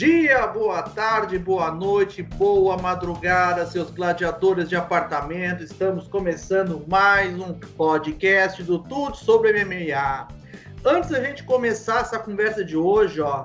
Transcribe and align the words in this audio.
Dia, 0.00 0.46
boa 0.46 0.82
tarde, 0.82 1.38
boa 1.38 1.70
noite, 1.70 2.22
boa 2.22 2.78
madrugada, 2.78 3.66
seus 3.66 3.90
gladiadores 3.90 4.66
de 4.66 4.74
apartamento. 4.74 5.62
Estamos 5.62 6.08
começando 6.08 6.82
mais 6.88 7.38
um 7.38 7.52
podcast 7.52 8.62
do 8.62 8.78
Tudo 8.78 9.14
sobre 9.14 9.62
MMA. 9.62 10.26
Antes 10.82 11.10
da 11.10 11.22
gente 11.22 11.42
começar 11.42 12.00
essa 12.00 12.18
conversa 12.18 12.64
de 12.64 12.78
hoje, 12.78 13.20
ó, 13.20 13.42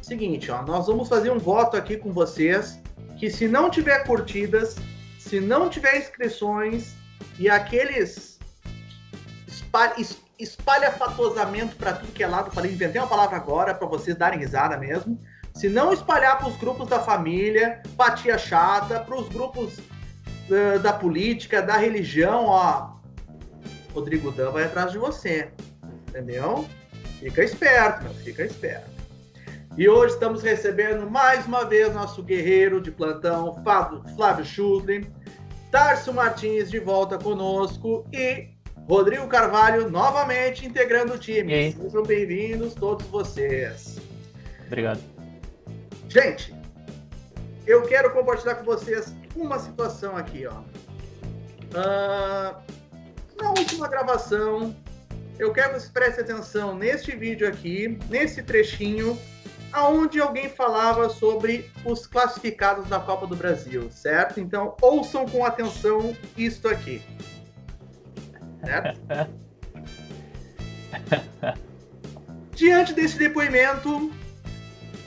seguinte, 0.00 0.50
ó, 0.50 0.62
nós 0.62 0.88
vamos 0.88 1.08
fazer 1.08 1.30
um 1.30 1.38
voto 1.38 1.76
aqui 1.76 1.96
com 1.96 2.12
vocês 2.12 2.82
que 3.16 3.30
se 3.30 3.46
não 3.46 3.70
tiver 3.70 4.04
curtidas, 4.04 4.74
se 5.20 5.38
não 5.38 5.68
tiver 5.68 5.98
inscrições 5.98 6.96
e 7.38 7.48
aqueles 7.48 8.40
espalha, 9.46 9.94
espalhafatosamento 10.36 11.76
para 11.76 11.92
tudo 11.92 12.10
que 12.10 12.24
é 12.24 12.26
lado, 12.26 12.50
falei, 12.50 12.72
inventei 12.72 13.00
uma 13.00 13.06
palavra 13.06 13.36
agora 13.36 13.72
para 13.72 13.86
vocês 13.86 14.16
darem 14.16 14.40
risada 14.40 14.76
mesmo. 14.76 15.16
Se 15.54 15.68
não 15.68 15.92
espalhar 15.92 16.38
para 16.38 16.48
os 16.48 16.56
grupos 16.56 16.88
da 16.88 17.00
família, 17.00 17.82
patia 17.96 18.38
chata, 18.38 19.00
para 19.00 19.16
os 19.16 19.28
grupos 19.28 19.78
uh, 19.78 20.78
da 20.80 20.92
política, 20.92 21.60
da 21.62 21.76
religião, 21.76 22.46
ó, 22.46 22.92
Rodrigo 23.94 24.30
Dan 24.32 24.50
vai 24.50 24.64
atrás 24.64 24.92
de 24.92 24.98
você, 24.98 25.50
entendeu? 26.08 26.66
Fica 27.20 27.44
esperto, 27.44 28.04
meu, 28.04 28.14
fica 28.14 28.44
esperto. 28.44 28.90
E 29.76 29.88
hoje 29.88 30.14
estamos 30.14 30.42
recebendo 30.42 31.10
mais 31.10 31.46
uma 31.46 31.64
vez 31.64 31.94
nosso 31.94 32.22
guerreiro 32.22 32.80
de 32.80 32.90
plantão, 32.90 33.62
Flávio 34.16 34.44
Schutlin, 34.44 35.06
Tarso 35.70 36.12
Martins 36.12 36.70
de 36.70 36.78
volta 36.78 37.16
conosco 37.16 38.06
e 38.12 38.48
Rodrigo 38.86 39.26
Carvalho 39.28 39.88
novamente 39.88 40.66
integrando 40.66 41.14
o 41.14 41.18
time. 41.18 41.72
Sejam 41.72 42.02
bem-vindos 42.02 42.74
todos 42.74 43.06
vocês. 43.06 43.98
Obrigado. 44.66 45.11
Gente, 46.12 46.54
eu 47.66 47.80
quero 47.84 48.12
compartilhar 48.12 48.56
com 48.56 48.64
vocês 48.64 49.14
uma 49.34 49.58
situação 49.58 50.14
aqui, 50.14 50.46
ó. 50.46 50.60
Uh, 51.72 52.54
na 53.40 53.48
última 53.48 53.88
gravação, 53.88 54.76
eu 55.38 55.54
quero 55.54 55.68
que 55.70 55.80
vocês 55.80 55.90
prestem 55.90 56.24
atenção 56.24 56.76
neste 56.76 57.16
vídeo 57.16 57.48
aqui, 57.48 57.98
nesse 58.10 58.42
trechinho, 58.42 59.18
aonde 59.72 60.20
alguém 60.20 60.50
falava 60.50 61.08
sobre 61.08 61.72
os 61.82 62.06
classificados 62.06 62.86
da 62.90 63.00
Copa 63.00 63.26
do 63.26 63.34
Brasil, 63.34 63.90
certo? 63.90 64.38
Então, 64.38 64.76
ouçam 64.82 65.24
com 65.24 65.46
atenção 65.46 66.14
isto 66.36 66.68
aqui. 66.68 67.00
Certo? 68.62 69.00
Diante 72.54 72.92
desse 72.92 73.16
depoimento 73.16 74.12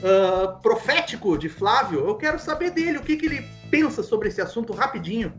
uh, 0.02 0.60
profético 0.60 1.36
de 1.38 1.48
Flávio, 1.48 2.06
eu 2.06 2.14
quero 2.16 2.38
saber 2.38 2.70
dele, 2.70 2.98
o 2.98 3.02
que, 3.02 3.16
que 3.16 3.26
ele 3.26 3.46
pensa 3.70 4.02
sobre 4.02 4.28
esse 4.28 4.40
assunto 4.40 4.72
rapidinho. 4.72 5.32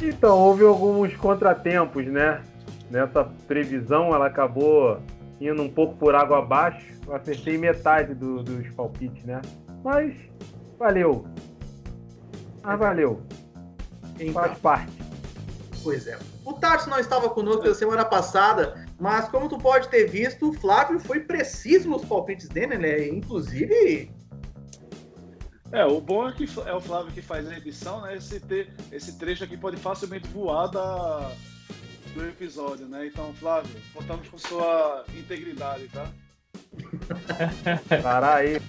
Então, 0.00 0.38
houve 0.38 0.64
alguns 0.64 1.14
contratempos, 1.16 2.06
né? 2.06 2.42
Nessa 2.90 3.24
previsão, 3.46 4.14
ela 4.14 4.26
acabou 4.26 5.00
indo 5.40 5.62
um 5.62 5.68
pouco 5.68 5.96
por 5.96 6.14
água 6.14 6.38
abaixo. 6.38 6.86
Eu 7.06 7.14
acertei 7.14 7.56
metade 7.56 8.14
do, 8.14 8.42
dos 8.42 8.68
palpites, 8.74 9.24
né? 9.24 9.40
Mas 9.82 10.14
valeu. 10.78 11.26
Ah, 12.62 12.76
valeu. 12.76 13.22
Então, 14.18 14.34
Faz 14.34 14.58
parte. 14.58 14.92
Pois 15.82 16.06
é. 16.06 16.18
O 16.44 16.52
Tarso 16.52 16.90
não 16.90 16.98
estava 16.98 17.28
conosco 17.30 17.66
na 17.66 17.74
semana 17.74 18.04
passada, 18.04 18.85
mas 18.98 19.28
como 19.28 19.48
tu 19.48 19.58
pode 19.58 19.88
ter 19.88 20.06
visto, 20.08 20.48
o 20.48 20.52
Flávio 20.54 20.98
foi 20.98 21.20
preciso 21.20 21.88
nos 21.88 22.04
palpites 22.04 22.48
dele, 22.48 22.78
né? 22.78 23.08
Inclusive. 23.08 24.10
É, 25.72 25.84
o 25.84 26.00
bom 26.00 26.28
é 26.28 26.32
que 26.32 26.48
é 26.64 26.72
o 26.72 26.80
Flávio 26.80 27.12
que 27.12 27.20
faz 27.20 27.46
a 27.48 27.56
edição, 27.56 28.00
né? 28.00 28.16
Esse, 28.16 28.40
te, 28.40 28.70
esse 28.90 29.18
trecho 29.18 29.44
aqui 29.44 29.56
pode 29.56 29.76
facilmente 29.76 30.28
voar 30.28 30.68
da, 30.68 31.30
do 32.14 32.26
episódio, 32.26 32.86
né? 32.86 33.06
Então, 33.06 33.34
Flávio, 33.34 33.70
contamos 33.92 34.28
com 34.28 34.38
sua 34.38 35.04
integridade, 35.14 35.88
tá? 35.88 36.08
Estará 37.94 38.36
aí. 38.36 38.60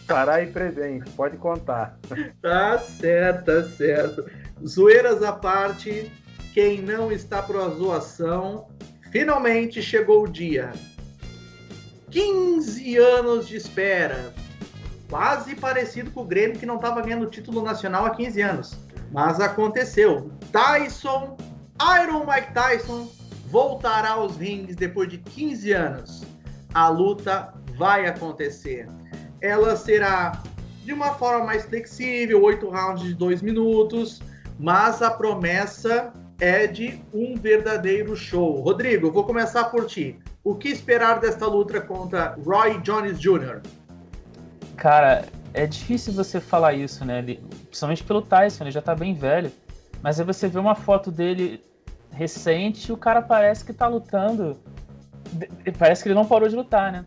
Estará 0.00 0.34
aí 0.34 0.46
presente, 0.48 1.08
pode 1.10 1.36
contar. 1.36 1.98
Tá 2.40 2.78
certo, 2.78 3.44
tá 3.44 3.62
certo. 3.64 4.24
Zoeiras 4.66 5.22
à 5.22 5.32
parte, 5.32 6.10
quem 6.52 6.82
não 6.82 7.12
está 7.12 7.42
por 7.42 7.56
a 7.56 7.68
zoação, 7.68 8.68
finalmente 9.12 9.82
chegou 9.82 10.24
o 10.24 10.28
dia. 10.28 10.72
15 12.10 12.96
anos 12.96 13.46
de 13.46 13.56
espera. 13.56 14.34
Quase 15.08 15.54
parecido 15.54 16.10
com 16.10 16.22
o 16.22 16.26
Grêmio 16.26 16.58
que 16.58 16.64
não 16.64 16.76
estava 16.76 17.02
ganhando 17.02 17.26
título 17.26 17.62
nacional 17.62 18.06
há 18.06 18.10
15 18.10 18.40
anos. 18.40 18.78
Mas 19.12 19.38
aconteceu. 19.38 20.30
Tyson, 20.50 21.36
Iron 22.02 22.24
Mike 22.26 22.54
Tyson, 22.54 23.10
voltará 23.48 24.12
aos 24.12 24.36
rings 24.38 24.74
depois 24.74 25.10
de 25.10 25.18
15 25.18 25.72
anos. 25.72 26.24
A 26.72 26.88
luta 26.88 27.52
vai 27.76 28.06
acontecer. 28.06 28.88
Ela 29.42 29.76
será 29.76 30.42
de 30.84 30.92
uma 30.92 31.14
forma 31.14 31.44
mais 31.44 31.64
flexível, 31.64 32.42
8 32.42 32.68
rounds 32.70 33.04
de 33.04 33.14
2 33.14 33.42
minutos, 33.42 34.22
mas 34.58 35.02
a 35.02 35.10
promessa 35.10 36.12
é 36.42 36.66
de 36.66 37.00
um 37.14 37.36
verdadeiro 37.36 38.16
show. 38.16 38.60
Rodrigo, 38.62 39.12
vou 39.12 39.22
começar 39.22 39.66
por 39.66 39.86
ti. 39.86 40.18
O 40.42 40.56
que 40.56 40.68
esperar 40.68 41.20
desta 41.20 41.46
luta 41.46 41.80
contra 41.80 42.34
Roy 42.44 42.80
Jones 42.80 43.20
Jr.? 43.20 43.60
Cara, 44.76 45.24
é 45.54 45.68
difícil 45.68 46.12
você 46.12 46.40
falar 46.40 46.72
isso, 46.72 47.04
né? 47.04 47.20
Ele, 47.20 47.40
principalmente 47.66 48.02
pelo 48.02 48.20
Tyson, 48.20 48.64
ele 48.64 48.72
já 48.72 48.82
tá 48.82 48.92
bem 48.92 49.14
velho. 49.14 49.52
Mas 50.02 50.18
aí 50.18 50.26
você 50.26 50.48
vê 50.48 50.58
uma 50.58 50.74
foto 50.74 51.12
dele 51.12 51.62
recente 52.10 52.92
o 52.92 52.96
cara 52.96 53.22
parece 53.22 53.64
que 53.64 53.72
tá 53.72 53.86
lutando. 53.86 54.58
Parece 55.78 56.02
que 56.02 56.08
ele 56.08 56.16
não 56.16 56.26
parou 56.26 56.48
de 56.48 56.56
lutar, 56.56 56.90
né? 56.90 57.04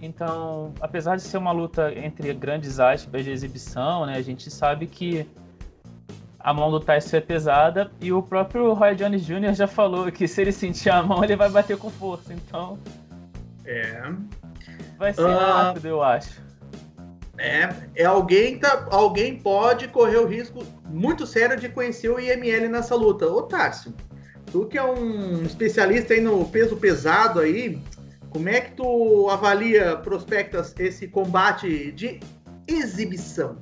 Então, 0.00 0.72
apesar 0.80 1.16
de 1.16 1.22
ser 1.22 1.38
uma 1.38 1.50
luta 1.50 1.92
entre 1.92 2.32
grandes 2.34 2.78
aspas 2.78 3.24
de 3.24 3.32
exibição, 3.32 4.06
né? 4.06 4.14
A 4.14 4.22
gente 4.22 4.48
sabe 4.48 4.86
que 4.86 5.26
a 6.44 6.52
mão 6.52 6.70
do 6.70 6.78
Tyson 6.78 7.16
é 7.16 7.20
pesada 7.22 7.90
e 8.02 8.12
o 8.12 8.22
próprio 8.22 8.74
Roy 8.74 8.94
Jones 8.94 9.24
Jr. 9.24 9.54
já 9.54 9.66
falou 9.66 10.12
que 10.12 10.28
se 10.28 10.42
ele 10.42 10.52
sentir 10.52 10.90
a 10.90 11.02
mão, 11.02 11.24
ele 11.24 11.34
vai 11.34 11.48
bater 11.48 11.78
com 11.78 11.88
força. 11.88 12.34
Então. 12.34 12.78
É. 13.64 14.12
Vai 14.98 15.14
ser 15.14 15.22
uh... 15.22 15.38
rápido, 15.38 15.88
eu 15.88 16.02
acho. 16.02 16.44
É, 17.38 17.74
é 17.96 18.04
alguém, 18.04 18.58
tá, 18.58 18.86
alguém 18.90 19.38
pode 19.38 19.88
correr 19.88 20.18
o 20.18 20.26
risco 20.26 20.62
muito 20.86 21.26
sério 21.26 21.58
de 21.58 21.68
conhecer 21.70 22.10
o 22.10 22.20
IML 22.20 22.68
nessa 22.68 22.94
luta. 22.94 23.26
Ô, 23.26 23.42
Tássio, 23.42 23.94
tu 24.52 24.66
que 24.66 24.76
é 24.76 24.84
um 24.84 25.42
especialista 25.42 26.12
aí 26.12 26.20
no 26.20 26.44
peso 26.44 26.76
pesado 26.76 27.40
aí, 27.40 27.82
como 28.28 28.50
é 28.50 28.60
que 28.60 28.72
tu 28.72 29.30
avalia, 29.30 29.96
prospectas, 29.96 30.74
esse 30.78 31.08
combate 31.08 31.90
de 31.92 32.20
exibição? 32.68 33.56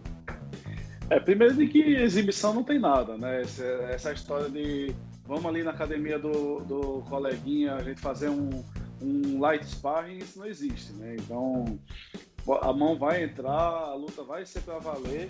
É, 1.12 1.20
primeiro 1.20 1.54
de 1.54 1.66
que 1.66 1.78
exibição 1.78 2.54
não 2.54 2.64
tem 2.64 2.78
nada, 2.78 3.18
né? 3.18 3.42
Essa, 3.42 3.64
essa 3.64 4.12
história 4.14 4.48
de 4.48 4.94
vamos 5.26 5.44
ali 5.44 5.62
na 5.62 5.70
academia 5.70 6.18
do, 6.18 6.60
do 6.60 7.02
coleguinha, 7.06 7.74
a 7.74 7.82
gente 7.82 8.00
fazer 8.00 8.30
um, 8.30 8.64
um 9.02 9.38
light 9.38 9.62
sparring, 9.66 10.16
isso 10.16 10.38
não 10.38 10.46
existe, 10.46 10.90
né? 10.94 11.16
Então, 11.18 11.78
a 12.62 12.72
mão 12.72 12.98
vai 12.98 13.22
entrar, 13.22 13.52
a 13.52 13.94
luta 13.94 14.22
vai 14.22 14.46
ser 14.46 14.62
para 14.62 14.78
valer. 14.78 15.28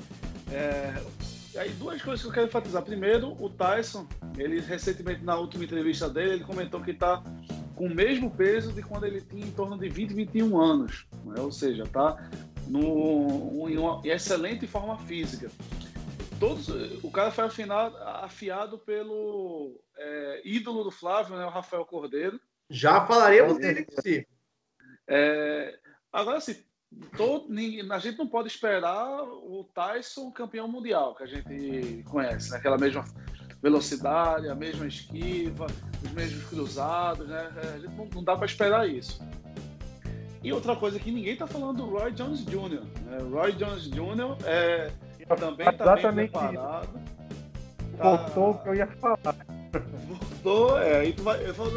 É, 0.53 1.03
e 1.53 1.59
aí, 1.59 1.71
duas 1.71 2.01
coisas 2.01 2.23
que 2.23 2.29
eu 2.29 2.33
quero 2.33 2.47
enfatizar. 2.47 2.83
Primeiro, 2.83 3.37
o 3.43 3.51
Tyson, 3.51 4.07
ele 4.39 4.61
recentemente, 4.61 5.25
na 5.25 5.35
última 5.35 5.65
entrevista 5.65 6.09
dele, 6.09 6.35
ele 6.35 6.45
comentou 6.45 6.81
que 6.81 6.93
está 6.93 7.25
com 7.75 7.87
o 7.87 7.95
mesmo 7.95 8.31
peso 8.31 8.73
de 8.73 8.83
quando 8.83 9.05
ele 9.05 9.21
tinha 9.21 9.45
em 9.45 9.51
torno 9.51 9.77
de 9.77 9.89
20, 9.89 10.15
21 10.15 10.61
anos. 10.61 11.07
Né? 11.25 11.41
Ou 11.41 11.51
seja, 11.51 11.83
está 11.83 12.31
no, 12.67 13.69
em 13.69 13.77
uma 13.77 14.01
excelente 14.05 14.67
forma 14.67 14.99
física. 14.99 15.51
Todos, 16.39 16.69
o 17.05 17.11
cara 17.11 17.31
foi 17.31 17.45
afinado, 17.45 17.97
afiado 17.99 18.79
pelo 18.79 19.81
é, 19.97 20.43
ídolo 20.45 20.83
do 20.83 20.91
Flávio, 20.91 21.37
né, 21.37 21.45
o 21.45 21.51
Rafael 21.51 21.85
Cordeiro. 21.85 22.41
Já 22.69 23.07
falaremos 23.07 23.59
dele, 23.59 23.87
sim. 24.03 24.25
É, 25.07 25.79
agora, 26.13 26.39
assim, 26.39 26.57
todo, 27.17 27.49
a 27.93 27.99
gente 27.99 28.19
não 28.19 28.27
pode 28.27 28.49
esperar 28.49 29.23
o 29.23 29.69
Tyson 29.75 30.31
campeão 30.31 30.67
mundial, 30.67 31.15
que 31.15 31.23
a 31.23 31.27
gente 31.27 32.03
conhece, 32.05 32.51
né? 32.51 32.57
aquela 32.57 32.79
mesma 32.79 33.05
velocidade, 33.63 34.49
a 34.49 34.55
mesma 34.55 34.87
esquiva, 34.87 35.67
os 36.05 36.11
mesmos 36.13 36.45
cruzados, 36.47 37.29
né? 37.29 37.53
A 37.75 37.79
gente 37.79 37.95
não, 37.95 38.07
não 38.07 38.25
dá 38.25 38.37
para 38.37 38.47
esperar 38.47 38.89
isso. 38.89 39.23
E 40.43 40.53
outra 40.53 40.75
coisa 40.75 40.99
que 40.99 41.11
ninguém 41.11 41.35
está 41.35 41.47
falando 41.47 41.77
do 41.77 41.87
Roy 41.87 42.13
Jones 42.13 42.45
Jr. 42.45 42.83
Né? 43.05 43.19
Roy 43.31 43.53
Jones 43.53 43.85
Jr. 43.85 44.37
É, 44.45 44.91
também 45.37 45.69
está 45.69 45.97
bem 46.13 46.29
preparado. 46.29 46.89
Tá... 47.97 48.17
Voltou 48.17 48.51
o 48.51 48.59
que 48.59 48.69
eu 48.69 48.75
ia 48.75 48.87
falar. 48.87 49.37
Tô, 50.43 50.77
é, 50.77 51.01
aí 51.01 51.13
tu 51.13 51.23
vai, 51.23 51.47
eu 51.47 51.55
vou 51.55 51.71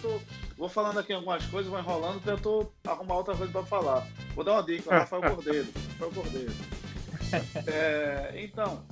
tô, 0.00 0.20
vou 0.56 0.68
falando 0.68 1.00
aqui 1.00 1.12
algumas 1.12 1.44
coisas, 1.46 1.68
vou 1.70 1.80
enrolando, 1.80 2.40
tô 2.40 2.72
arrumar 2.88 3.16
outra 3.16 3.34
coisa 3.34 3.52
para 3.52 3.64
falar. 3.64 4.06
Vou 4.34 4.44
dar 4.44 4.52
uma 4.52 4.62
dica, 4.62 4.90
Rafael 4.90 5.22
Cordeiro. 5.22 5.68
Rafael 5.98 6.10
Cordeiro. 6.12 6.52
É, 7.66 8.34
então, 8.44 8.84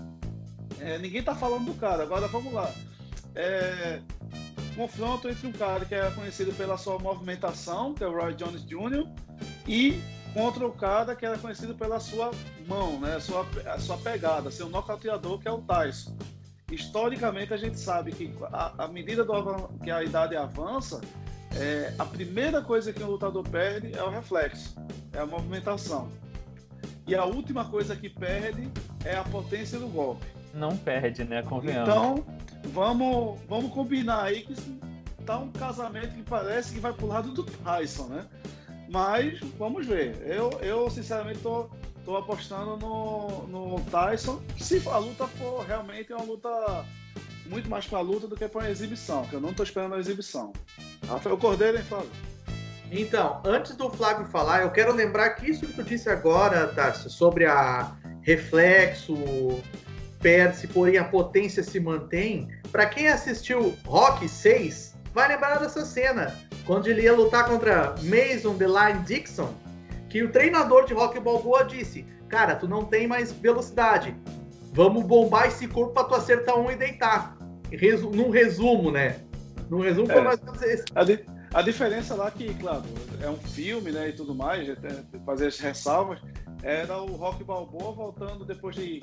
é, 0.81 0.97
ninguém 0.97 1.23
tá 1.23 1.35
falando 1.35 1.67
do 1.67 1.75
cara, 1.75 2.03
agora 2.03 2.27
vamos 2.27 2.55
lá. 2.55 2.73
É, 3.35 4.01
confronto 4.81 5.29
entre 5.29 5.47
um 5.47 5.53
cara 5.53 5.85
que 5.85 5.95
é 5.95 6.11
conhecido 6.13 6.55
pela 6.55 6.79
sua 6.79 6.99
movimentação, 6.99 7.93
que 7.93 8.03
é 8.03 8.07
o 8.07 8.17
Roy 8.17 8.33
Jones 8.35 8.65
Jr., 8.65 9.07
e 9.69 10.01
contra 10.33 10.67
o 10.67 10.73
cara 10.73 11.15
que 11.15 11.27
era 11.27 11.37
conhecido 11.37 11.75
pela 11.75 12.01
sua 12.01 12.31
mão, 12.67 12.99
né? 12.99 13.21
sua, 13.21 13.47
a 13.67 13.79
sua 13.79 13.99
pegada, 13.99 14.51
seu 14.51 14.71
nocauteador, 14.71 15.39
que 15.39 15.47
é 15.47 15.51
o 15.51 15.59
Tyson. 15.59 16.17
Historicamente, 16.73 17.53
a 17.53 17.59
gente 17.59 17.79
sabe 17.79 18.11
que 18.13 18.33
à 18.51 18.89
medida 18.89 19.23
do, 19.23 19.69
que 19.85 19.91
a 19.91 20.03
idade 20.03 20.35
avança, 20.35 21.03
é, 21.57 21.93
a 21.99 22.05
primeira 22.07 22.63
coisa 22.63 22.91
que 22.91 23.03
um 23.03 23.09
lutador 23.09 23.47
perde 23.47 23.93
é 23.95 24.03
o 24.03 24.09
reflexo, 24.09 24.75
é 25.13 25.19
a 25.19 25.27
movimentação. 25.27 26.09
E 27.07 27.15
a 27.15 27.27
última 27.27 27.67
coisa 27.67 27.95
que 27.95 28.09
perde 28.09 28.67
é 29.05 29.15
a 29.15 29.25
potência 29.25 29.79
do 29.79 29.89
golpe. 29.89 30.25
Não 30.55 30.75
perde, 30.75 31.25
né? 31.25 31.43
Convenhamos. 31.43 31.89
Então, 31.89 32.25
vamos, 32.69 33.41
vamos 33.49 33.73
combinar 33.73 34.25
aí 34.25 34.43
que 34.43 34.55
tá 35.25 35.39
um 35.39 35.51
casamento 35.51 36.15
que 36.15 36.23
parece 36.23 36.75
que 36.75 36.81
vai 36.81 36.93
pro 36.93 37.07
lado 37.07 37.33
do 37.33 37.45
Tyson, 37.45 38.07
né? 38.07 38.27
Mas 38.89 39.39
vamos 39.59 39.87
ver. 39.87 40.17
Eu, 40.27 40.51
eu 40.61 40.91
sinceramente 40.91 41.39
tô, 41.41 41.71
tô 42.05 42.17
apostando 42.17 42.77
no, 42.77 43.47
no 43.47 43.81
Tyson. 43.91 44.41
Se 44.59 44.83
a 44.89 44.99
luta 44.99 45.27
for 45.27 45.65
realmente 45.65 46.13
uma 46.13 46.25
luta 46.25 46.85
muito 47.47 47.69
mais 47.69 47.87
para 47.87 48.01
luta 48.01 48.27
do 48.27 48.37
que 48.37 48.49
para 48.49 48.71
exibição, 48.71 49.25
que 49.27 49.35
eu 49.35 49.41
não 49.41 49.53
tô 49.53 49.63
esperando 49.63 49.95
a 49.95 49.99
exibição. 49.99 50.53
Rafael 51.07 51.37
Cordeiro, 51.37 51.79
hein, 51.79 51.85
Flávio? 51.85 52.11
Então, 52.91 53.41
antes 53.45 53.77
do 53.77 53.89
Flávio 53.91 54.27
falar, 54.27 54.63
eu 54.63 54.71
quero 54.71 54.93
lembrar 54.93 55.31
que 55.31 55.51
isso 55.51 55.67
que 55.67 55.73
tu 55.73 55.83
disse 55.83 56.09
agora, 56.09 56.67
Tarso, 56.69 57.09
sobre 57.09 57.47
a 57.47 57.97
reflexo, 58.23 59.15
perde-se, 60.21 60.67
porém 60.69 60.99
a 60.99 61.05
potência 61.05 61.63
se 61.63 61.81
mantém. 61.81 62.49
Para 62.71 62.87
quem 62.87 63.09
assistiu 63.09 63.75
Rock 63.85 64.29
6, 64.29 64.95
vai 65.13 65.29
lembrar 65.29 65.59
dessa 65.59 65.85
cena, 65.85 66.37
quando 66.67 66.87
ele 66.87 67.03
ia 67.03 67.15
lutar 67.15 67.47
contra 67.47 67.95
Mason 68.03 68.57
The 68.57 68.67
Line 68.67 69.05
Dixon, 69.05 69.53
que 70.09 70.23
o 70.23 70.31
treinador 70.31 70.85
de 70.85 70.95
Rock 70.95 71.19
Balboa 71.19 71.65
disse: 71.65 72.07
Cara, 72.29 72.55
tu 72.55 72.69
não 72.69 72.85
tem 72.85 73.07
mais 73.07 73.33
velocidade, 73.33 74.15
vamos 74.73 75.05
bombar 75.05 75.49
esse 75.49 75.67
corpo 75.67 75.93
para 75.95 76.05
tu 76.05 76.15
acertar 76.15 76.59
um 76.59 76.71
e 76.71 76.77
deitar. 76.77 77.37
Resu 77.73 78.11
num 78.11 78.31
resumo, 78.31 78.91
né? 78.91 79.21
Num 79.69 79.81
resumo, 79.81 80.11
é. 80.11 80.21
mais 80.21 80.41
a, 80.95 81.05
di 81.05 81.25
a 81.55 81.63
diferença 81.63 82.15
lá 82.15 82.31
que, 82.31 82.53
claro, 82.55 82.83
é 83.21 83.29
um 83.29 83.37
filme, 83.37 83.91
né, 83.93 84.09
e 84.09 84.13
tudo 84.13 84.35
mais, 84.35 84.69
fazer 85.25 85.49
as 85.49 85.59
ressalvas, 85.59 86.21
era 86.63 87.01
o 87.01 87.17
Rock 87.17 87.43
Balboa 87.45 87.93
voltando 87.93 88.45
depois 88.45 88.75
de 88.77 89.01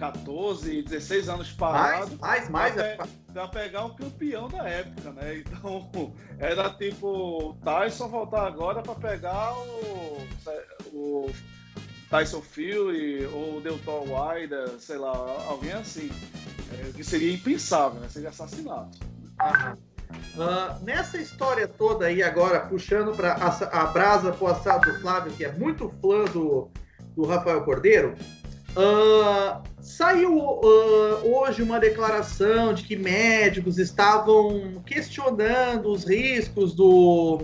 14, 0.00 0.82
16 0.82 1.28
anos 1.28 1.52
parado. 1.52 2.16
Mais, 2.18 2.48
mais, 2.48 2.74
mais. 2.74 2.96
Pra, 2.96 3.06
pra 3.32 3.48
pegar 3.48 3.84
um 3.84 3.94
campeão 3.94 4.48
da 4.48 4.66
época, 4.66 5.12
né? 5.12 5.38
Então, 5.38 5.90
era 6.40 6.70
tipo 6.70 7.54
Tyson 7.62 8.08
voltar 8.08 8.46
agora 8.46 8.80
para 8.80 8.94
pegar 8.94 9.52
o, 9.52 10.26
o 10.94 11.30
Tyson 12.08 12.40
Fury 12.40 13.26
ou 13.26 13.58
o 13.58 13.60
Delton 13.60 14.06
Wilder, 14.08 14.70
sei 14.78 14.96
lá, 14.96 15.12
alguém 15.46 15.72
assim. 15.72 16.10
É, 16.72 16.92
que 16.92 17.04
seria 17.04 17.34
impensável, 17.34 18.00
né? 18.00 18.08
Seria 18.08 18.30
assassinato. 18.30 18.98
Uh, 20.34 20.82
nessa 20.82 21.18
história 21.18 21.68
toda 21.68 22.06
aí 22.06 22.22
agora, 22.22 22.60
puxando 22.60 23.14
para 23.14 23.34
a, 23.34 23.82
a 23.82 23.86
brasa 23.86 24.32
pro 24.32 24.46
assado 24.46 24.90
do 24.90 25.00
Flávio, 25.00 25.32
que 25.32 25.44
é 25.44 25.52
muito 25.52 25.90
fã 26.00 26.24
do, 26.32 26.70
do 27.14 27.26
Rafael 27.26 27.62
Cordeiro, 27.64 28.14
Uh, 28.76 29.62
saiu 29.80 30.38
uh, 30.38 30.60
hoje 31.24 31.62
uma 31.62 31.80
declaração 31.80 32.72
de 32.72 32.84
que 32.84 32.96
médicos 32.96 33.78
estavam 33.78 34.80
questionando 34.86 35.90
os 35.90 36.04
riscos 36.04 36.74
do, 36.74 37.42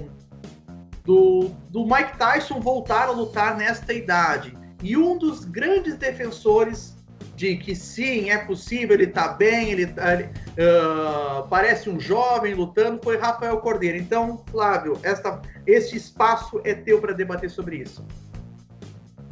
do, 1.05 1.51
do 1.71 1.85
Mike 1.85 2.17
Tyson 2.17 2.61
voltar 2.61 3.09
a 3.09 3.11
lutar 3.11 3.57
nesta 3.57 3.93
idade. 3.93 4.57
E 4.83 4.97
um 4.97 5.19
dos 5.19 5.45
grandes 5.45 5.97
defensores 5.97 6.97
de 7.35 7.57
que 7.57 7.75
sim, 7.75 8.31
é 8.31 8.39
possível, 8.39 8.95
ele 8.95 9.05
está 9.05 9.29
bem, 9.29 9.71
ele, 9.71 9.85
uh, 9.85 11.47
parece 11.51 11.91
um 11.91 12.01
jovem 12.01 12.55
lutando, 12.55 13.01
foi 13.03 13.19
Rafael 13.19 13.59
Cordeiro. 13.59 13.99
Então, 13.99 14.43
Flávio, 14.51 14.99
esta, 15.03 15.43
este 15.67 15.97
espaço 15.97 16.61
é 16.65 16.75
teu 16.75 16.99
para 16.99 17.13
debater 17.13 17.51
sobre 17.51 17.77
isso. 17.77 18.05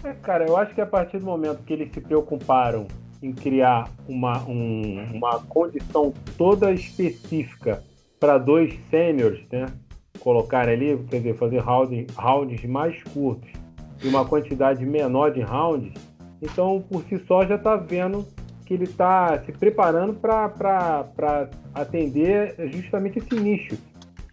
É, 0.05 0.13
cara, 0.13 0.47
eu 0.47 0.55
acho 0.55 0.75
que 0.75 0.83
a 0.83 0.87
partir 0.87 1.19
do 1.19 1.25
momento 1.25 1.63
que 1.65 1.73
eles 1.73 1.91
se 1.91 1.99
preocuparam 1.99 2.87
em 3.23 3.33
criar 3.33 3.89
uma, 4.07 4.45
um, 4.47 5.03
uma 5.15 5.41
condição 5.41 6.13
toda 6.37 6.71
específica 6.73 7.83
para 8.21 8.37
dois 8.37 8.79
sêniores, 8.91 9.43
né? 9.51 9.65
Colocar 10.21 10.69
ali, 10.69 10.99
quer 11.09 11.17
dizer, 11.17 11.35
fazer 11.37 11.59
round, 11.61 12.07
rounds 12.15 12.63
mais 12.67 13.03
curtos 13.03 13.51
e 14.03 14.07
uma 14.07 14.27
quantidade 14.27 14.85
menor 14.85 15.33
de 15.33 15.41
rounds, 15.41 15.95
então 16.43 16.85
por 16.91 17.03
si 17.05 17.19
só 17.27 17.47
já 17.47 17.55
está 17.55 17.75
vendo 17.75 18.27
que 18.67 18.75
ele 18.75 18.85
está 18.85 19.39
se 19.41 19.53
preparando 19.53 20.15
para 20.15 21.49
atender 21.75 22.55
justamente 22.71 23.19
esse 23.19 23.35
nicho. 23.37 23.79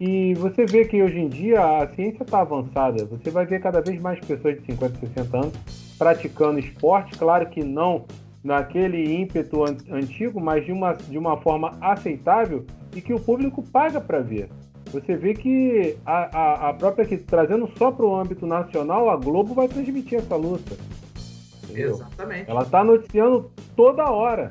E 0.04 0.34
você 0.34 0.66
vê 0.66 0.84
que 0.84 1.00
hoje 1.00 1.16
em 1.16 1.28
dia 1.28 1.60
a 1.60 1.86
ciência 1.86 2.24
está 2.24 2.40
avançada. 2.40 3.04
Você 3.04 3.30
vai 3.30 3.46
ver 3.46 3.60
cada 3.60 3.80
vez 3.80 4.00
mais 4.00 4.18
pessoas 4.18 4.58
de 4.58 4.66
50, 4.66 4.98
60 4.98 5.36
anos 5.36 5.52
praticando 5.96 6.58
esporte, 6.58 7.16
claro 7.16 7.48
que 7.48 7.62
não 7.62 8.04
naquele 8.42 9.14
ímpeto 9.14 9.62
an 9.62 9.76
antigo, 9.92 10.40
mas 10.40 10.66
de 10.66 10.72
uma, 10.72 10.94
de 10.94 11.16
uma 11.16 11.36
forma 11.36 11.78
aceitável 11.80 12.66
e 12.92 13.00
que 13.00 13.14
o 13.14 13.20
público 13.20 13.62
paga 13.62 14.00
para 14.00 14.18
ver. 14.18 14.48
Você 14.86 15.14
vê 15.14 15.34
que 15.34 15.96
a, 16.04 16.36
a, 16.36 16.68
a 16.70 16.74
própria 16.74 17.06
que 17.06 17.16
trazendo 17.18 17.70
só 17.78 17.92
para 17.92 18.04
o 18.04 18.16
âmbito 18.16 18.44
nacional, 18.44 19.08
a 19.08 19.16
Globo 19.16 19.54
vai 19.54 19.68
transmitir 19.68 20.18
essa 20.18 20.34
luta. 20.34 20.74
Entendeu? 21.62 21.90
Exatamente. 21.90 22.50
Ela 22.50 22.62
está 22.62 22.82
noticiando 22.82 23.52
toda 23.76 24.10
hora. 24.10 24.50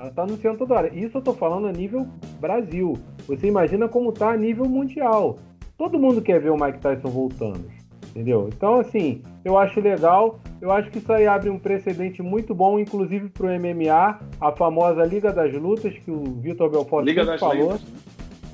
Ela 0.00 0.08
está 0.08 0.22
anunciando 0.22 0.56
toda 0.56 0.74
hora. 0.74 0.88
Isso 0.88 1.18
eu 1.18 1.18
estou 1.18 1.34
falando 1.34 1.66
a 1.66 1.72
nível 1.72 2.08
Brasil. 2.40 2.98
Você 3.36 3.46
imagina 3.46 3.88
como 3.88 4.10
está 4.10 4.32
a 4.32 4.36
nível 4.36 4.66
mundial. 4.66 5.38
Todo 5.78 5.98
mundo 5.98 6.20
quer 6.20 6.40
ver 6.40 6.50
o 6.50 6.56
Mike 6.56 6.78
Tyson 6.78 7.08
voltando. 7.08 7.64
Entendeu? 8.10 8.48
Então, 8.54 8.80
assim, 8.80 9.22
eu 9.44 9.56
acho 9.56 9.80
legal. 9.80 10.40
Eu 10.60 10.72
acho 10.72 10.90
que 10.90 10.98
isso 10.98 11.12
aí 11.12 11.26
abre 11.26 11.48
um 11.48 11.58
precedente 11.58 12.22
muito 12.22 12.54
bom, 12.54 12.78
inclusive 12.78 13.28
para 13.28 13.46
o 13.46 13.50
MMA, 13.50 14.20
a 14.40 14.52
famosa 14.52 15.04
Liga 15.04 15.32
das 15.32 15.54
Lutas, 15.54 15.96
que 15.96 16.10
o 16.10 16.24
Vitor 16.24 16.68
Belfort 16.68 17.04
Liga 17.04 17.24
das 17.24 17.40
falou. 17.40 17.68
Lendas. 17.68 17.86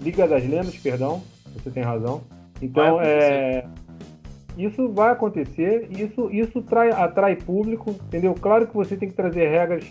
Liga 0.01 0.29
das 0.29 0.45
Lendas, 0.45 0.77
perdão. 0.77 1.23
Você 1.55 1.71
tem 1.71 1.83
razão. 1.83 2.21
Então, 2.61 3.01
é 3.01 3.65
isso 4.57 4.89
vai 4.89 5.11
acontecer, 5.11 5.87
isso, 5.91 6.31
isso 6.31 6.63
trai, 6.63 6.91
atrai 6.91 7.37
público, 7.37 7.91
entendeu? 7.91 8.35
Claro 8.35 8.67
que 8.67 8.75
você 8.75 8.97
tem 8.97 9.09
que 9.09 9.15
trazer 9.15 9.49
regras 9.49 9.85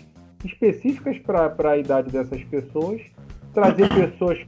específicas 0.44 1.18
para 1.18 1.70
a 1.70 1.78
idade 1.78 2.10
dessas 2.10 2.42
pessoas, 2.44 3.00
trazer 3.54 3.88
pessoas 3.94 4.44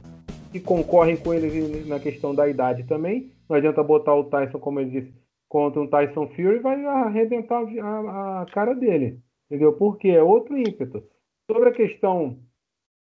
que 0.51 0.59
concorrem 0.59 1.17
com 1.17 1.33
eles 1.33 1.87
na 1.87 1.99
questão 1.99 2.33
da 2.33 2.47
idade 2.47 2.83
também. 2.83 3.31
Não 3.47 3.57
adianta 3.57 3.83
botar 3.83 4.15
o 4.15 4.25
Tyson, 4.25 4.59
como 4.59 4.79
ele 4.79 5.01
disse, 5.01 5.13
contra 5.47 5.81
um 5.81 5.87
Tyson 5.87 6.27
Fury 6.27 6.59
vai 6.59 6.83
arrebentar 6.85 7.63
a, 7.81 8.41
a 8.41 8.45
cara 8.51 8.73
dele. 8.73 9.19
Entendeu? 9.49 9.73
Porque 9.73 10.09
é 10.09 10.21
outro 10.21 10.57
ímpeto. 10.57 11.03
Sobre 11.49 11.69
a 11.69 11.73
questão 11.73 12.37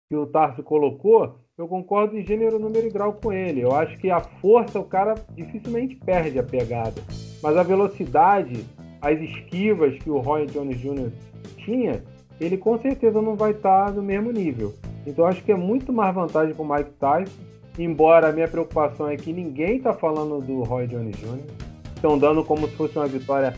que 0.08 0.16
o 0.16 0.26
Tarso 0.26 0.62
colocou, 0.62 1.40
eu 1.58 1.66
concordo 1.66 2.16
em 2.16 2.24
gênero, 2.24 2.58
número 2.58 2.86
e 2.86 2.90
grau 2.90 3.14
com 3.14 3.32
ele. 3.32 3.62
Eu 3.62 3.74
acho 3.74 3.98
que 3.98 4.10
a 4.10 4.20
força 4.20 4.78
o 4.78 4.84
cara 4.84 5.14
dificilmente 5.34 5.96
perde 5.96 6.38
a 6.38 6.44
pegada. 6.44 7.02
Mas 7.42 7.56
a 7.56 7.62
velocidade, 7.62 8.64
as 9.00 9.20
esquivas 9.20 9.98
que 9.98 10.10
o 10.10 10.18
Roy 10.18 10.46
Jones 10.46 10.78
Jr. 10.78 11.10
tinha, 11.56 12.04
ele 12.40 12.56
com 12.56 12.78
certeza 12.78 13.20
não 13.20 13.34
vai 13.34 13.52
estar 13.52 13.92
no 13.92 14.02
mesmo 14.02 14.30
nível. 14.30 14.74
Então 15.06 15.24
acho 15.24 15.42
que 15.42 15.52
é 15.52 15.56
muito 15.56 15.92
mais 15.92 16.14
vantagem 16.14 16.54
para 16.54 16.64
o 16.64 16.68
Mike 16.68 16.90
Tyson, 16.98 17.32
embora 17.78 18.28
a 18.28 18.32
minha 18.32 18.48
preocupação 18.48 19.08
é 19.08 19.16
que 19.16 19.32
ninguém 19.32 19.76
está 19.76 19.92
falando 19.92 20.44
do 20.44 20.64
Roy 20.64 20.86
Jones 20.88 21.16
Jr. 21.16 21.38
Estão 21.94 22.18
dando 22.18 22.44
como 22.44 22.68
se 22.68 22.74
fosse 22.74 22.98
uma 22.98 23.06
vitória 23.06 23.54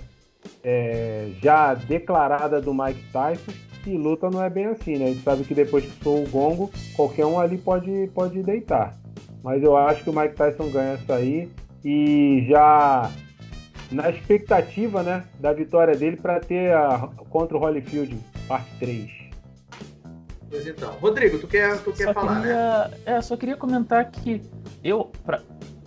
é, 0.63 1.31
já 1.43 1.75
declarada 1.75 2.61
do 2.61 2.75
Mike 2.75 3.03
Tyson. 3.13 3.53
E 3.87 3.97
luta 3.97 4.29
não 4.29 4.43
é 4.43 4.51
bem 4.51 4.67
assim, 4.67 4.99
né? 4.99 5.07
A 5.07 5.09
gente 5.09 5.23
sabe 5.23 5.45
que 5.45 5.55
depois 5.55 5.85
que 5.85 6.05
sou 6.05 6.23
o 6.23 6.29
gongo, 6.29 6.71
qualquer 6.95 7.25
um 7.25 7.39
ali 7.39 7.57
pode, 7.57 8.11
pode 8.15 8.43
deitar. 8.43 8.99
Mas 9.43 9.63
eu 9.63 9.77
acho 9.77 10.05
que 10.05 10.11
o 10.11 10.13
Mike 10.13 10.35
Tyson 10.35 10.69
ganha 10.69 10.93
essa 10.93 11.15
aí. 11.15 11.49
E 11.83 12.45
já 12.49 13.11
na 13.91 14.11
expectativa 14.11 15.03
né, 15.03 15.25
da 15.41 15.53
vitória 15.53 15.97
dele 15.97 16.17
para 16.17 16.39
ter 16.39 16.75
a, 16.75 17.09
contra 17.31 17.57
o 17.57 17.61
Holyfield 17.61 18.19
parte 18.47 18.71
3. 18.79 19.18
Pois 20.51 20.67
então. 20.67 20.93
Rodrigo, 21.01 21.39
tu 21.39 21.47
quer, 21.47 21.79
tu 21.83 21.93
quer 21.93 22.05
Só 22.05 22.15
falar, 22.15 22.35
né? 22.37 22.41
queria, 22.41 22.91
é, 23.07 23.21
só 23.21 23.37
queria 23.37 23.57
comentar 23.57 24.11
que 24.11 24.43
eu, 24.83 25.11
pra- 25.25 25.43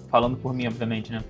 falando 0.09 0.37
por 0.37 0.53
mim, 0.53 0.67
obviamente, 0.67 1.11
né? 1.11 1.23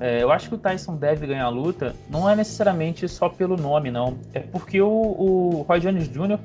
É, 0.00 0.22
eu 0.22 0.32
acho 0.32 0.48
que 0.48 0.54
o 0.54 0.58
Tyson 0.58 0.96
deve 0.96 1.26
ganhar 1.26 1.44
a 1.44 1.48
luta, 1.48 1.94
não 2.10 2.28
é 2.28 2.34
necessariamente 2.34 3.06
só 3.08 3.28
pelo 3.28 3.56
nome, 3.56 3.90
não. 3.90 4.18
É 4.32 4.40
porque 4.40 4.80
o, 4.80 4.88
o 4.90 5.62
Roy 5.68 5.78
Jones 5.80 6.08
Jr., 6.08 6.38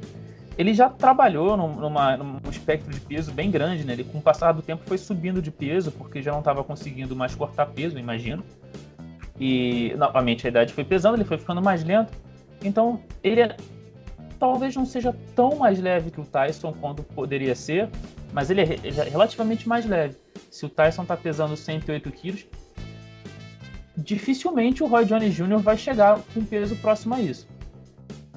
ele 0.58 0.74
já 0.74 0.90
trabalhou 0.90 1.56
num, 1.56 1.74
numa- 1.74 2.18
num 2.18 2.38
espectro 2.52 2.94
de 2.94 3.00
peso 3.00 3.32
bem 3.32 3.50
grande, 3.50 3.86
né? 3.86 3.94
Ele, 3.94 4.04
com 4.04 4.18
o 4.18 4.22
passar 4.22 4.52
do 4.52 4.62
tempo, 4.62 4.84
foi 4.86 4.98
subindo 4.98 5.42
de 5.42 5.50
peso, 5.52 5.90
porque 5.92 6.22
já 6.22 6.32
não 6.32 6.40
estava 6.40 6.64
conseguindo 6.64 7.16
mais 7.16 7.34
cortar 7.34 7.66
peso, 7.68 7.98
imagino. 7.98 8.44
E, 9.40 9.94
novamente, 9.98 10.46
a 10.46 10.50
idade 10.50 10.74
foi 10.74 10.84
pesando, 10.84 11.16
ele 11.16 11.24
foi 11.24 11.38
ficando 11.38 11.62
mais 11.62 11.84
lento. 11.84 12.12
Então, 12.64 13.00
ele 13.24 13.42
é- 13.42 13.56
talvez 14.40 14.76
não 14.76 14.86
seja 14.86 15.14
tão 15.36 15.58
mais 15.58 15.80
leve 15.80 16.10
que 16.10 16.22
o 16.22 16.26
Tyson 16.26 16.74
quanto 16.74 17.04
poderia 17.04 17.54
ser, 17.54 17.90
mas 18.32 18.50
ele 18.50 18.62
é, 18.62 18.80
ele 18.84 19.00
é 19.00 19.04
relativamente 19.04 19.68
mais 19.68 19.86
leve. 19.86 20.16
Se 20.50 20.66
o 20.66 20.70
Tyson 20.70 21.04
tá 21.04 21.18
pesando 21.18 21.58
108 21.58 22.12
quilos, 22.12 22.46
dificilmente 23.98 24.82
o 24.82 24.88
Roy 24.88 25.06
Jones 25.06 25.36
Jr. 25.36 25.60
vai 25.60 25.78
chegar 25.78 26.20
com 26.34 26.44
peso 26.44 26.76
próximo 26.78 27.16
a 27.16 27.20
isso. 27.20 27.48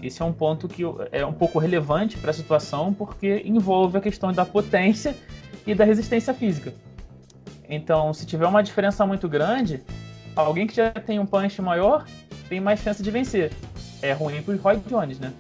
Esse 0.03 0.21
é 0.21 0.25
um 0.25 0.33
ponto 0.33 0.67
que 0.67 0.83
é 1.13 1.25
um 1.25 1.33
pouco 1.33 1.61
relevante 1.61 2.19
para 2.19 2.31
a 2.31 2.35
situação, 2.35 2.93
porque 2.93 3.41
envolve 3.45 3.97
a 3.97 4.01
questão 4.01 4.33
da 4.33 4.45
potência 4.45 5.15
e 5.65 5.75
da 5.75 5.85
resistência 5.85 6.35
física. 6.35 6.75
Então, 7.69 8.13
se 8.13 8.27
tiver 8.27 8.47
uma 8.47 8.63
diferença 8.63 9.07
muito 9.07 9.29
grande, 9.29 9.81
alguém 10.35 10.67
que 10.67 10.75
já 10.75 10.91
tem 10.91 11.21
um 11.21 11.27
punch 11.27 11.63
maior 11.63 12.05
tem 12.49 12.61
mais 12.61 12.81
chance 12.81 13.01
de 13.01 13.11
vencer. 13.13 13.53
É 14.03 14.13
ruim 14.13 14.43
pro 14.43 14.57
Roy 14.57 14.77
Jones, 14.89 15.21
né? 15.21 15.33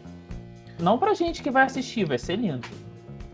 Não 0.79 0.99
pra 0.99 1.15
gente 1.15 1.43
que 1.43 1.51
vai 1.51 1.65
assistir, 1.65 2.05
vai 2.05 2.19
ser 2.19 2.37
lindo. 2.37 2.67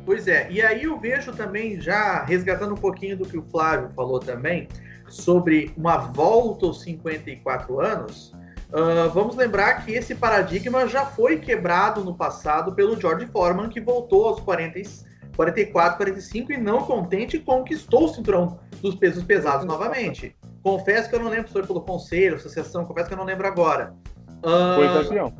Pois 0.04 0.26
é, 0.26 0.50
e 0.50 0.62
aí 0.62 0.84
eu 0.84 0.98
vejo 0.98 1.32
também, 1.32 1.80
já 1.80 2.24
resgatando 2.24 2.72
um 2.72 2.78
pouquinho 2.78 3.16
do 3.16 3.26
que 3.26 3.36
o 3.36 3.42
Flávio 3.42 3.90
falou 3.94 4.18
também, 4.18 4.66
sobre 5.08 5.72
uma 5.76 5.98
volta 5.98 6.66
aos 6.66 6.80
54 6.82 7.80
anos, 7.80 8.32
ah, 8.72 9.08
vamos 9.12 9.36
lembrar 9.36 9.84
que 9.84 9.92
esse 9.92 10.14
paradigma 10.14 10.86
já 10.86 11.04
foi 11.06 11.38
quebrado 11.38 12.04
no 12.04 12.14
passado 12.14 12.72
pelo 12.72 12.98
George 13.00 13.26
Foreman, 13.26 13.68
que 13.68 13.80
voltou 13.80 14.28
aos 14.28 14.40
40, 14.40 14.78
e- 14.78 15.08
44, 15.36 15.96
45 15.96 16.52
e 16.52 16.56
não 16.56 16.78
contente 16.80 17.38
conquistou 17.38 18.04
o 18.04 18.08
cinturão 18.08 18.58
dos 18.82 18.94
pesos 18.96 19.22
pesados 19.24 19.64
novamente. 19.64 20.36
Confesso 20.62 21.08
que 21.08 21.14
eu 21.14 21.20
não 21.20 21.30
lembro 21.30 21.46
se 21.46 21.52
foi 21.52 21.66
pelo 21.66 21.80
conselho, 21.80 22.36
associação, 22.36 22.84
confesso 22.84 23.08
que 23.08 23.14
eu 23.14 23.18
não 23.18 23.24
lembro 23.24 23.46
agora. 23.46 23.94
Ah, 24.42 24.74
Foi 24.76 24.88
campeão. 24.88 25.32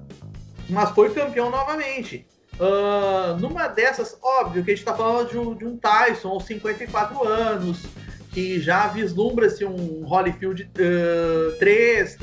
Mas 0.69 0.91
foi 0.91 1.11
campeão 1.11 1.51
novamente. 1.51 2.27
Ah, 2.61 3.37
numa 3.39 3.69
dessas, 3.69 4.19
óbvio 4.23 4.65
que 4.65 4.71
a 4.71 4.75
gente 4.75 4.83
está 4.83 4.95
falando 4.95 5.31
de 5.31 5.39
um, 5.39 5.55
de 5.55 5.65
um 5.65 5.77
Tyson 5.77 6.29
aos 6.29 6.45
54 6.45 7.27
anos, 7.27 7.87
que 8.33 8.61
já 8.61 8.89
vislumbra-se 8.89 9.65
um 9.65 10.05
Holyfield 10.05 10.71
3, 11.59 12.19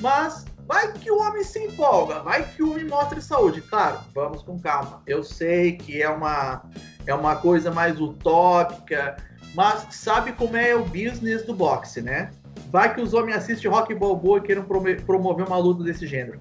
mas 0.00 0.44
vai 0.66 0.92
que 0.92 1.10
o 1.10 1.18
homem 1.18 1.42
se 1.42 1.58
empolga, 1.58 2.20
vai 2.20 2.46
que 2.46 2.62
o 2.62 2.72
homem 2.72 2.84
mostra 2.84 3.20
saúde. 3.20 3.62
Claro, 3.62 4.00
vamos 4.14 4.42
com 4.42 4.58
calma. 4.58 5.02
Eu 5.06 5.24
sei 5.24 5.72
que 5.72 6.02
é 6.02 6.08
uma, 6.08 6.62
é 7.06 7.14
uma 7.14 7.36
coisa 7.36 7.70
mais 7.70 7.98
utópica, 7.98 9.16
mas 9.54 9.86
sabe 9.90 10.32
como 10.32 10.56
é 10.56 10.74
o 10.74 10.84
business 10.84 11.42
do 11.44 11.54
boxe, 11.54 12.02
né? 12.02 12.30
Vai 12.70 12.94
que 12.94 13.00
os 13.00 13.14
homens 13.14 13.38
assistem 13.38 13.70
Rock 13.70 13.94
Balboa 13.94 14.38
e 14.38 14.42
queiram 14.42 14.64
promover 14.64 15.46
uma 15.46 15.56
luta 15.56 15.82
desse 15.82 16.06
gênero. 16.06 16.38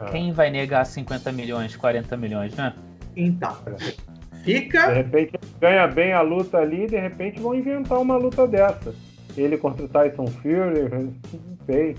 É. 0.00 0.10
Quem 0.10 0.32
vai 0.32 0.50
negar 0.50 0.84
50 0.86 1.30
milhões, 1.32 1.76
40 1.76 2.16
milhões, 2.16 2.54
né? 2.56 2.74
Então, 3.16 3.56
De 3.76 3.94
fica. 4.44 4.86
repente 4.92 5.32
ganha 5.60 5.86
bem 5.86 6.12
a 6.12 6.20
luta 6.22 6.58
ali, 6.58 6.86
de 6.86 6.98
repente 6.98 7.40
vão 7.40 7.54
inventar 7.54 7.98
uma 7.98 8.16
luta 8.16 8.46
dessa. 8.46 8.94
Ele 9.36 9.56
contra 9.58 9.84
o 9.84 9.88
Tyson 9.88 10.26
Fury, 10.26 10.88
não 10.90 11.12
sei. 11.66 11.96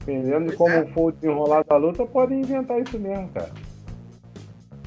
Dependendo 0.00 0.50
de 0.50 0.56
Pois 0.56 0.72
como 0.72 0.72
é. 0.72 0.86
for 0.92 1.12
desenrolar 1.12 1.64
da 1.64 1.76
luta, 1.76 2.04
podem 2.04 2.40
inventar 2.40 2.80
isso 2.80 2.98
mesmo, 2.98 3.28
cara. 3.28 3.50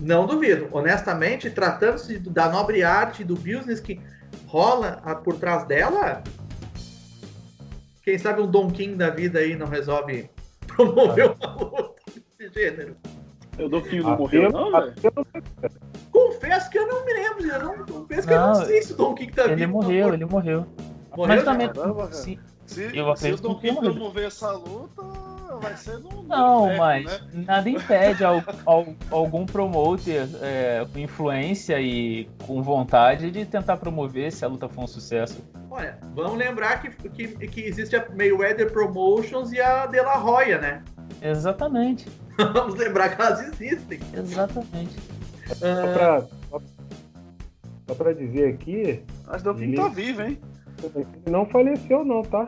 Não 0.02 0.28
duvido. 0.28 0.68
Honestamente, 0.74 1.50
tratando-se 1.50 2.20
do- 2.20 2.30
da 2.30 2.50
nobre 2.50 2.84
arte 2.84 3.24
do 3.24 3.36
business 3.36 3.80
que 3.80 4.00
rola 4.46 5.02
a- 5.06 5.16
por 5.16 5.36
trás 5.38 5.64
dela, 5.66 6.22
quem 8.04 8.18
sabe 8.18 8.42
um 8.42 8.48
Don 8.48 8.70
King 8.70 8.96
da 8.96 9.10
vida 9.10 9.40
aí 9.40 9.56
não 9.56 9.68
resolve 9.68 10.30
promover 10.68 11.32
uma 11.32 11.56
luta 11.56 11.95
desse 12.50 12.60
gênero. 12.70 12.96
Eu 13.58 13.70
dou 13.70 13.82
fim 13.82 14.00
não 14.02 14.18
morreu, 14.18 14.52
não, 14.52 14.72
velho? 14.72 14.94
Confesso 16.12 16.70
que 16.70 16.78
eu 16.78 16.88
não 16.88 17.06
me 17.06 17.14
lembro, 17.14 17.46
eu 17.48 17.60
não, 17.64 17.86
confesso 17.86 18.28
que 18.28 18.34
eu 18.34 18.40
não 18.40 18.48
Não, 18.54 18.66
sei 18.66 18.82
se 18.82 18.94
o 18.94 18.98
Don 18.98 19.14
King 19.16 19.32
tá 19.34 19.44
Ele 19.46 19.56
vivo. 19.56 19.72
morreu, 19.72 20.14
ele 20.14 20.26
morreu. 20.26 20.66
Morreu 21.16 21.36
Mas 21.36 21.44
também. 21.44 21.70
Caramba, 21.70 22.04
cara. 22.04 22.14
se- 22.14 22.40
Se, 22.66 22.98
Eu 22.98 23.16
se 23.16 23.32
o 23.32 23.38
Don 23.38 23.56
King 23.56 23.74
morreu. 23.76 23.94
promover 23.94 24.26
essa 24.26 24.52
luta, 24.52 25.02
vai 25.62 25.78
ser 25.78 26.00
no. 26.00 26.10
no 26.10 26.24
Não, 26.24 26.66
inferno, 26.66 26.80
mas 26.84 27.06
né? 27.06 27.44
nada 27.46 27.70
impede 27.70 28.26
al- 28.26 28.44
al- 28.66 28.96
algum 29.12 29.46
promoter 29.46 30.28
é, 30.42 30.86
com 30.92 30.98
influência 31.00 31.80
e 31.80 32.28
com 32.48 32.62
vontade 32.64 33.30
de 33.30 33.46
tentar 33.46 33.78
promover 33.78 34.32
se 34.32 34.44
a 34.44 34.48
luta 34.48 34.68
for 34.68 34.84
um 34.84 34.88
sucesso. 34.88 35.42
Olha, 35.70 35.98
vamos 36.16 36.38
lembrar 36.38 36.82
que, 36.82 36.90
que, 37.10 37.28
que 37.48 37.62
existe 37.62 37.96
a 37.96 38.06
Mayweather 38.16 38.72
Promotions 38.72 39.52
e 39.52 39.62
a 39.62 39.86
De 39.86 40.02
La 40.02 40.22
Hoya, 40.24 40.58
né? 40.60 40.84
Exatamente, 41.22 42.08
Vamos 42.54 42.76
lembrar 42.76 43.16
que 43.16 43.22
elas 43.22 43.40
existem. 43.42 44.00
exatamente. 44.14 44.96
Só 45.56 45.66
Ah, 45.66 45.94
pra, 45.94 46.62
só, 47.88 47.96
pra 47.96 48.14
dizer 48.14 48.54
aqui, 48.54 49.04
Mas 49.28 49.42
King 49.44 49.64
Ele- 49.64 49.76
tá 49.78 49.88
vivo, 49.90 50.22
hein? 50.24 50.40
ele 50.84 51.08
não 51.28 51.46
faleceu 51.46 52.04
não, 52.04 52.22
tá? 52.24 52.46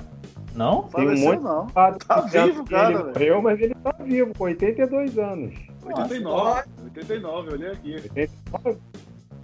Não? 0.55 0.83
Tem 0.83 0.87
um 0.87 0.89
Faleceu, 1.07 1.31
monte- 1.33 1.43
não. 1.43 1.67
Tá, 1.67 1.91
Tá 1.93 2.21
vivo, 2.21 2.65
cara, 2.65 2.89
Ele 2.89 2.97
velho. 2.97 3.07
morreu, 3.13 3.41
mas 3.43 3.61
ele 3.61 3.75
tá 3.75 3.91
vivo, 4.03 4.33
com 4.35 4.43
82 4.45 5.17
anos. 5.19 5.53
89. 5.85 6.63
89, 6.83 7.47
eu 7.49 7.53
olhei 7.53 7.71
aqui. 7.71 7.93
89? 7.95 8.77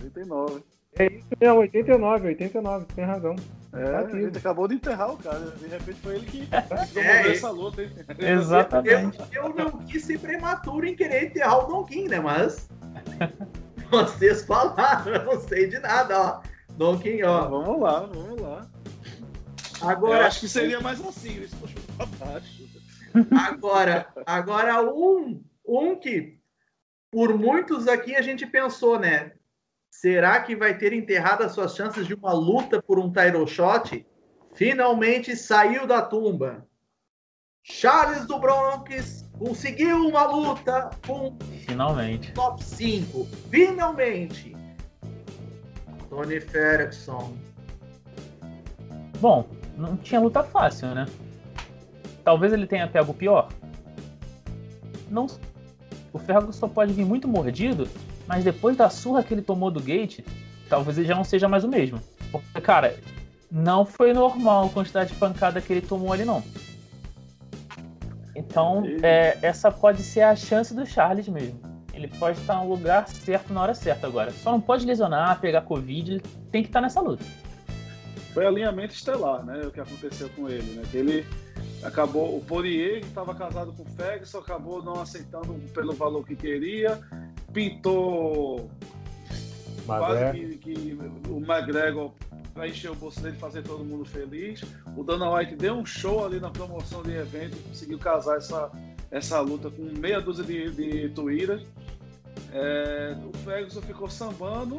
89. 0.03 0.63
É 0.97 1.05
isso 1.05 1.27
mesmo, 1.39 1.59
89, 1.59 2.27
89, 2.27 2.85
tem 2.95 3.05
razão. 3.05 3.35
É, 3.74 3.92
Tá 3.92 4.00
a 4.00 4.10
gente 4.22 4.38
acabou 4.38 4.68
de 4.68 4.75
enterrar 4.75 5.12
o 5.12 5.18
cara. 5.18 5.39
De 5.39 5.68
repente 5.68 6.00
foi 6.01 6.15
ele 6.15 6.25
que, 6.27 6.48
É, 6.51 6.62
promoveu 6.62 7.32
essa 7.32 7.50
luta, 7.50 7.84
hein? 7.84 7.92
Exatamente. 8.20 9.20
Eu, 9.32 9.44
eu 9.46 9.53
não 9.56 9.72
quis 9.86 10.03
ser 10.03 10.20
prematuro 10.20 10.86
em 10.86 10.96
querer 10.96 11.25
enterrar 11.25 11.63
o 11.63 11.68
Don 11.68 11.84
King, 11.84 12.08
né? 12.10 12.20
Mas 12.20 12.70
vocês 13.89 14.46
falaram, 14.46 15.13
eu 15.13 15.25
não 15.25 15.39
sei 15.42 15.68
de 15.68 15.80
nada, 15.80 16.22
ó. 16.22 16.42
Don 16.77 17.00
King, 17.00 17.24
ó. 17.24 17.48
Vamos 17.48 17.82
lá, 17.82 18.00
vamos 18.01 18.39
lá. 18.39 18.68
Eu 19.82 19.89
Agora, 19.89 20.27
acho 20.27 20.39
que 20.42 20.48
seria 20.48 20.80
mais 20.80 21.06
assim, 21.06 21.36
eles 21.36 21.53
puxam 21.56 21.82
pra 21.98 22.06
baixo. 22.06 22.63
agora, 23.50 24.08
agora 24.25 24.82
um, 24.84 25.44
um 25.68 25.96
que 25.96 26.39
por 27.12 27.38
muitos 27.38 27.88
aqui 27.88 28.15
a 28.15 28.22
gente 28.22 28.46
pensou, 28.46 28.98
né? 29.00 29.34
Será 29.93 30.41
que 30.41 30.55
vai 30.55 30.75
ter 30.75 30.91
enterrado 30.91 31.43
as 31.43 31.51
suas 31.51 31.75
chances 31.75 32.07
de 32.07 32.15
uma 32.15 32.33
luta 32.33 32.81
por 32.81 32.97
um 32.97 33.12
title 33.12 33.45
shot? 33.45 34.03
Finalmente 34.55 35.35
saiu 35.35 35.85
da 35.85 36.01
tumba. 36.01 36.67
Charles 37.62 38.25
do 38.25 38.39
Bronx 38.39 39.29
conseguiu 39.38 40.07
uma 40.07 40.25
luta 40.25 40.89
com 41.05 41.38
Finalmente. 41.67 42.33
top 42.33 42.62
5. 42.62 43.25
Finalmente. 43.51 44.57
Tony 46.09 46.41
Ferguson. 46.41 47.38
Bom, 49.19 49.47
não 49.77 49.95
tinha 49.95 50.19
luta 50.19 50.43
fácil, 50.43 50.88
né? 50.95 51.05
Talvez 52.25 52.51
ele 52.51 52.65
tenha 52.65 52.88
pego 52.88 53.12
o 53.12 53.15
pior. 53.15 53.47
Não. 55.09 55.27
O 56.12 56.17
Ferguson 56.17 56.51
só 56.51 56.67
pode 56.67 56.93
vir 56.93 57.05
muito 57.05 57.27
mordido, 57.27 57.88
mas 58.27 58.44
depois 58.44 58.75
da 58.77 58.89
surra 58.89 59.24
que 59.24 59.34
ele 59.34 59.42
tomou 59.42 59.70
do 59.70 59.82
Gate, 59.82 60.20
talvez 60.70 60.98
ele 60.98 61.08
já 61.08 61.15
não 61.15 61.24
seja 61.24 61.48
mais 61.48 61.63
o 61.63 61.68
mesmo. 61.68 62.00
Porque, 62.32 62.62
cara, 62.62 62.98
não 63.51 63.86
foi 63.86 64.13
normal 64.13 64.65
a 64.65 64.70
quantidade 64.70 65.12
de 65.12 65.20
pancada 65.20 65.62
que 65.62 65.72
ele 65.72 65.82
tomou 65.82 66.12
ali, 66.12 66.25
não. 66.25 66.44
Então, 68.36 68.84
é, 69.03 69.38
essa 69.42 69.72
pode 69.72 70.01
ser 70.01 70.22
a 70.22 70.36
chance 70.36 70.74
do 70.74 70.86
Charles 70.86 71.27
mesmo. 71.27 71.60
Ele 71.94 72.08
pode 72.08 72.39
estar 72.39 72.56
no 72.56 72.68
lugar 72.68 73.08
certo 73.08 73.53
na 73.53 73.62
hora 73.62 73.75
certa 73.75 74.08
agora. 74.08 74.32
Só 74.32 74.51
não 74.51 74.60
pode 74.60 74.86
lesionar, 74.86 75.39
pegar 75.39 75.62
Covid, 75.62 76.13
ele 76.13 76.24
tem 76.51 76.63
que 76.63 76.70
estar 76.70 76.82
nessa 76.82 77.00
luta. 77.00 77.24
Foi 78.34 78.48
alinhamento 78.48 78.96
estelar, 78.96 79.46
né? 79.46 79.62
O 79.68 79.72
que 79.72 79.80
aconteceu 79.80 80.27
com 80.30 80.50
ele, 80.50 80.74
né? 80.74 80.84
Que 80.89 80.98
ele 80.98 81.25
acabou, 81.83 82.37
o 82.37 82.41
Poirier, 82.41 83.01
que 83.01 83.07
estava 83.07 83.33
casado 83.35 83.73
com 83.73 83.83
o 83.83 83.85
Ferguson, 83.85 84.39
acabou 84.39 84.83
não 84.83 85.01
aceitando 85.01 85.53
pelo 85.73 85.93
valor 85.93 86.25
que 86.25 86.35
queria, 86.35 86.99
pintou 87.51 88.69
quase 89.85 90.31
que, 90.31 90.57
que 90.57 90.97
o 91.27 91.37
McGregor 91.37 92.11
para 92.53 92.67
encher 92.67 92.91
o 92.91 92.95
bolso 92.95 93.19
dele 93.21 93.35
e 93.35 93.39
fazer 93.39 93.63
todo 93.63 93.83
mundo 93.83 94.05
feliz. 94.05 94.63
O 94.95 95.03
Dana 95.03 95.29
White 95.33 95.55
deu 95.55 95.73
um 95.73 95.85
show 95.85 96.25
ali 96.25 96.39
na 96.39 96.49
promoção 96.49 97.01
de 97.01 97.11
evento 97.11 97.57
conseguiu 97.67 97.97
casar 97.97 98.37
essa, 98.37 98.71
essa 99.09 99.39
luta 99.39 99.71
com 99.71 99.81
meia 99.97 100.21
dúzia 100.21 100.43
de, 100.43 100.69
de 100.71 101.09
tuíras. 101.09 101.63
É, 102.51 103.15
o 103.25 103.35
Ferguson 103.39 103.81
ficou 103.81 104.09
sambando. 104.09 104.77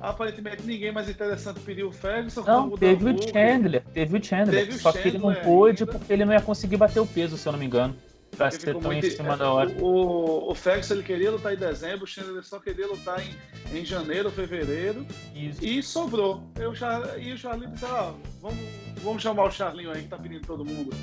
Aparentemente 0.00 0.62
ninguém 0.62 0.92
mais 0.92 1.08
interessante 1.08 1.60
pediu 1.60 1.88
o 1.88 1.92
Ferguson. 1.92 2.42
Não, 2.42 2.70
teve 2.70 3.10
o 3.10 3.22
Chandler. 3.22 3.82
Teve 3.92 4.18
o 4.18 4.24
Chandler. 4.24 4.66
Teve 4.66 4.78
só 4.78 4.90
o 4.90 4.92
que 4.92 5.08
ele 5.08 5.18
não 5.18 5.34
pôde 5.34 5.82
ainda. 5.82 5.92
porque 5.92 6.12
ele 6.12 6.24
não 6.24 6.32
ia 6.32 6.40
conseguir 6.40 6.76
bater 6.76 7.00
o 7.00 7.06
peso, 7.06 7.36
se 7.36 7.48
eu 7.48 7.52
não 7.52 7.58
me 7.58 7.66
engano. 7.66 7.96
Pra 8.36 8.50
ser 8.50 8.72
tão 8.72 8.80
muito, 8.82 9.04
em 9.06 9.10
cima 9.10 9.36
da 9.36 9.50
hora. 9.50 9.70
O, 9.80 10.52
o 10.52 10.54
Ferguson 10.54 10.94
ele 10.94 11.02
queria 11.02 11.30
lutar 11.30 11.52
em 11.54 11.56
dezembro, 11.56 12.04
o 12.04 12.06
Chandler 12.06 12.44
só 12.44 12.60
queria 12.60 12.86
lutar 12.86 13.20
em, 13.20 13.76
em 13.76 13.84
janeiro, 13.84 14.30
fevereiro. 14.30 15.04
Isso. 15.34 15.64
E 15.64 15.82
sobrou. 15.82 16.44
Eu, 16.54 16.72
e 17.18 17.32
o 17.32 17.38
Charlinho 17.38 17.72
disse: 17.72 17.86
ah, 17.86 18.14
vamos, 18.40 18.58
vamos 19.02 19.22
chamar 19.22 19.44
o 19.44 19.50
Charlinho 19.50 19.90
aí 19.90 20.02
que 20.02 20.08
tá 20.08 20.16
pedindo 20.16 20.46
todo 20.46 20.64
mundo. 20.64 20.94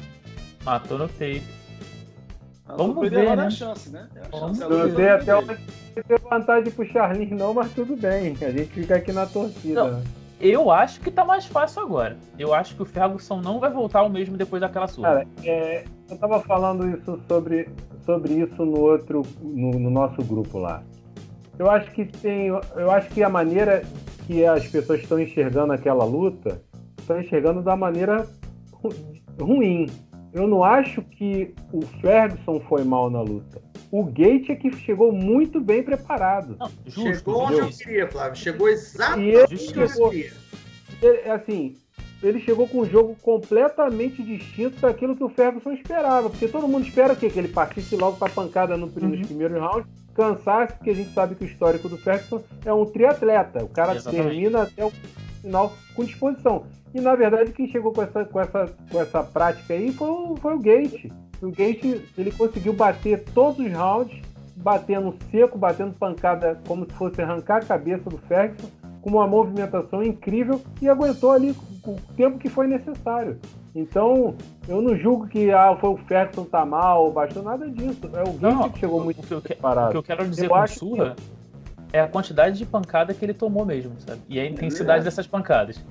Matou 0.64 0.98
no 0.98 1.10
peito. 1.10 1.65
Vamos 2.68 3.10
ver, 3.10 3.20
agora 3.20 3.36
né? 3.36 3.46
a 3.48 3.50
chance, 3.50 3.90
né? 3.90 4.08
É 4.16 4.20
a 4.22 4.40
chance. 4.40 4.60
Não 4.60 4.96
sei 4.96 5.10
até 5.10 5.36
onde 5.36 5.58
ter 6.08 6.20
vantagem 6.20 6.72
pro 6.72 6.86
Charlinho 6.86 7.38
não, 7.38 7.54
mas 7.54 7.72
tudo 7.74 7.96
bem. 7.96 8.36
A 8.42 8.52
gente 8.52 8.66
fica 8.66 8.96
aqui 8.96 9.12
na 9.12 9.26
torcida. 9.26 9.84
Não, 9.84 10.02
eu 10.40 10.70
acho 10.72 11.00
que 11.00 11.10
tá 11.10 11.24
mais 11.24 11.46
fácil 11.46 11.82
agora. 11.84 12.18
Eu 12.38 12.54
acho 12.54 12.76
que 12.76 12.82
o 12.82 12.86
Ferguson 12.86 13.40
não 13.40 13.60
vai 13.60 13.72
voltar 13.72 14.04
o 14.04 14.10
mesmo 14.10 14.36
depois 14.36 14.62
daquela 14.62 14.88
surra. 14.88 15.10
Cara, 15.10 15.28
é, 15.44 15.86
eu 16.10 16.18
tava 16.18 16.42
falando 16.42 16.88
isso 16.88 17.20
sobre, 17.28 17.70
sobre 18.06 18.34
isso 18.34 18.66
no 18.66 18.80
outro, 18.80 19.22
no, 19.42 19.72
no 19.72 19.90
nosso 19.90 20.22
grupo 20.24 20.58
lá. 20.58 20.84
Eu 21.58 21.70
acho 21.70 21.90
que 21.92 22.06
tem. 22.06 22.48
Eu 22.48 22.92
acho 22.92 23.10
que 23.10 23.24
a 23.24 23.30
maneira 23.30 23.84
que 24.28 24.46
as 24.46 24.68
pessoas 24.68 25.02
estão 25.02 25.20
enxergando 25.20 25.72
aquela 25.72 26.04
luta 26.04 26.62
estão 27.00 27.22
enxergando 27.22 27.62
da 27.62 27.76
maneira 27.76 28.28
ruim. 29.40 29.88
Eu 30.36 30.50
não 30.50 30.66
acho 30.66 31.02
que 31.02 31.56
o 31.72 31.82
Ferguson 32.02 32.60
foi 32.68 32.84
mal 32.84 33.10
na 33.10 33.22
luta. 33.22 33.62
O 33.90 34.04
Gate 34.04 34.50
é 34.50 34.56
que 34.56 34.70
chegou 34.76 35.10
muito 35.10 35.62
bem 35.62 35.82
preparado. 35.82 36.58
Não, 36.60 36.70
justo, 36.86 37.16
chegou 37.16 37.44
onde 37.44 37.60
eu 37.60 37.70
queria, 37.70 38.12
Flávio. 38.12 38.36
Chegou 38.36 38.68
exatamente 38.68 39.54
onde 39.54 39.80
eu 39.80 40.10
queria. 40.10 40.34
É 41.02 41.32
assim, 41.32 41.78
ele 42.22 42.42
chegou 42.42 42.68
com 42.68 42.80
um 42.82 42.86
jogo 42.86 43.16
completamente 43.22 44.22
distinto 44.22 44.78
daquilo 44.82 45.16
que 45.16 45.24
o 45.24 45.30
Ferguson 45.30 45.72
esperava. 45.72 46.30
Porque 46.30 46.50
todo 46.50 46.68
mundo 46.68 46.86
espera 46.86 47.14
o 47.14 47.16
quê? 47.16 47.30
Que 47.30 47.40
ele 47.40 47.48
partisse 47.48 47.96
logo 47.96 48.18
para 48.18 48.28
a 48.28 48.36
pancada 48.36 48.76
no, 48.76 48.88
uhum. 48.88 49.08
nos 49.08 49.28
primeiros 49.28 49.58
rounds, 49.58 49.88
cansasse, 50.14 50.74
porque 50.74 50.90
a 50.90 50.96
gente 50.96 51.14
sabe 51.14 51.36
que 51.36 51.46
o 51.46 51.48
histórico 51.48 51.88
do 51.88 51.98
Ferguson 51.98 52.44
é 52.66 52.74
um 52.74 52.86
triatleta. 52.86 53.64
O 53.64 53.70
cara 53.70 53.96
Exatamente. 53.96 54.28
termina 54.28 54.64
até 54.64 54.84
o 54.84 54.92
final 55.46 55.74
com 55.96 56.04
disposição. 56.04 56.64
E 56.94 57.00
na 57.00 57.16
verdade 57.16 57.52
quem 57.52 57.70
chegou 57.70 57.92
com 57.92 58.02
essa, 58.02 58.26
com 58.26 58.40
essa, 58.40 58.70
com 58.92 59.00
essa 59.00 59.24
prática 59.24 59.74
aí 59.74 59.92
foi 59.92 60.10
o, 60.10 60.36
foi 60.38 60.56
o 60.56 60.60
Gate. 60.60 61.06
O 61.42 61.52
Gate 61.52 62.02
ele 62.18 62.32
conseguiu 62.32 62.74
bater 62.74 63.24
todos 63.34 63.60
os 63.60 63.72
rounds, 63.72 64.20
batendo 64.56 65.16
seco, 65.30 65.58
batendo 65.58 65.94
pancada 65.94 66.60
como 66.68 66.86
se 66.86 66.94
fosse 66.94 67.22
arrancar 67.22 67.58
a 67.58 67.66
cabeça 67.66 68.10
do 68.10 68.18
Ferguson, 68.18 68.68
com 69.02 69.12
uma 69.12 69.28
movimentação 69.28 70.02
incrível 70.02 70.62
e 70.82 70.90
aguentou 70.90 71.32
ali 71.32 71.56
o 71.86 71.96
tempo 72.16 72.40
que 72.40 72.50
foi 72.50 72.66
necessário. 72.66 73.40
Então, 73.76 74.34
eu 74.70 74.82
não 74.82 74.96
julgo 74.96 75.28
que 75.28 75.52
ah, 75.52 75.78
foi 75.80 75.90
o 75.90 75.98
Ferguson 75.98 76.46
tá 76.46 76.66
mal, 76.66 77.12
bastou 77.12 77.44
nada 77.44 77.70
disso. 77.70 78.10
É 78.14 78.24
o 78.24 78.34
Gate 78.34 78.74
que 78.74 78.80
chegou 78.80 79.04
muito 79.04 79.20
o 79.20 79.42
que, 79.42 79.50
preparado. 79.50 79.90
O 79.90 79.92
que 79.92 79.98
eu 79.98 80.04
quero 80.04 80.28
dizer 80.30 80.46
eu 80.46 80.50
com 80.50 80.68
surra 80.68 81.14
que... 81.14 81.35
é 81.94 82.00
a 82.00 82.08
quantidade 82.08 82.58
de 82.58 82.66
pancada 82.66 83.14
que 83.14 83.24
ele 83.24 83.34
tomou 83.34 83.66
mesmo, 83.66 83.96
sabe? 84.00 84.22
E 84.28 84.40
a 84.40 84.46
intensidade 84.46 85.02
é. 85.02 85.04
dessas 85.04 85.28
pancadas. 85.28 85.84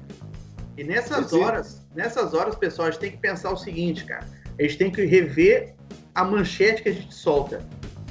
E 0.77 0.85
nessas 0.85 1.33
horas, 1.33 1.87
nessas 1.95 2.35
horas, 2.35 2.57
pessoal, 2.57 2.89
a 2.89 2.91
gente 2.91 3.01
tem 3.01 3.11
que 3.13 3.19
pensar 3.19 3.51
o 3.53 3.57
seguinte, 3.57 4.05
cara. 4.05 4.27
A 4.59 4.63
gente 4.63 4.77
tem 4.77 4.91
que 4.91 5.05
rever 5.05 5.75
a 6.15 6.25
manchete 6.25 6.83
que 6.83 6.89
a 6.89 6.93
gente 6.93 7.15
solta. 7.15 7.63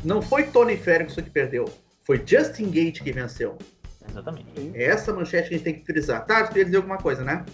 Não 0.03 0.21
foi 0.21 0.43
Tony 0.43 0.77
Ferguson 0.77 1.21
que 1.21 1.29
perdeu, 1.29 1.65
foi 2.03 2.21
Justin 2.25 2.69
Gate 2.69 3.01
que 3.01 3.11
venceu. 3.11 3.57
Exatamente. 4.09 4.71
É 4.73 4.85
essa 4.85 5.13
manchete 5.13 5.49
que 5.49 5.55
a 5.55 5.57
gente 5.57 5.63
tem 5.63 5.79
que 5.79 5.85
frisar. 5.85 6.25
Tá, 6.25 6.39
você 6.39 6.47
queria 6.49 6.65
dizer 6.65 6.77
alguma 6.77 6.97
coisa, 6.97 7.23
né? 7.23 7.45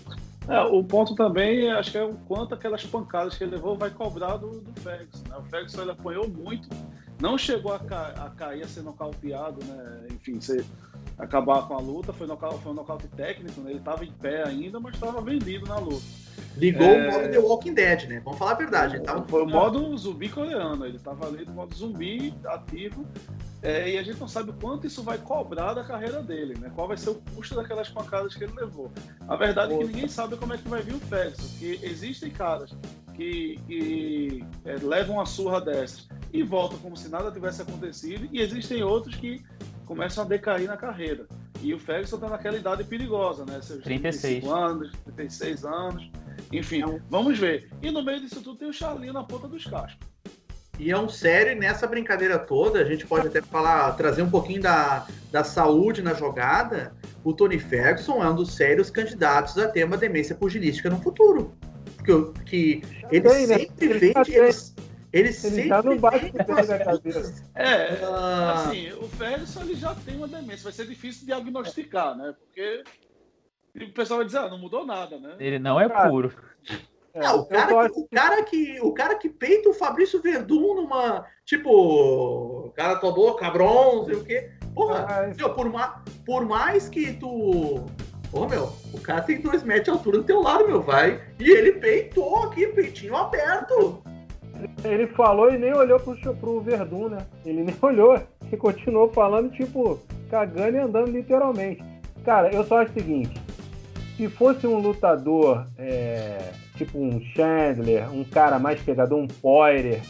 É, 0.47 0.61
o 0.61 0.83
ponto 0.83 1.13
também, 1.13 1.71
acho 1.71 1.91
que 1.91 1.97
é 1.97 2.03
o 2.03 2.15
quanto 2.27 2.55
aquelas 2.55 2.83
pancadas 2.83 3.37
que 3.37 3.43
ele 3.43 3.51
levou 3.51 3.77
vai 3.77 3.91
cobrar 3.91 4.37
do, 4.37 4.61
do 4.61 4.81
Ferguson. 4.81 5.23
Né? 5.29 5.37
O 5.37 5.43
Ferguson 5.43 5.81
ele 5.83 5.91
apanhou 5.91 6.27
muito, 6.27 6.67
não 7.19 7.37
chegou 7.37 7.73
a, 7.73 7.79
ca 7.79 8.13
a 8.17 8.29
cair, 8.29 8.63
a 8.63 8.67
ser 8.67 8.81
nocauteado, 8.81 9.63
né? 9.65 10.07
enfim, 10.11 10.39
ser 10.39 10.65
acabar 11.17 11.67
com 11.67 11.75
a 11.75 11.79
luta. 11.79 12.13
Foi, 12.13 12.25
nocaute, 12.25 12.63
foi 12.63 12.71
um 12.71 12.75
nocaute 12.75 13.07
técnico, 13.09 13.59
né? 13.61 13.71
ele 13.71 13.79
estava 13.79 14.05
em 14.05 14.11
pé 14.11 14.43
ainda, 14.43 14.79
mas 14.79 14.93
estava 14.93 15.21
vendido 15.21 15.65
na 15.65 15.77
luta. 15.77 16.05
Ligou 16.55 16.87
é... 16.87 17.07
o 17.07 17.11
modo 17.11 17.31
The 17.31 17.39
Walking 17.39 17.73
Dead, 17.73 18.09
né? 18.09 18.21
Vamos 18.23 18.39
falar 18.39 18.51
a 18.51 18.55
verdade. 18.55 18.99
Tava... 19.01 19.25
Foi 19.27 19.43
o 19.43 19.47
modo 19.47 19.97
zumbi 19.97 20.29
coreano, 20.29 20.85
ele 20.85 20.97
estava 20.97 21.27
ali 21.27 21.45
no 21.45 21.53
modo 21.53 21.75
zumbi 21.75 22.33
ativo. 22.45 23.05
É, 23.61 23.89
e 23.89 23.97
a 23.97 24.03
gente 24.03 24.17
não 24.19 24.27
sabe 24.27 24.51
o 24.51 24.53
quanto 24.53 24.87
isso 24.87 25.03
vai 25.03 25.17
cobrar 25.17 25.73
da 25.73 25.83
carreira 25.83 26.21
dele, 26.21 26.57
né? 26.57 26.71
Qual 26.73 26.87
vai 26.87 26.95
ser 26.95 27.09
o 27.09 27.15
custo 27.35 27.55
daquelas 27.55 27.89
pancadas 27.89 28.33
que 28.33 28.45
ele 28.45 28.53
levou. 28.53 28.89
A 29.27 29.35
verdade 29.35 29.73
é 29.73 29.77
que 29.77 29.83
ninguém 29.83 30.07
sabe 30.07 30.37
como 30.37 30.53
é 30.53 30.57
que 30.57 30.67
vai 30.69 30.81
vir 30.81 30.95
o 30.95 30.99
Ferguson, 30.99 31.45
porque 31.49 31.79
existem 31.83 32.31
caras 32.31 32.71
que, 33.15 33.59
que 33.67 34.45
é, 34.63 34.75
levam 34.81 35.17
uma 35.17 35.25
surra 35.25 35.59
dessas 35.59 36.07
e 36.31 36.43
voltam 36.43 36.77
como 36.79 36.95
se 36.95 37.09
nada 37.09 37.31
tivesse 37.31 37.61
acontecido, 37.61 38.27
e 38.31 38.39
existem 38.39 38.83
outros 38.83 39.15
que 39.15 39.43
começam 39.85 40.23
a 40.23 40.27
decair 40.27 40.67
na 40.67 40.77
carreira. 40.77 41.27
E 41.61 41.73
o 41.73 41.79
Ferguson 41.79 42.15
está 42.15 42.29
naquela 42.29 42.57
idade 42.57 42.83
perigosa, 42.83 43.45
né? 43.45 43.59
Seus 43.61 43.83
36 43.83 44.45
anos, 44.45 44.91
36 45.05 45.65
anos. 45.65 46.11
Enfim, 46.53 46.83
vamos 47.09 47.37
ver. 47.37 47.69
E 47.81 47.91
no 47.91 48.03
meio 48.03 48.21
disso 48.21 48.41
tudo 48.41 48.57
tem 48.57 48.69
o 48.69 48.73
Charlinho 48.73 49.13
na 49.13 49.23
ponta 49.23 49.47
dos 49.47 49.65
cascos. 49.65 50.07
E 50.79 50.91
é 50.91 50.97
um 50.97 51.09
sério, 51.09 51.59
nessa 51.59 51.85
brincadeira 51.85 52.39
toda, 52.39 52.79
a 52.79 52.85
gente 52.85 53.05
pode 53.05 53.27
até 53.27 53.41
falar, 53.41 53.91
trazer 53.97 54.21
um 54.21 54.29
pouquinho 54.29 54.61
da, 54.61 55.05
da 55.29 55.43
saúde 55.43 56.01
na 56.01 56.13
jogada. 56.13 56.93
O 57.21 57.33
Tony 57.33 57.59
Ferguson 57.59 58.23
é 58.23 58.29
um 58.29 58.35
dos 58.35 58.55
sérios 58.55 58.89
candidatos 58.89 59.57
a 59.57 59.67
ter 59.67 59.83
uma 59.83 59.97
demência 59.97 60.33
pugilística 60.33 60.89
no 60.89 61.01
futuro. 61.01 61.53
Porque 61.97 62.41
que 62.45 62.81
ele 63.11 63.29
tem, 63.29 63.47
né? 63.47 63.57
sempre 63.57 63.87
né? 63.87 63.99
vende. 63.99 64.31
Ele, 64.31 64.49
ele, 65.11 65.27
ele 65.29 65.33
sempre 65.33 65.69
tá 65.69 65.81
no 65.81 65.97
baixo 65.97 66.31
da 66.33 66.79
cadeira. 66.79 67.33
É, 67.55 67.99
ah. 68.03 68.53
assim, 68.53 68.91
o 68.93 69.07
Ferguson 69.07 69.61
ele 69.61 69.75
já 69.75 69.95
tem 69.95 70.17
uma 70.17 70.27
demência. 70.27 70.63
Vai 70.63 70.73
ser 70.73 70.85
difícil 70.85 71.25
diagnosticar, 71.25 72.15
né? 72.15 72.35
Porque 72.37 72.83
o 73.75 73.93
pessoal 73.93 74.19
vai 74.19 74.25
dizer, 74.25 74.39
ah, 74.39 74.49
não 74.49 74.59
mudou 74.59 74.85
nada, 74.85 75.19
né? 75.19 75.35
Ele 75.39 75.57
não 75.57 75.79
é 75.79 75.89
puro. 75.89 76.31
É, 77.11 77.21
não, 77.21 77.39
o, 77.39 77.45
cara 77.45 77.89
que, 77.89 77.99
o, 77.99 78.07
cara 78.07 78.43
que, 78.43 78.79
o 78.81 78.93
cara 78.93 79.15
que 79.15 79.29
peita 79.29 79.69
o 79.69 79.73
Fabrício 79.73 80.21
Verdun 80.21 80.75
numa. 80.75 81.25
Tipo, 81.43 82.67
o 82.67 82.71
cara 82.71 82.97
tomou 82.97 83.33
cabrão, 83.33 83.97
não 83.97 84.05
sei 84.05 84.15
o 84.15 84.23
quê. 84.23 84.51
Porra, 84.75 85.07
ah, 85.09 85.33
meu, 85.35 85.53
por, 85.55 85.69
ma, 85.71 86.03
por 86.23 86.45
mais 86.45 86.87
que 86.87 87.13
tu. 87.13 87.83
Ô, 88.31 88.47
meu, 88.47 88.71
o 88.93 89.01
cara 89.01 89.21
tem 89.21 89.41
dois 89.41 89.63
metros 89.63 89.85
de 89.85 89.89
altura 89.89 90.19
do 90.19 90.23
teu 90.23 90.39
lado, 90.39 90.67
meu, 90.67 90.83
vai. 90.83 91.19
E 91.39 91.49
ele 91.49 91.73
peitou 91.73 92.43
aqui, 92.43 92.67
peitinho 92.67 93.15
aberto. 93.15 94.03
Ele 94.83 95.07
falou 95.07 95.51
e 95.51 95.57
nem 95.57 95.73
olhou 95.73 95.99
pro, 95.99 96.15
pro 96.35 96.61
Verdun, 96.61 97.09
né? 97.09 97.25
Ele 97.45 97.63
nem 97.63 97.75
olhou. 97.81 98.21
Ele 98.45 98.57
continuou 98.57 99.09
falando, 99.09 99.51
tipo, 99.51 99.99
cagando 100.29 100.77
e 100.77 100.79
andando 100.79 101.11
literalmente. 101.11 101.83
Cara, 102.23 102.53
eu 102.53 102.63
só 102.63 102.81
acho 102.81 102.91
o 102.91 102.93
seguinte: 102.93 103.41
se 104.17 104.27
fosse 104.27 104.67
um 104.67 104.77
lutador, 104.77 105.65
é, 105.77 106.51
tipo 106.75 106.99
um 106.99 107.21
Chandler, 107.35 108.11
um 108.13 108.23
cara 108.23 108.59
mais 108.59 108.81
pegador, 108.81 109.17
um 109.17 109.27
Poirier, 109.27 110.01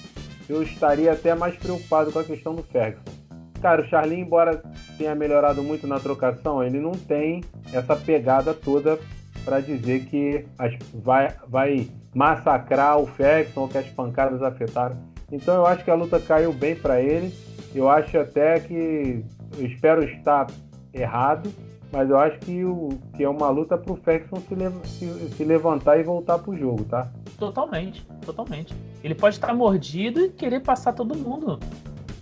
eu 0.49 0.63
estaria 0.63 1.11
até 1.11 1.35
mais 1.35 1.55
preocupado 1.55 2.11
com 2.11 2.19
a 2.19 2.23
questão 2.23 2.55
do 2.55 2.63
Ferguson. 2.63 3.19
Cara, 3.61 3.81
o 3.81 3.85
Charlie, 3.87 4.19
embora 4.19 4.63
tenha 4.97 5.13
melhorado 5.13 5.61
muito 5.61 5.85
na 5.85 5.99
trocação, 5.99 6.63
ele 6.63 6.79
não 6.79 6.93
tem 6.93 7.43
essa 7.73 7.95
pegada 7.95 8.53
toda 8.53 8.97
para 9.43 9.59
dizer 9.59 10.05
que 10.05 10.45
as, 10.57 10.73
vai, 10.93 11.33
vai 11.47 11.89
massacrar 12.13 12.97
o 12.99 13.05
Ferguson 13.05 13.61
ou 13.61 13.67
que 13.67 13.77
as 13.77 13.87
pancadas 13.87 14.41
afetaram. 14.41 14.97
Então 15.31 15.55
eu 15.55 15.65
acho 15.65 15.83
que 15.83 15.91
a 15.91 15.95
luta 15.95 16.19
caiu 16.19 16.51
bem 16.51 16.75
para 16.75 17.01
ele. 17.01 17.33
Eu 17.73 17.89
acho 17.89 18.17
até 18.17 18.59
que 18.59 19.23
eu 19.57 19.65
espero 19.65 20.03
estar 20.03 20.47
errado, 20.93 21.51
mas 21.91 22.09
eu 22.09 22.17
acho 22.17 22.39
que, 22.39 22.63
o, 22.63 22.89
que 23.15 23.23
é 23.23 23.29
uma 23.29 23.49
luta 23.49 23.77
pro 23.77 23.95
Ferguson 23.95 24.41
se, 24.83 24.89
se, 24.89 25.29
se 25.29 25.43
levantar 25.43 25.99
e 25.99 26.03
voltar 26.03 26.39
pro 26.39 26.55
jogo, 26.57 26.83
tá? 26.85 27.11
Totalmente, 27.37 28.05
totalmente. 28.25 28.75
Ele 29.03 29.15
pode 29.15 29.35
estar 29.35 29.53
mordido 29.53 30.21
e 30.21 30.29
querer 30.29 30.61
passar 30.61 30.93
todo 30.93 31.15
mundo. 31.15 31.59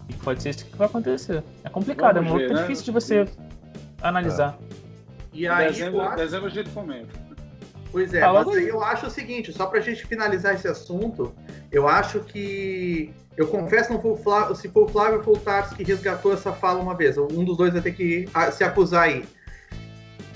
E 0.10 0.14
pode 0.14 0.42
ser 0.42 0.50
isso 0.50 0.66
que 0.66 0.76
vai 0.78 0.88
acontecer. 0.88 1.44
É 1.64 1.70
complicado, 1.70 2.16
Vamos 2.16 2.30
é 2.30 2.34
muito 2.34 2.48
ver, 2.50 2.56
né? 2.56 2.62
difícil 2.62 2.86
de 2.86 2.92
você 2.92 3.26
Sim. 3.26 3.34
analisar. 4.02 4.58
É. 4.62 4.87
E 5.38 5.48
aí, 5.48 5.68
dezembro, 5.68 6.02
acho... 6.02 6.16
dezembro 6.16 6.48
a 6.48 6.50
gente 6.50 6.70
comenta. 6.72 7.28
Pois 7.92 8.12
é, 8.12 8.22
Fala 8.22 8.44
mas 8.44 8.58
aí 8.58 8.68
eu 8.68 8.84
acho 8.84 9.06
o 9.06 9.10
seguinte, 9.10 9.54
só 9.54 9.68
pra 9.68 9.80
gente 9.80 10.06
finalizar 10.06 10.56
esse 10.56 10.68
assunto, 10.68 11.34
eu 11.72 11.88
acho 11.88 12.22
que. 12.22 13.14
Eu 13.38 13.48
confesso 13.48 13.94
não 13.94 14.02
foi 14.02 14.12
o 14.12 14.18
Flávio, 14.18 14.56
se 14.56 14.68
for 14.68 14.86
o 14.86 14.88
Flávio 14.88 15.22
ou 15.24 15.38
o 15.38 15.76
que 15.76 15.84
resgatou 15.84 16.34
essa 16.34 16.52
fala 16.52 16.82
uma 16.82 16.96
vez. 16.96 17.20
Um 17.20 17.46
dos 17.46 17.56
dois 17.56 17.72
vai 17.72 17.84
ter 17.84 17.92
que 17.92 18.28
se 18.52 18.64
acusar 18.64 19.04
aí. 19.04 19.26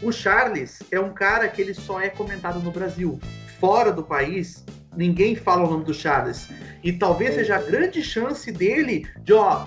O 0.04 0.12
Charles 0.12 0.84
é 0.92 1.00
um 1.00 1.12
cara 1.12 1.48
que 1.48 1.60
ele 1.64 1.74
só 1.74 2.00
é 2.00 2.10
comentado 2.10 2.60
no 2.60 2.70
Brasil. 2.70 3.20
Fora 3.60 3.92
do 3.92 4.04
país, 4.04 4.64
ninguém 4.96 5.36
fala 5.36 5.68
o 5.68 5.72
nome 5.72 5.84
do 5.84 5.96
Charles. 5.96 6.48
E 6.84 6.94
talvez 6.94 7.32
é. 7.32 7.34
seja 7.40 7.56
a 7.56 7.62
grande 7.62 8.04
chance 8.04 8.52
dele 8.52 9.08
de, 9.24 9.34
ó, 9.34 9.66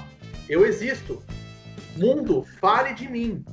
eu 0.48 0.64
existo. 0.64 1.20
Mundo, 1.96 2.46
fale 2.60 2.94
de 2.94 3.08
mim. 3.08 3.44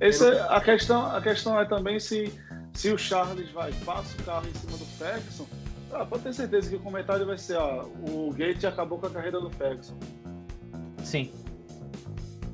Esse, 0.00 0.24
a, 0.24 0.60
questão, 0.60 1.14
a 1.14 1.20
questão 1.20 1.60
é 1.60 1.64
também 1.64 1.98
se, 1.98 2.32
se 2.72 2.92
o 2.92 2.98
Charles 2.98 3.50
vai, 3.50 3.72
passa 3.84 4.16
o 4.20 4.24
carro 4.24 4.46
em 4.48 4.54
cima 4.54 4.76
do 4.76 4.84
Ferguson. 4.84 5.46
Ah, 5.92 6.04
pode 6.04 6.22
ter 6.22 6.34
certeza 6.34 6.70
que 6.70 6.76
o 6.76 6.80
comentário 6.80 7.26
vai 7.26 7.38
ser: 7.38 7.56
ó, 7.56 7.84
o 8.08 8.32
Gate 8.32 8.64
acabou 8.64 8.98
com 8.98 9.06
a 9.06 9.10
carreira 9.10 9.40
do 9.40 9.50
Ferguson. 9.50 9.98
Sim. 11.02 11.30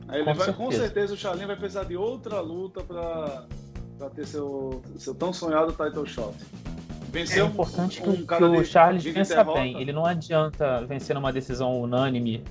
Aí 0.09 0.21
ele 0.21 0.25
com 0.25 0.35
vai, 0.35 0.47
certeza. 0.47 0.53
com 0.53 0.73
certeza 0.73 1.15
o 1.15 1.17
Charlin 1.17 1.47
vai 1.47 1.57
precisar 1.57 1.85
de 1.85 1.97
outra 1.97 2.41
luta 2.41 2.83
para 2.83 4.11
ter 4.15 4.27
seu, 4.27 4.83
seu 4.97 5.15
tão 5.15 5.33
sonhado 5.33 5.73
title 5.73 6.07
shot. 6.07 6.35
Vencer 7.11 7.43
é 7.43 7.47
importante 7.47 8.03
um, 8.03 8.11
um 8.11 8.17
que, 8.17 8.27
que, 8.27 8.45
o 8.45 8.65
Charles 8.65 9.05
vença 9.05 9.45
bem. 9.45 9.81
Ele 9.81 9.93
não 9.93 10.05
adianta 10.05 10.85
vencer 10.87 11.15
numa 11.15 11.33
decisão 11.33 11.81
unânime 11.81 12.43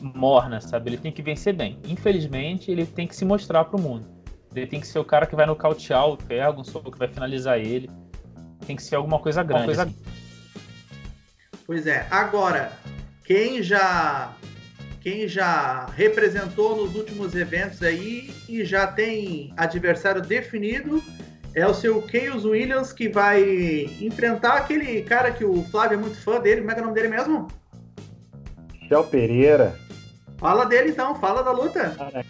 morna, 0.00 0.60
sabe? 0.60 0.90
Ele 0.90 0.96
tem 0.96 1.12
que 1.12 1.22
vencer 1.22 1.54
bem. 1.54 1.78
Infelizmente, 1.84 2.70
ele 2.70 2.86
tem 2.86 3.06
que 3.06 3.14
se 3.14 3.24
mostrar 3.24 3.64
para 3.64 3.78
o 3.78 3.80
mundo. 3.80 4.19
Ele 4.54 4.66
tem 4.66 4.80
que 4.80 4.86
ser 4.86 4.98
o 4.98 5.04
cara 5.04 5.26
que 5.26 5.36
vai 5.36 5.46
nocautear 5.46 6.06
o 6.06 6.16
Ferguson, 6.16 6.80
que 6.80 6.98
vai 6.98 7.08
finalizar 7.08 7.58
ele. 7.58 7.90
Tem 8.66 8.76
que 8.76 8.82
ser 8.82 8.96
alguma 8.96 9.18
coisa 9.18 9.42
grande. 9.42 9.66
Coisa... 9.66 9.82
Assim. 9.84 9.96
Pois 11.66 11.86
é. 11.86 12.06
Agora, 12.10 12.72
quem 13.24 13.62
já 13.62 14.34
quem 15.00 15.26
já 15.26 15.86
representou 15.86 16.76
nos 16.76 16.94
últimos 16.94 17.34
eventos 17.34 17.82
aí 17.82 18.34
e 18.48 18.64
já 18.64 18.86
tem 18.86 19.54
adversário 19.56 20.20
definido 20.20 21.02
é 21.54 21.66
o 21.66 21.72
seu 21.72 22.06
Chaos 22.08 22.44
Williams 22.44 22.92
que 22.92 23.08
vai 23.08 23.42
enfrentar 24.00 24.54
aquele 24.54 25.02
cara 25.02 25.30
que 25.32 25.44
o 25.44 25.64
Flávio 25.64 25.96
é 25.96 26.00
muito 26.00 26.20
fã 26.20 26.40
dele. 26.40 26.60
Como 26.60 26.70
é 26.70 26.74
que 26.74 26.80
é 26.80 26.82
o 26.82 26.86
nome 26.86 27.00
dele 27.00 27.08
mesmo? 27.08 27.48
Michel 28.72 29.04
Pereira. 29.04 29.74
Fala 30.38 30.64
dele 30.64 30.90
então, 30.90 31.14
fala 31.14 31.42
da 31.42 31.52
luta. 31.52 31.90
Cara, 31.90 32.24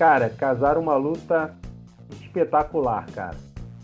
cara, 0.00 0.30
casaram 0.30 0.80
uma 0.80 0.96
luta 0.96 1.54
espetacular, 2.20 3.06
cara. 3.12 3.36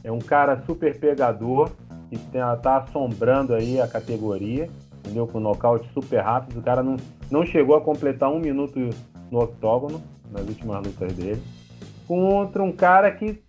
É 0.03 0.11
um 0.11 0.19
cara 0.19 0.63
super 0.65 0.99
pegador 0.99 1.71
que 2.09 2.17
tá 2.63 2.79
assombrando 2.79 3.55
aí 3.55 3.81
a 3.81 3.87
categoria 3.87 4.69
entendeu? 5.07 5.27
Com 5.27 5.41
nocaute 5.41 5.89
super 5.95 6.21
rápido. 6.21 6.59
O 6.59 6.63
cara 6.63 6.83
não, 6.83 6.97
não 7.31 7.47
chegou 7.47 7.77
a 7.77 7.81
completar 7.81 8.31
um 8.31 8.41
minuto 8.41 8.91
no 9.31 9.41
octógono, 9.41 10.03
nas 10.31 10.47
últimas 10.47 10.85
lutas 10.85 11.13
dele. 11.13 11.43
Contra 12.07 12.63
um 12.63 12.73
cara 12.73 13.11
que 13.13 13.41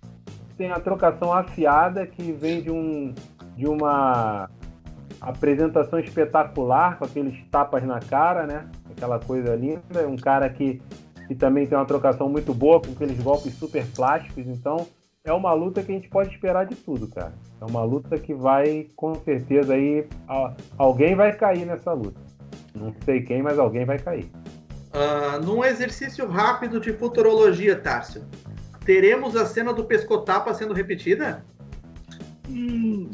tem 0.55 0.71
a 0.71 0.79
trocação 0.79 1.33
afiada, 1.33 2.05
que 2.05 2.31
vem 2.31 2.61
de, 2.61 2.71
um, 2.71 3.13
de 3.55 3.67
uma 3.67 4.49
apresentação 5.19 5.99
espetacular, 5.99 6.97
com 6.97 7.05
aqueles 7.05 7.43
tapas 7.49 7.83
na 7.83 7.99
cara, 7.99 8.45
né? 8.45 8.67
Aquela 8.89 9.19
coisa 9.19 9.55
linda. 9.55 9.81
É 9.95 10.07
um 10.07 10.15
cara 10.15 10.49
que, 10.49 10.81
que 11.27 11.35
também 11.35 11.67
tem 11.67 11.77
uma 11.77 11.85
trocação 11.85 12.29
muito 12.29 12.53
boa, 12.53 12.81
com 12.81 12.91
aqueles 12.91 13.19
golpes 13.21 13.53
super 13.55 13.85
plásticos. 13.87 14.47
Então, 14.47 14.87
é 15.23 15.33
uma 15.33 15.53
luta 15.53 15.83
que 15.83 15.91
a 15.91 15.95
gente 15.95 16.07
pode 16.07 16.33
esperar 16.33 16.65
de 16.65 16.75
tudo, 16.75 17.07
cara. 17.07 17.33
É 17.59 17.65
uma 17.65 17.83
luta 17.83 18.17
que 18.17 18.33
vai, 18.33 18.89
com 18.95 19.13
certeza, 19.15 19.73
aí. 19.73 20.07
Alguém 20.77 21.15
vai 21.15 21.35
cair 21.35 21.65
nessa 21.65 21.91
luta. 21.91 22.19
Não 22.73 22.93
sei 23.03 23.21
quem, 23.21 23.43
mas 23.43 23.59
alguém 23.59 23.85
vai 23.85 23.99
cair. 23.99 24.31
Uh, 24.93 25.43
num 25.45 25.63
exercício 25.63 26.27
rápido 26.27 26.79
de 26.79 26.93
futurologia, 26.93 27.75
Tárcio, 27.75 28.23
teremos 28.85 29.35
a 29.35 29.45
cena 29.45 29.73
do 29.73 29.83
pescotapa 29.83 30.53
sendo 30.53 30.73
repetida? 30.73 31.45
Hum, 32.49 33.09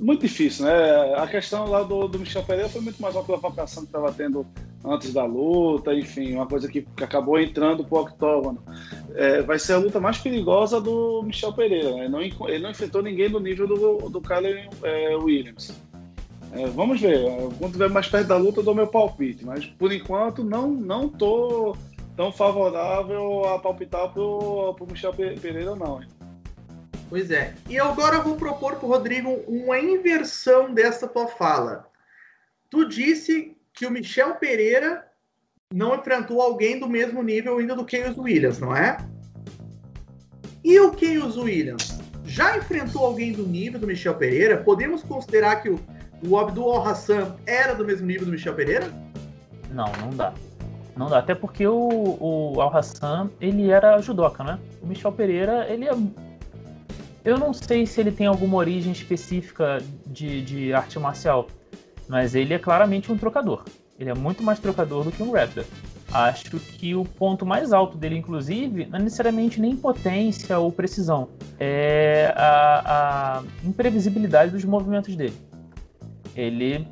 muito 0.00 0.20
difícil, 0.20 0.64
né? 0.64 1.14
A 1.16 1.26
questão 1.26 1.66
lá 1.66 1.82
do, 1.82 2.06
do 2.06 2.20
Michel 2.20 2.44
Pereira 2.44 2.68
foi 2.68 2.80
muito 2.80 3.02
mais 3.02 3.16
uma 3.16 3.24
provocação 3.24 3.82
que 3.82 3.88
estava 3.88 4.12
tendo 4.12 4.46
antes 4.84 5.12
da 5.12 5.24
luta, 5.24 5.94
enfim, 5.94 6.34
uma 6.34 6.46
coisa 6.46 6.68
que, 6.68 6.82
que 6.82 7.04
acabou 7.04 7.40
entrando 7.40 7.84
pro 7.84 8.00
octógono. 8.00 8.62
É, 9.14 9.40
vai 9.42 9.58
ser 9.58 9.74
a 9.74 9.78
luta 9.78 9.98
mais 9.98 10.18
perigosa 10.18 10.80
do 10.80 11.22
Michel 11.22 11.52
Pereira. 11.52 11.94
Né? 11.94 12.08
Não, 12.08 12.20
ele 12.20 12.58
não 12.58 12.70
enfrentou 12.70 13.02
ninguém 13.02 13.30
do 13.30 13.40
nível 13.40 13.66
do, 13.66 14.10
do 14.10 14.20
Kyler 14.20 14.68
é, 14.82 15.16
Williams. 15.16 15.74
É, 16.52 16.66
vamos 16.66 17.00
ver. 17.00 17.24
Quando 17.58 17.66
estiver 17.66 17.88
mais 17.88 18.08
perto 18.08 18.28
da 18.28 18.36
luta, 18.36 18.60
eu 18.60 18.64
dou 18.64 18.74
meu 18.74 18.86
palpite. 18.86 19.44
Mas 19.44 19.64
por 19.64 19.90
enquanto, 19.90 20.44
não, 20.44 20.68
não 20.68 21.08
tô 21.08 21.74
tão 22.14 22.30
favorável 22.30 23.44
a 23.46 23.58
palpitar 23.58 24.12
pro, 24.12 24.74
pro 24.74 24.86
Michel 24.86 25.14
Pereira, 25.14 25.74
não. 25.74 26.02
Hein? 26.02 26.08
Pois 27.08 27.30
é. 27.30 27.54
E 27.68 27.78
agora 27.78 28.16
eu 28.16 28.22
vou 28.22 28.36
propor 28.36 28.76
para 28.76 28.86
o 28.86 28.88
Rodrigo 28.88 29.30
uma 29.48 29.78
inversão 29.78 30.72
dessa 30.72 31.08
tua 31.08 31.26
fala. 31.26 31.86
Tu 32.68 32.88
disse 32.88 33.56
que 33.74 33.84
o 33.84 33.90
Michel 33.90 34.36
Pereira 34.36 35.04
não 35.72 35.96
enfrentou 35.96 36.40
alguém 36.40 36.78
do 36.78 36.88
mesmo 36.88 37.22
nível 37.22 37.58
ainda 37.58 37.74
do 37.74 37.84
Keyos 37.84 38.16
Williams, 38.16 38.60
não 38.60 38.74
é? 38.74 38.96
E 40.62 40.78
o 40.78 40.92
Keyos 40.92 41.36
Williams 41.36 41.98
já 42.24 42.56
enfrentou 42.56 43.04
alguém 43.04 43.32
do 43.32 43.46
nível 43.46 43.80
do 43.80 43.86
Michel 43.86 44.14
Pereira? 44.14 44.58
Podemos 44.58 45.02
considerar 45.02 45.56
que 45.56 45.68
o, 45.68 45.80
o 46.26 46.38
Abdul 46.38 46.80
Hassan 46.80 47.36
era 47.44 47.74
do 47.74 47.84
mesmo 47.84 48.06
nível 48.06 48.24
do 48.24 48.32
Michel 48.32 48.54
Pereira? 48.54 48.86
Não, 49.70 49.90
não 50.00 50.10
dá. 50.10 50.32
Não 50.96 51.10
dá. 51.10 51.18
Até 51.18 51.34
porque 51.34 51.66
o, 51.66 52.16
o 52.20 52.60
Al 52.60 52.74
Hassan, 52.74 53.28
ele 53.40 53.70
era 53.70 54.00
judoca, 54.00 54.44
né? 54.44 54.58
O 54.80 54.86
Michel 54.86 55.12
Pereira, 55.12 55.66
ele 55.68 55.86
é 55.86 55.92
eu 57.24 57.38
não 57.38 57.54
sei 57.54 57.86
se 57.86 58.00
ele 58.00 58.12
tem 58.12 58.26
alguma 58.26 58.58
origem 58.58 58.92
específica 58.92 59.78
de, 60.06 60.42
de 60.42 60.74
arte 60.74 60.98
marcial, 60.98 61.48
mas 62.08 62.34
ele 62.34 62.54
é 62.54 62.58
claramente 62.58 63.10
um 63.10 63.16
trocador. 63.16 63.64
Ele 63.98 64.10
é 64.10 64.14
muito 64.14 64.42
mais 64.42 64.58
trocador 64.58 65.04
do 65.04 65.12
que 65.12 65.22
um 65.22 65.32
Raptor. 65.32 65.64
Acho 66.12 66.58
que 66.58 66.94
o 66.94 67.04
ponto 67.04 67.44
mais 67.44 67.72
alto 67.72 67.96
dele, 67.96 68.16
inclusive, 68.16 68.86
não 68.86 68.98
é 68.98 69.02
necessariamente 69.02 69.60
nem 69.60 69.74
potência 69.74 70.58
ou 70.58 70.70
precisão, 70.70 71.28
é 71.58 72.32
a, 72.36 73.38
a 73.38 73.42
imprevisibilidade 73.64 74.52
dos 74.52 74.64
movimentos 74.64 75.16
dele. 75.16 75.34
Ele 76.36 76.86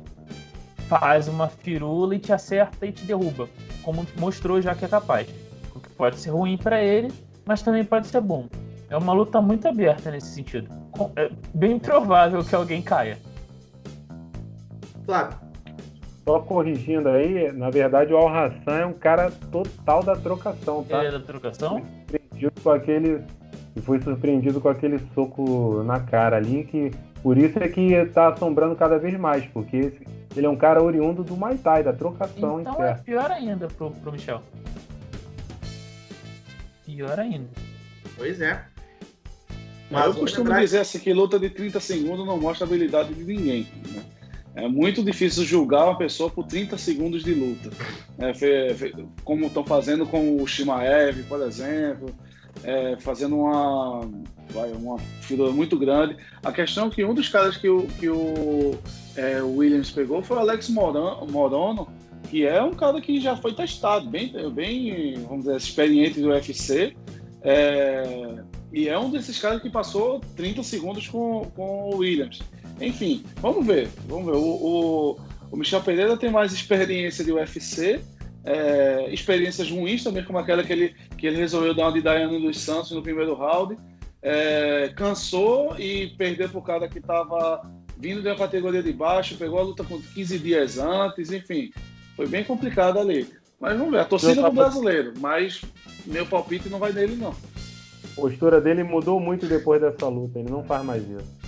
faz 0.89 1.27
uma 1.27 1.47
firula 1.47 2.15
e 2.15 2.19
te 2.19 2.33
acerta 2.33 2.85
e 2.85 2.91
te 2.91 3.05
derruba, 3.05 3.47
como 3.81 4.05
mostrou 4.17 4.61
já 4.61 4.75
que 4.75 4.83
é 4.83 4.87
capaz. 4.87 5.27
O 5.73 5.79
que 5.79 5.89
pode 5.89 6.17
ser 6.19 6.31
ruim 6.31 6.57
para 6.57 6.83
ele, 6.83 7.11
mas 7.45 7.61
também 7.61 7.83
pode 7.83 8.07
ser 8.07 8.21
bom. 8.21 8.47
É 8.89 8.97
uma 8.97 9.13
luta 9.13 9.41
muito 9.41 9.67
aberta 9.67 10.11
nesse 10.11 10.27
sentido. 10.27 10.69
É 11.15 11.31
bem 11.53 11.79
provável 11.79 12.43
que 12.43 12.53
alguém 12.53 12.81
caia. 12.81 13.17
Claro. 15.05 15.35
Só 16.25 16.39
corrigindo 16.39 17.09
aí, 17.09 17.51
na 17.51 17.69
verdade 17.69 18.13
o 18.13 18.17
Al 18.17 18.29
Hassan 18.29 18.77
é 18.77 18.85
um 18.85 18.93
cara 18.93 19.29
total 19.51 20.01
da 20.03 20.15
trocação, 20.15 20.83
tá? 20.83 20.99
Ele 20.99 21.07
é 21.07 21.11
da 21.11 21.19
trocação? 21.19 21.81
Surpreendido 21.81 22.61
com 22.61 22.69
aquele. 22.69 23.21
E 23.75 23.81
foi 23.81 24.01
surpreendido 24.01 24.61
com 24.61 24.69
aquele 24.69 24.99
soco 25.13 25.83
na 25.83 25.99
cara 25.99 26.37
ali, 26.37 26.63
que 26.63 26.91
por 27.21 27.37
isso 27.37 27.57
é 27.59 27.67
que 27.67 28.05
tá 28.13 28.29
assombrando 28.29 28.75
cada 28.75 28.97
vez 28.97 29.17
mais, 29.17 29.45
porque 29.47 29.93
ele 30.35 30.45
é 30.45 30.49
um 30.49 30.55
cara 30.55 30.81
oriundo 30.81 31.23
do 31.23 31.35
Muay 31.35 31.57
Thai, 31.57 31.83
da 31.83 31.91
trocação 31.91 32.61
então 32.61 32.81
é 32.83 32.93
pior 32.95 33.31
ainda 33.31 33.67
pro, 33.67 33.91
pro 33.91 34.11
Michel. 34.11 34.41
Pior 36.85 37.19
ainda. 37.19 37.49
Pois 38.15 38.39
é. 38.39 38.63
Mas 39.89 40.05
eu 40.05 40.13
costumo 40.15 40.45
lembrar... 40.45 40.61
dizer 40.61 40.79
assim 40.79 40.99
que 40.99 41.13
luta 41.13 41.39
de 41.39 41.49
30 41.49 41.79
segundos 41.79 42.25
não 42.25 42.39
mostra 42.39 42.65
a 42.65 42.67
habilidade 42.67 43.13
de 43.13 43.23
ninguém. 43.23 43.67
Né? 43.91 44.03
É 44.55 44.67
muito 44.67 45.03
difícil 45.03 45.43
julgar 45.43 45.85
uma 45.85 45.97
pessoa 45.97 46.29
por 46.29 46.45
30 46.45 46.77
segundos 46.77 47.23
de 47.23 47.33
luta. 47.33 47.71
É, 48.19 48.33
como 49.23 49.47
estão 49.47 49.63
fazendo 49.63 50.05
com 50.05 50.41
o 50.41 50.45
Shimaev, 50.45 51.23
por 51.23 51.41
exemplo, 51.41 52.13
é, 52.63 52.95
fazendo 52.99 53.37
uma, 53.37 54.01
vai, 54.49 54.71
uma 54.71 54.99
fila 55.21 55.51
muito 55.51 55.77
grande. 55.77 56.17
A 56.43 56.51
questão 56.51 56.87
é 56.87 56.89
que 56.91 57.03
um 57.03 57.13
dos 57.13 57.29
caras 57.29 57.57
que 57.57 57.67
o, 57.67 57.87
que 57.99 58.09
o 58.09 58.77
é, 59.15 59.41
Williams 59.41 59.89
pegou 59.89 60.21
foi 60.21 60.37
o 60.37 60.39
Alex 60.39 60.69
Morono, 60.69 61.87
que 62.29 62.45
é 62.45 62.61
um 62.61 62.73
cara 62.73 63.01
que 63.01 63.19
já 63.19 63.35
foi 63.35 63.53
testado, 63.53 64.07
bem, 64.07 64.31
bem 64.51 65.15
vamos 65.27 65.45
dizer, 65.45 65.57
experiente 65.57 66.21
do 66.21 66.29
UFC. 66.29 66.95
É, 67.41 68.35
e 68.71 68.87
é 68.87 68.97
um 68.97 69.09
desses 69.09 69.37
caras 69.39 69.61
que 69.61 69.69
passou 69.69 70.19
30 70.35 70.63
segundos 70.63 71.07
com, 71.07 71.45
com 71.55 71.89
o 71.89 71.97
Williams. 71.97 72.39
Enfim, 72.87 73.23
vamos 73.37 73.65
ver. 73.65 73.89
Vamos 74.07 74.25
ver. 74.25 74.37
O, 74.37 74.43
o, 74.43 75.19
o 75.51 75.57
Michel 75.57 75.81
Pereira 75.81 76.17
tem 76.17 76.29
mais 76.29 76.51
experiência 76.51 77.23
de 77.23 77.31
UFC, 77.31 78.01
é, 78.43 79.07
experiências 79.11 79.69
ruins 79.69 80.03
também, 80.03 80.23
como 80.23 80.37
aquela 80.37 80.63
que 80.63 80.73
ele, 80.73 80.95
que 81.17 81.27
ele 81.27 81.37
resolveu 81.37 81.73
dar 81.73 81.83
uma 81.83 81.93
de 81.93 82.01
Daiane 82.01 82.41
dos 82.41 82.59
Santos 82.59 82.91
no 82.91 83.01
primeiro 83.01 83.35
round. 83.35 83.77
É, 84.21 84.93
cansou 84.95 85.77
e 85.77 86.07
perdeu 86.17 86.47
para 86.47 86.59
o 86.59 86.63
cara 86.63 86.87
que 86.87 86.99
estava 86.99 87.61
vindo 87.97 88.21
da 88.21 88.35
categoria 88.35 88.81
de 88.81 88.93
baixo, 88.93 89.37
pegou 89.37 89.59
a 89.59 89.63
luta 89.63 89.83
com 89.83 90.01
15 90.01 90.39
dias 90.39 90.77
antes, 90.77 91.31
enfim. 91.31 91.71
Foi 92.15 92.27
bem 92.27 92.43
complicado 92.43 92.99
ali. 92.99 93.27
Mas 93.59 93.77
vamos 93.77 93.91
ver, 93.91 93.99
a 93.99 94.05
torcida 94.05 94.41
do 94.41 94.51
brasileiro, 94.51 95.13
mas 95.19 95.61
meu 96.05 96.25
palpite 96.25 96.67
não 96.69 96.79
vai 96.79 96.91
nele, 96.91 97.15
não 97.15 97.33
postura 98.15 98.61
dele 98.61 98.83
mudou 98.83 99.19
muito 99.19 99.45
depois 99.45 99.81
dessa 99.81 100.07
luta, 100.07 100.39
ele 100.39 100.49
não 100.49 100.63
faz 100.63 100.83
mais 100.83 101.03
isso. 101.03 101.42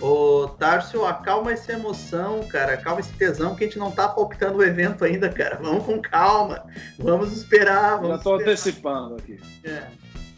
Ô, 0.00 0.48
Tárcio, 0.58 1.04
acalma 1.04 1.52
essa 1.52 1.72
emoção, 1.72 2.42
cara. 2.48 2.74
Acalma 2.74 3.00
esse 3.00 3.12
tesão 3.12 3.54
que 3.54 3.64
a 3.64 3.66
gente 3.66 3.78
não 3.78 3.90
tá 3.90 4.08
palpitando 4.08 4.58
o 4.58 4.64
evento 4.64 5.04
ainda, 5.04 5.28
cara. 5.28 5.58
Vamos 5.60 5.84
com 5.84 6.00
calma. 6.00 6.64
Vamos 6.98 7.32
esperar. 7.32 7.96
Vamos 8.00 8.16
Já 8.16 8.18
tô 8.18 8.36
esperar. 8.36 8.52
antecipando 8.52 9.16
aqui. 9.16 9.38
É, 9.62 9.82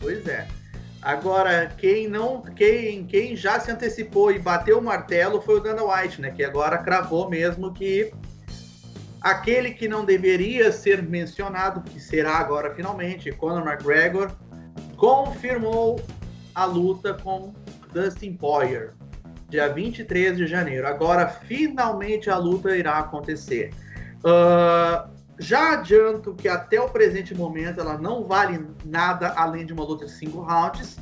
pois 0.00 0.26
é. 0.26 0.48
Agora, 1.00 1.72
quem 1.78 2.08
não, 2.08 2.42
quem, 2.42 3.04
quem 3.06 3.36
já 3.36 3.58
se 3.58 3.70
antecipou 3.70 4.30
e 4.30 4.38
bateu 4.38 4.78
o 4.78 4.82
martelo 4.82 5.40
foi 5.40 5.56
o 5.56 5.60
Dana 5.60 5.82
White, 5.82 6.20
né? 6.20 6.30
Que 6.30 6.44
agora 6.44 6.78
cravou 6.78 7.28
mesmo 7.28 7.72
que 7.72 8.12
aquele 9.20 9.72
que 9.72 9.88
não 9.88 10.04
deveria 10.04 10.70
ser 10.72 11.02
mencionado, 11.02 11.82
que 11.82 12.00
será 12.00 12.36
agora 12.36 12.74
finalmente, 12.74 13.32
Conor 13.32 13.66
McGregor, 13.66 14.30
confirmou 14.96 16.00
a 16.54 16.64
luta 16.64 17.14
com 17.14 17.52
Dustin 17.92 18.34
Poirier, 18.34 18.94
dia 19.52 19.68
23 19.68 20.38
de 20.38 20.46
janeiro. 20.46 20.86
Agora, 20.86 21.28
finalmente 21.28 22.30
a 22.30 22.38
luta 22.38 22.74
irá 22.74 22.98
acontecer. 22.98 23.70
Uh, 24.24 25.10
já 25.38 25.74
adianto 25.74 26.34
que 26.34 26.48
até 26.48 26.80
o 26.80 26.88
presente 26.88 27.34
momento 27.34 27.80
ela 27.80 27.98
não 27.98 28.24
vale 28.24 28.66
nada 28.84 29.34
além 29.36 29.66
de 29.66 29.72
uma 29.72 29.84
luta 29.84 30.06
de 30.06 30.12
cinco 30.12 30.40
rounds, 30.40 30.96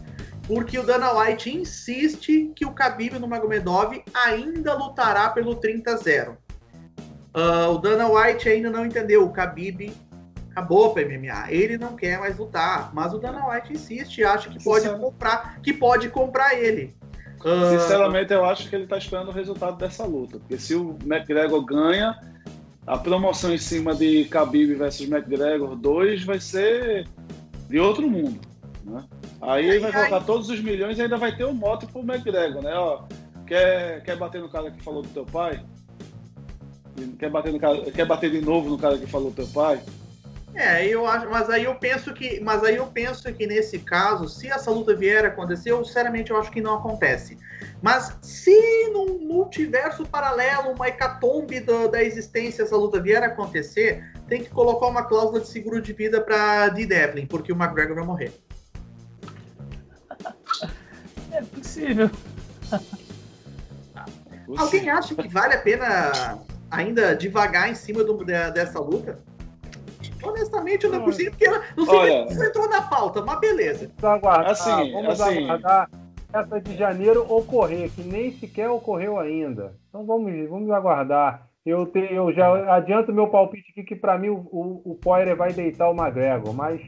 porque 0.49 0.79
o 0.79 0.83
Dana 0.83 1.13
White 1.13 1.57
insiste 1.57 2.53
que 2.57 2.67
o 2.67 2.73
Khabib 2.73 3.19
no 3.21 3.29
Magomedov 3.29 4.03
ainda 4.13 4.75
lutará 4.75 5.29
pelo 5.29 5.57
30-0. 5.57 6.31
Uh, 7.33 7.71
o 7.73 7.79
Dana 7.79 8.09
White 8.09 8.49
ainda 8.49 8.69
não 8.69 8.85
entendeu, 8.85 9.25
o 9.25 9.33
Khabib 9.33 9.95
acabou 10.51 10.93
para 10.93 11.05
MMA, 11.05 11.53
ele 11.53 11.79
não 11.79 11.95
quer 11.95 12.19
mais 12.19 12.37
lutar, 12.37 12.91
mas 12.93 13.15
o 13.15 13.19
Dana 13.19 13.49
White 13.49 13.73
insiste 13.73 14.19
e 14.19 14.25
acha 14.25 14.51
que 14.51 14.63
pode 14.65 14.89
comprar, 14.89 15.61
que 15.63 15.73
pode 15.73 16.09
comprar 16.09 16.59
ele. 16.59 16.99
Uh... 17.41 17.79
Sinceramente, 17.79 18.33
eu 18.33 18.45
acho 18.45 18.69
que 18.69 18.75
ele 18.75 18.85
está 18.85 18.99
esperando 18.99 19.29
o 19.29 19.33
resultado 19.33 19.77
dessa 19.77 20.05
luta, 20.05 20.39
porque 20.39 20.59
se 20.59 20.75
o 20.75 20.97
McGregor 21.05 21.65
ganha, 21.65 22.19
a 22.87 22.99
promoção 22.99 23.53
em 23.53 23.59
cima 23.59 23.95
de 23.95 24.25
Khabib 24.25 24.75
versus 24.75 25.09
McGregor 25.09 25.77
2 25.77 26.25
vai 26.25 26.41
ser 26.41 27.07
de 27.69 27.79
outro 27.79 28.09
mundo. 28.09 28.41
Né? 28.85 29.05
Aí 29.41 29.69
ele 29.69 29.79
vai 29.79 29.93
colocar 29.93 30.21
todos 30.21 30.49
os 30.49 30.61
milhões 30.61 30.99
e 30.99 31.03
ainda 31.03 31.17
vai 31.17 31.35
ter 31.35 31.45
um 31.45 31.55
moto 31.55 31.87
pro 31.87 32.01
McGregor, 32.01 32.63
né? 32.63 32.75
Ó, 32.75 33.05
quer, 33.47 34.03
quer 34.03 34.17
bater 34.17 34.41
no 34.41 34.49
cara 34.49 34.71
que 34.71 34.83
falou 34.83 35.03
do 35.03 35.09
teu 35.09 35.25
pai? 35.25 35.63
Quer 37.19 37.31
bater, 37.31 37.53
no 37.53 37.59
cara, 37.59 37.91
quer 37.91 38.05
bater 38.05 38.31
de 38.31 38.41
novo 38.43 38.69
no 38.69 38.77
cara 38.77 38.99
que 38.99 39.07
falou 39.07 39.31
do 39.31 39.37
teu 39.37 39.47
pai? 39.47 39.81
É, 40.55 40.85
eu 40.85 41.07
acho, 41.07 41.31
mas 41.31 41.49
aí 41.49 41.65
eu 41.65 41.75
penso 41.77 42.13
que, 42.13 42.41
mas 42.41 42.63
aí 42.65 42.77
eu 42.77 42.87
penso 42.87 43.33
que 43.33 43.47
nesse 43.47 43.79
caso, 43.79 44.29
se 44.29 44.49
essa 44.49 44.71
luta 44.71 44.95
vier 44.95 45.25
a 45.25 45.29
acontecer, 45.29 45.71
eu 45.71 45.85
sinceramente 45.85 46.31
eu 46.31 46.39
acho 46.39 46.51
que 46.51 46.61
não 46.61 46.75
acontece. 46.75 47.39
Mas 47.81 48.17
se 48.21 48.91
num 48.93 49.19
multiverso 49.21 50.05
paralelo, 50.05 50.73
uma 50.73 50.89
hecatombe 50.89 51.61
da, 51.61 51.87
da 51.87 52.03
existência, 52.03 52.63
essa 52.63 52.77
luta 52.77 53.01
vier 53.01 53.23
a 53.23 53.27
acontecer, 53.27 54.05
tem 54.29 54.43
que 54.43 54.51
colocar 54.51 54.87
uma 54.87 55.05
cláusula 55.05 55.41
de 55.41 55.49
seguro 55.49 55.81
de 55.81 55.93
vida 55.93 56.21
para 56.21 56.69
D. 56.69 56.85
Devlin, 56.85 57.27
porque 57.27 57.53
o 57.53 57.57
McGregor 57.57 57.97
vai 57.97 58.05
morrer. 58.05 58.33
É 61.33 61.43
possível. 61.43 62.11
Alguém 64.59 64.91
acha 64.91 65.15
que 65.15 65.29
vale 65.29 65.55
a 65.55 65.61
pena 65.61 66.41
ainda 66.69 67.15
devagar 67.15 67.71
em 67.71 67.75
cima 67.77 68.03
do, 68.03 68.25
dessa 68.25 68.81
luta? 68.81 69.21
Honestamente, 70.23 70.85
eu 70.85 70.93
não 70.93 71.03
consigo, 71.03 71.31
porque 71.31 71.47
ela, 71.47 71.63
não 71.77 71.85
sei 71.87 71.99
Olha, 71.99 72.29
se 72.29 72.47
entrou 72.47 72.69
na 72.69 72.83
pauta, 72.83 73.23
mas 73.23 73.41
beleza. 73.41 73.91
Vamos 73.99 74.19
aguardar, 74.19 74.51
assim, 74.51 74.93
vamos 74.93 75.21
assim, 75.21 75.45
aguardar 75.45 75.91
essa 76.33 76.61
de 76.61 76.77
janeiro 76.77 77.27
ocorrer, 77.29 77.91
que 77.91 78.03
nem 78.03 78.33
sequer 78.39 78.69
ocorreu 78.69 79.19
ainda. 79.19 79.75
Então 79.89 80.07
vamos, 80.07 80.49
vamos 80.49 80.71
aguardar. 80.71 81.49
Eu, 81.65 81.87
te, 81.87 82.01
eu 82.13 82.33
já 82.33 82.75
adianto 82.75 83.13
meu 83.13 83.29
palpite 83.29 83.71
aqui 83.71 83.83
que 83.83 83.97
para 83.97 84.17
mim 84.17 84.31
o, 84.31 84.39
o, 84.51 84.93
o 84.93 84.95
Poirier 84.95 85.37
vai 85.37 85.53
deitar 85.53 85.91
o 85.91 85.95
McGregor, 85.95 86.55
mas 86.55 86.81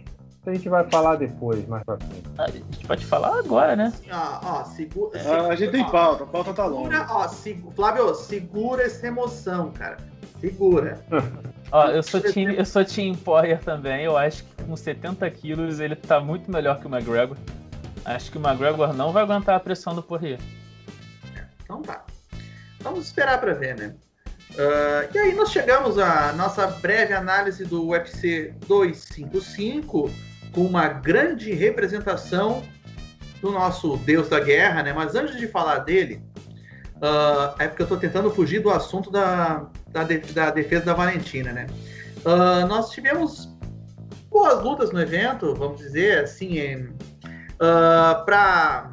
a 0.47 0.55
gente 0.55 0.69
vai 0.69 0.85
falar 0.91 1.17
depois, 1.17 1.67
mais 1.69 1.85
pra 1.85 1.99
frente. 1.99 2.23
A 2.39 2.51
gente 2.51 2.87
pode 2.87 3.05
falar 3.05 3.39
agora, 3.39 3.77
né? 3.77 3.93
Ó, 4.11 4.61
ó, 4.61 4.65
segura, 4.65 5.21
ah, 5.25 5.49
a 5.49 5.55
gente 5.55 5.71
tem 5.71 5.85
pauta, 5.89 6.25
a 6.25 6.27
pauta 6.27 6.55
tá 6.55 6.65
longa. 6.65 7.07
Ó, 7.11 7.29
Flávio, 7.75 8.15
segura 8.15 8.83
essa 8.83 9.07
emoção, 9.07 9.71
cara. 9.73 9.99
Segura. 10.41 11.05
Ó, 11.73 11.87
eu 11.87 12.03
sou 12.03 12.21
time, 12.21 12.55
eu 12.55 12.67
sou 12.67 12.85
team 12.85 13.15
Poirier 13.15 13.59
também. 13.59 14.05
Eu 14.05 14.17
acho 14.17 14.45
que 14.45 14.63
com 14.63 14.77
70 14.77 15.29
quilos 15.31 15.81
ele 15.81 15.97
tá 15.97 16.21
muito 16.21 16.51
melhor 16.53 16.79
que 16.79 16.87
o 16.87 16.95
McGregor. 16.95 17.39
Acho 18.05 18.31
que 18.31 18.37
o 18.37 18.47
McGregor 18.47 18.93
não 18.93 19.11
vai 19.11 19.23
aguentar 19.23 19.57
a 19.57 19.61
pressão 19.61 19.95
do 19.95 20.03
Poirier. 20.03 20.39
Então 21.65 21.81
tá. 21.81 22.05
Vamos 22.81 23.07
esperar 23.07 23.41
para 23.41 23.55
ver, 23.55 23.77
né? 23.77 23.95
Uh, 24.51 25.09
e 25.15 25.19
aí 25.19 25.35
nós 25.35 25.51
chegamos 25.51 25.99
à 25.99 26.35
nossa 26.35 26.67
breve 26.67 27.15
análise 27.15 27.65
do 27.65 27.89
UFC 27.89 28.55
255 28.67 30.11
com 30.53 30.61
uma 30.67 30.89
grande 30.89 31.55
representação 31.55 32.63
do 33.41 33.51
nosso 33.51 33.97
Deus 33.99 34.29
da 34.29 34.39
Guerra, 34.39 34.83
né? 34.83 34.93
Mas 34.93 35.15
antes 35.15 35.39
de 35.39 35.49
falar 35.49 35.79
dele, 35.79 36.23
uh, 36.97 37.55
é 37.59 37.67
porque 37.67 37.81
eu 37.81 37.85
estou 37.85 37.97
tentando 37.97 38.31
fugir 38.31 38.61
do 38.61 38.69
assunto 38.69 39.11
da, 39.11 39.71
da, 39.93 40.05
da 40.05 40.51
defesa 40.51 40.87
da 40.87 40.95
Valentina, 40.95 41.53
né? 41.53 41.67
Uh, 42.25 42.67
nós 42.67 42.91
tivemos 42.91 43.53
boas 44.31 44.63
lutas 44.63 44.93
no 44.93 45.01
evento, 45.01 45.55
vamos 45.55 45.79
dizer 45.79 46.21
assim, 46.25 46.59
uh, 46.77 46.95
ah, 47.61 48.23
para 48.25 48.91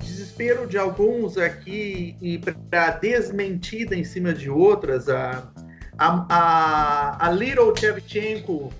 desespero 0.00 0.66
de 0.66 0.76
alguns 0.76 1.38
aqui 1.38 2.16
e 2.20 2.38
para 2.38 2.90
desmentida 2.90 3.94
em 3.94 4.02
cima 4.02 4.32
de 4.32 4.50
outras, 4.50 5.08
a, 5.08 5.48
a, 5.96 6.26
a, 6.28 7.26
a 7.26 7.30
Little 7.30 7.74
Shevchenko 7.76 8.72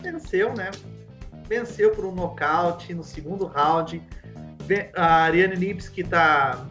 venceu, 0.00 0.54
né? 0.54 0.70
Venceu 1.48 1.90
por 1.92 2.04
um 2.04 2.12
nocaute 2.12 2.92
no 2.92 3.04
segundo 3.04 3.46
round. 3.46 4.02
A 4.96 5.24
Ariane 5.24 5.54
Lipski 5.54 6.00
está 6.00 6.66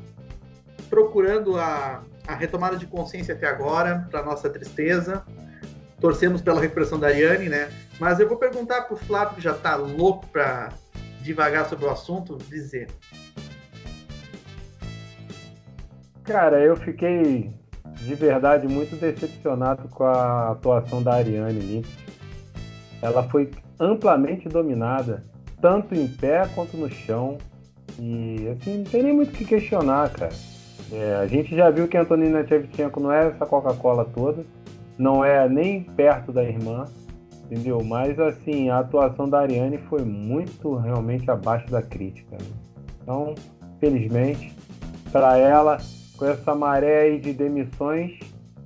procurando 0.90 1.58
a, 1.58 2.04
a 2.28 2.36
retomada 2.36 2.78
de 2.78 2.86
consciência 2.86 3.36
até 3.36 3.48
agora, 3.48 4.08
para 4.10 4.24
nossa 4.24 4.50
tristeza. 4.50 5.24
Torcemos 6.00 6.42
pela 6.42 6.60
recuperação 6.60 7.00
da 7.00 7.08
Ariane, 7.08 7.50
né? 7.50 7.70
Mas 8.00 8.20
eu 8.20 8.28
vou 8.28 8.38
perguntar 8.38 8.82
para 8.84 8.94
o 8.94 8.98
Flávio, 8.98 9.36
que 9.36 9.42
já 9.42 9.52
está 9.52 9.76
louco 9.76 10.28
para 10.28 10.70
devagar 11.22 11.66
sobre 11.68 11.86
o 11.86 11.90
assunto, 11.90 12.38
dizer. 12.38 12.88
Cara, 16.24 16.60
eu 16.60 16.76
fiquei 16.76 17.54
de 18.02 18.16
verdade 18.16 18.68
muito 18.68 18.96
decepcionado 18.96 19.88
com 19.90 20.04
a 20.04 20.52
atuação 20.52 21.02
da 21.02 21.14
Ariane 21.14 21.60
Lipski. 21.60 22.06
Ela 23.02 23.24
foi 23.24 23.52
amplamente 23.80 24.50
dominada, 24.50 25.24
tanto 25.62 25.96
em 25.96 26.08
pé 26.08 26.48
quanto 26.54 26.76
no 26.78 26.90
chão. 26.90 27.38
E 28.00 28.48
assim, 28.50 28.80
não 28.80 28.84
tem 28.86 29.04
nem 29.04 29.14
muito 29.14 29.30
o 29.30 29.34
que 29.34 29.46
questionar, 29.46 30.10
cara. 30.10 30.34
É, 30.92 31.16
a 31.16 31.28
gente 31.28 31.56
já 31.56 31.70
viu 31.70 31.88
que 31.88 31.98
a 31.98 32.02
Antonina 32.02 32.46
Shevchenko 32.46 33.00
não 33.00 33.12
é 33.12 33.28
essa 33.28 33.46
Coca-Cola 33.46 34.06
toda, 34.06 34.46
não 34.98 35.24
é 35.24 35.48
nem 35.50 35.84
perto 35.84 36.32
da 36.32 36.44
irmã, 36.44 36.86
entendeu? 37.44 37.84
Mas 37.84 38.20
assim, 38.20 38.70
a 38.70 38.80
atuação 38.80 39.28
da 39.28 39.40
Ariane 39.40 39.78
foi 39.90 40.04
muito 40.04 40.76
realmente 40.76 41.30
abaixo 41.30 41.70
da 41.70 41.82
crítica. 41.82 42.36
Né? 42.36 42.48
Então, 43.02 43.36
felizmente, 43.80 44.54
para 45.12 45.38
ela, 45.38 45.78
com 46.18 46.26
essa 46.26 46.56
maré 46.56 47.02
aí 47.02 47.20
de 47.20 47.34
demissões 47.34 48.20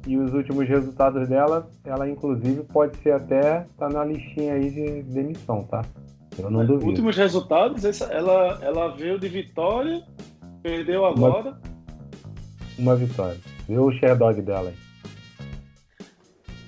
e 0.07 0.17
os 0.17 0.33
últimos 0.33 0.67
resultados 0.67 1.27
dela, 1.27 1.69
ela 1.83 2.09
inclusive 2.09 2.63
pode 2.63 2.97
ser 2.97 3.11
até 3.11 3.65
tá 3.77 3.89
na 3.89 4.03
listinha 4.03 4.53
aí 4.53 4.69
de 4.69 5.03
demissão, 5.03 5.63
tá? 5.63 5.83
Eu 6.37 6.49
não 6.49 6.65
duvido. 6.65 6.87
Últimos 6.87 7.17
resultados, 7.17 7.83
ela, 8.01 8.59
ela 8.61 8.95
veio 8.95 9.19
de 9.19 9.27
vitória, 9.27 10.01
perdeu 10.63 11.05
agora. 11.05 11.49
Uma 11.49 11.59
uma 12.79 12.95
vitória. 12.95 13.37
Vê 13.67 13.77
o 13.77 13.91
Sherdog 13.91 14.41
dela 14.41 14.69
aí. 14.69 14.75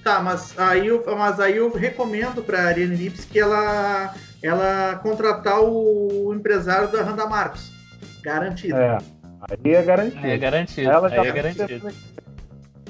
Tá, 0.03 0.19
mas 0.19 0.57
aí 0.57 0.87
eu, 0.87 1.03
mas 1.15 1.39
aí 1.39 1.57
eu 1.57 1.71
recomendo 1.71 2.43
para 2.43 2.59
a 2.59 2.65
Ariane 2.65 2.95
Lips 2.95 3.25
que 3.25 3.39
ela, 3.39 4.13
ela 4.41 4.95
contratar 4.95 5.61
o 5.61 6.33
empresário 6.35 6.91
da 6.91 7.03
Randa 7.03 7.27
Marcos. 7.27 7.71
Garantido. 8.23 8.77
É, 8.77 8.97
aí 9.49 9.73
é 9.73 9.83
garantido. 9.83 10.27
É 10.27 10.37
garantido. 10.37 10.89
Ela 10.89 11.09
já 11.09 11.23
é 11.23 11.31
garantido. 11.31 11.93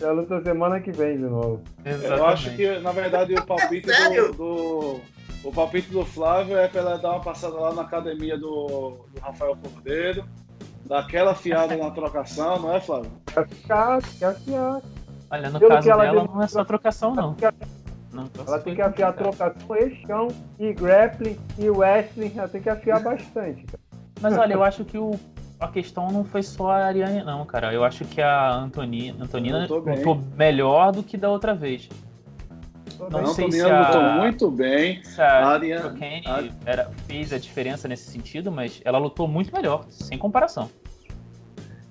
Ela 0.01 0.13
luta 0.13 0.41
semana 0.41 0.79
que 0.79 0.91
vem 0.91 1.17
de 1.17 1.23
novo. 1.23 1.61
Exatamente. 1.85 2.19
Eu 2.19 2.25
acho 2.25 2.55
que, 2.55 2.79
na 2.79 2.91
verdade, 2.91 3.33
o 3.33 3.45
palpite 3.45 3.87
do, 3.87 4.33
do, 4.33 5.01
o 5.43 5.51
palpite 5.51 5.91
do 5.91 6.05
Flávio 6.05 6.57
é 6.57 6.67
para 6.67 6.81
ela 6.81 6.97
dar 6.97 7.11
uma 7.11 7.21
passada 7.21 7.55
lá 7.55 7.73
na 7.73 7.83
academia 7.83 8.37
do, 8.37 9.05
do 9.13 9.19
Rafael 9.21 9.55
Cordeiro 9.61 10.25
daquela 10.85 11.33
fiada 11.35 11.75
na 11.75 11.91
trocação, 11.91 12.59
não 12.59 12.75
é, 12.75 12.79
Flávio? 12.79 13.11
Quer 13.27 13.47
fiar, 13.47 14.01
quer 14.19 14.35
fiar. 14.35 14.81
Olha, 15.29 15.49
no 15.49 15.59
Pelo 15.59 15.71
caso 15.71 15.87
dela 15.87 16.23
não 16.25 16.41
é 16.41 16.47
só 16.47 16.63
trocação, 16.65 17.15
não. 17.15 17.35
não 18.11 18.29
ela 18.45 18.59
tem 18.59 18.75
que 18.75 18.81
afiar 18.81 19.09
a 19.09 19.13
trocação, 19.13 19.75
eixão 19.75 20.27
e 20.59 20.73
grappling 20.73 21.39
e 21.57 21.69
wrestling. 21.69 22.33
Ela 22.35 22.47
tem 22.49 22.61
que 22.61 22.69
afiar 22.69 22.99
bastante. 23.03 23.65
Mas 24.19 24.37
olha, 24.37 24.53
eu 24.53 24.63
acho 24.63 24.83
que 24.83 24.97
o, 24.97 25.17
a 25.61 25.67
questão 25.67 26.11
não 26.11 26.23
foi 26.23 26.43
só 26.43 26.71
a 26.71 26.85
Ariane, 26.85 27.23
não, 27.23 27.45
cara. 27.45 27.71
Eu 27.71 27.83
acho 27.83 28.03
que 28.05 28.21
a 28.21 28.51
Antoni, 28.51 29.15
Antonina 29.19 29.67
lutou 29.67 30.21
melhor 30.35 30.91
do 30.91 31.03
que 31.03 31.15
da 31.15 31.29
outra 31.29 31.53
vez. 31.53 31.87
Não 33.09 33.19
A 33.21 33.25
sei 33.27 33.51
se 33.51 33.61
a- 33.61 33.87
lutou 33.87 34.03
muito 34.21 34.51
bem. 34.51 35.03
Se 35.03 35.21
a 35.21 35.47
Ariane- 35.47 36.21
a- 36.25 36.43
era, 36.65 36.91
fez 37.07 37.33
a 37.33 37.37
diferença 37.39 37.87
nesse 37.87 38.11
sentido, 38.11 38.51
mas 38.51 38.81
ela 38.85 38.97
lutou 38.99 39.27
muito 39.27 39.53
melhor, 39.53 39.85
sem 39.89 40.17
comparação. 40.17 40.69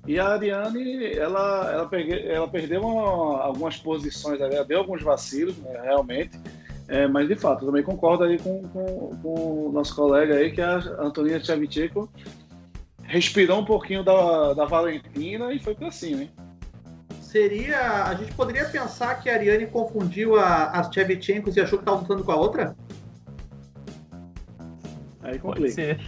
E 0.07 0.19
a 0.19 0.29
Ariane, 0.29 1.13
ela, 1.15 1.71
ela, 1.71 1.85
pergue- 1.87 2.27
ela 2.27 2.47
perdeu 2.47 2.81
uma- 2.81 3.41
algumas 3.41 3.77
posições 3.77 4.39
ela 4.41 4.63
deu 4.63 4.79
alguns 4.79 5.01
vacilos, 5.03 5.57
né, 5.57 5.79
realmente. 5.83 6.39
É, 6.87 7.07
mas, 7.07 7.27
de 7.27 7.35
fato, 7.35 7.61
eu 7.63 7.67
também 7.67 7.83
concordo 7.83 8.23
aí 8.23 8.37
com, 8.39 8.63
com- 8.69 9.15
com 9.21 9.67
o 9.67 9.71
nosso 9.71 9.95
colega 9.95 10.35
aí, 10.35 10.51
que 10.51 10.61
a 10.61 10.75
Antonina 10.99 11.39
Tchevchenko 11.39 12.09
respirou 13.03 13.59
um 13.59 13.65
pouquinho 13.65 14.03
da, 14.03 14.53
da 14.53 14.65
Valentina 14.65 15.53
e 15.53 15.59
foi 15.59 15.75
pra 15.75 15.91
cima, 15.91 16.23
hein? 16.23 16.31
Seria. 17.31 18.03
A 18.05 18.13
gente 18.15 18.33
poderia 18.33 18.65
pensar 18.65 19.15
que 19.21 19.29
a 19.29 19.33
Ariane 19.33 19.65
confundiu 19.67 20.35
a, 20.37 20.65
as 20.71 20.89
Tchevchenkos 20.89 21.55
e 21.55 21.61
achou 21.61 21.79
que 21.79 21.83
estava 21.83 22.01
lutando 22.01 22.23
com 22.25 22.31
a 22.31 22.35
outra? 22.35 22.75
Aí 25.21 25.39
Pode 25.39 25.41
complica. 25.41 25.71
ser. 25.73 25.99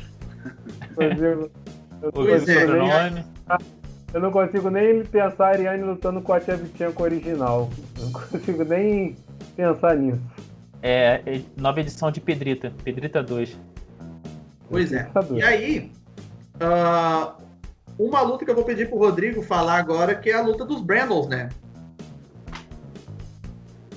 Inclusive, 0.91 1.49
eu, 2.01 2.12
Pois 2.12 2.47
é, 2.49 2.65
consigo 2.65 2.73
nem- 2.73 2.89
nome. 3.12 3.25
eu 4.13 4.19
não 4.19 4.31
consigo 4.31 4.69
nem 4.69 5.05
pensar 5.05 5.45
a 5.45 5.49
Ariane 5.51 5.83
lutando 5.83 6.21
com 6.21 6.33
a 6.33 6.41
Shevchenko 6.41 7.03
original. 7.03 7.69
Eu 7.97 8.05
não 8.05 8.12
consigo 8.12 8.63
nem 8.65 9.15
pensar 9.55 9.95
nisso. 9.95 10.21
É, 10.81 11.21
é 11.25 11.41
nova 11.55 11.79
edição 11.79 12.12
de 12.12 12.19
Pedrita, 12.19 12.73
Pedrita 12.83 13.23
2. 13.23 13.57
Pois 14.69 14.91
é. 14.91 15.09
E 15.31 15.41
aí, 15.41 15.91
ah, 16.59 17.36
uma 17.97 18.21
luta 18.21 18.43
que 18.43 18.51
eu 18.51 18.56
vou 18.56 18.63
pedir 18.63 18.89
pro 18.89 18.97
Rodrigo 18.97 19.41
falar 19.41 19.77
agora, 19.77 20.15
que 20.15 20.29
é 20.29 20.34
a 20.34 20.41
luta 20.41 20.65
dos 20.65 20.82
Brandles, 20.82 21.27
né? 21.27 21.49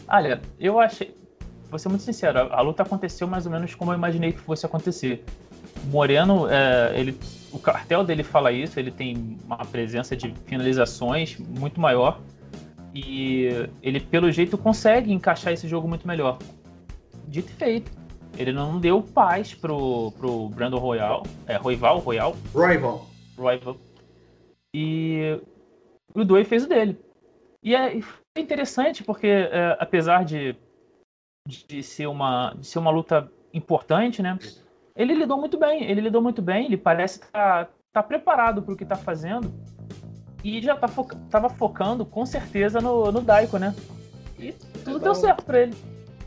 Olha, 0.08 0.40
eu 0.58 0.78
achei. 0.78 1.16
Vou 1.68 1.78
ser 1.78 1.88
muito 1.88 2.02
sincero, 2.04 2.38
a, 2.38 2.58
a 2.58 2.60
luta 2.60 2.82
aconteceu 2.82 3.26
mais 3.26 3.44
ou 3.46 3.52
menos 3.52 3.74
como 3.74 3.92
eu 3.92 3.96
imaginei 3.96 4.32
que 4.32 4.40
fosse 4.40 4.64
acontecer. 4.64 5.24
O 5.84 5.88
Moreno, 5.88 6.48
é, 6.48 6.98
ele, 6.98 7.18
o 7.52 7.58
cartel 7.58 8.04
dele 8.04 8.22
fala 8.22 8.52
isso, 8.52 8.78
ele 8.78 8.90
tem 8.90 9.38
uma 9.44 9.58
presença 9.58 10.16
de 10.16 10.32
finalizações 10.46 11.36
muito 11.38 11.80
maior. 11.80 12.20
E 12.94 13.68
ele, 13.82 14.00
pelo 14.00 14.30
jeito, 14.30 14.56
consegue 14.56 15.12
encaixar 15.12 15.52
esse 15.52 15.68
jogo 15.68 15.86
muito 15.86 16.06
melhor. 16.06 16.38
Dito 17.28 17.50
e 17.50 17.54
feito. 17.54 17.90
Ele 18.38 18.52
não 18.52 18.78
deu 18.80 19.02
paz 19.02 19.54
pro, 19.54 20.12
pro 20.12 20.48
Brandon 20.48 20.78
Royal. 20.78 21.22
É, 21.46 21.56
Royval, 21.56 21.98
Royal, 21.98 22.34
Royval. 22.54 23.06
Rival. 23.38 23.76
E 24.78 25.40
o 26.14 26.22
Doi 26.22 26.44
fez 26.44 26.64
o 26.64 26.68
dele. 26.68 27.00
E 27.62 27.74
é 27.74 27.98
foi 28.02 28.42
interessante 28.42 29.02
porque, 29.02 29.26
é, 29.26 29.74
apesar 29.80 30.22
de, 30.22 30.54
de, 31.48 31.82
ser 31.82 32.06
uma, 32.06 32.52
de 32.58 32.66
ser 32.66 32.78
uma 32.78 32.90
luta 32.90 33.32
importante, 33.54 34.20
né? 34.20 34.38
Ele 34.94 35.14
lidou 35.14 35.38
muito 35.38 35.56
bem. 35.58 35.82
Ele 35.84 36.02
lidou 36.02 36.20
muito 36.20 36.42
bem. 36.42 36.66
Ele 36.66 36.76
parece 36.76 37.20
estar 37.20 37.70
tá, 37.90 38.02
preparado 38.02 38.60
para 38.60 38.74
o 38.74 38.76
que 38.76 38.82
está 38.82 38.96
fazendo. 38.96 39.50
E 40.44 40.60
já 40.60 40.76
tá 40.76 40.86
foca, 40.86 41.16
tava 41.30 41.48
focando 41.48 42.04
com 42.04 42.26
certeza 42.26 42.78
no, 42.78 43.10
no 43.10 43.22
Daiko, 43.22 43.56
né? 43.56 43.74
E 44.38 44.52
tudo 44.84 44.98
deu 44.98 45.14
certo 45.14 45.42
para 45.42 45.62
ele. 45.62 45.74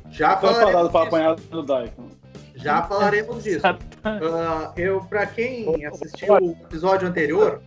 Já 0.09 0.35
parado 0.35 0.89
para 0.89 1.07
apanhar 1.07 1.35
do 1.35 1.61
Daikon. 1.61 2.09
Já 2.55 2.81
falaremos 2.81 3.43
disso. 3.43 3.61
Ah, 4.01 4.71
eu, 4.77 5.01
para 5.01 5.25
quem 5.25 5.85
assistiu 5.85 6.33
o 6.35 6.51
episódio 6.51 7.05
anterior, 7.05 7.61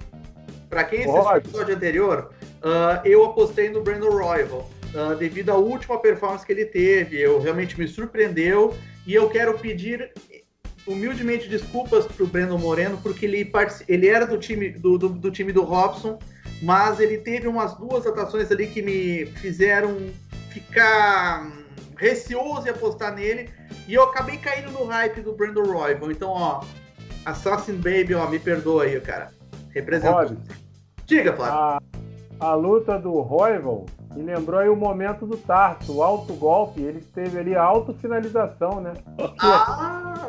para 0.73 0.85
quem 0.85 1.01
assistiu 1.01 1.23
o 1.23 1.37
episódio 1.37 1.75
anterior, 1.75 2.31
ah, 2.63 3.03
eu 3.05 3.23
apostei 3.27 3.69
no 3.69 3.83
Brandon 3.83 4.09
Royal 4.09 4.71
ah, 4.95 5.13
devido 5.13 5.51
à 5.51 5.55
última 5.55 5.99
performance 5.99 6.47
que 6.47 6.53
ele 6.53 6.65
teve. 6.65 7.21
Eu 7.21 7.39
realmente 7.39 7.79
me 7.79 7.87
surpreendeu 7.87 8.75
e 9.07 9.15
eu 9.15 9.29
quero 9.29 9.59
pedir 9.59 10.11
humildemente 10.87 11.47
desculpas 11.47 12.07
pro 12.07 12.27
Brandon 12.27 12.57
Moreno 12.57 12.99
porque 13.03 13.27
ele, 13.27 13.53
ele 13.87 14.09
era 14.09 14.27
do 14.27 14.39
time 14.39 14.71
do, 14.71 14.97
do, 14.97 15.11
do 15.11 15.31
time 15.31 15.53
do 15.53 15.63
Robson, 15.63 16.19
mas 16.63 17.01
ele 17.01 17.19
teve 17.19 17.47
umas 17.47 17.77
duas 17.77 18.07
atuações 18.07 18.51
ali 18.51 18.67
que 18.67 18.81
me 18.81 19.27
fizeram 19.27 19.95
ficar 20.49 21.45
hum, 21.45 21.65
receoso 21.99 22.67
em 22.67 22.71
apostar 22.71 23.15
nele. 23.15 23.51
E 23.87 23.93
eu 23.93 24.05
acabei 24.05 24.39
caindo 24.39 24.71
no 24.71 24.87
hype 24.87 25.21
do 25.21 25.35
Brandon 25.35 25.65
Royal. 25.65 26.11
Então, 26.11 26.31
ó, 26.31 26.65
Assassin 27.27 27.75
Baby, 27.75 28.15
ó, 28.15 28.27
me 28.27 28.39
perdoa 28.39 28.85
aí, 28.85 28.99
cara. 29.03 29.31
Representa. 29.75 30.13
Rob, 30.13 30.62
Diga, 31.17 31.33
Flávio. 31.35 31.55
a, 32.41 32.47
a 32.49 32.55
luta 32.55 32.99
do 32.99 33.21
Royval 33.21 33.85
me 34.15 34.23
lembrou 34.23 34.61
aí 34.61 34.69
o 34.69 34.77
momento 34.77 35.27
do 35.27 35.37
Tarso, 35.37 35.97
o 35.97 36.03
alto 36.03 36.33
golpe, 36.35 36.81
ele 36.81 37.01
teve 37.01 37.39
ali 37.39 37.55
a 37.55 37.63
auto-finalização, 37.63 38.81
né? 38.81 38.93
Ah. 39.41 40.27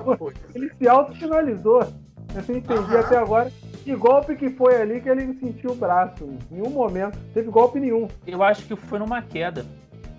Ele 0.55 0.71
se 0.77 0.87
auto-finalizou. 0.87 1.81
Eu 1.81 2.43
não 2.47 2.55
entendi 2.55 2.73
Aham. 2.95 2.99
até 2.99 3.17
agora 3.17 3.51
que 3.83 3.93
golpe 3.95 4.35
que 4.35 4.49
foi 4.49 4.81
ali 4.81 5.01
que 5.01 5.09
ele 5.09 5.33
sentiu 5.39 5.71
o 5.71 5.75
braço. 5.75 6.23
Em 6.23 6.39
nenhum 6.55 6.69
momento. 6.69 7.17
Teve 7.33 7.49
golpe 7.49 7.79
nenhum. 7.79 8.07
Eu 8.25 8.41
acho 8.41 8.65
que 8.65 8.75
foi 8.75 8.97
numa 8.99 9.21
queda. 9.21 9.65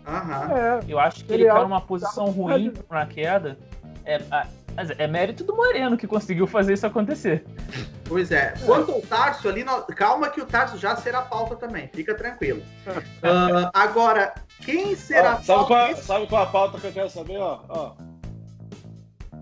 Aham. 0.06 0.54
É, 0.54 0.80
Eu 0.86 0.98
acho 0.98 1.24
que 1.24 1.32
Ele 1.32 1.42
ele, 1.44 1.48
caiu 1.50 1.56
alto- 1.62 1.68
numa 1.70 1.80
posição 1.80 2.26
ruim 2.26 2.72
na 2.90 3.06
queda. 3.06 3.58
É, 4.04 4.20
a- 4.30 4.46
mas 4.76 4.90
é 4.98 5.06
mérito 5.06 5.44
do 5.44 5.56
Moreno 5.56 5.96
que 5.96 6.06
conseguiu 6.06 6.46
fazer 6.46 6.74
isso 6.74 6.86
acontecer. 6.86 7.44
Pois 8.06 8.30
é. 8.30 8.54
Quanto 8.64 8.92
ao 8.92 9.00
Tarso 9.00 9.48
ali, 9.48 9.64
calma 9.96 10.28
que 10.28 10.40
o 10.40 10.46
Tarso 10.46 10.76
já 10.76 10.94
será 10.96 11.22
pauta 11.22 11.56
também. 11.56 11.88
Fica 11.92 12.14
tranquilo. 12.14 12.62
Ah, 13.22 13.70
agora, 13.72 14.34
quem 14.60 14.94
será 14.94 15.36
Ó, 15.36 15.42
sabe, 15.42 15.66
qual, 15.66 15.78
é- 15.80 15.86
pauta? 15.86 16.02
sabe 16.02 16.26
qual 16.26 16.42
é 16.42 16.44
a 16.46 16.50
pauta 16.50 16.78
que 16.80 16.86
eu 16.86 16.92
quero 16.92 17.08
saber? 17.10 17.38
Ó, 17.38 17.64
ó. 17.68 17.94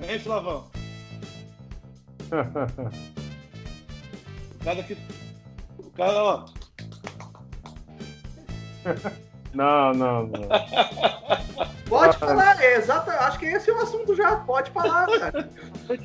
Hein, 0.09 0.19
Flavão? 0.21 0.71
O 4.61 4.65
cara 4.65 4.81
que. 4.85 4.97
O 5.77 5.91
cara, 5.91 6.23
ó. 6.23 6.45
Não, 9.53 9.93
não, 9.93 10.27
não. 10.27 10.49
Pode 11.89 12.17
falar, 12.17 12.63
é 12.63 12.77
exato. 12.77 13.11
Acho 13.11 13.39
que 13.39 13.47
esse 13.47 13.71
é 13.71 13.75
o 13.75 13.79
assunto 13.79 14.15
já. 14.15 14.37
Pode 14.37 14.71
falar, 14.71 15.07
cara. 15.07 15.51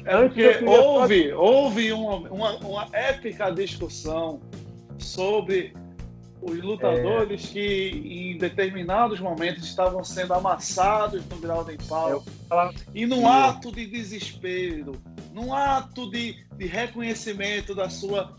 É 0.06 0.14
Antes 0.14 0.58
porque 0.58 0.66
houve, 0.66 1.34
houve 1.34 1.94
uma, 1.94 2.16
uma, 2.30 2.58
uma 2.58 2.88
épica 2.92 3.50
discussão 3.52 4.42
sobre 4.98 5.74
os 6.42 6.62
lutadores 6.62 7.48
que 7.48 7.90
em 8.34 8.38
determinados 8.38 9.20
momentos 9.20 9.64
estavam 9.64 10.04
sendo 10.04 10.34
amassados 10.34 11.26
no 11.26 11.38
grau 11.38 11.64
de 11.64 11.78
pau. 11.88 12.24
E 12.94 13.06
num 13.06 13.28
ato 13.28 13.72
de 13.72 13.86
desespero, 13.88 14.94
num 15.34 15.54
ato 15.54 16.10
de, 16.12 16.46
de 16.58 16.66
reconhecimento 16.66 17.74
da 17.74 17.90
sua 17.90 18.36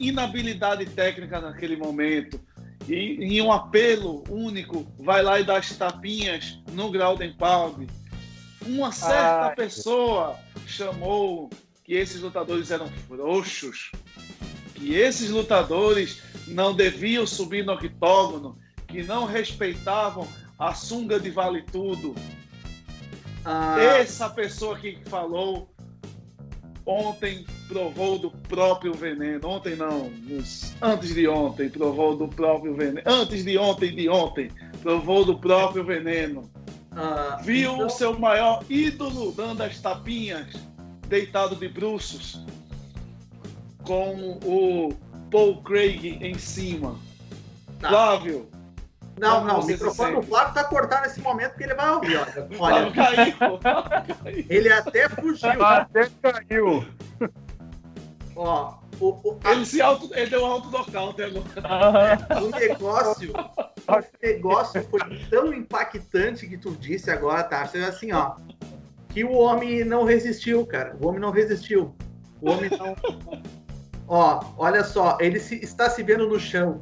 inabilidade 0.00 0.86
técnica 0.86 1.40
naquele 1.40 1.76
momento, 1.76 2.40
e 2.88 3.16
em 3.20 3.40
um 3.40 3.52
apelo 3.52 4.24
único, 4.28 4.86
vai 4.98 5.22
lá 5.22 5.40
e 5.40 5.44
dá 5.44 5.58
as 5.58 5.76
tapinhas 5.76 6.58
no 6.72 6.90
grau 6.90 7.16
de. 7.16 7.86
Uma 8.66 8.92
certa 8.92 9.46
Ai. 9.46 9.54
pessoa 9.54 10.38
chamou 10.66 11.50
que 11.84 11.94
esses 11.94 12.20
lutadores 12.20 12.70
eram 12.70 12.88
frouxos, 13.08 13.90
que 14.74 14.94
esses 14.94 15.30
lutadores 15.30 16.22
não 16.46 16.74
deviam 16.74 17.26
subir 17.26 17.64
no 17.64 17.72
octógono, 17.72 18.58
que 18.86 19.02
não 19.02 19.24
respeitavam 19.24 20.28
a 20.58 20.74
sunga 20.74 21.18
de 21.18 21.30
vale 21.30 21.62
tudo. 21.62 22.14
Ah, 23.44 23.76
Essa 23.80 24.30
pessoa 24.30 24.78
que 24.78 24.98
falou 25.06 25.71
ontem 26.86 27.44
provou 27.68 28.18
do 28.18 28.30
próprio 28.30 28.92
veneno. 28.92 29.48
Ontem 29.48 29.76
não, 29.76 30.10
nos- 30.10 30.74
antes 30.82 31.14
de 31.14 31.26
ontem 31.28 31.68
provou 31.68 32.16
do 32.16 32.28
próprio 32.28 32.74
veneno. 32.74 33.02
Antes 33.06 33.44
de 33.44 33.56
ontem 33.58 33.94
de 33.94 34.08
ontem 34.08 34.50
provou 34.82 35.24
do 35.24 35.38
próprio 35.38 35.84
veneno. 35.84 36.50
ah, 36.90 37.38
Viu 37.42 37.72
então- 37.74 37.86
o 37.86 37.90
seu 37.90 38.18
maior 38.18 38.62
ídolo 38.68 39.32
dando 39.32 39.62
as 39.62 39.80
tapinhas, 39.80 40.48
deitado 41.08 41.56
de 41.56 41.68
bruços, 41.68 42.40
com 43.84 44.38
o 44.44 44.94
Paul 45.30 45.62
Craig 45.62 46.18
em 46.20 46.36
cima. 46.38 46.98
Tá. 47.80 47.88
Flávio, 47.88 48.48
Não, 49.18 49.44
não, 49.44 49.58
o 49.58 49.62
você 49.62 49.66
se 49.68 49.72
microfone 49.84 50.14
do? 50.16 50.22
Flávio 50.22 50.54
tá 50.54 50.64
cortado 50.64 51.02
nesse 51.02 51.20
momento 51.20 51.50
porque 51.50 51.64
ele 51.64 51.74
vai 51.74 51.90
ouvir. 51.90 52.16
Olha, 52.16 52.48
olha 52.58 52.92
caiu. 52.92 53.58
Caiu. 53.58 54.46
ele 54.48 54.72
até 54.72 55.08
fugiu. 55.08 55.64
Até 55.64 56.08
caiu. 56.22 56.84
Ó, 58.34 58.74
o, 58.98 59.08
o, 59.08 59.38
a- 59.44 59.52
Ele, 59.52 59.66
se 59.66 59.80
auto, 59.82 60.08
ele 60.14 60.30
deu 60.30 60.42
um 60.42 60.46
alto 60.46 60.70
nocaute 60.70 61.22
agora. 61.22 62.42
o 62.42 62.48
negócio, 62.50 63.32
o 63.32 64.26
negócio 64.26 64.82
foi 64.90 65.00
tão 65.28 65.52
impactante 65.52 66.46
que 66.48 66.56
tu 66.56 66.72
disse 66.72 67.10
agora, 67.10 67.42
tá? 67.44 67.66
Você 67.66 67.78
assim, 67.78 68.12
ó, 68.12 68.36
que 69.10 69.22
o 69.24 69.32
homem 69.32 69.84
não 69.84 70.04
resistiu, 70.04 70.64
cara. 70.66 70.96
O 71.00 71.08
homem 71.08 71.20
não 71.20 71.30
resistiu. 71.30 71.94
O 72.40 72.50
homem 72.50 72.70
não. 72.70 72.96
Ó, 74.08 74.42
olha 74.56 74.82
só, 74.82 75.18
ele 75.20 75.38
se, 75.38 75.56
está 75.62 75.90
se 75.90 76.02
vendo 76.02 76.26
no 76.28 76.40
chão. 76.40 76.80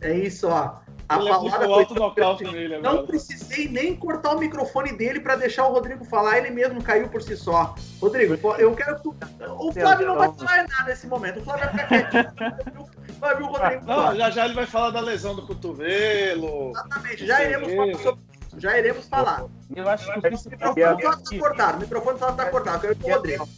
É 0.00 0.16
isso, 0.16 0.48
ó. 0.48 0.76
A 1.08 1.18
ele 1.18 1.28
palavra 1.28 1.68
foi 1.86 1.98
nocaute 1.98 2.44
nele 2.44 2.76
agora. 2.76 2.94
Não 2.94 3.06
precisei 3.06 3.68
nem 3.68 3.94
cortar 3.94 4.34
o 4.34 4.38
microfone 4.38 4.92
dele 4.92 5.20
para 5.20 5.36
deixar 5.36 5.66
o 5.66 5.72
Rodrigo 5.72 6.04
falar, 6.04 6.38
ele 6.38 6.50
mesmo 6.50 6.82
caiu 6.82 7.08
por 7.08 7.20
si 7.20 7.36
só. 7.36 7.74
Rodrigo, 8.00 8.34
eu 8.58 8.74
quero 8.74 8.96
que 8.96 9.02
tu. 9.02 9.16
O 9.58 9.72
Flávio 9.72 10.06
não 10.06 10.16
vai 10.16 10.32
falar 10.32 10.66
nada 10.68 10.84
nesse 10.86 11.06
momento. 11.06 11.40
O 11.40 11.44
Flávio 11.44 11.64
vai 11.64 11.72
ficar 11.72 12.10
quietinho. 12.10 12.94
Vai 13.20 13.36
ver 13.36 13.44
o 13.44 13.46
Rodrigo. 13.46 13.86
Não, 13.86 14.16
já 14.16 14.30
já 14.30 14.44
ele 14.44 14.54
vai 14.54 14.66
falar 14.66 14.90
da 14.90 15.00
lesão 15.00 15.34
do 15.34 15.46
cotovelo. 15.46 16.72
Exatamente, 16.72 17.26
já 17.26 17.42
iremos 17.42 17.72
falar 17.72 17.94
sobre 17.94 18.22
isso. 18.22 18.60
Já 18.60 18.78
iremos 18.78 19.08
falar. 19.08 19.44
Eu 19.74 19.88
acho 19.88 20.12
que 20.12 20.18
o 20.18 20.22
principal. 20.22 20.72
O 20.72 20.74
microfone 20.74 21.22
está 21.22 21.38
cortado, 21.38 21.76
o 21.76 21.80
microfone 21.80 22.18
está 22.18 22.50
cortado. 22.50 22.86
Eu 22.86 22.96
quero 22.96 22.98
que 22.98 23.10
o 23.10 23.14
Rodrigo. 23.14 23.48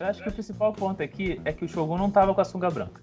Eu 0.00 0.06
acho 0.06 0.22
que 0.22 0.28
o 0.28 0.32
principal 0.32 0.72
ponto 0.72 1.02
aqui 1.02 1.40
é 1.44 1.52
que 1.52 1.64
o 1.64 1.68
Shogun 1.68 1.96
não 1.96 2.10
tava 2.10 2.34
com 2.34 2.40
a 2.40 2.44
sunga 2.44 2.70
branca. 2.70 3.00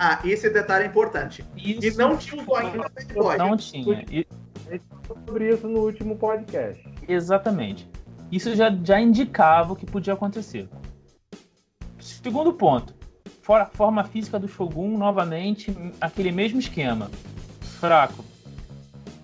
Ah, 0.00 0.20
esse 0.24 0.48
detalhe 0.48 0.84
é 0.84 0.86
importante. 0.86 1.44
Isso. 1.56 1.84
E 1.84 1.96
não 1.96 2.16
tinha 2.16 2.40
um 2.40 2.44
zoinho 2.44 2.76
no 2.76 2.82
Bad 2.84 3.12
Boy. 3.12 3.36
Não 3.36 3.56
tinha. 3.56 4.04
E... 4.08 4.24
A 4.68 4.70
gente 4.70 4.84
falou 4.88 5.24
sobre 5.26 5.52
isso 5.52 5.66
no 5.66 5.80
último 5.80 6.16
podcast. 6.16 6.88
Exatamente. 7.08 7.90
Isso 8.30 8.54
já, 8.54 8.70
já 8.84 9.00
indicava 9.00 9.72
o 9.72 9.76
que 9.76 9.84
podia 9.84 10.12
acontecer. 10.14 10.68
Segundo 11.98 12.52
ponto. 12.52 12.94
Fora, 13.42 13.66
forma 13.66 14.04
física 14.04 14.38
do 14.38 14.46
Shogun, 14.46 14.96
novamente, 14.96 15.74
aquele 16.00 16.30
mesmo 16.30 16.60
esquema. 16.60 17.10
Fraco. 17.80 18.24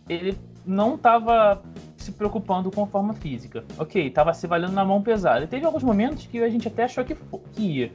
Ele 0.08 0.36
não 0.66 0.96
estava 0.96 1.62
se 1.96 2.10
preocupando 2.10 2.70
com 2.72 2.82
a 2.82 2.86
forma 2.86 3.14
física. 3.14 3.64
Ok, 3.78 4.08
estava 4.08 4.34
se 4.34 4.46
valendo 4.48 4.72
na 4.72 4.84
mão 4.84 5.00
pesada. 5.00 5.44
E 5.44 5.46
teve 5.46 5.64
alguns 5.64 5.84
momentos 5.84 6.26
que 6.26 6.42
a 6.42 6.48
gente 6.48 6.66
até 6.66 6.84
achou 6.84 7.04
que, 7.04 7.14
que 7.52 7.62
ia. 7.62 7.92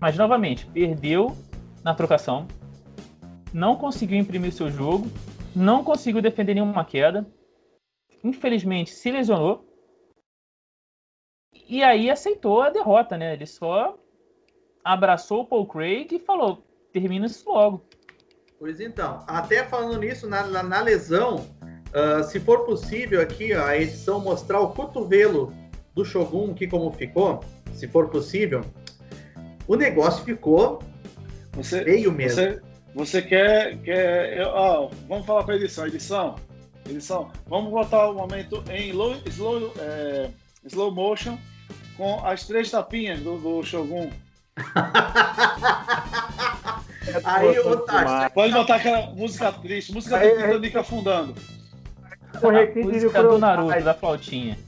Mas, 0.00 0.16
novamente, 0.16 0.66
perdeu 0.66 1.34
na 1.84 1.94
trocação, 1.94 2.46
não 3.52 3.76
conseguiu 3.76 4.18
imprimir 4.18 4.52
seu 4.52 4.70
jogo, 4.70 5.06
não 5.54 5.82
conseguiu 5.82 6.20
defender 6.20 6.54
nenhuma 6.54 6.84
queda, 6.84 7.26
infelizmente 8.22 8.90
se 8.90 9.10
lesionou 9.10 9.68
e 11.68 11.82
aí 11.82 12.10
aceitou 12.10 12.62
a 12.62 12.70
derrota, 12.70 13.16
né? 13.16 13.34
Ele 13.34 13.46
só 13.46 13.96
abraçou 14.82 15.42
o 15.42 15.46
Paul 15.46 15.66
Craig 15.66 16.08
e 16.12 16.18
falou: 16.18 16.64
termina 16.92 17.26
isso 17.26 17.48
logo. 17.48 17.84
Pois 18.58 18.80
então, 18.80 19.22
até 19.26 19.64
falando 19.64 20.00
nisso, 20.00 20.28
na, 20.28 20.44
na, 20.46 20.62
na 20.62 20.80
lesão, 20.80 21.36
uh, 21.36 22.24
se 22.24 22.40
for 22.40 22.64
possível 22.64 23.20
aqui 23.20 23.54
ó, 23.54 23.64
a 23.64 23.76
edição 23.76 24.20
mostrar 24.20 24.60
o 24.60 24.72
cotovelo 24.72 25.52
do 25.94 26.04
Shogun, 26.04 26.54
que 26.54 26.66
como 26.66 26.90
ficou, 26.90 27.40
se 27.72 27.86
for 27.86 28.08
possível, 28.08 28.64
o 29.66 29.76
negócio 29.76 30.24
ficou 30.24 30.80
você, 31.62 31.84
Feio 31.84 32.12
mesmo. 32.12 32.36
Você, 32.36 32.62
você 32.94 33.22
quer. 33.22 33.76
quer 33.78 34.46
ó, 34.46 34.88
vamos 35.08 35.26
falar 35.26 35.44
com 35.44 35.50
a 35.50 35.56
edição. 35.56 35.86
Edição, 35.86 36.36
edição, 36.88 37.30
vamos 37.46 37.70
botar 37.70 38.10
o 38.10 38.14
momento 38.14 38.62
em 38.70 38.92
low, 38.92 39.16
slow, 39.26 39.72
é, 39.78 40.30
slow 40.64 40.90
motion 40.92 41.38
com 41.96 42.24
as 42.24 42.46
três 42.46 42.70
tapinhas 42.70 43.20
do, 43.20 43.36
do 43.38 43.62
Shogun. 43.62 44.10
Aí, 47.24 47.58
ô 47.60 47.76
Tati. 47.78 48.34
Pode 48.34 48.52
botar 48.52 48.76
aquela 48.76 49.10
música 49.10 49.52
triste, 49.52 49.92
música 49.92 50.18
do 50.18 50.28
Titanic 50.28 50.76
afundando. 50.76 51.34
Com 52.40 52.48
requinte 52.50 53.00
de 53.00 53.08
do 53.08 53.38
Naruto, 53.38 53.82
da 53.82 53.94
flautinha. 53.94 54.58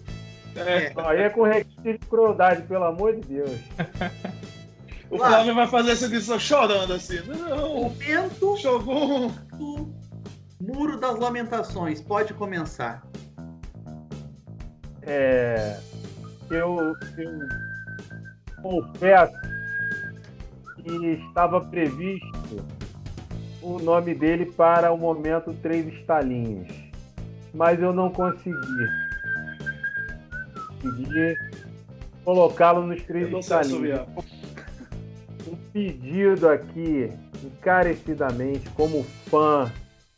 É. 0.57 0.93
Aí 0.97 1.21
é 1.21 1.29
com 1.29 1.43
requinte 1.43 1.99
de 1.99 1.99
crueldade, 1.99 2.63
pelo 2.63 2.85
amor 2.85 3.15
de 3.15 3.21
Deus. 3.21 3.59
O 5.11 5.19
Flávio, 5.19 5.35
Flávio 5.35 5.55
vai 5.57 5.67
fazer 5.67 5.91
essa 5.91 6.07
edição 6.07 6.39
chorando 6.39 6.93
assim. 6.93 7.19
Não! 7.27 7.83
Momento. 7.83 8.57
Jogou. 8.59 9.33
Muro 10.61 11.01
das 11.01 11.19
Lamentações. 11.19 12.01
Pode 12.01 12.33
começar. 12.33 13.03
É. 15.03 15.79
Eu, 16.49 16.95
eu 17.19 17.49
confesso 18.63 19.33
que 20.77 21.07
estava 21.29 21.61
previsto 21.61 22.65
o 23.61 23.79
nome 23.81 24.15
dele 24.15 24.47
para 24.47 24.93
o 24.93 24.99
momento 24.99 25.53
Três 25.61 25.87
Estalinhos. 25.89 26.69
Mas 27.53 27.83
eu 27.83 27.93
não 27.93 28.11
consegui. 28.11 28.55
Consegui 30.81 31.37
colocá-lo 32.25 32.87
nos 32.87 33.03
Três 33.03 33.33
Estalinhos 33.33 34.07
pedido 35.73 36.49
aqui, 36.49 37.13
encarecidamente, 37.45 38.69
como 38.71 39.05
fã 39.29 39.71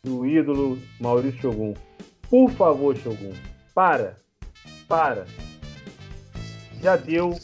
do 0.02 0.26
ídolo 0.26 0.78
Maurício 1.00 1.40
Shogun. 1.40 1.74
Por 2.28 2.50
favor, 2.50 2.96
Shogun, 2.96 3.32
para, 3.74 4.16
para. 4.88 5.26
Já 6.80 6.96
deu. 6.96 7.36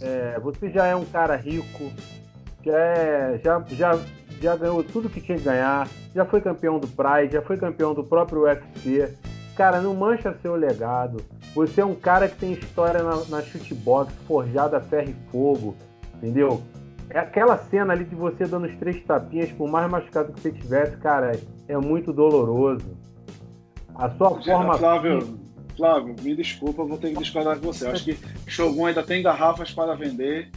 É, 0.00 0.40
você 0.40 0.70
já 0.70 0.86
é 0.86 0.96
um 0.96 1.04
cara 1.04 1.36
rico, 1.36 1.92
já, 2.64 2.78
é, 2.78 3.40
já, 3.44 3.62
já, 3.70 3.98
já 4.40 4.56
ganhou 4.56 4.82
tudo 4.82 5.10
que 5.10 5.20
tinha 5.20 5.36
que 5.36 5.44
ganhar, 5.44 5.86
já 6.14 6.24
foi 6.24 6.40
campeão 6.40 6.78
do 6.78 6.88
Pride, 6.88 7.34
já 7.34 7.42
foi 7.42 7.58
campeão 7.58 7.92
do 7.92 8.02
próprio 8.02 8.42
UFC. 8.42 9.14
Cara, 9.54 9.78
não 9.82 9.94
mancha 9.94 10.34
seu 10.40 10.56
legado. 10.56 11.22
Você 11.54 11.82
é 11.82 11.84
um 11.84 11.94
cara 11.94 12.28
que 12.28 12.36
tem 12.36 12.52
história 12.54 13.02
na, 13.02 13.24
na 13.26 13.42
chutebox, 13.42 14.10
forjada 14.26 14.78
a 14.78 14.80
ferro 14.80 15.10
e 15.10 15.30
fogo 15.30 15.76
entendeu? 16.22 16.62
É 17.08 17.18
aquela 17.18 17.58
cena 17.58 17.92
ali 17.92 18.04
de 18.04 18.14
você 18.14 18.46
dando 18.46 18.66
os 18.66 18.76
três 18.76 19.02
tapinhas, 19.04 19.50
por 19.52 19.68
mais 19.68 19.90
machucado 19.90 20.32
que 20.32 20.40
você 20.40 20.52
tivesse, 20.52 20.96
cara, 20.98 21.32
é 21.66 21.76
muito 21.76 22.12
doloroso. 22.12 22.96
A 23.96 24.08
sua 24.10 24.40
forma. 24.42 24.78
Flávio, 24.78 25.40
Flávio, 25.76 26.14
me 26.22 26.36
desculpa, 26.36 26.84
vou 26.84 26.98
ter 26.98 27.12
que 27.12 27.18
discordar 27.18 27.58
com 27.58 27.66
você. 27.66 27.86
Eu 27.86 27.92
acho 27.92 28.04
que 28.04 28.18
Shogun 28.46 28.86
ainda 28.86 29.02
tem 29.02 29.22
garrafas 29.22 29.72
para 29.72 29.94
vender. 29.94 30.50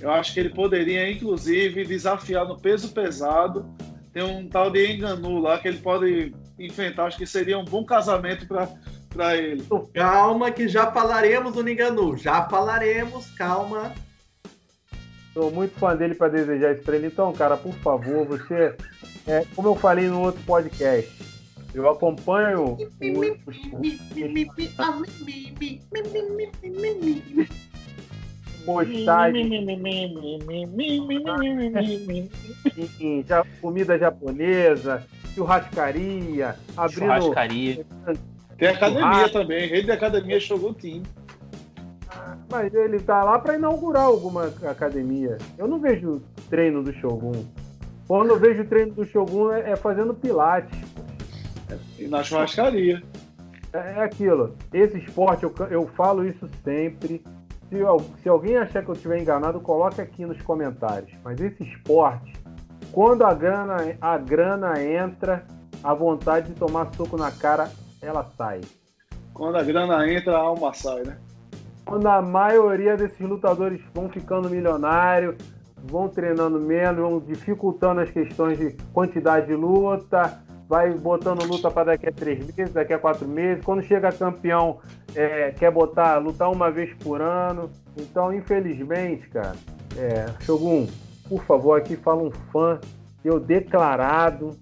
Eu 0.00 0.10
acho 0.10 0.32
que 0.32 0.40
ele 0.40 0.48
poderia, 0.50 1.10
inclusive, 1.10 1.84
desafiar 1.84 2.46
no 2.46 2.58
peso 2.58 2.92
pesado. 2.92 3.66
Tem 4.12 4.22
um 4.22 4.48
tal 4.48 4.70
de 4.70 4.92
Enganu 4.92 5.38
lá 5.38 5.58
que 5.58 5.68
ele 5.68 5.78
pode 5.78 6.34
enfrentar. 6.58 7.04
Acho 7.04 7.18
que 7.18 7.26
seria 7.26 7.58
um 7.58 7.64
bom 7.64 7.84
casamento 7.84 8.46
para 8.46 9.36
ele. 9.36 9.62
Calma, 9.92 10.50
que 10.50 10.66
já 10.66 10.90
falaremos 10.90 11.52
do 11.52 11.68
Enganu. 11.68 12.16
Já 12.16 12.48
falaremos, 12.48 13.30
calma. 13.32 13.92
Sou 15.32 15.50
muito 15.50 15.78
fã 15.78 15.96
dele 15.96 16.14
para 16.14 16.28
desejar 16.28 16.72
isso 16.72 16.82
para 16.82 16.96
ele. 16.96 17.06
Então, 17.06 17.32
cara, 17.32 17.56
por 17.56 17.74
favor, 17.74 18.26
você. 18.26 18.74
É, 19.26 19.44
como 19.54 19.68
eu 19.68 19.76
falei 19.76 20.08
no 20.08 20.20
outro 20.20 20.42
podcast, 20.44 21.10
eu 21.74 21.88
acompanho. 21.88 22.76
Postagem. 28.64 29.50
já, 33.26 33.44
comida 33.60 33.98
japonesa, 33.98 35.06
churrascaria, 35.34 36.56
abrindo. 36.76 36.98
Churrascaria. 36.98 37.86
Tem 38.58 38.68
academia 38.68 39.28
também, 39.30 39.68
rede 39.68 39.86
de 39.86 39.92
academia 39.92 40.38
Shogun 40.38 40.74
Team. 40.74 41.02
Mas 42.50 42.74
ele 42.74 42.98
tá 42.98 43.22
lá 43.22 43.38
para 43.38 43.54
inaugurar 43.54 44.04
alguma 44.04 44.46
academia. 44.68 45.38
Eu 45.56 45.68
não 45.68 45.78
vejo 45.78 46.20
treino 46.48 46.82
do 46.82 46.92
Shogun. 46.92 47.44
Quando 48.08 48.30
eu 48.30 48.38
vejo 48.38 48.64
treino 48.64 48.92
do 48.92 49.04
Shogun 49.04 49.52
é, 49.52 49.70
é 49.70 49.76
fazendo 49.76 50.12
pilates. 50.12 50.76
E 51.96 52.08
na 52.08 52.24
churrascaria. 52.24 53.02
É, 53.72 53.78
é 53.78 54.02
aquilo. 54.02 54.56
Esse 54.72 54.98
esporte, 54.98 55.44
eu, 55.44 55.54
eu 55.70 55.86
falo 55.86 56.26
isso 56.26 56.48
sempre. 56.64 57.22
Se, 57.68 57.78
se 58.22 58.28
alguém 58.28 58.56
achar 58.56 58.82
que 58.82 58.88
eu 58.88 58.94
estiver 58.94 59.20
enganado, 59.20 59.60
coloque 59.60 60.00
aqui 60.00 60.26
nos 60.26 60.42
comentários. 60.42 61.12
Mas 61.22 61.40
esse 61.40 61.62
esporte, 61.62 62.32
quando 62.90 63.22
a 63.22 63.32
grana, 63.32 63.76
a 64.00 64.18
grana 64.18 64.82
entra, 64.82 65.46
a 65.84 65.94
vontade 65.94 66.48
de 66.48 66.54
tomar 66.54 66.92
soco 66.96 67.16
na 67.16 67.30
cara, 67.30 67.70
ela 68.02 68.28
sai. 68.36 68.60
Quando 69.32 69.56
a 69.56 69.62
grana 69.62 70.10
entra, 70.10 70.36
a 70.36 70.40
alma 70.40 70.74
sai, 70.74 71.04
né? 71.04 71.16
Quando 71.84 72.06
a 72.06 72.22
maioria 72.22 72.96
desses 72.96 73.20
lutadores 73.20 73.80
vão 73.94 74.08
ficando 74.08 74.48
milionários, 74.48 75.36
vão 75.84 76.08
treinando 76.08 76.60
menos, 76.60 77.00
vão 77.00 77.20
dificultando 77.20 78.00
as 78.00 78.10
questões 78.10 78.58
de 78.58 78.76
quantidade 78.92 79.46
de 79.46 79.54
luta, 79.54 80.40
vai 80.68 80.92
botando 80.92 81.44
luta 81.44 81.70
para 81.70 81.92
daqui 81.92 82.08
a 82.08 82.12
três 82.12 82.38
meses, 82.38 82.72
daqui 82.72 82.92
a 82.92 82.98
quatro 82.98 83.26
meses. 83.26 83.64
Quando 83.64 83.82
chega 83.82 84.12
campeão, 84.12 84.78
é, 85.14 85.50
quer 85.50 85.70
botar, 85.70 86.18
lutar 86.18 86.50
uma 86.50 86.70
vez 86.70 86.94
por 87.02 87.20
ano. 87.20 87.70
Então, 87.96 88.32
infelizmente, 88.32 89.28
cara, 89.28 89.56
é, 89.96 90.26
Shogun, 90.40 90.86
por 91.28 91.42
favor, 91.44 91.76
aqui 91.76 91.96
fala 91.96 92.22
um 92.22 92.30
fã, 92.52 92.78
eu 93.24 93.40
declarado, 93.40 94.56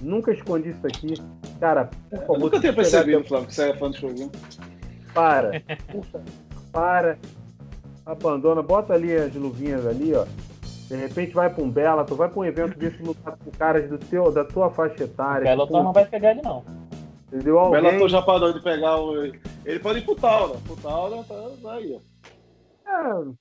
nunca 0.00 0.32
escondi 0.32 0.70
isso 0.70 0.86
aqui. 0.86 1.14
Cara, 1.60 1.90
por 2.08 2.20
favor. 2.20 2.34
Eu 2.34 2.40
nunca 2.40 2.60
tinha 2.60 2.72
percebido, 2.72 3.24
Flávio, 3.24 3.48
que 3.48 3.54
você 3.54 3.70
é 3.70 3.76
fã 3.76 3.90
do 3.90 3.96
Shogun. 3.96 4.30
Para, 5.12 5.62
favor 5.92 6.22
para. 6.74 7.18
abandona, 8.04 8.62
bota 8.62 8.92
ali 8.92 9.14
as 9.14 9.32
luvinhas 9.34 9.86
ali, 9.86 10.12
ó. 10.14 10.26
De 10.88 10.96
repente 10.96 11.32
vai 11.32 11.48
pra 11.48 11.62
um 11.64 11.70
Bela, 11.70 12.04
tu 12.04 12.14
vai 12.14 12.28
pra 12.28 12.40
um 12.40 12.44
evento 12.44 12.76
desse 12.76 13.02
lutar 13.02 13.38
com 13.38 13.50
caras 13.52 13.88
do 13.88 13.96
teu, 13.96 14.30
da 14.30 14.44
tua 14.44 14.70
faixa 14.70 15.04
etária. 15.04 15.44
Bellator 15.44 15.82
não 15.82 15.92
vai 15.92 16.04
pegar 16.04 16.32
ele, 16.32 16.42
não. 16.42 16.62
Entendeu? 17.28 17.56
O. 17.56 17.70
Bellator 17.70 18.08
já 18.08 18.20
parou 18.20 18.52
de 18.52 18.60
pegar 18.62 19.00
o. 19.00 19.24
Ele 19.64 19.78
pode 19.80 20.00
ir 20.00 20.02
pro 20.02 20.14
Taura. 20.14 20.58
Pro 20.66 20.76
Taura 20.76 21.24
tá, 21.24 21.72
aí, 21.72 21.98
ó. 21.98 22.90
É, 22.90 23.24
não 23.24 23.36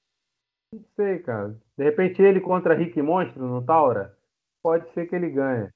sei, 0.95 1.19
cara. 1.19 1.55
De 1.77 1.83
repente 1.83 2.21
ele 2.21 2.39
contra 2.39 2.73
Rick 2.73 3.01
Monstro 3.01 3.45
no 3.45 3.61
Taura, 3.61 4.15
pode 4.63 4.89
ser 4.93 5.07
que 5.07 5.15
ele 5.15 5.29
ganhe. 5.29 5.67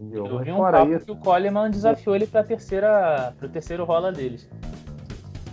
Entendeu? 0.00 0.26
Eu 0.26 0.38
vi 0.40 0.50
um 0.50 0.56
fora 0.56 0.78
papo 0.80 0.92
isso, 0.92 1.06
que 1.06 1.12
o 1.12 1.16
Coleman 1.16 1.70
desafiou 1.70 2.16
ele 2.16 2.26
pra 2.26 2.42
terceira, 2.42 3.32
pro 3.38 3.48
terceiro 3.48 3.84
rola 3.84 4.10
deles. 4.10 4.48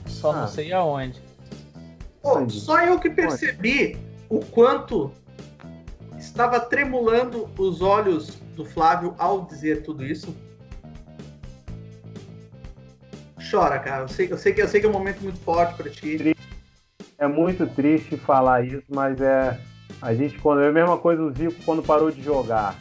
Só 0.08 0.32
Ah. 0.32 0.42
não 0.42 0.48
sei 0.48 0.74
aonde. 0.74 1.22
Pô, 2.24 2.50
só 2.50 2.80
eu 2.82 2.98
que 3.00 3.10
percebi 3.10 3.98
o 4.30 4.40
quanto 4.40 5.12
estava 6.18 6.58
tremulando 6.58 7.50
os 7.58 7.82
olhos 7.82 8.40
do 8.56 8.64
Flávio 8.64 9.14
ao 9.18 9.42
dizer 9.46 9.84
tudo 9.84 10.06
isso. 10.06 10.34
Chora, 13.52 13.78
cara. 13.78 14.04
Eu 14.04 14.08
sei, 14.08 14.32
eu 14.32 14.38
sei, 14.38 14.54
que, 14.54 14.62
eu 14.62 14.68
sei 14.70 14.80
que 14.80 14.88
é 14.88 14.90
um 14.90 14.94
momento 14.94 15.22
muito 15.22 15.38
forte 15.40 15.76
pra 15.76 15.90
ti. 15.90 16.34
é 17.18 17.28
muito 17.28 17.68
triste 17.68 18.16
falar 18.16 18.66
isso, 18.66 18.86
mas 18.88 19.20
é. 19.20 19.60
A 20.02 20.14
gente, 20.14 20.40
quando. 20.40 20.62
É 20.62 20.70
a 20.70 20.72
mesma 20.72 20.98
coisa 20.98 21.22
o 21.22 21.32
Zico 21.32 21.62
quando 21.66 21.84
parou 21.84 22.10
de 22.10 22.22
jogar. 22.22 22.78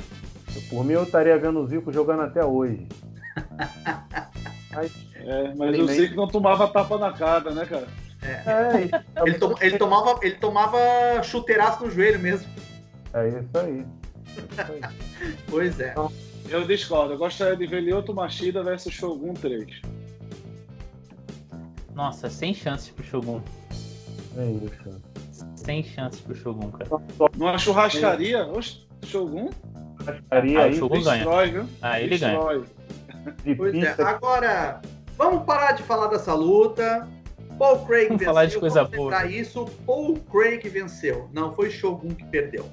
Por 0.70 0.84
mim, 0.84 0.92
eu 0.92 1.02
estaria 1.02 1.36
vendo 1.36 1.58
o 1.58 1.66
Zico 1.66 1.92
jogando 1.92 2.22
até 2.22 2.44
hoje. 2.44 2.86
Mas, 4.74 4.90
É, 5.16 5.54
mas 5.54 5.78
o 5.78 5.86
Zico 5.86 6.14
não 6.14 6.26
tomava 6.26 6.66
tapa 6.66 6.96
na 6.96 7.12
cara, 7.12 7.50
né, 7.50 7.66
cara? 7.66 7.86
É, 8.22 8.82
Ele, 9.26 9.34
to- 9.38 9.56
ele 9.60 9.78
tomava, 9.78 10.18
ele 10.22 10.36
tomava 10.36 10.78
chuteiraço 11.22 11.84
no 11.84 11.90
joelho 11.90 12.20
mesmo. 12.20 12.48
é 13.14 13.28
isso 13.28 13.58
aí. 13.58 13.78
É 13.78 14.40
isso 14.52 14.72
aí. 14.72 15.34
Pois 15.48 15.80
é. 15.80 15.94
Eu 16.48 16.64
discordo. 16.66 17.14
Eu 17.14 17.18
gostaria 17.18 17.56
de 17.56 17.66
ver 17.66 17.80
Lyoto 17.80 18.14
Machida 18.14 18.62
versus 18.62 18.92
Shogun 18.92 19.34
3. 19.34 19.80
Nossa, 21.94 22.30
sem 22.30 22.54
chances 22.54 22.88
pro 22.90 23.04
Shogun. 23.04 23.40
É 24.36 24.44
isso. 24.46 25.00
Sem 25.56 25.82
chances 25.84 26.20
pro 26.20 26.34
Shogun, 26.34 26.70
cara. 26.70 26.90
Numa 27.36 27.58
churrascaria, 27.58 28.46
oxe, 28.46 28.80
Shogun 29.04 29.50
Churrascaria 29.98 30.58
Ah, 30.58 30.62
o 30.62 30.64
aí, 30.64 30.74
Shogun 30.74 31.02
ganha. 31.02 31.16
destrói, 31.16 31.50
viu? 31.50 31.68
Ah, 31.82 32.00
ele 32.00 32.18
ganha. 32.18 32.32
Destrói. 32.34 32.64
de 33.44 33.54
Pois 33.54 33.74
é. 33.74 34.02
Agora, 34.02 34.80
vamos 35.16 35.44
parar 35.44 35.72
de 35.72 35.82
falar 35.82 36.06
dessa 36.08 36.34
luta. 36.34 37.06
Paul 37.58 37.86
Craig 37.86 38.04
Vamos 38.08 38.18
venceu. 38.20 38.26
falar 38.34 38.46
de 38.46 38.58
coisa 38.58 38.82
vamos 38.84 38.98
lembrar 38.98 39.20
boa. 39.24 39.32
isso. 39.32 39.64
Paul 39.86 40.18
Craig 40.30 40.68
venceu. 40.68 41.28
Não 41.32 41.54
foi 41.54 41.70
Shogun 41.70 42.14
que 42.14 42.24
perdeu. 42.24 42.68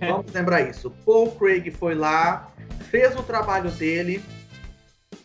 Vamos 0.00 0.32
lembrar 0.32 0.62
isso. 0.62 0.90
Paul 1.04 1.30
Craig 1.32 1.70
foi 1.70 1.94
lá, 1.94 2.50
fez 2.90 3.14
o 3.16 3.22
trabalho 3.22 3.70
dele 3.70 4.22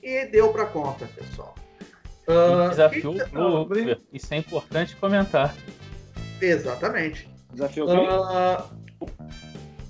e 0.01 0.25
deu 0.27 0.49
pra 0.53 0.65
conta, 0.65 1.05
pessoal. 1.15 1.55
Ah, 2.27 2.69
desafiou 2.69 3.15
o 3.15 3.27
Glover. 3.65 3.99
Isso 4.13 4.33
é 4.33 4.37
importante 4.37 4.95
comentar. 4.95 5.53
Exatamente. 6.39 7.29
Desafiou 7.51 7.87
quem? 7.87 8.07
Ah, 8.07 8.65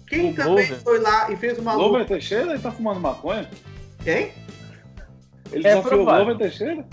quem 0.07 0.31
O 0.31 0.35
também 0.35 0.65
Glover. 0.67 0.81
foi 0.81 0.99
lá 0.99 1.31
e 1.31 1.35
fez 1.35 1.59
uma 1.59 1.75
Glover 1.75 1.99
luta. 2.01 2.13
Teixeira? 2.13 2.51
Ele 2.53 2.59
tá 2.59 2.71
fumando 2.71 2.99
maconha? 2.99 3.47
Quem? 4.03 4.31
Ele 5.51 5.67
É 5.67 5.75
desafiou 5.75 5.79
o 5.79 5.83
provável. 6.05 6.25
Glover 6.25 6.37
Teixeira? 6.49 6.85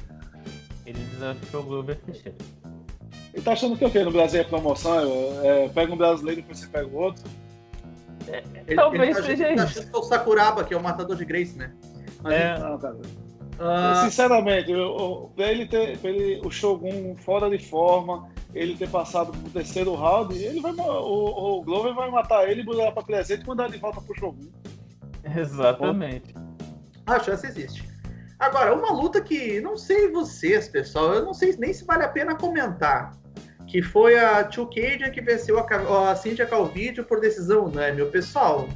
Ele 0.88 0.98
desafiou 1.12 1.62
o 1.62 1.66
Glover 1.66 1.96
Teixeira. 2.00 2.36
Ele 3.34 3.42
tá 3.42 3.52
achando 3.52 3.76
que 3.76 3.84
o 3.84 3.90
quê? 3.90 4.02
No 4.02 4.10
Brasil 4.10 4.40
é 4.40 4.44
promoção? 4.44 4.98
É, 5.42 5.64
é, 5.64 5.68
pega 5.68 5.92
um 5.92 5.96
brasileiro 5.96 6.40
e 6.40 6.42
depois 6.42 6.58
você 6.60 6.66
pega 6.66 6.86
o 6.88 6.96
outro? 6.96 7.24
Ele, 8.66 8.74
Talvez 8.76 9.02
ele 9.02 9.14
tá 9.14 9.22
seja 9.22 9.44
achando- 9.44 9.56
tá 9.56 9.64
isso. 9.64 9.78
achando 9.80 9.90
que 9.90 9.96
é 9.96 10.00
o 10.00 10.02
Sakuraba, 10.02 10.64
que 10.64 10.74
é 10.74 10.76
o 10.76 10.82
matador 10.82 11.16
de 11.16 11.24
Grace, 11.24 11.56
né? 11.56 11.72
Mas, 12.22 12.32
É. 12.34 12.58
Não, 12.58 12.78
cara. 12.78 12.96
ah, 13.58 14.02
Sinceramente, 14.04 14.70
eu, 14.70 14.78
eu, 14.78 15.32
pra 15.36 15.46
ele 15.50 15.66
ter 15.66 15.98
pra 15.98 16.10
ele, 16.10 16.40
o 16.44 16.50
Shogun 16.50 17.14
fora 17.16 17.48
de 17.50 17.58
forma, 17.64 18.28
ele 18.54 18.76
ter 18.76 18.88
passado 18.88 19.30
pro 19.32 19.50
terceiro 19.50 19.94
round, 19.94 20.34
ele 20.36 20.60
vai, 20.60 20.72
o, 20.72 21.58
o 21.58 21.62
Glover 21.62 21.94
vai 21.94 22.10
matar 22.10 22.48
ele, 22.50 22.62
botar 22.64 22.92
pra 22.92 23.02
presente 23.02 23.44
e 23.44 23.46
mandar 23.46 23.68
de 23.70 23.78
volta 23.78 24.00
pro 24.00 24.14
Shogun. 24.18 24.48
Exatamente. 25.36 26.34
A 27.06 27.18
chance 27.20 27.46
existe. 27.46 27.86
Agora, 28.38 28.74
uma 28.74 28.92
luta 28.92 29.20
que 29.20 29.60
não 29.60 29.76
sei 29.76 30.10
vocês, 30.10 30.68
pessoal, 30.68 31.14
eu 31.14 31.24
não 31.24 31.34
sei 31.34 31.56
nem 31.58 31.72
se 31.72 31.84
vale 31.84 32.04
a 32.04 32.08
pena 32.08 32.36
comentar. 32.36 33.12
Que 33.66 33.82
foi 33.82 34.18
a 34.18 34.44
Tio 34.44 34.66
Cage 34.66 35.10
que 35.10 35.20
venceu 35.20 35.58
a, 35.58 36.10
a 36.10 36.16
Cynthia 36.16 36.46
Calvídeo 36.46 37.04
por 37.04 37.20
decisão 37.20 37.66
unânime. 37.66 38.02
O 38.02 38.10
pessoal, 38.10 38.68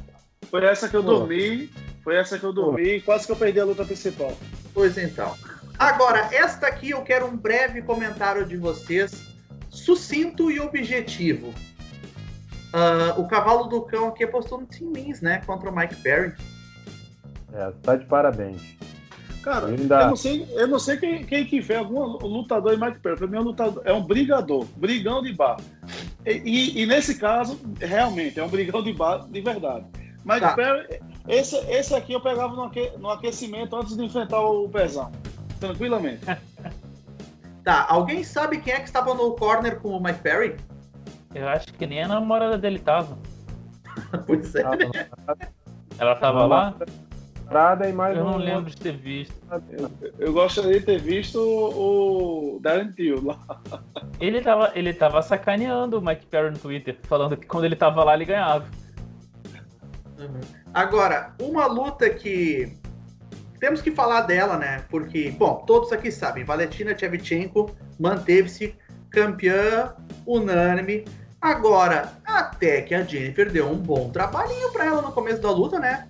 Foi 0.49 0.63
essa 0.65 0.87
que 0.89 0.95
eu 0.95 1.01
dormi, 1.01 1.71
foi 2.03 2.15
essa 2.17 2.37
que 2.37 2.43
eu 2.43 2.53
dormi, 2.53 3.01
quase 3.01 3.25
que 3.25 3.31
eu 3.31 3.35
perdi 3.35 3.59
a 3.59 3.65
luta 3.65 3.85
principal. 3.85 4.37
pois 4.73 4.97
então. 4.97 5.33
Agora, 5.79 6.29
esta 6.31 6.67
aqui 6.67 6.91
eu 6.91 7.01
quero 7.01 7.25
um 7.25 7.35
breve 7.35 7.81
comentário 7.81 8.45
de 8.45 8.57
vocês, 8.57 9.23
sucinto 9.69 10.51
e 10.51 10.59
objetivo. 10.59 11.53
Ah, 12.71 13.15
o 13.17 13.27
cavalo 13.27 13.65
do 13.65 13.81
cão 13.83 14.09
aqui 14.09 14.23
apostou 14.23 14.59
no 14.59 14.67
Tim 14.67 14.85
Means, 14.85 15.21
né? 15.21 15.41
Contra 15.45 15.69
o 15.69 15.75
Mike 15.75 15.95
Perry. 15.97 16.33
É, 17.53 17.71
tá 17.81 17.95
de 17.95 18.05
parabéns. 18.05 18.61
Cara, 19.43 19.67
eu 19.67 19.77
não 20.07 20.15
sei, 20.15 20.47
eu 20.51 20.67
não 20.67 20.79
sei 20.79 20.97
quem, 20.97 21.25
quem 21.25 21.45
que 21.45 21.59
vê 21.59 21.75
algum 21.75 21.99
lutador 22.25 22.73
em 22.73 22.77
Mike 22.77 22.99
Perry. 22.99 23.17
Pra 23.17 23.27
mim 23.27 23.37
é 23.37 23.39
um 23.41 23.43
lutador, 23.43 23.81
é 23.85 23.91
um 23.93 24.01
brigador, 24.01 24.65
brigão 24.77 25.21
de 25.21 25.33
bar. 25.33 25.57
E, 26.25 26.31
e- 26.31 26.81
e 26.81 26.85
nesse 26.85 27.19
caso, 27.19 27.59
realmente, 27.79 28.39
é 28.39 28.43
um 28.43 28.47
brigão 28.47 28.81
de 28.81 28.93
bar 28.93 29.27
de 29.29 29.41
verdade. 29.41 29.85
Mike 30.25 30.39
Tá. 30.39 30.53
Perry, 30.55 31.01
esse, 31.27 31.57
esse 31.69 31.93
aqui 31.93 32.13
eu 32.13 32.21
pegava 32.21 32.55
no, 32.55 32.63
aque- 32.63 32.93
no 32.97 33.09
aquecimento 33.09 33.75
antes 33.75 33.97
de 33.97 34.03
enfrentar 34.05 34.39
o 34.41 34.69
Pezão. 34.69 35.11
Tranquilamente. 35.59 36.21
Tá, 37.63 37.85
alguém 37.87 38.25
sabe 38.25 38.59
quem 38.59 38.73
é 38.73 38.79
que 38.81 38.87
estava 38.87 39.13
no 39.13 39.31
corner 39.37 39.79
com 39.79 39.91
o 39.95 40.03
Mike 40.03 40.19
Perry? 40.19 40.57
Eu 41.33 41.47
acho 41.47 41.71
que 41.73 41.87
nem 41.87 42.03
a 42.03 42.09
namorada 42.09 42.57
dele 42.57 42.77
tava. 42.77 43.17
pois 44.27 44.53
é. 44.55 44.63
Ela 45.97 46.15
tava 46.15 46.45
lá? 46.45 46.75
Parada 47.53 47.87
e 47.87 47.93
mais 47.93 48.17
Eu 48.17 48.23
não 48.23 48.33
um- 48.33 48.37
lembro 48.37 48.71
de 48.71 48.77
ter 48.77 48.97
visto. 48.97 49.35
Eu 50.17 50.33
gostaria 50.33 50.79
de 50.79 50.83
ter 50.85 50.99
visto 50.99 51.37
o 51.39 52.59
Darren 52.59 52.91
Till 52.91 53.23
lá. 53.23 53.39
Ele 54.19 54.41
tava, 54.41 54.71
ele 54.73 54.91
tava 54.91 55.21
sacaneando 55.21 55.99
o 55.99 56.01
Mike 56.01 56.25
Perry 56.25 56.49
no 56.49 56.57
Twitter, 56.57 56.97
falando 57.03 57.37
que 57.37 57.45
quando 57.45 57.65
ele 57.65 57.75
tava 57.75 58.03
lá 58.03 58.15
ele 58.15 58.25
ganhava. 58.25 58.65
Uhum. 60.17 60.39
Agora, 60.73 61.35
uma 61.39 61.67
luta 61.67 62.09
que 62.09 62.75
temos 63.59 63.81
que 63.83 63.91
falar 63.91 64.21
dela, 64.21 64.57
né? 64.57 64.83
Porque, 64.89 65.29
bom, 65.37 65.63
todos 65.67 65.91
aqui 65.91 66.11
sabem, 66.11 66.43
Valentina 66.43 66.97
Shevchenko 66.97 67.69
manteve-se 67.99 68.75
campeã 69.11 69.93
unânime. 70.25 71.05
Agora, 71.39 72.13
até 72.25 72.81
que 72.81 72.95
a 72.95 73.03
Jennifer 73.03 73.51
deu 73.51 73.69
um 73.69 73.75
bom 73.77 74.09
trabalhinho 74.09 74.71
pra 74.71 74.85
ela 74.85 75.01
no 75.03 75.11
começo 75.11 75.41
da 75.41 75.51
luta, 75.51 75.77
né? 75.77 76.07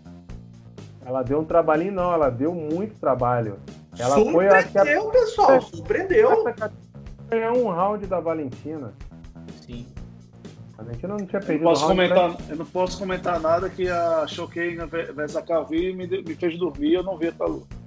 Ela 1.06 1.22
deu 1.22 1.40
um 1.40 1.46
trabalhinho, 1.46 1.92
não, 1.94 2.14
ela 2.14 2.30
deu 2.30 2.54
muito 2.54 3.00
trabalho. 3.00 3.60
Ela 3.98 4.16
foi 4.16 4.48
a 4.48 4.64
que 4.64 4.70
surpreendeu, 4.72 5.10
pessoal, 5.10 5.62
surpreendeu. 5.62 6.44
ganhar 7.30 7.52
um 7.52 7.70
round 7.70 8.06
da 8.08 8.20
Valentina. 8.20 8.94
Sim. 9.62 9.86
A 10.78 10.84
Valentina 10.84 11.10
não 11.10 11.26
tinha 11.26 11.42
Eu, 11.42 11.46
perdido 11.46 11.64
posso 11.64 11.84
o 11.86 11.88
round. 11.88 12.10
comentar, 12.10 12.50
eu 12.50 12.56
não 12.56 12.66
posso 12.66 12.98
comentar 12.98 13.40
nada 13.40 13.70
que 13.70 13.88
a 13.90 14.26
Choquei 14.28 14.76
versus 14.76 15.36
a 15.36 15.42
Calvi 15.42 15.94
me, 15.94 16.08
me 16.08 16.36
fez 16.36 16.58
dormir, 16.58 16.94
eu 16.94 17.04
não 17.04 17.18
vi 17.18 17.28
essa 17.28 17.46
luta. 17.46 17.84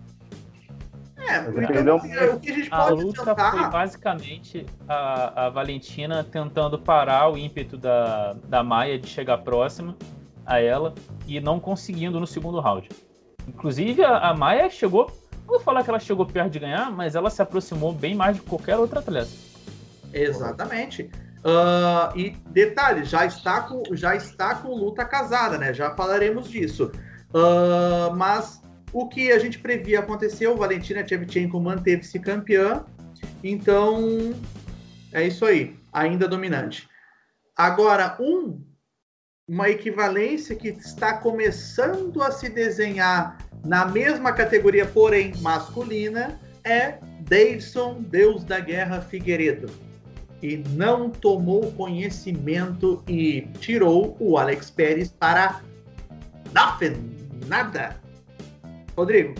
É, 1.18 1.40
Mas 1.40 1.70
então, 1.80 1.96
assim, 1.96 2.14
o 2.14 2.38
que 2.40 2.50
a 2.50 2.54
gente 2.54 2.68
A 2.70 2.84
pode 2.84 3.02
luta 3.02 3.22
foi 3.24 3.32
adiantar... 3.32 3.70
basicamente 3.70 4.66
a, 4.86 5.46
a 5.46 5.50
Valentina 5.50 6.22
tentando 6.22 6.78
parar 6.78 7.32
o 7.32 7.36
ímpeto 7.36 7.76
da, 7.76 8.34
da 8.44 8.62
Maia 8.62 8.96
de 8.98 9.08
chegar 9.08 9.38
próxima 9.38 9.96
a 10.44 10.60
ela 10.60 10.94
e 11.26 11.40
não 11.40 11.58
conseguindo 11.58 12.20
no 12.20 12.26
segundo 12.28 12.60
round. 12.60 12.88
Inclusive, 13.48 14.04
a, 14.04 14.30
a 14.30 14.34
Maia 14.34 14.68
chegou. 14.70 15.10
Não 15.40 15.54
vou 15.54 15.60
falar 15.60 15.84
que 15.84 15.90
ela 15.90 16.00
chegou 16.00 16.26
perto 16.26 16.50
de 16.50 16.58
ganhar, 16.58 16.90
mas 16.90 17.14
ela 17.14 17.30
se 17.30 17.40
aproximou 17.40 17.92
bem 17.92 18.14
mais 18.14 18.36
de 18.36 18.42
qualquer 18.42 18.76
outro 18.76 18.98
atleta. 18.98 19.30
Exatamente. 20.12 21.10
Ah, 21.44 22.12
e 22.16 22.30
detalhe, 22.50 23.04
já 23.04 23.24
está 23.24 23.60
com 23.60 23.82
já 23.94 24.16
está 24.16 24.56
com 24.56 24.74
luta 24.74 25.04
casada, 25.04 25.56
né? 25.56 25.72
Já 25.72 25.94
falaremos 25.94 26.48
disso. 26.48 26.90
Ah, 27.32 28.12
mas 28.16 28.60
o 28.92 29.08
que 29.08 29.30
a 29.30 29.38
gente 29.38 29.58
previa 29.58 30.00
aconteceu, 30.00 30.56
Valentina 30.56 31.06
Shevchenko 31.06 31.60
manteve-se 31.60 32.18
campeã. 32.18 32.84
Então 33.44 34.34
é 35.12 35.24
isso 35.24 35.44
aí, 35.44 35.76
ainda 35.92 36.26
dominante. 36.26 36.88
Agora 37.56 38.16
um 38.18 38.60
uma 39.48 39.68
equivalência 39.68 40.56
que 40.56 40.68
está 40.68 41.18
começando 41.18 42.20
a 42.22 42.32
se 42.32 42.48
desenhar 42.48 43.38
na 43.64 43.84
mesma 43.84 44.32
categoria, 44.32 44.84
porém 44.86 45.34
masculina, 45.40 46.40
é 46.64 46.98
Davidson, 47.20 48.02
Deus 48.02 48.44
da 48.44 48.58
Guerra 48.58 49.00
Figueiredo. 49.00 49.70
e 50.42 50.58
não 50.70 51.08
tomou 51.08 51.72
conhecimento 51.72 53.02
e 53.08 53.42
tirou 53.58 54.16
o 54.20 54.36
Alex 54.36 54.70
Pérez 54.70 55.08
para 55.10 55.62
nothing, 56.52 57.16
nada. 57.46 57.96
Rodrigo. 58.96 59.34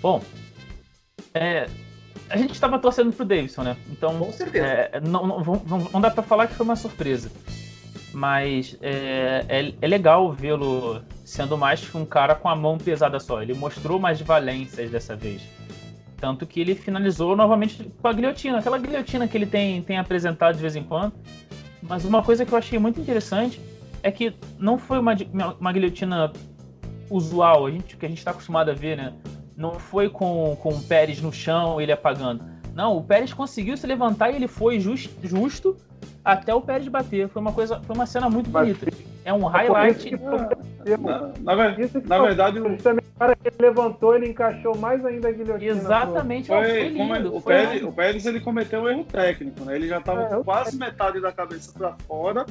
Bom, 0.00 0.22
é, 1.34 1.68
a 2.30 2.36
gente 2.36 2.52
estava 2.52 2.78
torcendo 2.78 3.12
pro 3.12 3.24
Davidson, 3.24 3.62
né? 3.64 3.76
Então, 3.90 4.18
Com 4.18 4.32
certeza. 4.32 4.66
É, 4.66 5.00
não, 5.00 5.26
não, 5.26 5.42
não, 5.42 5.78
não 5.92 6.00
dá 6.00 6.10
para 6.10 6.22
falar 6.22 6.46
que 6.46 6.54
foi 6.54 6.64
uma 6.64 6.76
surpresa. 6.76 7.30
Mas 8.12 8.76
é, 8.80 9.44
é, 9.48 9.74
é 9.80 9.86
legal 9.86 10.32
vê-lo 10.32 11.02
sendo 11.24 11.58
mais 11.58 11.86
que 11.86 11.96
um 11.96 12.06
cara 12.06 12.34
com 12.34 12.48
a 12.48 12.56
mão 12.56 12.78
pesada 12.78 13.20
só. 13.20 13.42
Ele 13.42 13.54
mostrou 13.54 13.98
mais 13.98 14.20
valências 14.20 14.90
dessa 14.90 15.14
vez. 15.14 15.42
Tanto 16.16 16.46
que 16.46 16.60
ele 16.60 16.74
finalizou 16.74 17.36
novamente 17.36 17.84
com 18.00 18.08
a 18.08 18.12
guilhotina, 18.12 18.58
aquela 18.58 18.78
guilhotina 18.78 19.28
que 19.28 19.36
ele 19.36 19.46
tem, 19.46 19.82
tem 19.82 19.98
apresentado 19.98 20.56
de 20.56 20.62
vez 20.62 20.74
em 20.74 20.82
quando. 20.82 21.12
Mas 21.82 22.04
uma 22.04 22.22
coisa 22.22 22.44
que 22.44 22.52
eu 22.52 22.58
achei 22.58 22.78
muito 22.78 23.00
interessante 23.00 23.60
é 24.02 24.10
que 24.10 24.34
não 24.58 24.78
foi 24.78 24.98
uma, 24.98 25.14
uma 25.60 25.72
guilhotina 25.72 26.32
usual, 27.10 27.66
a 27.66 27.70
gente, 27.70 27.96
que 27.96 28.04
a 28.04 28.08
gente 28.08 28.18
está 28.18 28.32
acostumado 28.32 28.70
a 28.70 28.74
ver, 28.74 28.96
né? 28.96 29.12
Não 29.56 29.74
foi 29.74 30.08
com, 30.08 30.56
com 30.60 30.70
o 30.70 30.82
Pérez 30.82 31.20
no 31.20 31.32
chão, 31.32 31.80
ele 31.80 31.92
apagando. 31.92 32.44
Não, 32.78 32.96
o 32.96 33.02
Pérez 33.02 33.34
conseguiu 33.34 33.76
se 33.76 33.84
levantar 33.88 34.30
e 34.30 34.36
ele 34.36 34.46
foi 34.46 34.78
just, 34.78 35.10
justo 35.20 35.76
até 36.24 36.54
o 36.54 36.60
Pérez 36.60 36.86
bater. 36.86 37.28
Foi 37.28 37.42
uma 37.42 37.52
coisa, 37.52 37.80
foi 37.80 37.96
uma 37.96 38.06
cena 38.06 38.30
muito 38.30 38.48
bonita. 38.48 38.86
É 39.24 39.32
um 39.32 39.46
highlight. 39.46 40.12
Na, 40.12 40.48
na, 40.96 41.32
na 42.06 42.22
verdade, 42.22 42.60
o 42.60 42.78
cara 43.18 43.34
que 43.34 43.48
ele 43.48 43.56
levantou, 43.58 44.14
ele 44.14 44.28
encaixou 44.28 44.76
mais 44.76 45.04
ainda 45.04 45.28
a 45.28 45.32
guilhotina. 45.32 45.72
Exatamente, 45.72 46.46
foi, 46.46 46.64
foi 46.64 46.88
lindo, 46.90 47.34
o, 47.34 47.40
foi 47.40 47.52
Pérez, 47.52 47.82
o 47.82 47.90
Pérez 47.90 48.26
ele 48.26 48.38
cometeu 48.38 48.82
um 48.82 48.88
erro 48.88 49.02
técnico, 49.02 49.64
né? 49.64 49.74
Ele 49.74 49.88
já 49.88 49.98
estava 49.98 50.22
é, 50.22 50.44
quase 50.44 50.78
metade 50.78 51.20
da 51.20 51.32
cabeça 51.32 51.72
para 51.76 51.96
fora, 52.06 52.46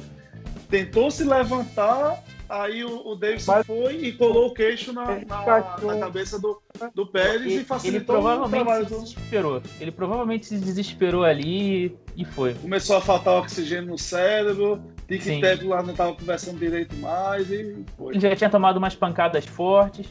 tentou 0.68 1.10
se 1.10 1.24
levantar, 1.24 2.22
aí 2.48 2.84
o, 2.84 3.06
o 3.06 3.14
Davidson 3.14 3.52
Mas, 3.52 3.66
foi 3.66 3.96
e 3.96 4.12
colou 4.12 4.48
o 4.48 4.54
queixo 4.54 4.92
na, 4.92 5.04
na, 5.26 5.76
na 5.82 5.98
cabeça 5.98 6.38
do, 6.38 6.60
do 6.94 7.06
Pérez 7.06 7.42
ele, 7.42 7.54
e 7.56 7.64
facilitou 7.64 8.16
ele 8.16 8.24
provavelmente 8.24 8.86
se 8.86 8.94
desesperou. 8.94 9.62
Ele 9.80 9.92
provavelmente 9.92 10.46
se 10.46 10.58
desesperou 10.58 11.24
ali 11.24 11.96
e 12.16 12.24
foi. 12.24 12.54
Começou 12.54 12.96
a 12.96 13.00
faltar 13.00 13.34
oxigênio 13.34 13.90
no 13.90 13.98
cérebro, 13.98 14.80
tic-tac 15.06 15.62
lá 15.64 15.82
não 15.82 15.90
estava 15.90 16.14
conversando 16.14 16.58
direito 16.58 16.96
mais 16.96 17.50
e 17.50 17.84
foi. 17.96 18.14
Ele 18.14 18.20
já 18.20 18.34
tinha 18.34 18.50
tomado 18.50 18.76
umas 18.76 18.94
pancadas 18.94 19.44
fortes. 19.44 20.06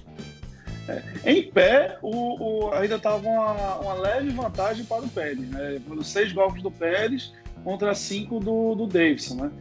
É. 0.87 1.03
Em 1.25 1.51
pé, 1.51 1.97
o, 2.01 2.67
o 2.67 2.73
ainda 2.73 2.95
estava 2.95 3.17
uma, 3.17 3.75
uma, 3.75 3.93
leve 3.95 4.29
vantagem 4.29 4.85
para 4.85 5.03
o 5.03 5.09
Pérez. 5.09 5.49
Né? 5.49 5.81
Foram 5.85 6.01
seis 6.01 6.31
golpes 6.31 6.63
do 6.63 6.71
Pérez 6.71 7.33
contra 7.63 7.93
cinco 7.93 8.39
do, 8.39 8.73
do 8.73 8.87
Davidson. 8.87 9.35
Né? 9.35 9.51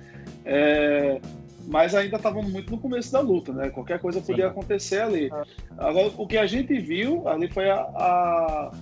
É, 0.44 1.20
mas 1.66 1.94
ainda 1.94 2.16
estavam 2.16 2.42
muito 2.42 2.70
no 2.70 2.78
começo 2.78 3.12
da 3.12 3.20
luta, 3.20 3.52
né? 3.52 3.70
Qualquer 3.70 3.98
coisa 3.98 4.20
podia 4.20 4.48
acontecer 4.48 5.00
ali. 5.00 5.30
Agora, 5.76 6.12
o 6.16 6.26
que 6.26 6.38
a 6.38 6.46
gente 6.46 6.78
viu 6.78 7.28
ali 7.28 7.48
foi 7.48 7.68
a, 7.68 7.80
a, 7.80 8.72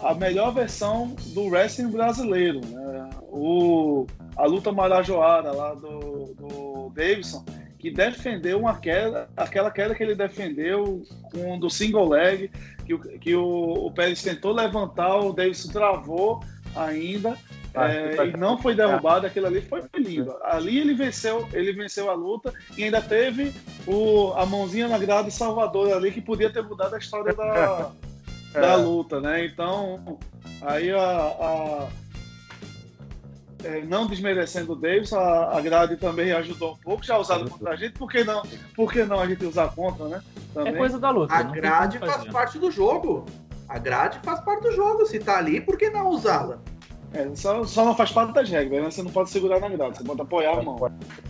a 0.00 0.14
melhor 0.14 0.52
versão 0.52 1.14
do 1.34 1.46
wrestling 1.46 1.90
brasileiro. 1.90 2.60
Né? 2.66 3.10
O, 3.30 4.06
a 4.36 4.44
luta 4.46 4.72
marajoara 4.72 5.52
lá 5.52 5.74
do, 5.74 6.34
do 6.34 6.92
Davidson 6.94 7.44
que 7.82 7.90
defendeu 7.90 8.60
uma 8.60 8.78
queda, 8.78 9.28
aquela 9.36 9.68
queda 9.68 9.92
que 9.92 10.04
ele 10.04 10.14
defendeu 10.14 11.02
com 11.32 11.58
do 11.58 11.68
single 11.68 12.08
leg, 12.08 12.48
que, 12.86 12.94
o, 12.94 12.98
que 13.00 13.34
o, 13.34 13.86
o 13.86 13.90
Pérez 13.90 14.22
tentou 14.22 14.52
levantar, 14.52 15.18
o 15.18 15.32
Davidson 15.32 15.72
travou 15.72 16.40
ainda. 16.76 17.36
É, 17.74 18.26
e 18.26 18.36
não 18.36 18.58
foi 18.58 18.74
derrubado, 18.74 19.26
aquilo 19.26 19.46
ali 19.46 19.62
foi 19.62 19.82
lindo. 19.96 20.36
Ali 20.42 20.78
ele 20.78 20.94
venceu, 20.94 21.48
ele 21.52 21.72
venceu 21.72 22.10
a 22.10 22.14
luta 22.14 22.52
e 22.76 22.84
ainda 22.84 23.00
teve 23.00 23.52
o, 23.86 24.32
a 24.34 24.44
mãozinha 24.44 24.88
na 24.88 24.98
grade 24.98 25.30
Salvador 25.30 25.92
ali 25.92 26.12
que 26.12 26.20
podia 26.20 26.52
ter 26.52 26.62
mudado 26.62 26.94
a 26.94 26.98
história 26.98 27.32
da, 27.34 27.90
da 28.52 28.72
é. 28.72 28.76
luta, 28.76 29.20
né? 29.20 29.46
Então, 29.46 30.18
aí 30.60 30.90
a, 30.90 31.00
a 31.00 31.88
é, 33.64 33.80
não 33.82 34.06
desmerecendo 34.06 34.72
o 34.72 34.76
Davis, 34.76 35.12
a, 35.12 35.56
a 35.56 35.60
grade 35.60 35.96
também 35.96 36.32
ajudou 36.32 36.72
um 36.72 36.76
pouco, 36.76 37.04
já 37.04 37.16
usaram 37.16 37.46
contra 37.46 37.70
a 37.70 37.76
gente, 37.76 37.92
por 37.92 38.10
que 38.10 38.24
não, 38.24 38.42
por 38.74 38.92
que 38.92 39.04
não 39.04 39.20
a 39.20 39.26
gente 39.26 39.44
usar 39.44 39.68
contra, 39.74 40.08
né? 40.08 40.22
Também. 40.52 40.74
É 40.74 40.76
coisa 40.76 40.98
da 40.98 41.10
luta. 41.10 41.34
A 41.34 41.42
grade 41.42 41.98
faz 41.98 42.24
parte 42.24 42.58
do 42.58 42.70
jogo. 42.70 43.24
A 43.68 43.78
grade 43.78 44.18
faz 44.22 44.40
parte 44.40 44.62
do 44.62 44.72
jogo. 44.72 45.06
Se 45.06 45.18
tá 45.18 45.38
ali, 45.38 45.60
por 45.60 45.78
que 45.78 45.88
não 45.88 46.08
usá-la? 46.08 46.58
É, 47.14 47.30
só, 47.36 47.62
só, 47.64 47.84
não 47.84 47.94
faz 47.94 48.10
parte 48.10 48.32
das 48.32 48.48
regras, 48.48 48.82
né? 48.82 48.90
Você 48.90 49.02
não 49.02 49.10
pode 49.10 49.28
segurar 49.30 49.60
na 49.60 49.68
grade, 49.68 49.98
você 49.98 50.04
pode 50.04 50.22
apoiar 50.22 50.58
a 50.58 50.62
mão. 50.62 50.78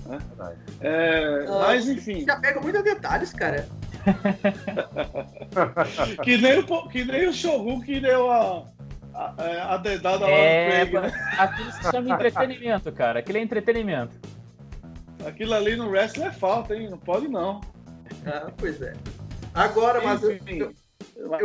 Né? 0.07 0.21
É, 0.81 1.45
uh, 1.49 1.59
mas 1.61 1.89
enfim. 1.89 2.25
Já 2.25 2.39
pega 2.39 2.61
muitos 2.61 2.85
detalhes, 2.85 3.33
cara. 3.33 3.67
que, 6.23 6.37
nem 6.37 6.61
o, 6.61 6.89
que 6.89 7.05
nem 7.05 7.29
o 7.29 7.33
Shogun 7.33 7.81
que 7.81 7.99
deu 8.01 8.31
a, 8.31 8.65
a, 9.13 9.35
é, 9.39 9.61
a 9.61 9.77
dedada 9.77 10.25
é, 10.27 10.29
lá 10.29 10.35
no 10.85 10.91
Craig, 10.91 11.11
né? 11.11 11.35
Aquilo 11.39 11.73
se 11.73 11.83
chama 11.91 12.11
entretenimento, 12.11 12.93
cara. 12.93 13.19
Aquilo 13.19 13.39
é 13.39 13.41
entretenimento. 13.41 14.15
Aquilo 15.27 15.55
ali 15.55 15.75
no 15.75 15.89
wrestling 15.89 16.27
é 16.27 16.33
falta, 16.33 16.77
hein? 16.77 16.91
Não 16.91 16.99
pode 16.99 17.27
não. 17.27 17.61
Ah, 18.27 18.53
pois 18.57 18.81
é. 18.81 18.95
Agora, 19.55 20.01
mas 20.01 20.23
eu, 20.23 20.39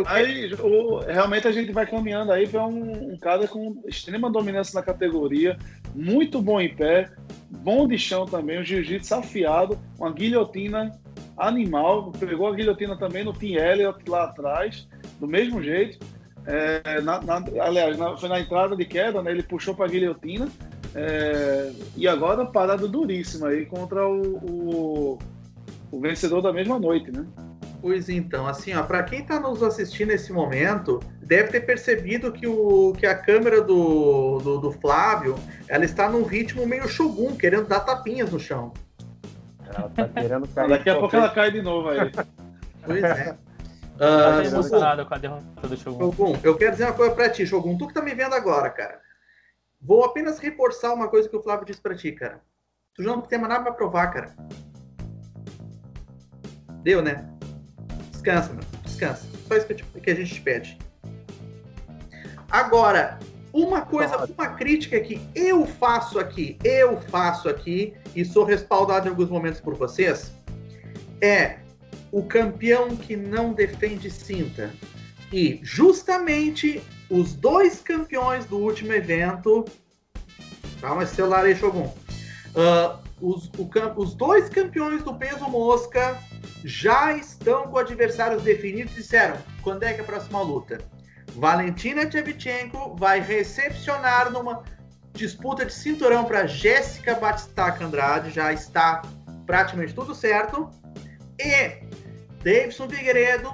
aí, 0.05 0.53
o, 0.53 0.99
realmente 0.99 1.47
a 1.47 1.51
gente 1.51 1.72
vai 1.72 1.86
caminhando 1.86 2.32
aí 2.32 2.47
para 2.47 2.65
um, 2.65 3.13
um, 3.13 3.18
cara 3.18 3.47
com 3.47 3.82
extrema 3.86 4.30
dominância 4.30 4.78
na 4.78 4.86
categoria, 4.86 5.57
muito 5.93 6.41
bom 6.41 6.59
em 6.59 6.74
pé, 6.74 7.11
bom 7.49 7.88
de 7.88 7.97
chão 7.97 8.26
também, 8.26 8.59
um 8.59 8.63
jiu-jitsu 8.63 9.15
afiado, 9.15 9.78
uma 9.99 10.11
guilhotina 10.11 10.97
animal, 11.38 12.11
pegou 12.11 12.47
a 12.47 12.55
guilhotina 12.55 12.97
também 12.97 13.24
no 13.24 13.34
Team 13.34 13.63
Elliott 13.63 14.09
lá 14.09 14.24
atrás, 14.24 14.88
do 15.20 15.28
mesmo 15.28 15.61
jeito. 15.61 15.99
É, 16.45 17.01
na, 17.01 17.22
na, 17.22 17.43
aliás, 17.61 17.97
na, 17.97 18.15
foi 18.15 18.30
na 18.30 18.39
entrada 18.39 18.76
de 18.76 18.86
queda, 18.86 19.22
né? 19.22 19.32
Ele 19.32 19.43
puxou 19.43 19.76
para 19.76 19.86
a 19.86 19.89
guilhotina. 19.89 20.47
É, 20.95 21.72
e 21.95 22.07
agora 22.07 22.45
parada 22.45 22.88
duríssima 22.88 23.49
aí 23.49 23.65
contra 23.65 24.07
o, 24.07 24.38
o, 24.38 25.20
o, 25.91 25.99
vencedor 25.99 26.41
da 26.41 26.53
mesma 26.53 26.80
noite, 26.80 27.11
né? 27.11 27.26
Pois 27.82 28.10
então, 28.10 28.48
assim, 28.48 28.74
ó, 28.74 28.84
para 28.84 29.04
quem 29.04 29.22
está 29.22 29.40
nos 29.40 29.62
assistindo 29.62 30.10
nesse 30.10 30.34
momento, 30.34 31.00
deve 31.22 31.50
ter 31.50 31.62
percebido 31.62 32.32
que, 32.32 32.48
o, 32.48 32.94
que 32.98 33.06
a 33.06 33.16
câmera 33.16 33.62
do, 33.62 34.40
do, 34.40 34.58
do 34.60 34.72
Flávio, 34.72 35.36
ela 35.68 35.86
está 35.86 36.10
num 36.10 36.24
ritmo 36.24 36.66
meio 36.66 36.88
shogun, 36.88 37.36
querendo 37.36 37.68
dar 37.68 37.82
tapinhas 37.82 38.32
no 38.32 38.40
chão. 38.40 38.74
Ela 39.66 39.90
tá 39.90 40.08
querendo 40.08 40.48
cair. 40.48 40.70
Daqui 40.70 40.90
a 40.90 41.00
pouco 41.00 41.16
ela 41.16 41.30
cai 41.30 41.52
de 41.52 41.62
novo 41.62 41.90
aí. 41.90 42.12
Pois 42.84 43.04
é. 43.04 43.38
Uh, 43.98 44.46
emocionado 44.46 45.08
com 45.08 45.16
a 45.16 45.18
derrota 45.18 45.68
do 45.68 45.76
Shogun. 45.76 46.12
Shogun. 46.12 46.40
Eu 46.44 46.56
quero 46.56 46.72
dizer 46.74 46.84
uma 46.84 46.94
coisa 46.94 47.16
pra 47.16 47.32
ti, 47.32 47.48
Shogun. 47.48 47.80
Tu 47.80 47.88
que 47.88 47.96
tá 47.96 48.02
me 48.04 48.14
vendo 48.14 48.36
agora, 48.36 48.70
cara. 48.70 49.02
Vou 49.82 50.04
apenas 50.04 50.38
reforçar 50.38 50.94
uma 50.94 51.08
coisa 51.08 51.28
que 51.28 51.36
o 51.36 51.42
Flávio 51.42 51.66
disse 51.66 51.82
pra 51.82 51.96
ti, 51.96 52.12
cara. 52.12 52.40
Tu 52.94 53.02
já 53.02 53.10
não 53.10 53.22
tem 53.22 53.40
mais 53.40 53.50
nada 53.50 53.64
pra 53.64 53.74
provar, 53.74 54.14
cara. 54.14 54.36
Deu, 56.84 57.02
né? 57.02 57.28
Descansa, 58.18 58.53
meu. 58.53 58.63
Descansa. 58.84 59.28
Só 59.47 59.55
isso 59.55 59.68
que, 59.68 59.76
te, 59.76 59.84
que 59.84 60.09
a 60.09 60.15
gente 60.15 60.34
te 60.34 60.41
pede. 60.41 60.78
Agora, 62.49 63.20
uma 63.53 63.82
coisa, 63.82 64.26
uma 64.26 64.47
crítica 64.49 64.99
que 64.99 65.22
eu 65.36 65.65
faço 65.65 66.20
aqui, 66.20 66.57
eu 66.63 66.99
faço 67.01 67.47
aqui, 67.47 67.93
e 68.15 68.26
sou 68.26 68.43
respaldado 68.43 69.07
em 69.07 69.09
alguns 69.09 69.30
momentos 69.30 69.61
por 69.61 69.76
vocês, 69.76 70.32
é 71.22 71.57
o 72.11 72.24
campeão 72.24 72.95
que 72.95 73.15
não 73.15 73.53
defende 73.53 74.09
cinta. 74.09 74.72
E 75.32 75.59
justamente 75.61 76.82
os 77.09 77.34
dois 77.34 77.82
campeões 77.82 78.45
do 78.45 78.57
último 78.57 78.93
evento. 78.93 79.65
Calma 80.82 81.03
esse 81.03 81.15
celular 81.15 81.45
aí, 81.45 81.55
Shogun. 81.55 81.86
Uh, 82.55 83.07
os, 83.20 83.49
o, 83.57 83.70
os 83.97 84.13
dois 84.13 84.49
campeões 84.49 85.03
do 85.03 85.13
peso 85.13 85.49
mosca 85.49 86.18
já 86.68 87.13
estão 87.13 87.70
com 87.70 87.78
adversários 87.78 88.43
definidos 88.43 88.91
e 88.91 88.95
disseram 88.97 89.38
quando 89.61 89.84
é 89.84 89.93
que 89.93 90.01
é 90.01 90.03
a 90.03 90.05
próxima 90.05 90.41
luta. 90.41 90.80
Valentina 91.34 92.05
Tchevchenko 92.05 92.93
vai 92.97 93.22
recepcionar 93.22 94.30
numa 94.30 94.63
disputa 95.13 95.65
de 95.65 95.74
cinturão 95.74 96.26
para 96.26 96.45
Jéssica 96.45 97.15
Batistaca 97.15 97.86
Andrade, 97.86 98.32
já 98.32 98.51
está 98.51 99.01
praticamente 99.45 99.93
tudo 99.93 100.13
certo. 100.13 100.70
E 101.39 101.88
Davidson 102.43 102.89
Figueiredo 102.89 103.49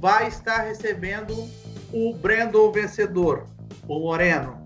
vai 0.00 0.28
estar 0.28 0.62
recebendo 0.62 1.34
o 1.92 2.14
Brandon 2.14 2.72
vencedor, 2.72 3.46
o 3.86 4.00
Moreno, 4.00 4.64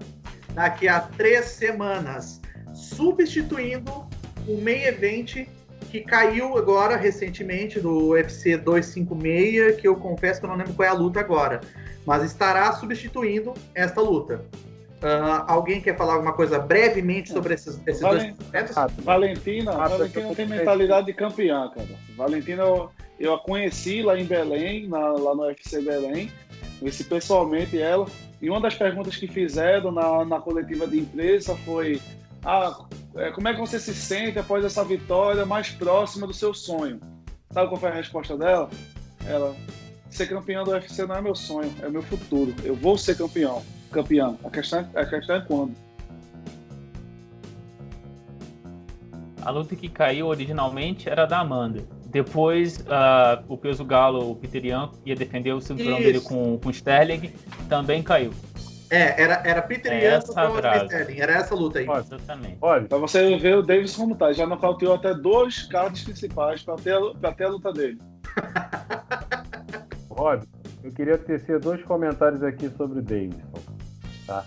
daqui 0.55 0.87
a 0.87 1.01
três 1.01 1.47
semanas, 1.47 2.41
substituindo 2.73 4.09
o 4.47 4.61
main 4.63 4.85
event 4.85 5.49
que 5.91 6.01
caiu 6.01 6.57
agora 6.57 6.97
recentemente 6.97 7.81
do 7.81 8.11
UFC 8.11 8.57
256, 8.57 9.81
que 9.81 9.89
eu 9.89 9.97
confesso 9.97 10.41
que 10.41 10.47
eu 10.47 10.51
não 10.51 10.57
lembro 10.57 10.75
qual 10.75 10.87
é 10.87 10.91
a 10.91 10.95
luta 10.95 11.21
agora, 11.21 11.61
mas 12.07 12.23
estará 12.23 12.73
substituindo 12.73 13.55
esta 13.75 14.01
luta. 14.01 14.45
Uh, 14.99 15.45
alguém 15.47 15.81
quer 15.81 15.97
falar 15.97 16.15
alguma 16.15 16.33
coisa 16.33 16.59
brevemente 16.59 17.31
sobre 17.31 17.55
esses, 17.55 17.81
esses 17.87 18.03
Valen... 18.03 18.35
dois 18.35 18.37
projetos? 18.37 18.77
Ah, 18.77 18.89
Valentina, 18.99 19.73
ah, 19.73 19.89
Valentina 19.89 20.35
tem 20.35 20.47
mentalidade 20.47 21.07
de 21.07 21.13
campeã, 21.13 21.71
cara. 21.73 21.89
Valentina, 22.17 22.65
eu, 22.65 22.91
eu 23.19 23.35
a 23.35 23.39
conheci 23.39 24.03
lá 24.03 24.19
em 24.19 24.25
Belém, 24.25 24.89
na, 24.89 24.99
lá 24.99 25.37
no 25.37 25.43
UFC 25.43 25.81
Belém. 25.81 26.31
Conheci 26.81 27.05
pessoalmente 27.05 27.81
ela. 27.81 28.07
E 28.43 28.51
uma 28.51 28.61
das 28.61 28.75
perguntas 28.75 29.17
que 29.17 29.29
fizeram 29.29 29.93
na, 29.93 30.25
na 30.25 30.41
coletiva 30.41 30.87
de 30.87 30.99
imprensa 30.99 31.57
foi: 31.65 32.01
ah, 32.45 32.77
é, 33.19 33.31
como 33.31 33.49
é 33.49 33.55
que 33.55 33.61
você 33.61 33.79
se 33.79 33.95
sente 33.95 34.39
após 34.39 34.65
essa 34.65 34.85
vitória 34.85 35.45
mais 35.45 35.71
próxima 35.71 36.27
do 36.27 36.33
seu 36.33 36.55
sonho? 36.55 37.01
Sabe 37.51 37.69
qual 37.69 37.81
foi 37.81 37.91
a 37.91 37.95
resposta 37.95 38.37
dela? 38.37 38.69
Ela: 39.27 39.55
ser 40.09 40.29
campeão 40.29 40.65
do 40.65 40.71
UFC 40.71 41.05
não 41.07 41.17
é 41.17 41.23
meu 41.23 41.35
sonho, 41.35 41.73
é 41.83 41.89
meu 41.89 42.03
futuro. 42.03 42.55
Eu 42.63 42.75
vou 42.75 42.97
ser 42.97 43.17
campeão. 43.17 43.63
Campeão. 43.91 44.39
A 44.45 44.51
questão, 44.51 44.89
a 44.95 45.05
questão 45.05 45.37
é 45.37 45.41
quando. 45.41 45.75
A 49.43 49.51
luta 49.51 49.75
que 49.75 49.89
caiu 49.89 50.27
originalmente 50.27 51.09
era 51.09 51.25
da 51.25 51.41
Amanda. 51.41 51.83
Depois, 52.07 52.79
uh, 52.81 53.45
o 53.49 53.57
peso 53.57 53.85
galo, 53.85 54.31
o 54.31 54.35
Peter 54.37 54.65
Ian, 54.65 54.91
ia 55.05 55.15
defender 55.15 55.53
o 55.53 55.61
cinturão 55.61 55.99
Isso. 55.99 56.03
dele 56.03 56.21
com, 56.21 56.59
com 56.59 56.69
o 56.69 56.71
Sterling, 56.71 57.33
também 57.69 58.03
caiu. 58.03 58.33
É, 58.91 59.23
era, 59.23 59.43
era 59.45 59.63
Peter 59.63 59.93
é 59.93 60.05
Ian 60.05 60.21
contra 60.21 60.83
o 60.83 60.85
Sterling, 60.85 61.21
era 61.21 61.33
essa 61.35 61.55
luta 61.55 61.79
aí. 61.79 61.87
Exatamente. 61.89 62.59
Olha, 62.61 62.87
pra 62.87 62.99
você 62.99 63.37
ver 63.37 63.57
o 63.57 63.63
Davis 63.63 63.95
como 63.95 64.15
tá, 64.17 64.33
já 64.33 64.47
nocauteou 64.47 64.95
até 64.95 65.15
dois 65.15 65.65
cards 65.65 66.05
principais 66.05 66.63
pra 66.63 66.77
ter, 66.77 66.99
pra 67.21 67.33
ter 67.33 67.45
a 67.45 67.49
luta 67.49 67.73
dele. 67.73 67.99
Rob, 70.11 70.43
eu 70.83 70.93
queria 70.93 71.19
tecer 71.19 71.61
dois 71.61 71.83
comentários 71.83 72.43
aqui 72.43 72.71
sobre 72.71 73.01
o 73.01 73.03
Davidson. 73.03 73.61
Tá? 74.27 74.45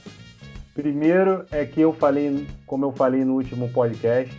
Primeiro 0.73 1.45
é 1.51 1.65
que 1.65 1.81
eu 1.81 1.93
falei, 1.93 2.47
como 2.65 2.85
eu 2.85 2.91
falei 2.91 3.23
no 3.23 3.35
último 3.35 3.69
podcast, 3.69 4.35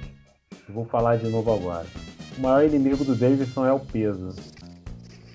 vou 0.69 0.85
falar 0.85 1.17
de 1.17 1.29
novo 1.29 1.53
agora 1.53 1.87
o 2.37 2.41
maior 2.41 2.65
inimigo 2.65 3.05
do 3.05 3.15
Davidson 3.15 3.67
é 3.67 3.73
o 3.73 3.81
peso. 3.81 4.35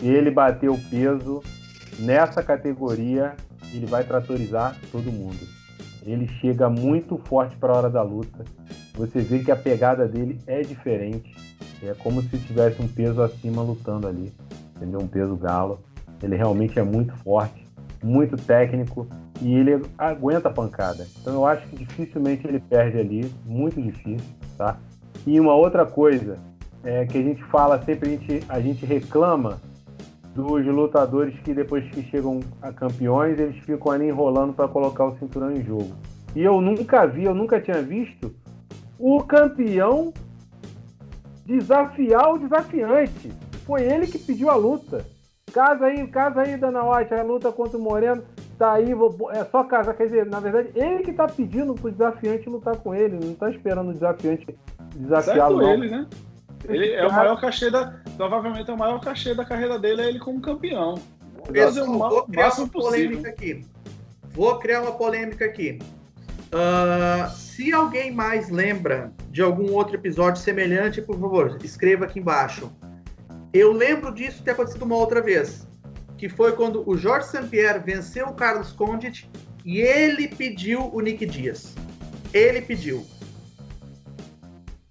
Ele 0.02 0.32
bater 0.32 0.70
o 0.70 0.78
peso 0.90 1.44
nessa 2.00 2.44
categoria, 2.44 3.36
ele 3.74 3.86
vai 3.86 4.04
tratorizar 4.04 4.76
todo 4.92 5.12
mundo. 5.12 5.40
Ele 6.06 6.28
chega 6.40 6.70
muito 6.70 7.18
forte 7.18 7.56
para 7.58 7.74
a 7.74 7.78
hora 7.78 7.90
da 7.90 8.02
luta. 8.02 8.46
Você 8.96 9.20
vê 9.20 9.40
que 9.40 9.52
a 9.52 9.56
pegada 9.56 10.08
dele 10.08 10.40
é 10.48 10.62
diferente. 10.62 11.36
É 11.84 11.94
como 11.94 12.22
se 12.22 12.38
tivesse 12.40 12.82
um 12.82 12.88
peso 12.88 13.22
acima 13.22 13.62
lutando 13.62 14.08
ali. 14.08 14.34
Entendeu? 14.76 15.02
Um 15.02 15.08
peso 15.08 15.36
galo. 15.36 15.80
Ele 16.24 16.36
realmente 16.36 16.80
é 16.80 16.84
muito 16.84 17.16
forte, 17.18 17.68
muito 18.04 18.38
técnico 18.38 19.08
e 19.42 19.54
ele 19.54 19.84
aguenta 19.98 20.50
a 20.50 20.52
pancada. 20.52 21.08
Então 21.22 21.34
eu 21.34 21.46
acho 21.46 21.68
que 21.68 21.76
dificilmente 21.76 22.48
ele 22.48 22.60
perde 22.60 22.98
ali, 22.98 23.32
muito 23.46 23.82
difícil, 23.82 24.26
tá? 24.58 24.78
E 25.26 25.40
uma 25.40 25.54
outra 25.54 25.86
coisa, 25.86 26.38
é, 26.84 27.06
que 27.06 27.18
a 27.18 27.22
gente 27.22 27.44
fala 27.46 27.82
sempre, 27.84 28.10
a 28.10 28.12
gente, 28.12 28.44
a 28.50 28.60
gente 28.60 28.86
reclama 28.86 29.60
dos 30.38 30.64
lutadores 30.68 31.34
que 31.40 31.52
depois 31.52 31.84
que 31.90 32.04
chegam 32.04 32.40
a 32.62 32.72
campeões, 32.72 33.40
eles 33.40 33.58
ficam 33.66 33.92
ali 33.92 34.08
enrolando 34.08 34.54
para 34.54 34.68
colocar 34.68 35.06
o 35.06 35.18
cinturão 35.18 35.52
em 35.52 35.64
jogo. 35.64 35.96
E 36.36 36.44
eu 36.44 36.62
nunca 36.62 37.08
vi, 37.08 37.24
eu 37.24 37.34
nunca 37.34 37.60
tinha 37.60 37.82
visto 37.82 38.32
o 39.00 39.24
campeão 39.24 40.14
desafiar 41.44 42.34
o 42.34 42.38
desafiante. 42.38 43.32
Foi 43.66 43.82
ele 43.82 44.06
que 44.06 44.20
pediu 44.20 44.52
a 44.52 44.56
luta. 44.56 45.04
Casa 45.52 45.86
aí, 45.86 46.06
casa 46.08 46.42
aí, 46.42 46.56
Dana 46.56 46.84
White, 46.84 47.16
a 47.16 47.24
luta 47.24 47.52
contra 47.52 47.76
o 47.76 47.82
Moreno. 47.82 48.22
Tá 48.60 48.74
aí, 48.74 48.92
é 49.32 49.44
só 49.46 49.64
casa. 49.64 49.94
Quer 49.94 50.06
dizer, 50.06 50.26
na 50.28 50.40
verdade, 50.40 50.70
ele 50.76 51.04
que 51.04 51.14
tá 51.14 51.26
pedindo 51.26 51.74
pro 51.74 51.92
desafiante 51.92 52.48
lutar 52.48 52.78
com 52.78 52.94
ele. 52.94 53.18
Não 53.24 53.34
tá 53.34 53.50
esperando 53.50 53.90
o 53.90 53.94
desafiante 53.94 54.46
desafiá-lo. 54.96 55.64
ele, 55.64 55.90
né? 55.90 56.08
Ele 56.66 56.92
é 56.92 57.06
o 57.06 57.12
maior 57.12 57.40
cachê 57.40 57.70
da. 57.70 58.00
Provavelmente 58.16 58.70
é 58.70 58.74
o 58.74 58.78
maior 58.78 59.00
cachê 59.00 59.34
da 59.34 59.46
carreira 59.46 59.78
dele 59.78 60.02
é 60.02 60.10
ele 60.10 60.20
como 60.20 60.42
campeão. 60.42 60.96
Pessoal, 61.52 61.90
o 61.90 61.98
vou 61.98 62.24
criar 62.24 62.54
uma 62.58 62.68
polêmica 62.68 63.30
aqui. 63.30 63.66
Vou 64.34 64.60
criar 64.60 64.82
uma 64.82 64.92
polêmica 64.92 65.46
aqui. 65.46 65.80
Uh, 66.48 67.30
se 67.32 67.72
alguém 67.74 68.12
mais 68.12 68.50
lembra 68.50 69.12
de 69.32 69.42
algum 69.42 69.74
outro 69.74 69.96
episódio 69.96 70.42
semelhante, 70.42 71.02
por 71.02 71.20
favor, 71.20 71.58
escreva 71.64 72.06
aqui 72.06 72.20
embaixo. 72.20 72.72
Eu 73.54 73.72
lembro 73.72 74.14
disso 74.14 74.44
ter 74.44 74.52
acontecido 74.52 74.84
uma 74.84 74.96
outra 74.96 75.22
vez, 75.22 75.68
que 76.18 76.30
foi 76.30 76.52
quando 76.54 76.88
o 76.88 76.98
Jorge 76.98 77.28
St-Pierre 77.28 77.80
venceu 77.80 78.28
o 78.28 78.34
Carlos 78.34 78.72
Condit 78.72 79.30
e 79.66 79.80
ele 79.80 80.28
pediu 80.28 80.90
o 80.94 81.02
Nick 81.02 81.26
Dias. 81.26 81.74
Ele 82.34 82.62
pediu. 82.62 83.06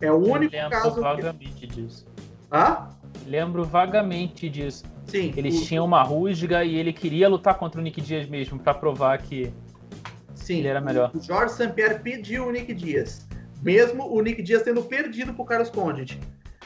É 0.01 0.11
o 0.11 0.17
único 0.17 0.55
lembro 0.55 0.71
caso. 0.71 1.01
vagamente 1.01 1.67
que... 1.67 1.67
disso. 1.67 2.07
Hã? 2.53 2.89
Lembro 3.27 3.65
vagamente 3.65 4.49
disso. 4.49 4.85
Sim. 5.07 5.33
Eles 5.37 5.63
o... 5.63 5.65
tinham 5.65 5.85
uma 5.85 6.03
rusga 6.03 6.65
e 6.65 6.77
ele 6.77 6.93
queria 6.93 7.29
lutar 7.29 7.55
contra 7.55 7.81
o 7.81 7.85
Nick 7.85 8.01
Dias 8.01 8.29
mesmo, 8.29 8.59
para 8.59 8.75
provar 8.75 9.19
que 9.19 9.53
Sim, 10.35 10.59
ele 10.59 10.69
era 10.69 10.81
melhor. 10.81 11.11
O 11.15 11.21
Jorge 11.21 11.55
St. 11.55 11.73
pediu 12.03 12.47
o 12.47 12.53
Nick 12.53 12.73
Dias. 12.73 13.27
Mesmo 13.63 14.07
o 14.09 14.21
Nick 14.21 14.43
Dias 14.43 14.63
tendo 14.63 14.83
perdido 14.83 15.33
pro 15.33 15.45
Carlos 15.45 15.71
Condit. 15.71 16.21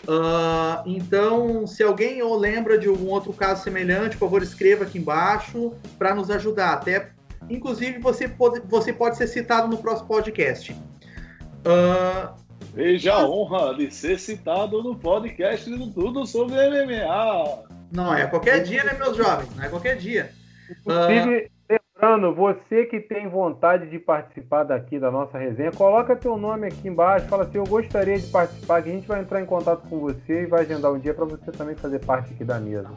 Uh, 0.07 0.83
então, 0.87 1.67
se 1.67 1.83
alguém 1.83 2.23
ou 2.23 2.37
lembra 2.37 2.79
de 2.79 2.89
algum 2.89 3.09
outro 3.09 3.33
caso 3.33 3.63
semelhante, 3.63 4.17
por 4.17 4.27
favor, 4.27 4.43
escreva 4.43 4.85
aqui 4.85 4.99
embaixo 4.99 5.73
para 5.99 6.15
nos 6.15 6.31
ajudar. 6.31 6.73
Até, 6.73 7.11
inclusive, 7.49 7.99
você 7.99 8.29
pode, 8.29 8.61
você 8.67 8.93
pode 8.93 9.17
ser 9.17 9.27
citado 9.27 9.69
no 9.69 9.79
próximo 9.79 10.09
podcast. 10.09 10.73
Uh, 10.73 12.40
Veja 12.73 13.15
a 13.15 13.29
honra 13.29 13.75
de 13.75 13.91
ser 13.91 14.19
citado 14.19 14.83
no 14.83 14.95
podcast 14.97 15.69
do 15.69 15.91
Tudo 15.93 16.25
sobre 16.25 16.55
MMA. 16.55 17.65
Não 17.93 18.15
é 18.15 18.27
qualquer 18.27 18.63
dia, 18.63 18.85
né, 18.85 18.95
meus 18.95 19.17
jovens? 19.17 19.55
Não 19.57 19.65
é 19.65 19.69
qualquer 19.69 19.97
dia. 19.97 20.31
Inclusive, 20.71 21.51
uh... 21.69 21.75
lembrando, 22.01 22.35
você 22.35 22.85
que 22.85 23.01
tem 23.01 23.29
vontade 23.29 23.91
de 23.91 23.99
participar 23.99 24.63
daqui 24.63 25.01
da 25.01 25.11
nossa 25.11 25.37
resenha, 25.37 25.73
coloca 25.73 26.15
teu 26.15 26.37
nome 26.37 26.69
aqui 26.69 26.89
embaixo, 26.89 27.27
fala 27.27 27.43
assim, 27.43 27.59
eu 27.59 27.67
gostaria 27.67 28.19
de 28.19 28.27
participar, 28.29 28.83
que 28.83 28.89
a 28.89 28.93
gente 28.93 29.09
vai 29.09 29.21
entrar 29.21 29.43
em 29.43 29.47
contato 29.47 29.89
com 29.89 29.99
você 29.99 30.43
e 30.43 30.47
vai 30.47 30.61
agendar 30.61 30.93
um 30.93 30.99
dia 30.99 31.13
para 31.13 31.25
você 31.25 31.51
também 31.51 31.75
fazer 31.75 31.99
parte 31.99 32.33
aqui 32.33 32.45
da 32.45 32.61
mesa. 32.61 32.89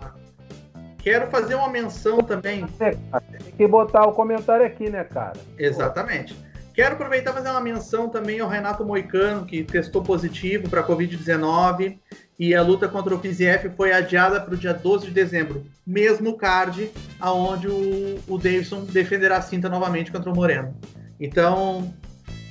Quero 1.00 1.28
fazer 1.32 1.56
uma 1.56 1.68
menção 1.68 2.20
também. 2.20 2.66
É, 2.80 2.92
tem 2.92 3.52
que 3.58 3.68
botar 3.68 4.06
o 4.06 4.14
comentário 4.14 4.66
aqui, 4.66 4.90
né, 4.90 5.04
cara? 5.04 5.34
Exatamente. 5.58 6.38
Quero 6.74 6.96
aproveitar 6.96 7.32
e 7.32 7.34
fazer 7.36 7.50
uma 7.50 7.62
menção 7.62 8.10
também 8.10 8.40
ao 8.40 8.50
Renato 8.50 8.84
Moicano, 8.84 9.46
que 9.46 9.64
testou 9.64 10.02
positivo 10.02 10.68
para 10.68 10.82
a 10.82 10.88
Covid-19 10.88 12.00
e 12.40 12.56
a 12.56 12.64
luta 12.64 12.88
contra 12.88 13.14
o 13.14 13.20
Fiziev 13.20 13.70
foi 13.78 13.94
adiada 13.94 14.42
para 14.42 14.56
o 14.56 14.58
dia 14.58 14.74
12 14.74 15.06
de 15.06 15.12
dezembro, 15.12 15.66
mesmo 15.86 16.36
card 16.36 16.92
aonde 17.20 17.68
o, 17.68 18.20
o 18.28 18.38
Davidson 18.40 18.86
defenderá 18.86 19.38
a 19.38 19.42
cinta 19.42 19.70
novamente 19.70 20.12
contra 20.12 20.32
o 20.32 20.36
Moreno. 20.36 20.76
Então, 21.20 21.94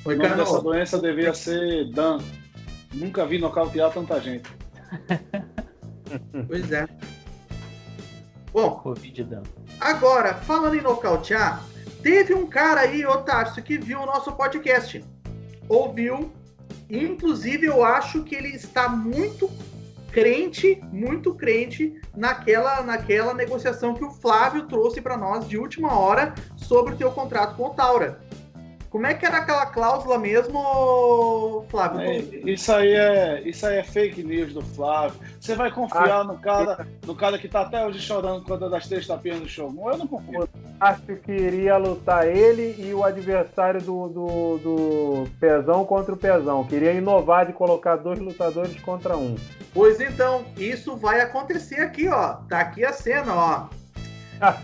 Moicano... 0.04 0.40
Essa 0.40 0.62
doença 0.62 0.98
devia 1.00 1.34
ser 1.34 1.90
Dan. 1.90 2.18
Nunca 2.94 3.26
vi 3.26 3.38
nocautear 3.38 3.92
tanta 3.92 4.20
gente. 4.20 4.48
pois 6.46 6.70
é. 6.70 6.86
Bom, 8.52 8.70
Covid 8.70 9.24
Dan. 9.24 9.42
agora, 9.80 10.34
falando 10.34 10.76
em 10.76 10.80
nocautear, 10.80 11.71
Teve 12.03 12.35
um 12.35 12.47
cara 12.47 12.80
aí, 12.80 13.05
Otácio, 13.07 13.62
que 13.62 13.78
viu 13.78 14.01
o 14.01 14.07
nosso 14.07 14.33
podcast. 14.33 15.05
Ouviu. 15.68 16.33
Inclusive, 16.91 17.66
eu 17.66 17.85
acho 17.85 18.22
que 18.24 18.35
ele 18.35 18.49
está 18.49 18.89
muito 18.89 19.51
crente, 20.11 20.83
muito 20.93 21.35
crente 21.35 21.99
naquela, 22.14 22.83
naquela 22.83 23.33
negociação 23.33 23.95
que 23.95 24.05
o 24.05 24.11
Flávio 24.11 24.66
trouxe 24.66 25.01
para 25.01 25.16
nós 25.16 25.49
de 25.49 25.57
última 25.57 25.99
hora 25.99 26.35
sobre 26.57 26.95
o 26.95 26.97
teu 26.97 27.11
contrato 27.11 27.57
com 27.57 27.68
o 27.68 27.74
Taura. 27.74 28.20
Como 28.93 29.07
é 29.07 29.14
que 29.14 29.24
era 29.24 29.38
aquela 29.38 29.64
cláusula 29.64 30.18
mesmo, 30.18 31.64
Flávio? 31.70 32.01
É, 32.03 32.18
isso, 32.18 32.70
aí 32.70 32.93
é, 32.93 33.40
isso 33.43 33.66
aí 33.66 33.78
é 33.78 33.82
fake 33.82 34.22
news 34.22 34.53
do 34.53 34.61
Flávio. 34.61 35.18
Você 35.40 35.55
vai 35.55 35.70
confiar 35.70 36.20
ah, 36.20 36.24
no, 36.24 36.36
cara, 36.38 36.86
no 37.07 37.14
cara 37.14 37.38
que 37.38 37.49
tá 37.49 37.62
até 37.62 37.86
hoje 37.86 37.99
chorando 38.01 38.45
quando 38.45 38.68
das 38.68 38.86
três 38.86 39.07
tapinhas 39.07 39.40
do 39.40 39.49
show? 39.49 39.72
Eu 39.90 39.97
não 39.97 40.07
confio. 40.07 40.47
Acho 40.78 41.16
que 41.24 41.32
iria 41.32 41.78
lutar 41.78 42.28
ele 42.28 42.76
e 42.78 42.93
o 42.93 43.03
adversário 43.03 43.80
do, 43.80 44.09
do, 44.09 44.59
do 44.59 45.30
Pezão 45.40 45.86
contra 45.86 46.12
o 46.12 46.18
Pezão. 46.18 46.62
Queria 46.62 46.93
inovar 46.93 47.47
de 47.47 47.55
colocar 47.55 47.97
dois 47.97 48.18
lutadores 48.18 48.78
contra 48.82 49.16
um. 49.16 49.36
Pois 49.72 50.03
então, 50.03 50.45
isso 50.55 50.97
vai 50.99 51.22
acontecer 51.22 51.80
aqui, 51.80 52.09
ó. 52.09 52.34
Tá 52.47 52.61
aqui 52.61 52.84
a 52.84 52.93
cena, 52.93 53.34
ó. 53.34 53.68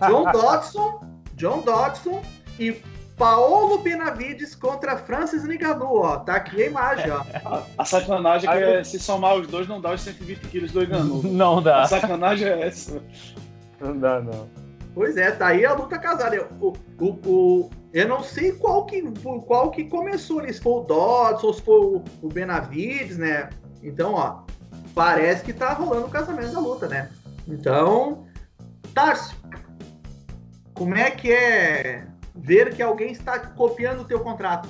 John 0.07 0.25
Dodson, 0.33 1.01
John 1.33 1.63
Dodson 1.63 2.21
e 2.59 2.77
Paolo 3.19 3.79
Benavides 3.79 4.55
contra 4.55 4.97
Francis 4.97 5.45
Ngannou, 5.45 6.03
ó. 6.03 6.19
Tá 6.19 6.37
aqui 6.37 6.63
a 6.63 6.67
imagem, 6.67 7.11
ó. 7.11 7.25
A, 7.45 7.63
a 7.77 7.85
sacanagem 7.85 8.49
é 8.49 8.57
que 8.57 8.63
é, 8.63 8.85
se 8.85 9.01
somar 9.01 9.35
os 9.35 9.49
dois 9.49 9.67
não 9.67 9.81
dá 9.81 9.93
os 9.93 10.01
120 10.01 10.41
quilos 10.49 10.71
do 10.71 10.87
Ngannou. 10.87 11.23
Não 11.39 11.61
dá. 11.61 11.83
A 11.83 11.87
sacanagem 11.87 12.49
é 12.49 12.69
essa. 12.69 13.03
Não 13.81 13.99
dá, 13.99 14.21
não. 14.21 14.49
Pois 14.95 15.17
é, 15.17 15.31
tá 15.31 15.49
aí 15.49 15.65
a 15.65 15.75
luta 15.75 15.99
casada. 15.99 16.49
O, 16.61 16.73
o, 17.01 17.07
o, 17.25 17.71
Eu 17.93 18.09
não 18.09 18.23
sei 18.23 18.53
qual 18.53 18.87
que, 18.87 19.03
qual 19.47 19.71
que 19.71 19.85
começou, 19.85 20.43
né? 20.43 20.53
se 20.53 20.61
foi 20.61 20.73
o 20.73 20.81
Dodds 20.81 21.45
ou 21.45 21.55
se 21.55 21.63
foi 21.63 21.79
o, 21.79 22.05
o 22.23 22.29
Benavides, 22.29 23.17
né? 23.17 23.51
Então, 23.83 24.15
ó, 24.15 24.41
parece 24.95 25.45
que 25.45 25.53
tá 25.53 25.73
rolando 25.73 26.07
o 26.07 26.11
casamento 26.11 26.53
da 26.53 26.61
luta, 26.61 26.89
né? 26.89 27.11
Então, 27.47 28.27
Tarso, 28.93 29.37
como 30.75 30.97
é 30.97 31.11
que 31.11 31.33
é 31.33 32.08
ver 32.39 32.75
que 32.75 32.83
alguém 32.83 33.13
está 33.13 33.39
copiando 33.39 34.01
o 34.01 34.05
teu 34.05 34.21
contrato? 34.21 34.69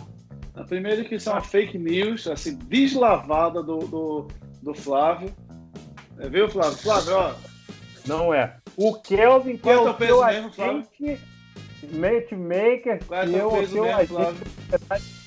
Primeiro 0.68 1.04
que 1.04 1.14
isso 1.14 1.28
é 1.28 1.32
uma 1.32 1.40
fake 1.40 1.78
news, 1.78 2.26
assim, 2.26 2.56
deslavada 2.56 3.62
do, 3.62 3.78
do, 3.78 4.28
do 4.60 4.74
Flávio. 4.74 5.32
É, 6.18 6.28
viu, 6.28 6.50
Flávio? 6.50 6.78
Flávio, 6.78 7.16
ó. 7.16 7.34
Não 8.06 8.34
é. 8.34 8.56
O 8.76 8.94
Kelvin, 8.94 9.56
que 9.56 9.68
é 9.68 9.72
é 9.72 9.78
o 9.78 9.94
teu 9.94 10.06
seu 10.06 10.26
mesmo, 10.26 10.52
Flávio? 10.52 10.86
agente, 11.00 11.20
matchmaker, 11.92 13.04
Qual 13.06 13.20
é 13.20 13.26
que 13.26 13.32
teu 13.32 13.40
é 13.40 13.46
o 13.46 13.50
peso 13.50 13.72
seu 13.72 13.82
mesmo, 13.84 13.96
agente, 13.96 14.12
Flávio? 14.12 14.46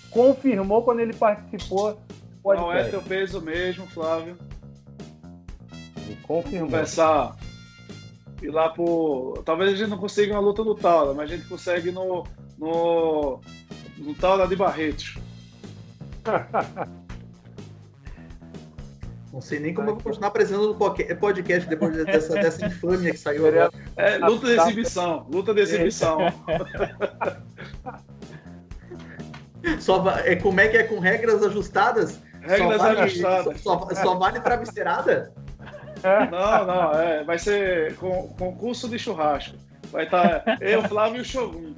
confirmou 0.10 0.84
quando 0.84 1.00
ele 1.00 1.14
participou 1.14 1.94
do 1.94 2.54
Não 2.54 2.74
é 2.74 2.84
teu 2.90 3.02
peso 3.02 3.42
mesmo, 3.42 3.88
Flávio. 3.88 4.38
Ele 5.96 6.18
confirmou. 6.24 6.70
Começar 6.72 7.38
ir 8.42 8.50
lá 8.50 8.70
pro. 8.70 9.42
Talvez 9.46 9.74
a 9.74 9.76
gente 9.76 9.90
não 9.90 9.98
consiga 9.98 10.34
uma 10.34 10.42
luta 10.42 10.64
no 10.64 10.76
Taura, 10.76 11.14
mas 11.14 11.32
a 11.32 11.36
gente 11.36 11.48
consegue 11.48 11.92
no. 11.92 12.24
no. 12.58 13.40
no 13.98 14.14
Taura 14.16 14.48
de 14.48 14.56
Barretos. 14.56 15.18
Não 19.32 19.40
sei 19.40 19.60
nem 19.62 19.74
como 19.74 19.90
eu 19.90 19.94
vou 19.96 20.04
continuar 20.04 20.28
apresentando 20.28 20.68
no 20.68 20.76
poque- 20.76 21.16
podcast 21.16 21.70
depois 21.70 21.96
dessa, 22.06 22.34
dessa 22.34 22.66
infâmia 22.68 23.12
que 23.12 23.18
saiu 23.18 23.48
agora. 23.48 23.72
É, 23.96 24.18
luta 24.18 24.46
de 24.46 24.60
exibição. 24.60 25.26
Luta 25.32 25.54
de 25.54 25.62
exibição. 25.62 26.18
Só 29.80 30.04
é, 30.26 30.36
como 30.36 30.60
é 30.60 30.68
que 30.68 30.76
é 30.78 30.84
com 30.84 31.00
regras 31.00 31.42
ajustadas? 31.44 32.20
Regras 32.42 32.78
só 32.78 32.84
vale, 32.84 33.00
ajustadas. 33.02 33.62
Só, 33.62 33.80
só, 33.80 33.96
só 33.96 34.16
vale 34.16 34.40
travesseirada? 34.40 35.32
Não, 36.04 36.66
não, 36.66 36.92
é, 36.94 37.24
vai 37.24 37.38
ser 37.38 37.96
com, 37.96 38.28
concurso 38.38 38.90
de 38.90 38.98
churrasco. 38.98 39.56
Vai 39.92 40.06
estar 40.06 40.44
eu, 40.62 40.82
Flávio 40.84 41.18
e 41.18 41.22
o 41.22 41.26
Shogun. 41.26 41.74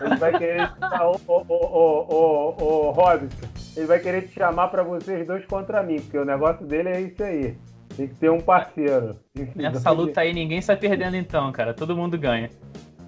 Ele 0.00 0.16
vai 0.16 0.36
querer 0.36 0.68
te 0.68 0.80
chamar, 0.80 1.06
ô, 1.06 1.20
ô, 1.28 1.44
ô, 1.48 2.56
ô, 2.58 2.90
Robson, 2.90 3.28
ele 3.76 3.86
vai 3.86 3.98
querer 4.00 4.22
te 4.22 4.34
chamar 4.34 4.68
pra 4.68 4.82
vocês 4.82 5.26
dois 5.26 5.44
contra 5.46 5.82
mim, 5.82 6.00
porque 6.00 6.18
o 6.18 6.24
negócio 6.24 6.66
dele 6.66 6.88
é 6.88 7.00
isso 7.00 7.22
aí. 7.22 7.56
Tem 7.96 8.08
que 8.08 8.14
ter 8.16 8.28
um 8.30 8.40
parceiro. 8.40 9.16
Nessa 9.54 9.90
luta 9.90 10.20
aí 10.20 10.32
ninguém 10.32 10.60
sai 10.60 10.76
perdendo 10.76 11.16
então, 11.16 11.52
cara. 11.52 11.72
Todo 11.72 11.94
mundo 11.96 12.18
ganha. 12.18 12.50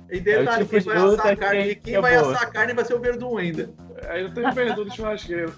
E 0.09 0.20
detalhe, 0.20 0.49
É 0.49 0.62
o 0.62 0.66
tipo 0.66 0.70
quem 0.70 0.80
vai 0.82 0.97
assar 0.97 1.26
a 1.26 1.37
carne, 1.37 1.62
que- 1.64 1.74
quem 1.74 1.82
que 1.82 1.95
é 1.97 2.01
vai 2.01 2.16
boa. 2.18 2.32
assar 2.32 2.43
a 2.45 2.51
carne 2.53 2.72
vai 2.72 2.84
ser 2.84 2.95
o 2.95 3.01
Verdun 3.01 3.37
ainda. 3.37 3.70
Aí 4.09 4.22
eu 4.22 4.32
tenho 4.32 4.55
perdo 4.55 4.84
de 4.84 4.95
churrasqueiro. 4.95 5.53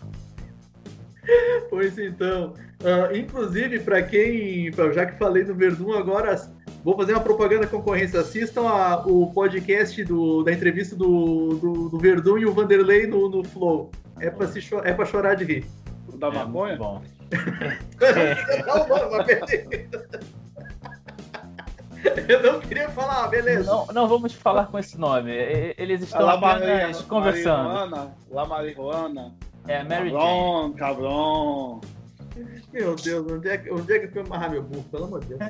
Pois 1.69 1.99
então. 1.99 2.55
Ah, 2.85 3.17
inclusive, 3.17 3.81
para 3.81 4.03
quem. 4.03 4.71
pra- 4.71 4.93
Já 4.93 5.05
que 5.07 5.19
falei 5.19 5.45
do 5.45 5.55
Verdun, 5.55 5.93
agora 5.95 6.37
vou 6.85 6.97
fazer 6.97 7.13
uma 7.13 7.21
propaganda 7.23 7.67
concorrência. 7.67 8.21
Assistam 8.21 8.69
a- 8.69 9.05
o 9.07 9.33
podcast 9.33 10.03
do, 10.05 10.43
da 10.45 10.53
entrevista 10.53 10.95
do, 10.95 11.55
do, 11.61 11.89
do 11.89 11.99
Verdun 11.99 12.39
e 12.39 12.47
o 12.47 12.53
Vanderlei 12.53 13.07
no, 13.07 13.29
no 13.29 13.43
Flow. 13.45 13.91
É 14.21 14.31
pra, 14.31 14.47
se 14.47 14.61
cho- 14.61 14.81
é 14.85 14.93
pra 14.93 15.05
chorar 15.05 15.35
de 15.35 15.45
rir. 15.45 15.65
Da 16.15 16.29
É, 16.29 16.31
maconha? 16.33 16.77
muito 16.77 16.79
bom. 16.79 17.03
Não, 18.67 18.89
mano, 18.89 19.25
perder. 19.25 19.89
Eu 22.29 22.43
não 22.43 22.61
queria 22.61 22.89
falar, 22.91 23.27
beleza. 23.29 23.71
Não, 23.71 23.87
não 23.89 24.09
vamos 24.09 24.33
falar 24.33 24.67
com 24.67 24.79
esse 24.79 24.97
nome. 24.99 25.33
Eles 25.77 26.01
estão 26.03 26.25
La 26.27 26.35
apenas 26.35 26.61
Maria- 26.97 27.03
conversando. 27.09 27.69
Marihuana, 27.69 28.13
La 28.31 28.47
Marihuana. 28.47 29.35
É 29.67 29.83
Mary 29.83 30.11
Jane. 30.11 30.13
Cabrão, 30.13 30.73
cabrão. 30.77 31.81
Meu 32.73 32.95
Deus, 32.97 33.33
onde 33.33 33.49
é, 33.49 33.59
que- 33.59 33.71
onde 33.71 33.93
é 33.93 33.99
que 33.99 34.07
eu 34.07 34.11
fui 34.11 34.21
amarrar 34.23 34.51
meu 34.51 34.63
burro? 34.63 34.85
Pelo 34.91 35.05
amor 35.05 35.21
de 35.21 35.29
Deus. 35.35 35.41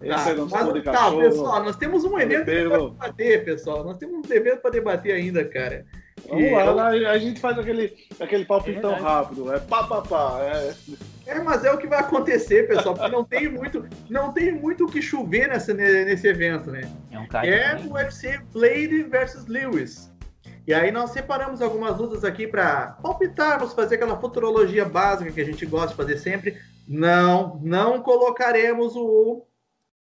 Esse 0.00 0.30
é 0.30 0.34
o 0.34 0.48
mas, 0.48 0.72
de 0.72 0.82
tá, 0.82 1.10
pessoal, 1.10 1.64
nós 1.64 1.76
temos 1.76 2.04
um 2.04 2.18
evento 2.20 2.44
para 2.44 2.78
debater, 2.78 3.44
pessoal. 3.44 3.84
Nós 3.84 3.96
temos 3.98 4.28
um 4.28 4.32
evento 4.32 4.60
para 4.60 4.70
debater 4.70 5.12
ainda, 5.12 5.44
cara. 5.44 5.84
Vamos 6.28 6.44
Que 6.44 6.50
lá, 6.50 6.60
é 6.62 6.70
o- 6.70 6.74
lá, 6.74 6.88
a 7.10 7.18
gente 7.18 7.40
faz 7.40 7.58
aquele, 7.58 7.96
aquele 8.20 8.44
palpitão 8.44 8.92
É 8.94 9.00
rápido. 9.00 9.52
É 9.52 9.58
pá, 9.58 9.84
pá, 9.84 10.02
pá. 10.02 10.38
É, 10.42 10.74
É, 11.26 11.38
mas 11.40 11.62
é 11.64 11.70
o 11.70 11.76
que 11.76 11.86
vai 11.86 11.98
acontecer, 12.00 12.66
pessoal, 12.66 12.94
porque 12.94 13.10
não 13.10 13.22
tem 13.22 13.48
muito, 13.50 13.86
não 14.08 14.32
tem 14.32 14.50
muito 14.50 14.84
o 14.86 14.90
que 14.90 15.02
chover 15.02 15.48
nessa, 15.48 15.74
nesse 15.74 16.26
evento, 16.26 16.70
né? 16.70 16.90
É 17.10 17.18
um. 17.18 17.26
É 17.44 17.76
o 17.86 17.92
UFC 17.92 18.40
Blade 18.52 19.02
versus 19.02 19.46
Lewis. 19.46 20.10
E 20.68 20.74
aí 20.74 20.92
nós 20.92 21.12
separamos 21.12 21.62
algumas 21.62 21.96
lutas 21.96 22.24
aqui 22.24 22.46
para 22.46 22.88
palpitarmos, 23.02 23.72
fazer 23.72 23.94
aquela 23.94 24.20
futurologia 24.20 24.84
básica 24.84 25.32
que 25.32 25.40
a 25.40 25.44
gente 25.44 25.64
gosta 25.64 25.88
de 25.88 25.94
fazer 25.94 26.18
sempre. 26.18 26.58
Não, 26.86 27.58
não 27.62 28.02
colocaremos 28.02 28.94
o, 28.94 29.46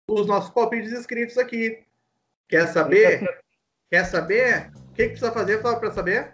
os 0.10 0.26
nossos 0.26 0.52
palpites 0.52 0.94
escritos 0.94 1.38
aqui. 1.38 1.80
Quer 2.48 2.68
saber? 2.68 3.42
Quer 3.92 4.06
saber? 4.06 4.72
O 4.92 4.94
que, 4.94 5.04
que 5.04 5.10
precisa 5.10 5.34
fazer 5.34 5.62
para 5.62 5.92
saber? 5.92 6.32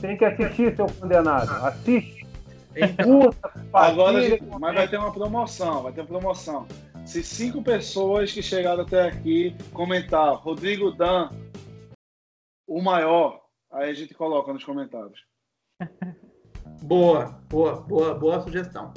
Tem 0.00 0.16
que 0.16 0.24
assistir, 0.24 0.74
seu 0.74 0.86
condenado. 0.86 1.64
Assiste. 1.64 2.26
Então, 2.74 3.20
Puta, 3.20 3.52
Agora, 3.72 4.10
a 4.10 4.14
família, 4.14 4.30
gente- 4.30 4.58
mas 4.58 4.74
vai 4.74 4.88
ter 4.88 4.98
uma 4.98 5.12
promoção, 5.12 5.84
vai 5.84 5.92
ter 5.92 6.00
uma 6.00 6.08
promoção. 6.08 6.66
Se 7.04 7.22
cinco 7.22 7.62
pessoas 7.62 8.32
que 8.32 8.42
chegaram 8.42 8.82
até 8.82 9.06
aqui 9.06 9.54
comentar 9.72 10.34
Rodrigo 10.34 10.90
Dan, 10.90 11.30
o 12.66 12.82
maior, 12.82 13.40
aí 13.70 13.90
a 13.90 13.94
gente 13.94 14.14
coloca 14.14 14.52
nos 14.52 14.64
comentários. 14.64 15.20
Boa, 16.82 17.40
boa, 17.48 17.80
boa, 17.80 18.14
boa 18.14 18.40
sugestão. 18.42 18.92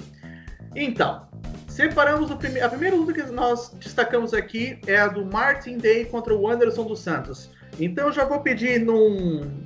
Então, 0.76 1.28
separamos 1.68 2.30
o 2.30 2.36
prime... 2.36 2.60
a 2.60 2.68
primeira 2.68 2.96
luta 2.96 3.14
que 3.14 3.24
nós 3.32 3.70
destacamos 3.70 4.34
aqui 4.34 4.80
é 4.86 4.98
a 4.98 5.08
do 5.08 5.26
Martin 5.26 5.78
Day 5.78 6.06
contra 6.06 6.36
o 6.36 6.48
Anderson 6.48 6.84
dos 6.86 7.00
Santos. 7.00 7.50
Então 7.80 8.12
já 8.12 8.26
vou 8.26 8.42
pedir 8.42 8.82
num, 8.82 9.64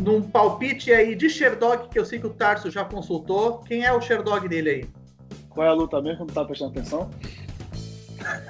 num 0.00 0.22
palpite 0.22 0.92
aí 0.92 1.14
de 1.14 1.30
Sherdog, 1.30 1.88
que 1.88 1.98
eu 1.98 2.04
sei 2.04 2.18
que 2.18 2.26
o 2.26 2.34
Tarso 2.34 2.70
já 2.70 2.84
consultou. 2.84 3.58
Quem 3.60 3.84
é 3.84 3.92
o 3.92 4.00
Sherdog 4.00 4.48
dele 4.48 4.70
aí? 4.70 4.84
Qual 5.48 5.66
é 5.66 5.70
a 5.70 5.74
luta 5.74 6.00
mesmo? 6.00 6.26
Não 6.26 6.34
tá 6.34 6.44
prestando 6.44 6.72
atenção? 6.72 7.10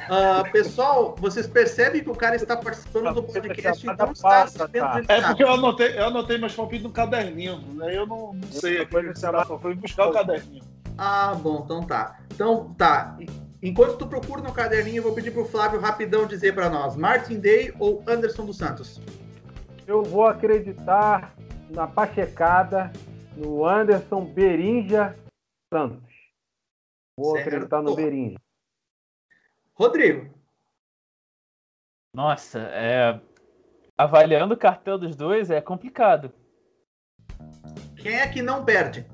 Ah, 0.09 0.45
pessoal, 0.53 1.15
vocês 1.19 1.47
percebem 1.47 2.03
que 2.03 2.11
o 2.11 2.15
cara 2.15 2.37
está 2.37 2.57
participando 2.57 3.15
do 3.15 3.23
podcast 3.23 3.83
e 3.83 3.87
não 3.87 4.13
está 4.13 4.29
Passa, 4.29 4.59
sabendo 4.59 5.07
tá. 5.07 5.15
É 5.15 5.21
porque 5.21 5.43
eu 5.43 5.53
anotei, 5.53 5.99
eu 5.99 6.07
anotei 6.07 6.39
meus 6.39 6.55
palpites 6.55 6.85
no 6.85 6.91
caderninho. 6.91 7.59
Né? 7.75 7.97
Eu 7.97 8.07
não, 8.07 8.35
não 8.35 8.49
sei. 8.49 8.81
Eu 8.81 9.59
fui 9.59 9.75
buscar 9.75 10.09
o 10.09 10.13
caderninho. 10.13 10.65
Ah, 10.99 11.35
bom, 11.35 11.63
então 11.65 11.83
tá. 11.83 12.19
Então 12.33 12.75
tá. 12.75 13.17
Enquanto 13.63 13.97
tu 13.97 14.07
procura 14.07 14.43
no 14.43 14.53
caderninho, 14.53 14.99
eu 14.99 15.03
vou 15.03 15.15
pedir 15.15 15.31
pro 15.31 15.45
Flávio 15.45 15.81
rapidão 15.81 16.27
dizer 16.27 16.55
para 16.55 16.69
nós: 16.69 16.97
Martin 16.97 17.39
Day 17.39 17.73
ou 17.79 18.03
Anderson 18.07 18.45
dos 18.45 18.59
Santos? 18.59 19.01
Eu 19.87 20.03
vou 20.03 20.27
acreditar 20.27 21.35
na 21.71 21.87
Pachecada, 21.87 22.93
no 23.37 23.67
Anderson 23.67 24.25
Berinja 24.25 25.17
Santos. 25.73 26.13
Vou 27.17 27.37
Certo. 27.37 27.47
acreditar 27.47 27.83
no 27.83 27.95
Berinja. 27.95 28.42
Rodrigo. 29.83 30.31
Nossa, 32.15 32.61
é. 32.71 33.19
Avaliando 33.99 34.55
o 34.55 34.57
cartel 34.57 34.97
dos 34.97 35.17
dois 35.17 35.51
é 35.51 35.61
complicado. 35.61 36.33
Quem 37.97 38.15
é 38.15 38.29
que 38.29 38.43
não 38.43 38.65
perde? 38.65 39.05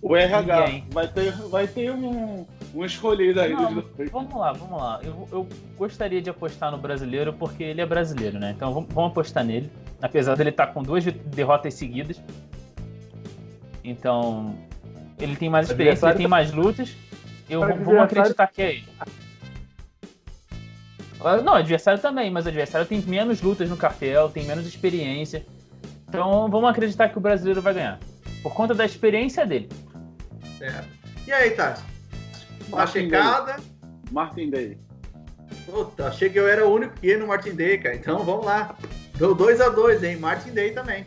O 0.00 0.14
RH 0.14 0.66
Ninguém. 0.66 0.88
vai 0.90 1.08
ter, 1.08 1.32
vai 1.48 1.66
ter 1.66 1.90
um, 1.90 2.46
um 2.72 2.84
escolhido 2.84 3.40
aí 3.40 3.52
Não, 3.52 3.82
vamos 4.12 4.34
lá, 4.34 4.52
vamos 4.52 4.80
lá. 4.80 5.00
Eu, 5.02 5.28
eu 5.32 5.48
gostaria 5.76 6.22
de 6.22 6.30
apostar 6.30 6.70
no 6.70 6.78
brasileiro 6.78 7.32
porque 7.32 7.64
ele 7.64 7.80
é 7.80 7.86
brasileiro, 7.86 8.38
né? 8.38 8.52
Então 8.54 8.72
vamos, 8.72 8.94
vamos 8.94 9.10
apostar 9.10 9.44
nele. 9.44 9.68
Apesar 10.00 10.36
dele 10.36 10.50
estar 10.50 10.68
com 10.68 10.80
duas 10.84 11.02
de- 11.02 11.10
derrotas 11.10 11.74
seguidas. 11.74 12.22
Então, 13.82 14.56
ele 15.18 15.34
tem 15.34 15.50
mais 15.50 15.68
experiência, 15.68 16.06
ele 16.06 16.18
tem 16.18 16.28
mais 16.28 16.52
lutas. 16.52 16.94
Eu 17.48 17.60
vou- 17.60 17.68
vamos 17.68 17.80
adversário- 17.88 18.02
acreditar 18.32 18.46
que 18.48 18.62
é 18.62 18.70
ele. 18.76 18.88
Ah, 21.20 21.36
Não, 21.38 21.54
adversário 21.54 22.00
também, 22.00 22.30
mas 22.30 22.44
o 22.44 22.48
adversário 22.48 22.86
tem 22.86 23.00
menos 23.00 23.40
lutas 23.40 23.68
no 23.70 23.76
cartel, 23.76 24.28
tem 24.28 24.44
menos 24.44 24.66
experiência. 24.66 25.44
Então 26.08 26.48
vamos 26.50 26.68
acreditar 26.70 27.08
que 27.08 27.18
o 27.18 27.20
brasileiro 27.20 27.60
vai 27.62 27.74
ganhar. 27.74 27.98
Por 28.42 28.54
conta 28.54 28.74
da 28.74 28.84
experiência 28.84 29.44
dele. 29.46 29.68
Certo. 30.58 30.88
E 31.26 31.32
aí, 31.32 31.50
Tarso? 31.50 31.84
Uma 32.68 32.78
Martin 32.78 33.00
checada. 33.00 33.56
Martin 34.12 34.50
Day. 34.50 34.78
Puta, 35.64 36.08
achei 36.08 36.28
que 36.30 36.38
eu 36.38 36.46
era 36.46 36.66
o 36.66 36.72
único 36.72 36.94
que 37.00 37.08
ia 37.08 37.18
no 37.18 37.26
Martin 37.26 37.54
Day, 37.54 37.78
cara. 37.78 37.96
Então 37.96 38.24
vamos 38.24 38.44
lá. 38.46 38.76
Deu 39.16 39.34
2 39.34 39.60
a 39.60 39.68
2 39.68 40.02
hein? 40.04 40.16
Martin 40.16 40.50
Day 40.50 40.70
também. 40.72 41.06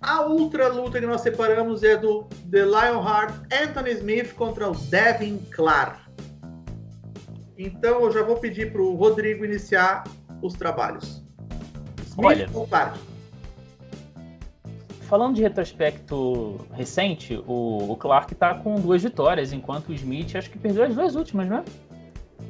A 0.00 0.22
outra 0.22 0.68
luta 0.68 1.00
que 1.00 1.06
nós 1.06 1.20
separamos 1.20 1.82
é 1.82 1.96
do 1.96 2.24
The 2.50 2.64
Lionheart 2.64 3.34
Anthony 3.52 3.90
Smith 3.92 4.34
contra 4.34 4.70
o 4.70 4.74
Devin 4.74 5.38
Clark. 5.50 6.00
Então 7.56 8.02
eu 8.02 8.12
já 8.12 8.22
vou 8.22 8.36
pedir 8.36 8.72
pro 8.72 8.94
Rodrigo 8.94 9.44
iniciar 9.44 10.04
os 10.40 10.54
trabalhos? 10.54 11.24
Olha, 12.16 12.44
Smith 12.44 12.56
ou 12.56 12.66
Clark? 12.66 12.98
falando 15.08 15.36
de 15.36 15.42
retrospecto 15.42 16.60
recente, 16.74 17.42
o, 17.46 17.92
o 17.92 17.96
Clark 17.96 18.34
tá 18.34 18.54
com 18.54 18.74
duas 18.74 19.02
vitórias, 19.02 19.54
enquanto 19.54 19.88
o 19.88 19.94
Smith 19.94 20.36
acho 20.36 20.50
que 20.50 20.58
perdeu 20.58 20.84
as 20.84 20.94
duas 20.94 21.16
últimas, 21.16 21.48
né? 21.48 21.64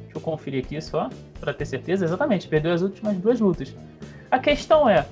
Deixa 0.03 0.17
eu 0.17 0.21
conferir 0.21 0.65
aqui 0.65 0.79
só, 0.81 1.09
para 1.39 1.53
ter 1.53 1.65
certeza. 1.65 2.03
Exatamente, 2.03 2.49
perdeu 2.49 2.73
as 2.73 2.81
últimas 2.81 3.15
duas 3.17 3.39
lutas. 3.39 3.73
A 4.29 4.37
questão 4.37 4.89
é, 4.89 5.05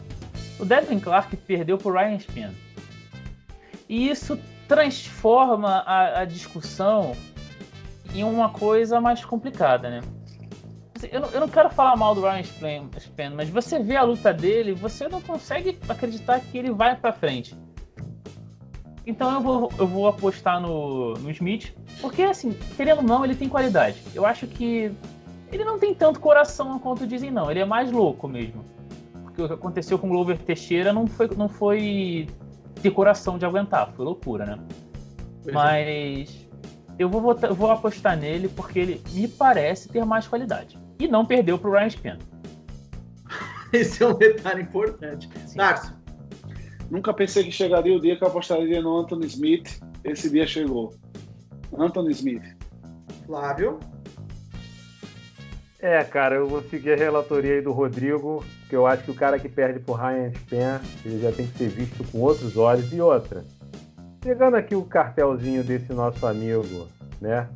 o 0.59 0.65
Devin 0.65 0.99
Clark 0.99 1.35
perdeu 1.37 1.77
pro 1.77 1.93
Ryan 1.93 2.15
Spin. 2.15 2.49
E 3.89 4.09
isso 4.09 4.39
transforma 4.67 5.83
a, 5.85 6.21
a 6.21 6.25
discussão 6.25 7.15
em 8.13 8.23
uma 8.23 8.49
coisa 8.49 8.99
mais 8.99 9.23
complicada, 9.23 9.89
né? 9.89 10.01
Assim, 10.95 11.09
Eu 11.11 11.21
não, 11.21 11.29
eu 11.29 11.39
não 11.39 11.47
quero 11.47 11.69
falar 11.69 11.95
mal 11.95 12.13
do 12.13 12.21
Ryan 12.21 12.41
Span, 12.41 13.31
mas 13.35 13.49
você 13.49 13.79
vê 13.79 13.95
a 13.95 14.03
luta 14.03 14.33
dele, 14.33 14.73
você 14.73 15.07
não 15.07 15.21
consegue 15.21 15.77
acreditar 15.87 16.39
que 16.39 16.57
ele 16.57 16.71
vai 16.71 16.95
pra 16.95 17.13
frente. 17.13 17.55
Então 19.05 19.33
eu 19.33 19.39
vou, 19.39 19.71
eu 19.77 19.87
vou 19.87 20.07
apostar 20.07 20.59
no, 20.59 21.13
no 21.13 21.31
Smith, 21.31 21.73
porque 22.01 22.23
assim, 22.23 22.51
querendo 22.75 22.97
ou 22.97 23.03
não, 23.03 23.23
ele 23.23 23.35
tem 23.35 23.47
qualidade. 23.47 24.01
Eu 24.13 24.25
acho 24.25 24.47
que 24.47 24.91
ele 25.49 25.63
não 25.63 25.79
tem 25.79 25.93
tanto 25.95 26.19
coração 26.19 26.77
quanto 26.77 27.07
dizem, 27.07 27.31
não. 27.31 27.49
Ele 27.49 27.61
é 27.61 27.65
mais 27.65 27.89
louco 27.89 28.27
mesmo. 28.27 28.65
Que 29.37 29.53
aconteceu 29.53 29.99
com 29.99 30.07
o 30.07 30.09
Glover 30.09 30.37
Teixeira 30.39 30.91
não 30.91 31.05
foi, 31.05 31.29
não 31.37 31.47
foi 31.47 32.27
ter 32.81 32.89
coração 32.89 33.37
de 33.37 33.45
aguentar, 33.45 33.93
foi 33.95 34.03
loucura, 34.03 34.45
né? 34.45 34.59
Pois 35.43 35.47
é. 35.47 35.51
Mas 35.53 36.49
eu 36.97 37.07
vou, 37.07 37.21
votar- 37.21 37.49
eu 37.51 37.55
vou 37.55 37.69
apostar 37.69 38.17
nele 38.17 38.47
porque 38.49 38.79
ele 38.79 39.01
me 39.13 39.27
parece 39.27 39.89
ter 39.89 40.03
mais 40.03 40.27
qualidade. 40.27 40.77
E 40.99 41.07
não 41.07 41.23
perdeu 41.23 41.59
pro 41.59 41.71
Ryan 41.71 41.87
Spin. 41.87 42.17
Esse 43.71 44.01
é 44.01 44.07
um 44.07 44.15
detalhe 44.17 44.63
importante. 44.63 45.29
Sim. 45.45 45.59
Nunca 46.89 47.13
pensei 47.13 47.43
que 47.43 47.51
chegaria 47.51 47.95
o 47.95 48.01
dia 48.01 48.17
que 48.17 48.23
eu 48.23 48.27
apostaria 48.27 48.81
no 48.81 48.97
Anthony 48.97 49.27
Smith. 49.27 49.79
Esse 50.03 50.29
dia 50.31 50.47
chegou. 50.47 50.93
Anthony 51.77 52.11
Smith. 52.11 52.43
Flávio, 53.27 53.77
É, 55.79 56.03
cara, 56.03 56.35
eu 56.35 56.47
vou 56.47 56.63
seguir 56.63 56.93
a 56.93 56.95
relatoria 56.95 57.53
aí 57.53 57.61
do 57.61 57.71
Rodrigo, 57.71 58.43
que 58.67 58.75
eu 58.75 58.87
acho 58.87 59.03
que 59.03 59.11
o 59.11 59.15
cara 59.15 59.37
que 59.37 59.47
perde 59.47 59.79
pro 59.79 59.93
Ryan 59.93 60.31
Span, 60.33 60.81
ele 61.05 61.19
já 61.19 61.31
tem 61.31 61.45
que 61.45 61.57
ser 61.57 61.69
visto 61.69 62.03
com 62.11 62.19
outros 62.19 62.57
olhos. 62.57 62.91
E 62.91 62.99
outra, 62.99 63.45
pegando 64.19 64.57
aqui 64.57 64.75
o 64.75 64.83
cartelzinho 64.83 65.63
desse 65.63 65.93
nosso 65.93 66.25
amigo, 66.25 66.87
né? 67.21 67.47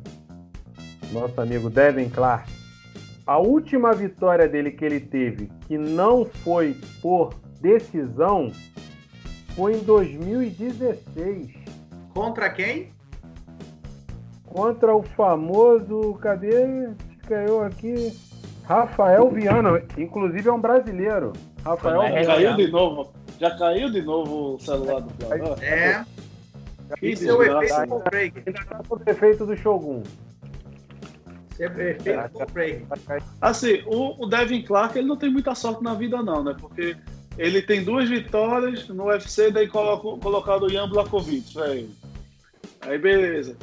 Nosso 1.12 1.40
amigo 1.40 1.68
Devin 1.68 2.08
Clark. 2.08 2.48
A 3.26 3.38
última 3.38 3.92
vitória 3.92 4.48
dele 4.48 4.70
que 4.70 4.84
ele 4.84 5.00
teve, 5.00 5.50
que 5.66 5.76
não 5.76 6.24
foi 6.24 6.76
por 7.00 7.34
decisão, 7.60 8.52
foi 9.56 9.74
em 9.74 9.80
2016. 9.80 11.50
contra 12.14 12.50
quem? 12.50 12.92
contra 14.52 14.94
o 14.94 15.02
famoso, 15.02 16.14
cadê? 16.20 16.90
Caiu 17.32 17.62
aqui. 17.64 18.12
Rafael 18.64 19.30
Viana, 19.30 19.82
inclusive 19.96 20.46
é 20.48 20.52
um 20.52 20.60
brasileiro. 20.60 21.32
Rafael 21.64 22.02
Viana. 22.02 22.26
Caiu 22.26 22.56
de 22.56 22.70
novo. 22.70 23.12
Já 23.40 23.56
caiu 23.56 23.90
de 23.90 24.02
novo 24.02 24.54
o 24.54 24.60
celular 24.60 25.00
do 25.00 25.10
Flávio. 25.24 25.54
É, 25.64 26.04
Que 26.98 27.08
isso 27.08 27.28
é 27.28 27.32
o 27.32 27.38
desgraça. 27.38 27.64
efeito 27.64 27.88
Paul 27.88 28.00
Craig. 28.02 28.32
Ainda 28.46 28.64
tá 28.66 28.80
com 28.86 28.94
o 28.94 28.98
defeito 28.98 29.46
do 29.46 29.56
Shogun. 29.56 30.02
Isso 31.52 31.62
é 31.62 31.66
o 31.68 31.80
efeito 31.80 32.30
Paul 32.32 32.46
Craig. 32.52 32.86
Assim, 33.40 33.82
o, 33.86 34.22
o 34.22 34.26
Devin 34.26 34.62
Clark 34.62 34.98
ele 34.98 35.08
não 35.08 35.16
tem 35.16 35.30
muita 35.30 35.54
sorte 35.54 35.82
na 35.82 35.94
vida, 35.94 36.22
não, 36.22 36.44
né? 36.44 36.54
Porque 36.60 36.94
ele 37.38 37.62
tem 37.62 37.82
duas 37.82 38.08
vitórias 38.10 38.86
no 38.88 39.06
UFC, 39.06 39.50
daí 39.50 39.66
colocou, 39.68 40.18
colocaram 40.18 40.66
o 40.66 40.70
Ian 40.70 40.88
Blakovic 40.88 41.54
pra 41.54 41.74
ele. 41.74 41.90
Aí 42.82 42.98
beleza. 42.98 43.56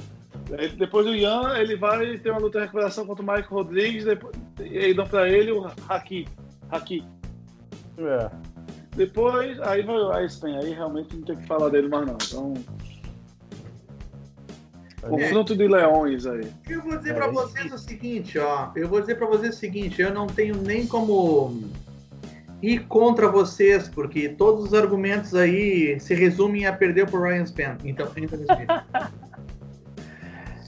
Depois 0.77 1.05
do 1.05 1.15
Ian, 1.15 1.55
ele 1.57 1.75
vai 1.75 2.17
ter 2.17 2.31
uma 2.31 2.39
luta 2.39 2.57
de 2.59 2.65
recuperação 2.65 3.05
contra 3.05 3.23
o 3.23 3.27
Mike 3.27 3.49
Rodrigues, 3.49 4.05
depois, 4.05 4.35
e 4.59 4.77
aí 4.77 4.93
dão 4.93 5.05
pra 5.07 5.29
ele 5.29 5.51
o 5.51 5.65
Haki. 5.87 6.27
Haki. 6.71 7.03
É. 7.99 8.29
Depois, 8.95 9.59
aí 9.61 9.83
vai 9.83 10.21
a 10.21 10.25
Espanha, 10.25 10.59
aí 10.59 10.73
realmente 10.73 11.15
não 11.15 11.23
tem 11.23 11.35
que 11.35 11.45
falar 11.45 11.69
dele 11.69 11.87
mais 11.87 12.05
não. 12.07 12.17
Então, 12.21 12.53
confronto 15.01 15.55
de 15.55 15.67
leões 15.67 16.25
aí. 16.25 16.51
Eu 16.67 16.81
vou 16.81 16.97
dizer 16.97 17.11
É, 17.11 17.13
pra 17.13 17.25
isso. 17.27 17.33
vocês 17.35 17.71
o 17.73 17.77
seguinte, 17.77 18.39
ó. 18.39 18.71
Eu 18.75 18.87
vou 18.89 18.99
dizer 18.99 19.15
pra 19.15 19.27
vocês 19.27 19.55
o 19.55 19.57
seguinte, 19.57 20.01
eu 20.01 20.13
não 20.13 20.27
tenho 20.27 20.55
nem 20.57 20.85
como 20.87 21.63
ir 22.61 22.85
contra 22.87 23.29
vocês, 23.29 23.87
porque 23.87 24.29
todos 24.29 24.65
os 24.65 24.73
argumentos 24.73 25.33
aí 25.35 25.97
se 25.99 26.13
resumem 26.13 26.65
a 26.65 26.73
perder 26.73 27.09
pro 27.09 27.21
Ryan 27.21 27.45
Span. 27.45 27.77
Então, 27.85 28.07
Anthony 28.07 28.25
Smith. 28.49 29.11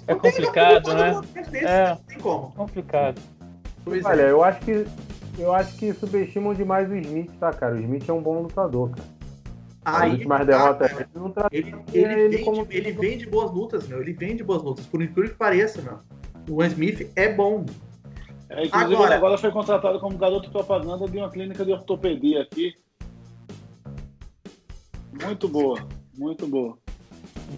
É 0.07 0.15
complicado, 0.15 0.93
né? 0.93 1.21
desse, 1.33 1.57
É. 1.57 1.89
Não 1.89 1.95
tem 1.97 2.19
como. 2.19 2.51
Complicado. 2.51 3.21
Pois 3.83 4.03
Olha, 4.05 4.21
é. 4.21 4.31
eu 4.31 4.43
acho 4.43 4.59
que 4.61 4.85
eu 5.39 5.53
acho 5.53 5.75
que 5.77 5.93
subestimam 5.93 6.53
demais 6.53 6.89
o 6.89 6.95
Smith, 6.95 7.31
tá, 7.39 7.51
cara? 7.53 7.75
O 7.75 7.79
Smith 7.79 8.07
é 8.07 8.13
um 8.13 8.21
bom 8.21 8.41
lutador, 8.41 8.89
cara. 8.91 9.07
As 9.83 10.01
Aí, 10.01 10.11
últimas 10.11 10.39
tá, 10.39 10.43
derrotas 10.43 10.91
cara. 10.91 11.09
ele 11.13 11.23
não 11.23 11.31
trata 11.31 11.55
Ele, 11.55 11.75
ele, 11.93 12.13
ele, 12.13 12.29
vende, 12.29 12.43
como 12.43 12.67
ele 12.69 12.91
vende 12.91 13.25
boas 13.27 13.51
lutas, 13.51 13.87
meu. 13.87 14.01
Ele 14.01 14.13
vende 14.13 14.43
boas 14.43 14.61
lutas. 14.61 14.85
Por 14.85 15.01
incrível 15.01 15.31
que 15.31 15.37
pareça, 15.37 15.81
meu. 15.81 15.99
O 16.49 16.63
Smith 16.63 17.09
é 17.15 17.33
bom. 17.33 17.65
É, 18.49 18.65
inclusive, 18.65 18.93
Agora- 18.93 19.07
ele 19.09 19.13
agora 19.15 19.37
foi 19.37 19.51
contratado 19.51 19.99
como 19.99 20.17
garoto 20.17 20.51
propaganda 20.51 21.07
de 21.07 21.17
uma 21.17 21.29
clínica 21.31 21.63
de 21.65 21.71
ortopedia 21.71 22.41
aqui. 22.41 22.73
Muito 25.23 25.47
boa, 25.47 25.87
muito 26.17 26.47
boa. 26.47 26.77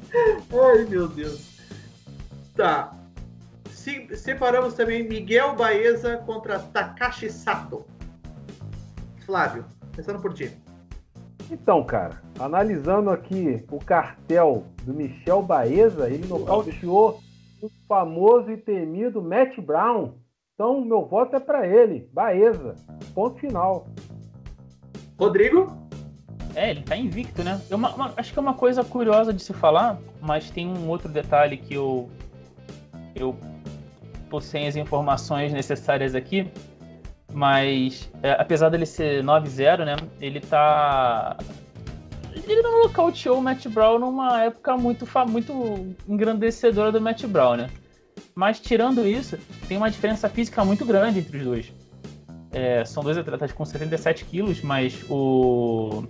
Ai, 0.52 0.86
meu 0.86 1.08
Deus. 1.08 1.53
Tá. 2.56 2.94
Se- 3.70 4.16
separamos 4.16 4.74
também 4.76 5.08
Miguel 5.08 5.56
Baeza 5.56 6.18
contra 6.18 6.60
Takashi 6.60 7.30
Sato. 7.30 7.86
Flávio, 9.26 9.66
começando 9.92 10.22
por 10.22 10.34
ti. 10.34 10.52
Então, 11.52 11.84
cara, 11.84 12.22
analisando 12.40 13.10
aqui 13.10 13.64
o 13.72 13.80
cartel 13.80 14.64
do 14.84 14.94
Michel 14.94 15.42
Baeza, 15.42 16.10
ele 16.10 16.26
nocauteou 16.28 17.20
o 17.62 17.70
famoso 17.88 18.52
e 18.52 18.58
temido 18.58 19.22
Matt 19.22 19.58
Brown. 19.60 20.14
Então, 20.54 20.84
meu 20.86 21.06
voto 21.06 21.36
é 21.36 21.40
pra 21.40 21.68
ele, 21.68 22.10
Baeza. 22.14 22.76
Ponto 23.14 23.40
final. 23.40 23.88
Rodrigo? 25.18 25.76
É, 26.56 26.70
ele 26.72 26.84
tá 26.84 26.96
invicto, 26.96 27.44
né? 27.44 27.60
É 27.70 27.76
uma- 27.76 27.94
uma- 27.96 28.14
acho 28.16 28.32
que 28.32 28.38
é 28.40 28.42
uma 28.42 28.54
coisa 28.54 28.84
curiosa 28.84 29.34
de 29.34 29.42
se 29.42 29.54
falar, 29.54 30.00
mas 30.22 30.50
tem 30.52 30.68
um 30.68 30.88
outro 30.88 31.10
detalhe 31.10 31.58
que 31.58 31.74
eu. 31.74 32.10
Eu 33.16 33.38
tô 34.30 34.42
sem 34.42 34.68
as 34.68 34.76
informações 34.76 35.54
necessárias 35.54 36.16
aqui. 36.16 36.48
Mas, 37.32 38.12
é, 38.22 38.32
apesar 38.34 38.70
dele 38.70 38.86
ser 38.86 39.24
9-0, 39.24 39.86
né? 39.86 39.96
Ele 40.22 40.40
tá. 40.40 41.38
Ele 42.48 42.62
não 42.62 42.84
nocauteou 42.84 43.40
o 43.40 43.42
Matt 43.42 43.68
Brown 43.68 44.00
numa 44.00 44.44
época 44.44 44.76
muito, 44.78 45.08
muito 45.28 45.96
engrandecedora 46.08 46.92
do 46.92 47.02
Matt 47.02 47.26
Brown, 47.26 47.56
né? 47.56 47.70
Mas, 48.36 48.60
tirando 48.60 49.06
isso, 49.06 49.38
tem 49.68 49.78
uma 49.78 49.90
diferença 49.90 50.30
física 50.30 50.64
muito 50.64 50.86
grande 50.86 51.20
entre 51.20 51.38
os 51.38 51.44
dois. 51.44 51.74
É, 52.52 52.86
são 52.86 53.04
dois 53.04 53.18
atletas 53.18 53.52
com 53.52 53.66
77 53.66 54.26
quilos, 54.26 54.62
mas 54.62 55.04
o 55.10 56.04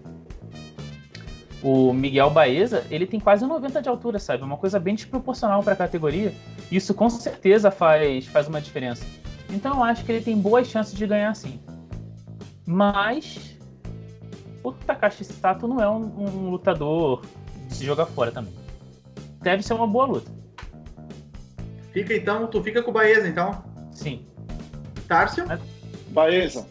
o 1.64 1.93
Miguel 1.93 2.30
Baeza, 2.30 2.86
ele 2.91 3.07
tem 3.07 3.20
quase 3.20 3.45
90 3.45 3.82
de 3.82 3.88
altura, 3.88 4.20
sabe? 4.20 4.43
Uma 4.43 4.57
coisa 4.57 4.80
bem 4.80 4.95
desproporcional 4.95 5.64
para 5.64 5.74
a 5.74 5.76
categoria. 5.76 6.34
Isso 6.70 6.93
com 6.93 7.09
certeza 7.09 7.72
faz, 7.72 8.28
faz 8.28 8.47
uma 8.47 8.59
diferença. 8.59 9.05
Então 9.49 9.78
eu 9.78 9.84
acho 9.84 10.03
que 10.03 10.11
ele 10.11 10.24
tem 10.24 10.38
boas 10.38 10.68
chances 10.68 10.93
de 10.93 11.07
ganhar 11.07 11.34
sim. 11.36 11.59
Mas 12.66 13.57
o 14.61 14.74
Takashi 14.74 15.24
Sato 15.24 15.68
não 15.68 15.82
é 15.82 15.89
um, 15.89 16.03
um 16.03 16.49
lutador 16.49 17.26
de 17.68 17.76
se 17.76 17.86
jogar 17.86 18.07
fora 18.07 18.32
também. 18.32 18.53
Deve 19.41 19.64
ser 19.64 19.74
uma 19.74 19.88
boa 19.88 20.05
luta. 20.05 20.32
Fica 21.91 22.14
então, 22.14 22.47
tu 22.47 22.61
fica 22.61 22.82
com 22.82 22.91
o 22.91 22.93
Baeza, 22.93 23.28
então. 23.28 23.64
Sim. 23.91 24.26
Tárcio? 25.07 25.45
Baeza, 26.09 26.66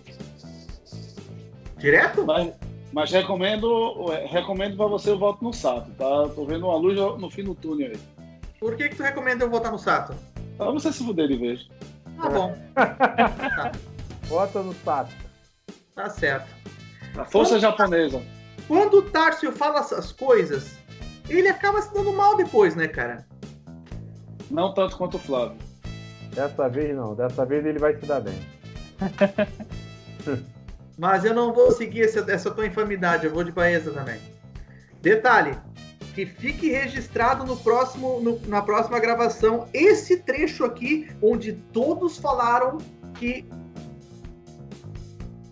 Direto? 1.79 2.25
mas, 2.25 2.53
mas 2.93 3.11
recomendo, 3.11 4.07
recomendo 4.29 4.77
para 4.77 4.87
você 4.87 5.11
o 5.11 5.19
voto 5.19 5.43
no 5.43 5.53
Sato, 5.53 5.91
tá? 5.93 6.29
Tô 6.35 6.45
vendo 6.45 6.67
uma 6.67 6.77
luz 6.77 6.97
no 7.21 7.31
fim 7.31 7.45
do 7.45 7.55
túnel 7.55 7.93
aí. 7.93 8.01
Por 8.61 8.77
que, 8.77 8.91
que 8.91 8.97
tu 8.97 9.03
recomenda 9.03 9.45
eu 9.45 9.51
votar 9.51 9.73
no 9.73 9.79
Sato? 9.79 10.15
Pra 10.57 10.71
você 10.71 10.93
se 10.93 11.05
fuder 11.05 11.29
de 11.29 11.37
vez. 11.37 11.69
Tá 12.21 12.29
bom, 12.29 12.55
Vota 14.29 14.63
no 14.63 14.75
Sato. 14.75 15.13
tá 15.95 16.09
certo. 16.11 16.49
A 17.17 17.25
força 17.25 17.59
japonesa. 17.59 18.23
Quando 18.69 18.99
o 18.99 19.03
Tárcio 19.03 19.53
fala 19.53 19.81
essas 19.81 20.13
coisas, 20.13 20.79
ele 21.29 21.49
acaba 21.49 21.83
se 21.83 21.93
dando 21.93 22.13
mal 22.13 22.37
depois, 22.37 22.77
né, 22.77 22.89
cara? 22.89 23.27
Não 24.51 24.73
tanto 24.73 24.97
quanto 24.97 25.17
o 25.17 25.21
Flávio. 25.21 25.57
Dessa 26.35 26.69
vez 26.69 26.97
não, 26.97 27.15
dessa 27.15 27.45
vez 27.45 27.65
ele 27.67 27.79
vai 27.79 27.95
se 27.97 28.07
dar 28.07 28.21
bem. 28.21 28.39
Mas 31.03 31.25
eu 31.25 31.35
não 31.35 31.53
vou 31.53 31.73
seguir 31.73 32.03
essa, 32.03 32.25
essa 32.31 32.49
tua 32.49 32.65
infamidade, 32.65 33.27
eu 33.27 33.33
vou 33.33 33.43
de 33.43 33.51
Baeza 33.51 33.91
também. 33.91 34.21
Detalhe, 35.01 35.59
que 36.15 36.25
fique 36.25 36.71
registrado 36.71 37.45
no 37.45 37.57
próximo, 37.57 38.21
no, 38.21 38.39
na 38.47 38.63
próxima 38.63 39.01
gravação 39.01 39.67
esse 39.75 40.19
trecho 40.19 40.65
aqui, 40.65 41.11
onde 41.21 41.55
todos 41.73 42.19
falaram 42.19 42.79
que 43.15 43.45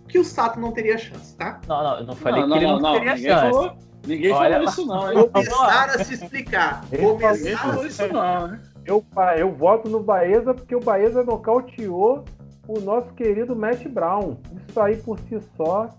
que 0.07 0.17
o 0.19 0.23
Sato 0.23 0.57
não 0.57 0.71
teria 0.71 0.97
chance, 0.97 1.35
tá? 1.35 1.59
Não, 1.67 1.83
não, 1.83 1.99
eu 1.99 2.05
não 2.05 2.15
falei 2.15 2.41
Não, 2.43 2.51
que 2.51 2.57
ele 2.57 2.65
não, 2.67 2.79
não, 2.79 2.81
não, 2.81 2.93
teria 2.93 3.15
ninguém 3.15 3.29
chance. 3.29 3.51
falou, 3.51 3.77
ninguém 4.07 4.31
Olha 4.31 4.53
falou 4.53 4.69
isso 4.69 4.85
não, 4.85 5.11
hein? 5.11 5.29
Começar 5.29 5.85
a 5.89 6.03
se 6.05 6.13
explicar. 6.13 6.85
Começar 6.97 7.69
a 7.71 7.77
se 7.77 7.87
isso 7.87 8.07
não, 8.07 8.47
né? 8.47 8.61
Eu, 8.85 9.05
eu 9.37 9.51
voto 9.53 9.89
no 9.89 10.01
Baeza 10.01 10.53
porque 10.53 10.77
o 10.77 10.79
Baeza 10.79 11.25
nocauteou 11.25 12.23
o 12.77 12.81
nosso 12.81 13.13
querido 13.13 13.55
Matt 13.55 13.85
Brown. 13.87 14.37
Isso 14.67 14.79
aí 14.79 14.97
por 14.97 15.19
si 15.19 15.39
só. 15.55 15.89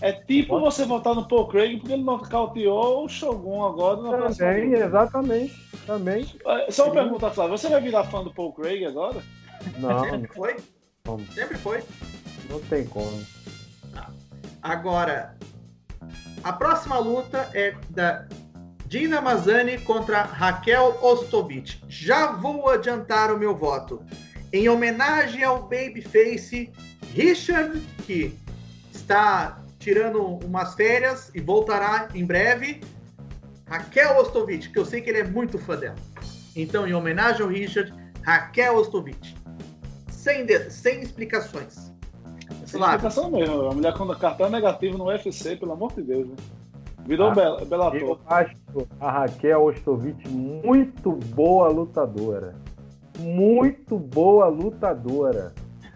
É 0.00 0.12
tipo 0.12 0.60
você 0.60 0.84
votar 0.84 1.14
no 1.14 1.26
Paul 1.26 1.46
Craig 1.48 1.78
porque 1.78 1.92
ele 1.94 2.02
nocauteou 2.02 3.04
o 3.04 3.08
Shogun 3.08 3.64
agora 3.64 4.02
na 4.02 4.10
próxima 4.16 4.48
Também, 4.48 4.70
luta. 4.70 4.84
exatamente. 4.84 5.64
Também. 5.86 6.26
É, 6.46 6.70
Só 6.70 6.86
uma 6.86 6.94
pergunta, 6.94 7.30
Flávio. 7.30 7.56
Você 7.56 7.68
vai 7.68 7.80
virar 7.80 8.04
fã 8.04 8.22
do 8.22 8.32
Paul 8.34 8.52
Craig 8.52 8.84
agora? 8.84 9.22
Não, 9.78 10.04
Sempre 10.04 10.28
foi? 10.34 10.56
não, 11.06 11.18
Sempre 11.32 11.56
foi. 11.58 11.82
não 12.50 12.60
tem 12.60 12.84
como. 12.86 13.22
Agora, 14.62 15.36
a 16.42 16.52
próxima 16.52 16.98
luta 16.98 17.48
é 17.54 17.74
da 17.90 18.26
Dina 18.86 19.20
Mazani 19.20 19.78
contra 19.78 20.22
Raquel 20.22 20.98
Ostovic. 21.02 21.80
Já 21.88 22.32
vou 22.32 22.68
adiantar 22.68 23.30
o 23.32 23.38
meu 23.38 23.54
voto. 23.54 24.02
Em 24.54 24.68
homenagem 24.68 25.42
ao 25.42 25.62
Babyface 25.62 26.70
Richard, 27.12 27.80
que 28.06 28.32
está 28.92 29.58
tirando 29.80 30.22
umas 30.44 30.74
férias 30.74 31.28
e 31.34 31.40
voltará 31.40 32.08
em 32.14 32.24
breve. 32.24 32.80
Raquel 33.66 34.16
Ostovic, 34.18 34.68
que 34.70 34.78
eu 34.78 34.84
sei 34.84 35.00
que 35.00 35.10
ele 35.10 35.18
é 35.18 35.24
muito 35.24 35.58
fã 35.58 35.76
dela. 35.76 35.96
Então, 36.54 36.86
em 36.86 36.94
homenagem 36.94 37.42
ao 37.42 37.48
Richard, 37.48 37.92
Raquel 38.22 38.76
Ostovic. 38.76 39.34
Sem, 40.08 40.46
de- 40.46 40.70
sem 40.70 41.00
explicações. 41.02 41.92
Sem 42.64 42.80
explicação 42.80 43.32
mesmo. 43.32 43.60
A 43.68 43.74
mulher 43.74 43.92
com 43.94 44.06
cartão 44.14 44.48
negativo 44.48 44.96
no 44.96 45.06
UFC, 45.06 45.56
pelo 45.56 45.72
amor 45.72 45.92
de 45.94 46.02
Deus. 46.02 46.28
Né? 46.28 46.36
Virou 47.04 47.30
Ah, 47.30 47.34
Bela- 47.34 47.64
Bellator. 47.64 47.98
Eu 48.00 48.20
acho 48.28 48.54
a 49.00 49.10
Raquel 49.10 49.64
Ostovic 49.64 50.28
muito 50.28 51.10
boa 51.10 51.66
lutadora. 51.70 52.54
Muito 53.18 53.98
boa 53.98 54.46
lutadora. 54.48 55.52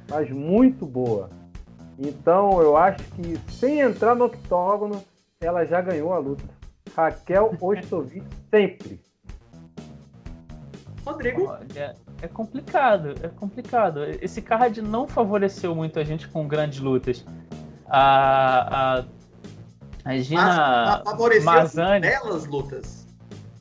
Mas 0.09 0.31
muito 0.31 0.87
boa. 0.87 1.31
Então 1.99 2.63
eu 2.63 2.77
acho 2.77 3.03
que 3.13 3.39
sem 3.53 3.81
entrar 3.81 4.15
no 4.15 4.27
octógono, 4.27 5.03
ela 5.41 5.65
já 5.65 5.81
ganhou 5.81 6.13
a 6.13 6.19
luta. 6.19 6.45
Raquel 6.95 7.57
Ostovic 7.61 8.25
sempre. 8.51 9.01
Rodrigo. 11.05 11.47
Olha, 11.47 11.95
é 12.21 12.29
complicado, 12.29 13.15
é 13.23 13.29
complicado. 13.29 14.05
Esse 14.21 14.43
card 14.43 14.83
não 14.83 15.07
favoreceu 15.07 15.75
muito 15.75 15.99
a 15.99 16.05
gente 16.05 16.29
com 16.29 16.47
grandes 16.47 16.81
lutas. 16.81 17.25
A, 17.89 18.99
a, 18.99 18.99
a 19.01 19.05
Mas 20.05 20.25
Gina 20.25 21.03
favoreceu 21.05 21.45
Mazani 21.45 22.01
belas 22.01 22.47
lutas. 22.47 22.98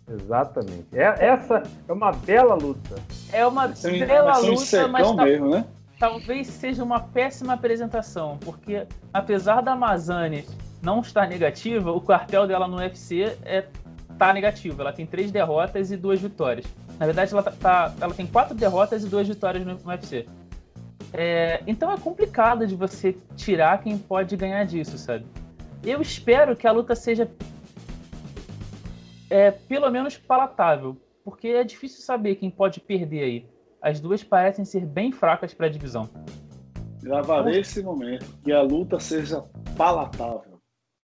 Exatamente. 0.09 0.87
É- 0.93 1.25
essa 1.25 1.63
é 1.87 1.91
uma 1.93 2.11
bela 2.11 2.55
luta. 2.55 2.95
é 3.31 3.45
uma 3.45 3.65
um- 3.65 4.05
bela 4.07 4.37
luta, 4.37 4.87
mas 4.87 5.11
tá- 5.11 5.25
mesmo, 5.25 5.49
né? 5.49 5.65
talvez 5.99 6.47
seja 6.47 6.83
uma 6.83 6.99
péssima 6.99 7.53
apresentação, 7.53 8.37
porque 8.41 8.85
apesar 9.13 9.61
da 9.61 9.75
Mazani 9.75 10.45
não 10.81 11.01
estar 11.01 11.27
negativa, 11.27 11.91
o 11.91 11.99
cartel 11.99 12.47
dela 12.47 12.67
no 12.67 12.77
UFC 12.77 13.35
é, 13.43 13.65
tá 14.17 14.31
negativo. 14.31 14.79
Ela 14.81 14.93
tem 14.93 15.05
três 15.05 15.31
derrotas 15.31 15.91
e 15.91 15.97
duas 15.97 16.19
vitórias. 16.21 16.65
Na 16.99 17.05
verdade, 17.05 17.33
ela, 17.33 17.43
tá- 17.43 17.51
tá- 17.51 17.93
ela 17.99 18.13
tem 18.13 18.25
quatro 18.25 18.55
derrotas 18.55 19.03
e 19.03 19.07
duas 19.07 19.27
vitórias 19.27 19.65
no, 19.65 19.73
no 19.73 19.89
UFC. 19.89 20.25
É, 21.13 21.61
então 21.67 21.91
é 21.91 21.97
complicado 21.97 22.65
de 22.67 22.75
você 22.75 23.15
tirar 23.35 23.79
quem 23.81 23.97
pode 23.97 24.35
ganhar 24.35 24.63
disso, 24.65 24.97
sabe? 24.97 25.25
Eu 25.83 26.01
espero 26.01 26.55
que 26.55 26.67
a 26.67 26.71
luta 26.71 26.95
seja 26.95 27.29
é, 29.29 29.51
pelo 29.51 29.89
menos 29.89 30.17
palatável, 30.17 30.97
porque 31.23 31.47
é 31.49 31.63
difícil 31.63 32.01
saber 32.01 32.35
quem 32.35 32.49
pode 32.49 32.79
perder 32.79 33.23
aí. 33.23 33.49
As 33.81 33.99
duas 33.99 34.23
parecem 34.23 34.65
ser 34.65 34.85
bem 34.85 35.11
fracas 35.11 35.53
para 35.53 35.67
a 35.67 35.69
divisão. 35.69 36.09
Gravarei 37.01 37.61
esse 37.61 37.81
momento. 37.83 38.25
Que 38.43 38.51
a 38.51 38.61
luta 38.61 38.99
seja 38.99 39.43
palatável. 39.77 40.57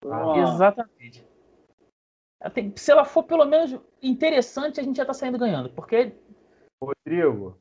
Ah, 0.07 0.25
Uma- 0.25 0.39
Exatamente. 0.39 1.27
Tem- 2.55 2.73
se 2.77 2.91
ela 2.91 3.05
for 3.05 3.23
pelo 3.23 3.45
menos 3.45 3.79
interessante, 4.03 4.81
a 4.81 4.83
gente 4.83 4.97
já 4.97 5.05
tá 5.05 5.15
saindo 5.15 5.39
ganhando. 5.39 5.71
Porque 5.71 6.13
Rodrigo, 6.83 7.57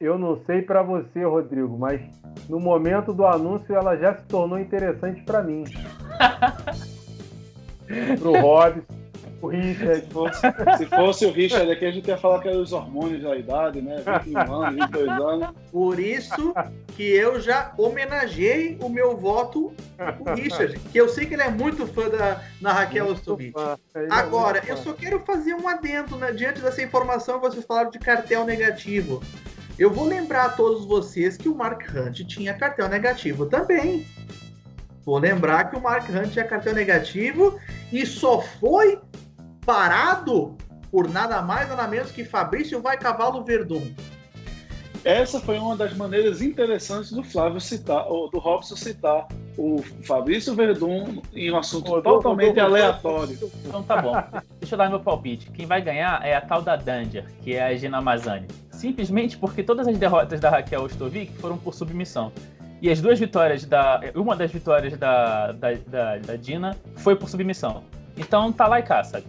eu 0.00 0.18
não 0.18 0.36
sei 0.44 0.62
pra 0.62 0.82
você, 0.82 1.24
Rodrigo, 1.24 1.76
mas 1.76 2.00
no 2.48 2.60
momento 2.60 3.12
do 3.12 3.26
anúncio 3.26 3.74
ela 3.74 3.96
já 3.96 4.16
se 4.16 4.24
tornou 4.26 4.58
interessante 4.58 5.22
pra 5.22 5.42
mim. 5.42 5.64
Pro 8.18 8.32
Robson. 8.40 9.01
Se 9.50 10.06
fosse, 10.12 10.40
se 10.78 10.86
fosse 10.86 11.26
o 11.26 11.32
Richard 11.32 11.70
aqui, 11.70 11.84
a 11.84 11.90
gente 11.90 12.06
ia 12.06 12.16
falar 12.16 12.40
que 12.40 12.48
era 12.48 12.58
os 12.58 12.72
hormônios 12.72 13.22
da 13.22 13.36
idade, 13.36 13.82
né? 13.82 13.96
21 14.24 14.38
anos, 14.54 14.86
22 14.86 15.08
anos. 15.08 15.48
Por 15.72 15.98
isso 15.98 16.54
que 16.96 17.02
eu 17.02 17.40
já 17.40 17.72
homenageei 17.76 18.78
o 18.80 18.88
meu 18.88 19.16
voto 19.16 19.74
pro 19.96 20.34
Richard, 20.34 20.78
que 20.78 20.98
eu 20.98 21.08
sei 21.08 21.26
que 21.26 21.34
ele 21.34 21.42
é 21.42 21.50
muito 21.50 21.86
fã 21.88 22.08
da 22.08 22.40
na 22.60 22.72
Raquel 22.72 23.08
Ostovic. 23.08 23.52
Ele 23.94 24.06
é 24.06 24.12
Agora, 24.12 24.62
eu 24.66 24.76
só 24.76 24.92
quero 24.92 25.18
fazer 25.20 25.54
um 25.54 25.66
adendo, 25.66 26.16
né? 26.16 26.32
Diante 26.32 26.60
dessa 26.60 26.82
informação, 26.82 27.40
vocês 27.40 27.64
falaram 27.64 27.90
de 27.90 27.98
cartel 27.98 28.44
negativo. 28.44 29.20
Eu 29.78 29.90
vou 29.90 30.04
lembrar 30.04 30.44
a 30.44 30.48
todos 30.50 30.84
vocês 30.84 31.36
que 31.36 31.48
o 31.48 31.54
Mark 31.54 31.82
Hunt 31.94 32.20
tinha 32.26 32.54
cartel 32.54 32.88
negativo 32.88 33.46
também. 33.46 34.06
Vou 35.04 35.18
lembrar 35.18 35.70
que 35.70 35.76
o 35.76 35.80
Mark 35.80 36.08
Hunt 36.08 36.30
tinha 36.32 36.44
cartel 36.44 36.74
negativo 36.74 37.58
e 37.92 38.06
só 38.06 38.40
foi 38.40 39.00
parado 39.64 40.56
por 40.90 41.08
nada 41.08 41.40
mais 41.40 41.68
nada 41.68 41.88
menos 41.88 42.10
que 42.10 42.24
Fabrício 42.24 42.80
Vai 42.80 42.98
Cavalo 42.98 43.42
Verdun. 43.44 43.82
Essa 45.04 45.40
foi 45.40 45.58
uma 45.58 45.76
das 45.76 45.96
maneiras 45.96 46.40
interessantes 46.40 47.10
do 47.10 47.24
Flávio 47.24 47.60
citar, 47.60 48.06
ou 48.06 48.30
do 48.30 48.38
Robson 48.38 48.76
citar 48.76 49.26
o 49.58 49.82
Fabrício 50.04 50.54
Verdun 50.54 51.20
em 51.34 51.50
um 51.50 51.56
assunto 51.56 52.00
totalmente 52.02 52.60
aleatório. 52.60 53.36
Então 53.66 53.82
tá 53.82 54.00
bom. 54.00 54.14
Deixa 54.60 54.74
eu 54.74 54.78
dar 54.78 54.88
meu 54.88 55.00
palpite. 55.00 55.50
Quem 55.50 55.66
vai 55.66 55.82
ganhar 55.82 56.24
é 56.24 56.36
a 56.36 56.40
tal 56.40 56.62
da 56.62 56.76
Danger, 56.76 57.24
que 57.42 57.54
é 57.54 57.64
a 57.64 57.74
Gina 57.74 58.00
Mazani. 58.00 58.46
Simplesmente 58.70 59.36
porque 59.36 59.62
todas 59.62 59.88
as 59.88 59.98
derrotas 59.98 60.38
da 60.38 60.50
Raquel 60.50 60.82
Ostovic 60.82 61.32
foram 61.38 61.58
por 61.58 61.74
submissão. 61.74 62.32
E 62.80 62.88
as 62.88 63.00
duas 63.00 63.18
vitórias 63.18 63.64
da. 63.64 64.00
Uma 64.14 64.36
das 64.36 64.52
vitórias 64.52 64.96
da, 64.96 65.52
da, 65.52 65.72
da, 65.86 66.18
da 66.18 66.36
Dina 66.36 66.76
foi 66.96 67.16
por 67.16 67.28
submissão. 67.28 67.82
Então 68.16 68.52
tá 68.52 68.68
lá 68.68 68.78
e 68.78 68.82
cá, 68.82 69.02
sabe? 69.02 69.24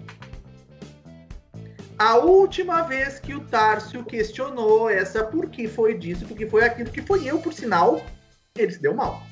A 1.97 2.15
última 2.17 2.81
vez 2.83 3.19
que 3.19 3.33
o 3.33 3.41
Tárcio 3.41 4.03
questionou 4.03 4.89
essa 4.89 5.23
por 5.23 5.49
que 5.49 5.67
foi 5.67 5.97
disso, 5.97 6.25
por 6.25 6.35
que 6.35 6.47
foi 6.47 6.63
aquilo, 6.63 6.89
que 6.89 7.01
foi 7.01 7.25
eu, 7.25 7.39
por 7.39 7.53
sinal, 7.53 8.01
ele 8.57 8.71
se 8.71 8.81
deu 8.81 8.93
mal. 8.93 9.23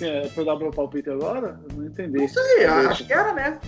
É 0.00 0.28
pra 0.28 0.42
eu 0.42 0.44
dar 0.44 0.56
meu 0.56 0.70
palpite 0.70 1.08
agora? 1.08 1.60
Eu 1.68 1.76
não 1.76 1.86
entendi. 1.86 2.18
Não 2.18 2.28
sei, 2.28 2.64
acho 2.64 3.06
que 3.06 3.12
era, 3.12 3.32
né? 3.32 3.60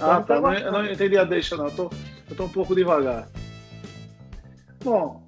Ah, 0.00 0.20
tá. 0.20 0.40
Não, 0.40 0.52
eu 0.52 0.72
não 0.72 0.86
entendi 0.86 1.16
a 1.16 1.24
deixa, 1.24 1.56
não. 1.56 1.66
Eu 1.66 1.74
tô, 1.74 1.90
eu 2.28 2.36
tô 2.36 2.44
um 2.44 2.48
pouco 2.48 2.74
devagar. 2.74 3.28
Bom, 4.84 5.26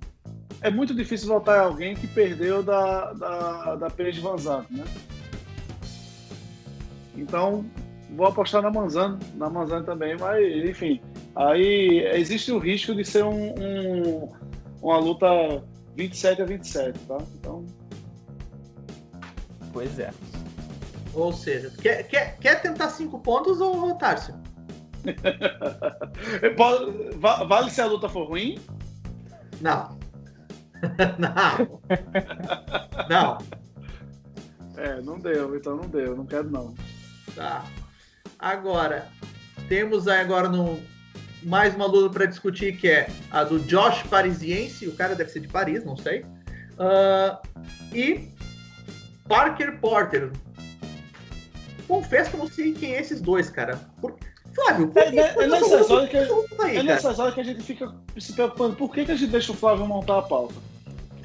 é 0.60 0.70
muito 0.70 0.94
difícil 0.94 1.28
votar 1.28 1.59
em 1.59 1.64
alguém 1.64 1.94
que 1.97 2.06
perdeu 2.06 2.62
da, 2.62 3.12
da, 3.12 3.74
da 3.77 3.90
Paige 3.90 4.20
Van 4.20 4.39
Zandt, 4.39 4.73
né? 4.73 4.85
Então, 7.23 7.65
vou 8.11 8.27
apostar 8.27 8.62
na 8.62 8.70
Manzano, 8.70 9.19
na 9.35 9.49
Manzano 9.49 9.85
também, 9.85 10.16
mas, 10.19 10.44
enfim. 10.69 11.01
Aí 11.36 12.01
existe 12.15 12.53
o 12.53 12.59
risco 12.59 12.94
de 12.94 13.05
ser 13.05 13.24
um, 13.24 13.55
um- 13.59 14.28
uma 14.82 14.99
luta 14.99 15.27
27 15.97 16.43
a 16.43 16.44
27, 16.44 16.99
tá? 17.01 17.19
Então, 17.39 17.65
Pois 19.73 19.99
é. 19.99 20.11
Ou 21.15 21.32
seja, 21.32 21.70
quer, 21.81 22.03
quer, 22.09 22.36
quer 22.39 22.61
tentar 22.61 22.90
cinco 22.90 23.19
pontos 23.20 23.61
ou, 23.61 23.77
va- 27.19 27.44
vale 27.44 27.70
se 27.70 27.81
a 27.81 27.86
luta 27.86 28.09
for 28.09 28.28
ruim? 28.28 28.59
Não. 29.61 29.99
não. 31.19 31.81
não. 33.09 33.39
É, 34.77 35.01
não 35.01 35.19
deu, 35.19 35.57
então 35.57 35.77
não 35.77 35.89
deu, 35.89 36.16
não 36.16 36.27
quero 36.27 36.51
não. 36.51 36.74
Tá. 37.35 37.65
Agora, 38.39 39.09
temos 39.69 40.09
aí 40.09 40.20
agora 40.20 40.49
no 40.49 40.81
mais 41.43 41.74
uma 41.74 41.86
luta 41.86 42.12
para 42.12 42.27
discutir 42.27 42.77
que 42.77 42.89
é 42.89 43.09
a 43.31 43.43
do 43.44 43.59
Josh 43.61 44.03
Parisiense, 44.05 44.86
o 44.86 44.94
cara 44.94 45.15
deve 45.15 45.31
ser 45.31 45.40
de 45.40 45.49
Paris, 45.49 45.85
não 45.85 45.97
sei. 45.97 46.24
Uh, 46.73 47.36
e 47.94 48.28
Parker 49.28 49.78
Porter. 49.78 50.31
Confesso 51.86 52.31
que 52.31 52.36
eu 52.36 52.40
não 52.40 52.49
sei 52.49 52.73
quem 52.73 52.94
é 52.94 53.01
esses 53.01 53.20
dois, 53.20 53.51
cara. 53.51 53.77
Por... 54.01 54.16
Flávio, 54.55 54.89
por 54.89 55.03
é, 55.03 55.11
que, 55.11 55.19
é, 55.19 55.35
é, 55.35 55.47
nessas 55.47 55.90
horas 55.90 56.11
que, 56.11 56.16
aí, 56.16 56.77
é 56.77 56.82
nessas 56.82 57.19
horas 57.19 57.35
que 57.35 57.40
a 57.40 57.44
gente 57.44 57.62
fica 57.62 57.94
se 58.19 58.35
preocupando. 58.35 58.77
Por 58.77 58.93
que, 58.93 59.05
que 59.05 59.12
a 59.12 59.16
gente 59.16 59.31
deixa 59.31 59.53
o 59.53 59.57
Flávio 59.57 59.86
montar 59.86 60.19
a 60.19 60.23
pauta? 60.23 60.55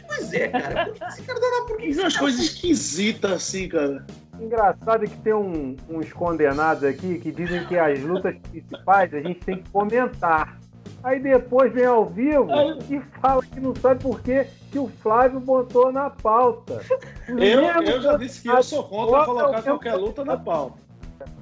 Pois 0.08 0.34
é, 0.34 0.48
cara. 0.48 0.86
Por 0.86 0.94
que 0.94 1.04
esse 1.04 1.22
cara 1.24 1.40
dá 1.40 1.66
por 1.68 1.78
que 1.78 1.92
umas 2.00 2.16
coisas 2.16 2.40
esquisitas 2.40 3.32
assim, 3.32 3.68
cara. 3.68 4.06
Engraçado 4.40 5.04
é 5.04 5.08
que 5.08 5.18
tem 5.18 5.34
um, 5.34 5.76
uns 5.90 6.14
condenados 6.14 6.84
aqui 6.84 7.20
que 7.20 7.32
dizem 7.32 7.66
que 7.66 7.78
as 7.78 8.00
lutas 8.00 8.36
principais 8.50 9.14
a 9.14 9.20
gente 9.20 9.40
tem 9.40 9.62
que 9.62 9.70
comentar. 9.70 10.60
Aí 11.04 11.20
depois 11.20 11.72
vem 11.72 11.86
ao 11.86 12.06
vivo 12.06 12.52
Aí... 12.52 12.78
e 12.90 13.02
fala 13.22 13.44
que 13.44 13.60
não 13.60 13.76
sabe 13.76 14.02
por 14.02 14.22
que, 14.22 14.46
que 14.72 14.80
o 14.80 14.88
Flávio 14.88 15.40
botou 15.40 15.92
na 15.92 16.10
pauta. 16.10 16.82
Eu, 17.28 17.62
eu 17.82 18.02
já 18.02 18.18
disse 18.18 18.42
que 18.42 18.50
eu 18.50 18.64
sou 18.64 18.84
contra 18.84 19.26
colocar 19.26 19.62
qualquer 19.62 19.96
luta 19.96 20.26
na 20.26 20.38
pauta. 20.38 20.88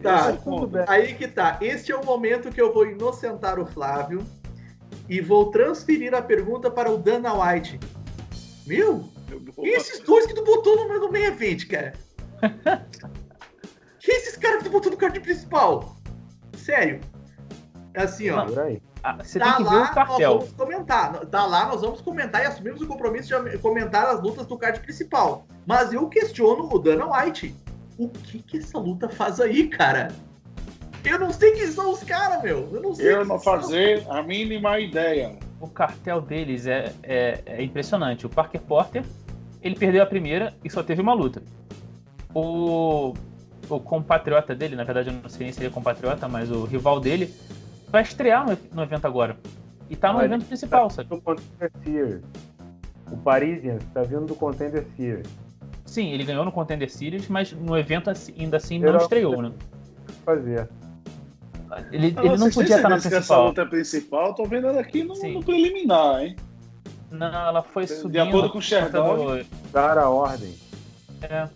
Tá, 0.02 0.32
bem. 0.32 0.86
Aí 0.88 1.14
que 1.16 1.28
tá. 1.28 1.58
Este 1.62 1.92
é 1.92 1.96
o 1.96 2.06
momento 2.06 2.52
que 2.52 2.62
eu 2.62 2.74
vou 2.74 2.86
inocentar 2.88 3.60
o 3.60 3.66
Flávio 3.66 4.24
e 5.10 5.22
vou 5.22 5.52
transferir 5.52 6.14
a 6.14 6.22
pergunta 6.22 6.70
para 6.70 6.92
o 6.92 6.98
Dana 6.98 7.34
White. 7.34 7.80
Meu, 8.66 9.06
e 9.60 9.70
esses 9.70 10.00
dois 10.00 10.26
que 10.26 10.34
tu 10.34 10.44
botou 10.44 10.76
no, 10.76 11.00
no 11.00 11.12
meio 11.12 11.28
evento, 11.28 11.68
cara? 11.68 11.94
Que 14.00 14.12
esses 14.12 14.38
caras 14.38 14.64
que 14.64 14.70
botou 14.70 14.92
no 14.92 14.98
card 14.98 15.20
principal? 15.20 15.96
Sério. 16.54 17.02
É 17.94 18.04
assim, 18.04 18.30
ó. 18.30 18.46
Ah, 19.02 19.18
você 19.22 19.38
tá 19.38 19.46
tem 19.46 19.56
que 19.58 19.64
lá, 19.64 19.72
ver 19.72 19.92
o 19.92 19.94
cartel. 19.94 20.34
Nós 20.36 20.50
vamos 20.50 20.52
comentar. 20.54 21.26
Tá 21.28 21.46
lá, 21.46 21.68
nós 21.68 21.82
vamos 21.82 22.02
comentar 22.02 22.44
e 22.44 22.48
assumimos 22.48 22.82
o 22.82 22.88
compromisso 22.88 23.40
de 23.44 23.58
comentar 23.60 24.08
as 24.08 24.22
lutas 24.22 24.48
do 24.48 24.58
card 24.58 24.80
principal. 24.80 25.46
Mas 25.66 25.94
eu 25.94 26.08
questiono 26.10 26.68
o 26.72 26.80
Dana 26.80 27.06
White. 27.06 27.56
O 27.98 28.10
que 28.10 28.40
que 28.42 28.58
essa 28.58 28.78
luta 28.78 29.08
faz 29.08 29.40
aí, 29.40 29.68
cara? 29.68 30.10
Eu 31.04 31.20
não 31.20 31.32
sei 31.32 31.52
quem 31.52 31.68
são 31.68 31.92
os 31.92 32.04
caras, 32.04 32.42
meu. 32.42 32.68
Eu 32.74 32.82
não 32.82 32.96
sei. 32.96 33.14
Eu 33.14 33.26
não 33.26 33.40
fazer 33.40 34.04
a 34.10 34.24
mínima 34.24 34.80
ideia. 34.80 35.38
O 35.62 35.68
cartel 35.68 36.20
deles 36.20 36.66
é, 36.66 36.92
é, 37.04 37.42
é 37.46 37.64
impressionante. 37.64 38.26
O 38.26 38.30
Parker 38.30 38.62
Porter, 38.62 39.04
ele 39.62 39.76
perdeu 39.76 40.02
a 40.02 40.06
primeira 40.06 40.54
e 40.64 40.70
só 40.70 40.82
teve 40.82 41.02
uma 41.02 41.14
luta 41.14 41.42
o, 42.36 43.14
o 43.70 43.80
compatriota 43.80 44.54
dele, 44.54 44.76
na 44.76 44.84
verdade 44.84 45.10
eu 45.10 45.14
não 45.14 45.30
sei 45.30 45.46
nem 45.46 45.54
se 45.54 45.62
ele 45.62 45.68
é 45.68 45.72
compatriota, 45.72 46.28
mas 46.28 46.52
o 46.52 46.66
rival 46.66 47.00
dele, 47.00 47.34
vai 47.88 48.04
estrear 48.04 48.46
no, 48.46 48.58
no 48.74 48.84
evento 48.84 49.08
agora. 49.08 49.38
E 49.90 49.96
tá 49.96 50.12
no 50.12 50.20
Olha, 50.20 50.26
evento 50.26 50.46
principal, 50.46 50.90
tá 50.90 50.96
sabe? 50.96 51.22
Contender 51.22 51.72
Series. 51.84 52.22
O 53.10 53.18
Parisian 53.18 53.78
tá 53.94 54.02
vindo 54.02 54.26
do 54.26 54.36
Contender 54.36 54.86
Series. 54.98 55.28
Sim, 55.86 56.12
ele 56.12 56.26
ganhou 56.26 56.44
no 56.44 56.52
Contender 56.52 56.92
Series, 56.92 57.30
mas 57.30 57.54
no 57.54 57.78
evento 57.78 58.12
ainda 58.38 58.58
assim 58.58 58.80
não 58.80 58.98
estreou, 58.98 59.42
né? 59.42 59.52
Fazer. 60.26 60.68
Ele, 61.92 62.14
ah, 62.18 62.26
ele 62.26 62.38
não 62.38 62.50
podia 62.50 62.76
estar 62.76 62.90
na 62.90 62.98
principal. 62.98 63.20
Essa 63.20 63.38
luta 63.38 63.66
principal, 63.66 64.34
tô 64.34 64.46
vendo 64.46 64.68
ela 64.68 64.82
aqui 64.82 65.04
no, 65.04 65.16
no, 65.16 65.44
preliminar, 65.44 66.24
hein? 66.24 66.36
Não, 67.12 67.28
ela 67.28 67.62
foi 67.62 67.88
subindo. 67.88 68.12
De 68.12 68.20
acordo 68.20 68.50
com 68.50 68.58
o 68.58 68.62
Sherdog. 68.62 69.46
Dar 69.72 69.98
a 69.98 70.10
ordem. 70.10 70.54
É 71.22 71.48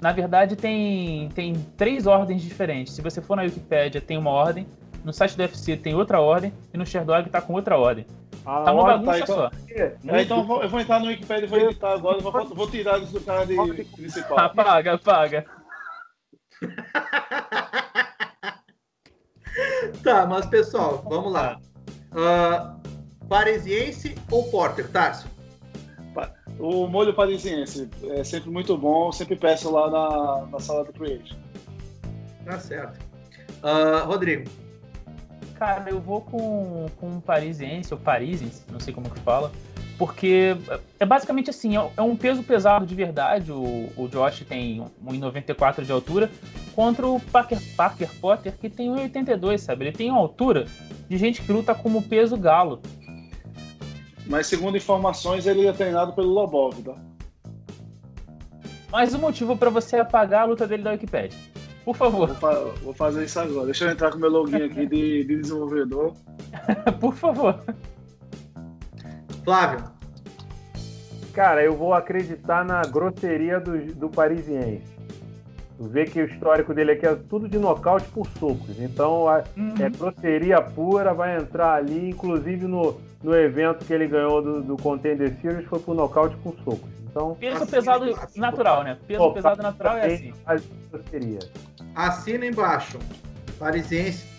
na 0.00 0.12
verdade, 0.12 0.54
tem, 0.56 1.28
tem 1.30 1.54
três 1.76 2.06
ordens 2.06 2.42
diferentes. 2.42 2.94
Se 2.94 3.02
você 3.02 3.22
for 3.22 3.36
na 3.36 3.42
Wikipedia, 3.42 4.00
tem 4.00 4.18
uma 4.18 4.30
ordem. 4.30 4.66
No 5.04 5.12
site 5.12 5.36
do 5.36 5.42
UFC 5.42 5.76
tem 5.76 5.94
outra 5.94 6.20
ordem. 6.20 6.52
E 6.72 6.78
no 6.78 6.84
Sherdog 6.84 7.30
tá 7.30 7.40
com 7.40 7.52
outra 7.54 7.76
ordem. 7.76 8.04
Ah, 8.44 8.64
tá 8.64 8.72
uma 8.72 8.82
bagunça 8.84 9.12
tá, 9.12 9.18
então, 9.18 9.36
só. 9.36 9.50
É, 9.70 9.96
então 10.22 10.38
eu 10.38 10.44
vou, 10.44 10.62
eu 10.62 10.68
vou, 10.68 10.80
entrar 10.80 10.98
no 11.00 11.06
Wikipedia 11.06 11.46
e 11.46 11.48
vou 11.48 11.58
editar 11.58 11.94
agora. 11.94 12.20
Vou, 12.20 12.44
vou 12.46 12.70
tirar 12.70 13.00
isso 13.00 13.12
do 13.12 13.20
cara 13.20 13.46
de 13.46 13.56
principal. 13.96 14.38
Apaga, 14.38 14.92
apaga. 14.94 15.46
tá, 20.02 20.26
mas 20.26 20.46
pessoal, 20.46 21.04
vamos 21.08 21.32
lá. 21.32 21.60
Uh, 22.12 22.76
Parisiense 23.28 24.14
ou 24.30 24.50
Porter, 24.50 24.90
Tarso? 24.90 25.35
O 26.58 26.86
molho 26.86 27.12
parisiense 27.12 27.88
é 28.10 28.24
sempre 28.24 28.50
muito 28.50 28.76
bom, 28.76 29.12
sempre 29.12 29.36
peço 29.36 29.70
lá 29.70 29.90
na, 29.90 30.46
na 30.46 30.58
sala 30.58 30.84
do 30.84 30.92
Creation. 30.92 31.36
Tá 32.44 32.58
certo. 32.58 32.98
Uh, 33.62 34.06
Rodrigo. 34.06 34.48
Cara, 35.58 35.90
eu 35.90 36.00
vou 36.00 36.20
com, 36.20 36.86
com 36.98 37.08
um 37.08 37.20
parisiense, 37.20 37.92
ou 37.92 38.00
parisiense, 38.00 38.62
não 38.70 38.78
sei 38.78 38.92
como 38.92 39.08
que 39.10 39.18
fala, 39.20 39.50
porque 39.98 40.54
é 41.00 41.06
basicamente 41.06 41.48
assim, 41.48 41.76
é, 41.76 41.90
é 41.96 42.02
um 42.02 42.14
peso 42.14 42.42
pesado 42.42 42.84
de 42.84 42.94
verdade, 42.94 43.50
o, 43.50 43.88
o 43.96 44.08
Josh 44.08 44.44
tem 44.46 44.84
1,94 45.04 45.82
de 45.82 45.92
altura, 45.92 46.30
contra 46.74 47.06
o 47.06 47.18
Parker, 47.18 47.58
Parker 47.74 48.10
Potter, 48.20 48.52
que 48.58 48.68
tem 48.68 48.90
1,82, 48.90 49.58
sabe? 49.58 49.86
Ele 49.86 49.96
tem 49.96 50.10
uma 50.10 50.20
altura 50.20 50.66
de 51.08 51.16
gente 51.16 51.40
que 51.40 51.50
luta 51.50 51.74
como 51.74 52.02
peso 52.02 52.36
galo. 52.36 52.80
Mas 54.26 54.46
segundo 54.46 54.76
informações, 54.76 55.46
ele 55.46 55.66
é 55.66 55.72
treinado 55.72 56.12
pelo 56.12 56.28
Lobov, 56.28 56.74
tá? 56.82 56.94
Mais 58.90 59.14
um 59.14 59.18
motivo 59.18 59.56
para 59.56 59.70
você 59.70 59.96
apagar 59.96 60.42
a 60.42 60.44
luta 60.44 60.66
dele 60.66 60.82
da 60.82 60.92
Wikipedia. 60.92 61.38
Por 61.84 61.94
favor. 61.94 62.26
Vou, 62.26 62.36
fa 62.36 62.52
vou, 62.82 62.94
fazer 62.94 63.24
isso 63.24 63.38
agora. 63.38 63.66
Deixa 63.66 63.84
eu 63.84 63.90
entrar 63.90 64.10
com 64.10 64.18
meu 64.18 64.28
login 64.28 64.62
aqui 64.62 64.86
de, 64.86 65.24
de 65.24 65.36
desenvolvedor. 65.36 66.14
Por 66.98 67.14
favor. 67.14 67.60
Flávio. 69.44 69.84
Cara, 71.32 71.62
eu 71.62 71.76
vou 71.76 71.94
acreditar 71.94 72.64
na 72.64 72.82
grosseria 72.82 73.60
do, 73.60 73.94
do 73.94 74.08
parisiense. 74.08 74.96
Vê 75.78 76.06
que 76.06 76.20
o 76.20 76.24
histórico 76.24 76.72
dele 76.72 76.92
aqui 76.92 77.06
é 77.06 77.14
tudo 77.14 77.48
de 77.48 77.58
nocaute 77.58 78.08
por 78.08 78.26
socos. 78.38 78.80
Então 78.80 79.28
a, 79.28 79.44
uhum. 79.56 79.74
é 79.78 79.90
grosseria 79.90 80.60
pura, 80.60 81.12
vai 81.12 81.36
entrar 81.36 81.74
ali, 81.74 82.08
inclusive 82.08 82.66
no, 82.66 82.98
no 83.22 83.34
evento 83.34 83.84
que 83.84 83.92
ele 83.92 84.06
ganhou 84.06 84.42
do, 84.42 84.62
do 84.62 84.76
Contender 84.76 85.34
Series 85.40 85.66
foi 85.68 85.78
por 85.80 85.94
nocaute 85.94 86.36
com 86.36 86.52
socos. 86.64 86.90
Então, 87.08 87.34
Peso 87.34 87.62
assim, 87.62 87.70
pesado 87.70 88.04
assim, 88.04 88.40
natural, 88.40 88.84
né? 88.84 88.98
Peso 89.06 89.32
pesado 89.32 89.62
natural 89.62 89.96
é 89.98 90.06
assim. 90.06 90.34
Seria. 91.10 91.38
Assina 91.94 92.46
embaixo. 92.46 92.98
Parisiense 93.58 94.36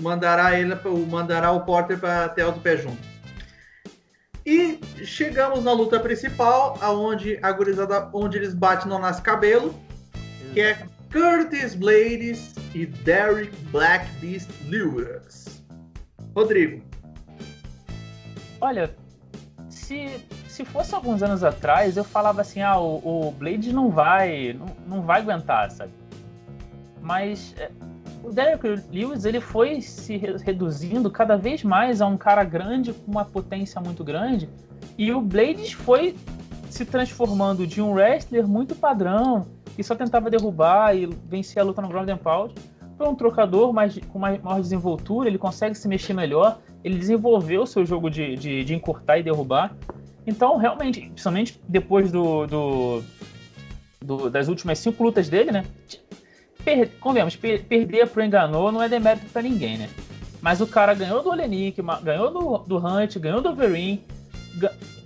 mandará 0.00 0.58
ele 0.58 0.74
mandará 1.08 1.52
o 1.52 1.60
Porter 1.60 1.98
para 1.98 2.26
até 2.26 2.44
o 2.46 2.52
pé 2.54 2.76
junto. 2.76 3.12
E 4.44 4.80
chegamos 5.04 5.62
na 5.62 5.72
luta 5.72 6.00
principal, 6.00 6.76
aonde 6.80 7.38
a 7.42 7.52
gurizada, 7.52 8.10
onde 8.12 8.38
eles 8.38 8.54
batem 8.54 8.88
no 8.88 8.98
nosso 8.98 9.22
cabelo, 9.22 9.72
que 10.52 10.60
é 10.60 10.84
Curtis 11.12 11.74
Blades 11.76 12.54
e 12.74 12.86
Derek 12.86 13.54
Black 13.66 14.10
Beast 14.20 14.50
Lewis. 14.66 15.62
Rodrigo, 16.34 16.82
Olha, 18.62 18.94
se, 19.68 20.24
se 20.46 20.64
fosse 20.64 20.94
alguns 20.94 21.20
anos 21.20 21.42
atrás, 21.42 21.96
eu 21.96 22.04
falava 22.04 22.42
assim, 22.42 22.60
ah, 22.60 22.78
o, 22.78 23.26
o 23.26 23.32
Blade 23.32 23.72
não 23.72 23.90
vai, 23.90 24.52
não, 24.52 24.66
não 24.86 25.02
vai 25.02 25.20
aguentar, 25.20 25.68
sabe? 25.72 25.90
Mas 27.00 27.56
é, 27.58 27.72
o 28.22 28.30
Derek 28.30 28.64
Lewis 28.92 29.24
ele 29.24 29.40
foi 29.40 29.80
se 29.80 30.16
reduzindo 30.16 31.10
cada 31.10 31.36
vez 31.36 31.64
mais 31.64 32.00
a 32.00 32.06
um 32.06 32.16
cara 32.16 32.44
grande 32.44 32.92
com 32.92 33.10
uma 33.10 33.24
potência 33.24 33.80
muito 33.80 34.04
grande 34.04 34.48
e 34.96 35.12
o 35.12 35.20
Blades 35.20 35.72
foi 35.72 36.16
se 36.70 36.84
transformando 36.84 37.66
de 37.66 37.82
um 37.82 37.92
wrestler 37.92 38.46
muito 38.46 38.76
padrão 38.76 39.44
que 39.74 39.82
só 39.82 39.96
tentava 39.96 40.30
derrubar 40.30 40.94
e 40.94 41.06
vencer 41.06 41.60
a 41.60 41.64
luta 41.64 41.82
no 41.82 41.88
ground 41.88 42.08
and 42.08 42.18
pound 42.18 42.54
para 42.96 43.10
um 43.10 43.16
trocador 43.16 43.72
mais, 43.72 43.98
com 44.12 44.20
maior 44.20 44.60
desenvoltura, 44.60 45.28
ele 45.28 45.38
consegue 45.38 45.74
se 45.74 45.88
mexer 45.88 46.14
melhor 46.14 46.60
ele 46.84 46.98
desenvolveu 46.98 47.62
o 47.62 47.66
seu 47.66 47.84
jogo 47.86 48.10
de, 48.10 48.36
de, 48.36 48.64
de, 48.64 48.74
encurtar 48.74 49.18
e 49.18 49.22
derrubar. 49.22 49.74
Então, 50.26 50.56
realmente, 50.56 51.00
principalmente 51.00 51.60
depois 51.68 52.10
do, 52.10 52.46
do, 52.46 53.02
do 54.00 54.30
das 54.30 54.48
últimas 54.48 54.78
cinco 54.78 55.02
lutas 55.02 55.28
dele, 55.28 55.50
né? 55.50 55.64
Per, 56.64 56.90
convenhamos, 57.00 57.36
per, 57.36 57.64
perder 57.64 58.08
pro 58.08 58.22
Enganou 58.22 58.70
não 58.70 58.82
é 58.82 58.88
demérito 58.88 59.26
para 59.26 59.42
ninguém, 59.42 59.78
né? 59.78 59.88
Mas 60.40 60.60
o 60.60 60.66
cara 60.66 60.94
ganhou 60.94 61.22
do 61.22 61.30
Olenik, 61.30 61.80
ganhou 62.02 62.30
do, 62.30 62.58
do 62.66 62.78
Hunt, 62.78 63.16
ganhou 63.18 63.40
do 63.40 63.50
Overeem. 63.50 64.04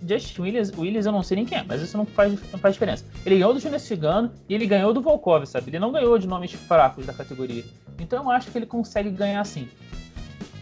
Just 0.07 0.39
Williams, 0.39 0.73
Williams 0.77 1.07
eu 1.07 1.13
não 1.13 1.23
sei 1.23 1.37
nem 1.37 1.47
quem 1.47 1.59
é, 1.59 1.63
mas 1.63 1.81
isso 1.81 1.97
não 1.97 2.05
faz, 2.05 2.33
não 2.51 2.59
faz 2.59 2.75
diferença. 2.75 3.05
Ele 3.25 3.37
ganhou 3.37 3.53
do 3.53 3.61
Júnior 3.61 3.81
Cigano 3.81 4.31
e 4.49 4.55
ele 4.55 4.67
ganhou 4.67 4.93
do 4.93 5.01
Volkov, 5.01 5.47
sabe? 5.47 5.71
Ele 5.71 5.79
não 5.79 5.93
ganhou 5.93 6.19
de 6.19 6.27
nomes 6.27 6.53
fracos 6.53 7.07
da 7.07 7.13
categoria. 7.13 7.65
Então 7.99 8.25
eu 8.25 8.31
acho 8.31 8.51
que 8.51 8.59
ele 8.59 8.67
consegue 8.67 9.11
ganhar 9.11 9.45
sim. 9.45 9.69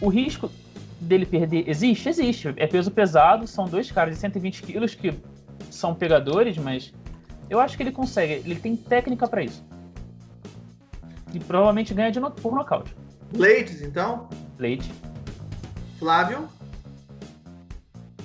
O 0.01 0.09
risco 0.09 0.49
dele 0.99 1.25
perder 1.25 1.69
existe? 1.69 2.09
Existe. 2.09 2.53
É 2.57 2.67
peso 2.67 2.91
pesado, 2.91 3.47
são 3.47 3.65
dois 3.65 3.91
caras 3.91 4.15
de 4.15 4.19
120 4.19 4.63
quilos 4.63 4.95
que 4.95 5.13
são 5.69 5.93
pegadores, 5.93 6.57
mas 6.57 6.93
eu 7.49 7.59
acho 7.59 7.77
que 7.77 7.83
ele 7.83 7.91
consegue. 7.91 8.33
Ele 8.33 8.55
tem 8.55 8.75
técnica 8.75 9.27
para 9.27 9.43
isso. 9.43 9.63
E 11.33 11.39
provavelmente 11.39 11.93
ganha 11.93 12.11
de 12.11 12.19
no, 12.19 12.31
por 12.31 12.53
nocaute. 12.53 12.95
Blades, 13.35 13.81
então? 13.81 14.29
Blade. 14.57 14.91
Flávio? 15.99 16.47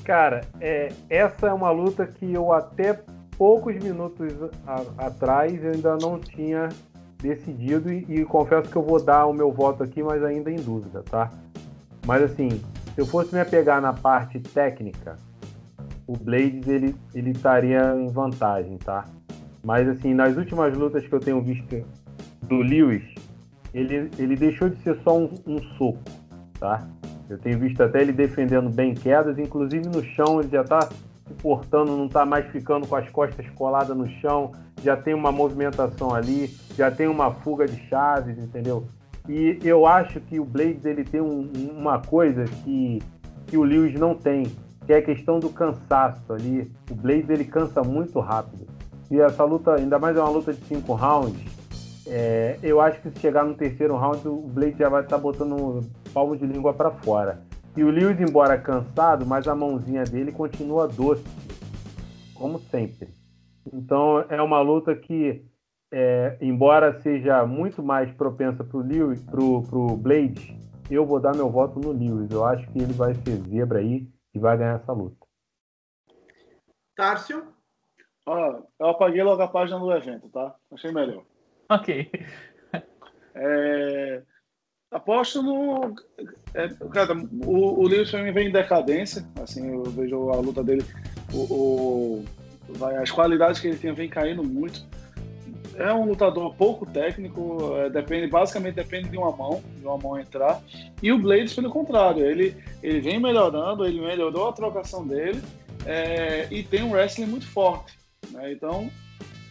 Cara, 0.04 0.42
é, 0.60 0.92
essa 1.08 1.48
é 1.48 1.52
uma 1.52 1.70
luta 1.70 2.06
que 2.06 2.32
eu 2.32 2.52
até 2.52 3.00
poucos 3.36 3.74
minutos 3.76 4.32
a, 4.66 5.06
atrás 5.06 5.62
eu 5.64 5.72
ainda 5.72 5.96
não 5.96 6.18
tinha 6.18 6.68
decidido 7.20 7.92
e, 7.92 8.04
e, 8.08 8.24
confesso 8.24 8.70
que 8.70 8.76
eu 8.76 8.82
vou 8.82 9.02
dar 9.02 9.26
o 9.26 9.32
meu 9.32 9.52
voto 9.52 9.82
aqui, 9.82 10.02
mas 10.02 10.22
ainda 10.22 10.50
em 10.50 10.56
dúvida, 10.56 11.02
tá? 11.02 11.30
Mas 12.10 12.24
assim, 12.24 12.48
se 12.48 12.98
eu 13.00 13.06
fosse 13.06 13.32
me 13.32 13.40
apegar 13.40 13.80
na 13.80 13.92
parte 13.92 14.40
técnica, 14.40 15.16
o 16.08 16.16
Blades 16.16 16.66
ele, 16.66 16.96
ele 17.14 17.30
estaria 17.30 17.94
em 17.94 18.08
vantagem, 18.08 18.78
tá? 18.78 19.04
Mas 19.64 19.88
assim, 19.88 20.12
nas 20.12 20.36
últimas 20.36 20.76
lutas 20.76 21.06
que 21.06 21.12
eu 21.14 21.20
tenho 21.20 21.40
visto 21.40 21.86
do 22.42 22.56
Lewis, 22.56 23.04
ele, 23.72 24.10
ele 24.18 24.34
deixou 24.34 24.68
de 24.68 24.82
ser 24.82 24.98
só 25.04 25.16
um, 25.16 25.32
um 25.46 25.62
soco, 25.78 26.02
tá? 26.58 26.84
Eu 27.28 27.38
tenho 27.38 27.60
visto 27.60 27.80
até 27.80 28.02
ele 28.02 28.12
defendendo 28.12 28.68
bem 28.70 28.92
quedas, 28.92 29.38
inclusive 29.38 29.88
no 29.88 30.02
chão 30.02 30.40
ele 30.40 30.48
já 30.48 30.62
está 30.62 30.80
se 30.80 31.34
portando, 31.40 31.96
não 31.96 32.06
está 32.06 32.26
mais 32.26 32.44
ficando 32.46 32.88
com 32.88 32.96
as 32.96 33.08
costas 33.08 33.48
coladas 33.50 33.96
no 33.96 34.08
chão, 34.20 34.50
já 34.82 34.96
tem 34.96 35.14
uma 35.14 35.30
movimentação 35.30 36.12
ali, 36.12 36.52
já 36.76 36.90
tem 36.90 37.06
uma 37.06 37.30
fuga 37.30 37.68
de 37.68 37.80
chaves, 37.86 38.36
entendeu? 38.36 38.84
E 39.30 39.60
eu 39.62 39.86
acho 39.86 40.20
que 40.20 40.40
o 40.40 40.44
Blades 40.44 40.84
ele 40.84 41.04
tem 41.04 41.20
um, 41.20 41.48
uma 41.78 42.00
coisa 42.00 42.44
que, 42.64 43.00
que 43.46 43.56
o 43.56 43.62
Lewis 43.62 43.94
não 43.94 44.12
tem, 44.12 44.42
que 44.84 44.92
é 44.92 44.96
a 44.96 45.02
questão 45.02 45.38
do 45.38 45.50
cansaço 45.50 46.32
ali. 46.32 46.68
O 46.90 46.96
Blades 46.96 47.30
ele 47.30 47.44
cansa 47.44 47.80
muito 47.84 48.18
rápido. 48.18 48.66
E 49.08 49.20
essa 49.20 49.44
luta, 49.44 49.76
ainda 49.76 50.00
mais 50.00 50.16
é 50.16 50.20
uma 50.20 50.30
luta 50.30 50.52
de 50.52 50.60
cinco 50.64 50.94
rounds, 50.94 51.44
é, 52.08 52.58
eu 52.60 52.80
acho 52.80 53.00
que 53.00 53.08
se 53.08 53.20
chegar 53.20 53.44
no 53.44 53.54
terceiro 53.54 53.96
round, 53.96 54.26
o 54.26 54.48
Blade 54.48 54.76
já 54.76 54.88
vai 54.88 55.04
estar 55.04 55.14
tá 55.14 55.22
botando 55.22 55.88
palmo 56.12 56.36
de 56.36 56.44
língua 56.44 56.74
para 56.74 56.90
fora. 56.90 57.40
E 57.76 57.84
o 57.84 57.88
Lewis, 57.88 58.20
embora 58.20 58.58
cansado, 58.58 59.24
mas 59.24 59.46
a 59.46 59.54
mãozinha 59.54 60.02
dele 60.02 60.32
continua 60.32 60.88
doce, 60.88 61.22
como 62.34 62.58
sempre. 62.58 63.10
Então 63.72 64.24
é 64.28 64.42
uma 64.42 64.60
luta 64.60 64.92
que, 64.92 65.44
é, 65.92 66.36
embora 66.40 67.00
seja 67.00 67.44
muito 67.44 67.82
mais 67.82 68.10
propensa 68.12 68.62
para 68.62 68.76
o 68.76 68.82
Lewis, 68.82 69.22
pro, 69.24 69.62
pro 69.62 69.96
Blade, 69.96 70.56
eu 70.90 71.04
vou 71.04 71.20
dar 71.20 71.34
meu 71.34 71.50
voto 71.50 71.80
no 71.80 71.92
Lewis. 71.92 72.30
Eu 72.30 72.44
acho 72.44 72.66
que 72.70 72.78
ele 72.78 72.92
vai 72.92 73.14
ser 73.14 73.36
zebra 73.48 73.80
aí 73.80 74.08
e 74.34 74.38
vai 74.38 74.56
ganhar 74.56 74.76
essa 74.76 74.92
luta. 74.92 75.16
Tárcio? 76.96 77.46
Ah, 78.26 78.62
eu 78.78 78.88
apaguei 78.88 79.22
logo 79.22 79.42
a 79.42 79.48
página 79.48 79.78
do 79.78 79.92
evento, 79.92 80.28
tá? 80.28 80.54
Achei 80.72 80.92
melhor. 80.92 81.24
Ok. 81.68 82.10
É, 83.32 84.22
aposto 84.90 85.40
no. 85.42 85.94
É, 86.52 86.68
cara, 86.92 87.14
o, 87.44 87.80
o 87.80 87.86
Lewis 87.86 88.10
vem 88.10 88.48
em 88.48 88.52
decadência. 88.52 89.24
Assim, 89.40 89.72
eu 89.72 89.84
vejo 89.84 90.30
a 90.30 90.36
luta 90.36 90.62
dele. 90.62 90.84
O, 91.32 91.38
o, 91.38 92.24
vai, 92.70 92.96
as 92.96 93.10
qualidades 93.10 93.60
que 93.60 93.68
ele 93.68 93.78
tem 93.78 93.92
vem 93.92 94.08
caindo 94.08 94.42
muito. 94.42 94.84
É 95.80 95.94
um 95.94 96.04
lutador 96.04 96.54
pouco 96.56 96.84
técnico, 96.84 97.74
é, 97.78 97.88
depende, 97.88 98.26
basicamente 98.26 98.74
depende 98.74 99.08
de 99.08 99.16
uma 99.16 99.34
mão, 99.34 99.62
de 99.78 99.84
uma 99.86 99.96
mão 99.96 100.18
entrar. 100.18 100.62
E 101.02 101.10
o 101.10 101.18
Blades, 101.18 101.54
pelo 101.54 101.70
contrário, 101.70 102.22
ele, 102.22 102.54
ele 102.82 103.00
vem 103.00 103.18
melhorando, 103.18 103.86
ele 103.86 103.98
melhorou 103.98 104.50
a 104.50 104.52
trocação 104.52 105.06
dele 105.06 105.40
é, 105.86 106.46
e 106.50 106.62
tem 106.62 106.82
um 106.82 106.92
wrestling 106.92 107.24
muito 107.24 107.46
forte. 107.46 107.98
Né? 108.30 108.52
Então, 108.52 108.90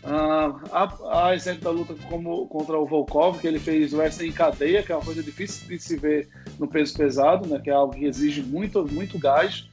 Uh, 0.02 0.56
a, 0.72 1.28
a, 1.28 1.36
exemplo 1.36 1.62
da 1.62 1.72
luta 1.72 1.94
como, 2.08 2.48
contra 2.48 2.80
o 2.80 2.86
Volkov, 2.86 3.38
que 3.38 3.46
ele 3.46 3.60
fez 3.60 3.92
wrestling 3.92 4.30
em 4.30 4.32
cadeia, 4.32 4.82
que 4.82 4.94
é 4.94 4.96
uma 4.96 5.04
coisa 5.04 5.22
difícil 5.22 5.68
de 5.68 5.78
se 5.78 5.98
ver 5.98 6.30
no 6.58 6.70
peso 6.70 6.96
pesado, 6.96 7.46
né, 7.50 7.60
que 7.62 7.70
é 7.70 7.74
algo 7.74 7.94
que 7.94 8.06
exige 8.06 8.42
muito, 8.42 8.88
muito 8.90 9.20
gás. 9.20 9.70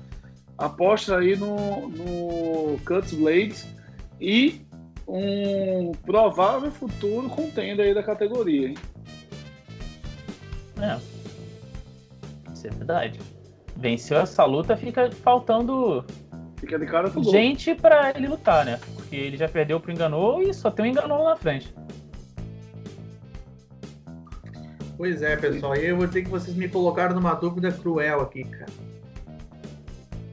Aposta 0.59 1.19
aí 1.19 1.37
no, 1.37 1.89
no 1.91 2.77
Cuts 2.85 3.13
Blades 3.13 3.69
e 4.21 4.66
um 5.07 5.93
provável 5.93 6.71
futuro 6.71 7.29
contender 7.29 7.87
aí 7.87 7.95
da 7.95 8.03
categoria. 8.03 8.69
Hein? 8.69 8.75
É. 10.81 10.99
Isso 12.53 12.67
é 12.67 12.71
verdade. 12.71 13.21
Venceu 13.77 14.19
essa 14.19 14.45
luta, 14.45 14.77
fica 14.77 15.11
faltando 15.13 16.05
Fica 16.57 16.79
de 16.79 16.87
cara 16.87 17.11
tudo. 17.11 17.31
Gente 17.31 17.75
pra 17.75 18.11
ele 18.11 18.27
lutar, 18.27 18.65
né? 18.65 18.81
Porque 18.95 19.15
ele 19.15 19.37
já 19.37 19.49
perdeu 19.49 19.79
pro 19.79 19.93
Enganou 19.93 20.43
e 20.43 20.53
só 20.55 20.71
tem 20.71 20.87
um 20.87 20.89
Enganou 20.89 21.23
lá 21.23 21.31
na 21.31 21.37
frente. 21.37 21.73
Pois 24.97 25.21
é, 25.23 25.37
pessoal. 25.37 25.77
E 25.77 25.87
eu 25.87 25.97
vou 25.97 26.07
dizer 26.07 26.25
que 26.25 26.31
vocês 26.31 26.57
me 26.57 26.69
colocaram 26.69 27.15
numa 27.15 27.35
dúvida 27.35 27.71
cruel 27.71 28.23
aqui, 28.23 28.45
cara. 28.45 28.73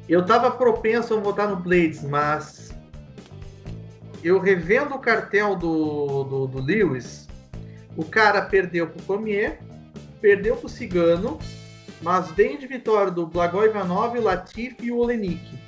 Eu 0.08 0.26
tava 0.26 0.52
propenso 0.52 1.14
a 1.14 1.20
votar 1.20 1.50
no 1.50 1.58
Blades, 1.58 2.04
mas 2.04 2.63
eu 4.24 4.40
revendo 4.40 4.96
o 4.96 5.00
cartel 5.00 5.56
do, 5.56 6.24
do, 6.24 6.48
do 6.48 6.62
Lewis, 6.62 7.28
o 7.96 8.04
cara 8.04 8.42
perdeu 8.42 8.88
pro 8.88 9.04
Cormier, 9.04 9.60
perdeu 10.22 10.56
pro 10.56 10.70
Cigano, 10.70 11.38
mas 12.02 12.32
vem 12.32 12.58
de 12.58 12.66
vitória 12.66 13.12
do 13.12 13.28
Blagoj 13.28 13.68
Ivanov, 13.68 14.18
o 14.18 14.22
Latif 14.22 14.76
e 14.82 14.92
o 14.92 14.98
Olenik. 14.98 15.60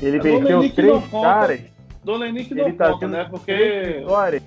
Ele 0.00 0.18
venceu 0.18 0.74
três 0.74 1.06
caras. 1.10 1.60
Dolenic 2.02 2.52
não 2.52 2.66
ele 2.66 2.76
tá 2.76 2.90
conta, 2.90 3.06
né? 3.06 3.28
Porque. 3.30 3.98
Vitórias 4.00 4.42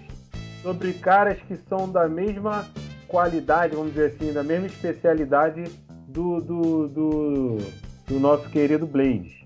sobre 0.65 0.93
caras 0.93 1.37
que 1.47 1.55
são 1.69 1.87
da 1.87 2.09
mesma 2.09 2.67
qualidade, 3.07 3.75
vamos 3.75 3.93
dizer 3.93 4.15
assim, 4.15 4.33
da 4.33 4.43
mesma 4.43 4.65
especialidade 4.65 5.65
do, 6.07 6.41
do, 6.41 6.87
do, 6.87 7.57
do 8.07 8.19
nosso 8.19 8.49
querido 8.49 8.87
Blade. 8.87 9.44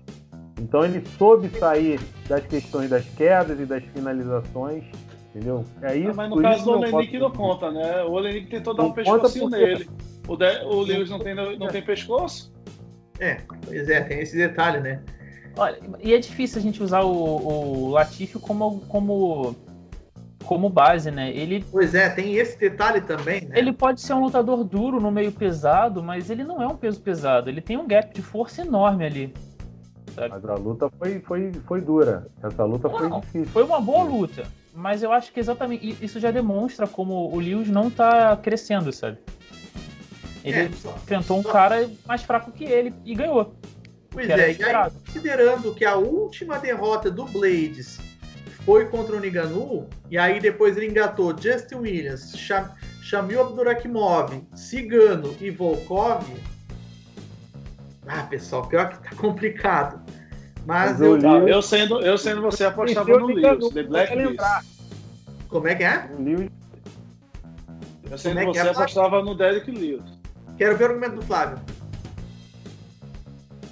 Então 0.60 0.84
ele 0.84 1.02
soube 1.18 1.48
sair 1.58 1.98
das 2.28 2.46
questões 2.46 2.90
das 2.90 3.04
quedas 3.16 3.58
e 3.58 3.64
das 3.64 3.82
finalizações, 3.84 4.84
entendeu? 5.30 5.64
É 5.80 5.96
isso. 5.96 6.10
Ah, 6.10 6.14
mas 6.14 6.30
no 6.30 6.42
caso 6.42 6.64
do 6.64 6.70
Olenik 6.72 7.18
não 7.18 7.30
conta, 7.30 7.70
né? 7.70 8.02
O 8.02 8.12
Olenik 8.12 8.48
tentou 8.48 8.74
dar 8.74 8.82
um 8.82 8.92
pescocinho 8.92 9.48
porque... 9.48 9.64
nele. 9.64 9.90
O, 10.28 10.36
de... 10.36 10.64
o 10.64 10.82
Lewis 10.82 11.08
não 11.08 11.18
tem, 11.18 11.34
não 11.34 11.68
tem 11.68 11.82
pescoço? 11.82 12.52
É, 13.18 13.38
pois 13.64 13.88
é, 13.88 14.02
tem 14.02 14.20
esse 14.20 14.36
detalhe, 14.36 14.80
né? 14.80 15.02
Olha, 15.56 15.78
e 16.00 16.14
é 16.14 16.18
difícil 16.18 16.58
a 16.58 16.62
gente 16.62 16.82
usar 16.82 17.00
o, 17.02 17.10
o 17.10 17.90
Latifi 17.90 18.38
como, 18.38 18.80
como, 18.82 19.56
como 20.44 20.68
base, 20.68 21.10
né? 21.10 21.30
Ele, 21.30 21.64
pois 21.72 21.94
é, 21.94 22.08
tem 22.10 22.36
esse 22.36 22.58
detalhe 22.58 23.00
também, 23.00 23.46
né? 23.46 23.58
Ele 23.58 23.72
pode 23.72 24.00
ser 24.00 24.12
um 24.12 24.20
lutador 24.20 24.62
duro 24.62 25.00
no 25.00 25.10
meio 25.10 25.32
pesado, 25.32 26.02
mas 26.02 26.30
ele 26.30 26.44
não 26.44 26.62
é 26.62 26.66
um 26.66 26.76
peso 26.76 27.00
pesado. 27.00 27.48
Ele 27.48 27.60
tem 27.60 27.76
um 27.76 27.86
gap 27.86 28.14
de 28.14 28.22
força 28.22 28.62
enorme 28.62 29.04
ali. 29.04 29.34
Sabe? 30.14 30.28
Mas 30.30 30.44
a 30.44 30.54
luta 30.54 30.90
foi, 30.98 31.20
foi, 31.20 31.52
foi 31.66 31.80
dura. 31.80 32.26
Essa 32.42 32.64
luta 32.64 32.88
não, 32.88 32.98
foi 32.98 33.20
difícil. 33.20 33.46
Foi 33.46 33.62
uma 33.62 33.80
boa 33.80 34.04
luta. 34.04 34.44
Mas 34.74 35.02
eu 35.02 35.12
acho 35.12 35.32
que 35.32 35.40
exatamente 35.40 35.96
isso 36.02 36.20
já 36.20 36.30
demonstra 36.30 36.86
como 36.86 37.34
o 37.34 37.38
Lewis 37.38 37.68
não 37.68 37.90
tá 37.90 38.36
crescendo, 38.36 38.92
sabe? 38.92 39.18
Ele 40.44 40.58
é, 40.58 40.64
enfrentou 40.64 41.38
um 41.38 41.42
cara 41.42 41.88
mais 42.06 42.22
fraco 42.22 42.50
que 42.52 42.64
ele 42.64 42.94
e 43.04 43.14
ganhou. 43.14 43.54
Pois 44.10 44.28
é, 44.28 44.36
e 44.36 44.62
aí, 44.64 44.90
considerando 45.06 45.74
que 45.74 45.84
a 45.84 45.96
última 45.96 46.58
derrota 46.58 47.10
do 47.10 47.24
Blades 47.26 48.00
foi 48.64 48.86
contra 48.86 49.16
o 49.16 49.20
Niganu, 49.20 49.88
e 50.10 50.18
aí 50.18 50.40
depois 50.40 50.76
ele 50.76 50.86
engatou 50.88 51.36
Justin 51.36 51.76
Williams, 51.76 52.34
Shamil 53.02 53.40
Abdurakhimov, 53.40 54.42
Cigano 54.54 55.36
e 55.40 55.50
Volkov. 55.50 56.24
Ah, 58.12 58.24
pessoal, 58.24 58.66
pior 58.66 58.88
que 58.88 59.08
tá 59.08 59.14
complicado. 59.14 60.00
Mas, 60.66 60.98
Mas 60.98 61.00
eu, 61.00 61.16
eu, 61.16 61.48
eu, 61.48 61.62
sendo, 61.62 62.00
eu 62.00 62.18
sendo 62.18 62.42
você 62.42 62.64
apostava 62.64 63.08
no 63.18 63.26
Lewis, 63.26 63.68
The 63.72 63.84
Black 63.84 64.36
Como 65.48 65.68
é 65.68 65.74
que 65.76 65.84
é? 65.84 66.10
Eu 68.10 68.18
sendo 68.18 68.40
é 68.40 68.46
você 68.46 68.58
é, 68.58 68.70
apostava 68.70 69.22
no 69.22 69.36
Derek 69.36 69.70
Lewis. 69.70 70.02
Quero 70.58 70.76
ver 70.76 70.84
o 70.84 70.86
argumento 70.88 71.14
do 71.16 71.22
Flávio. 71.22 71.58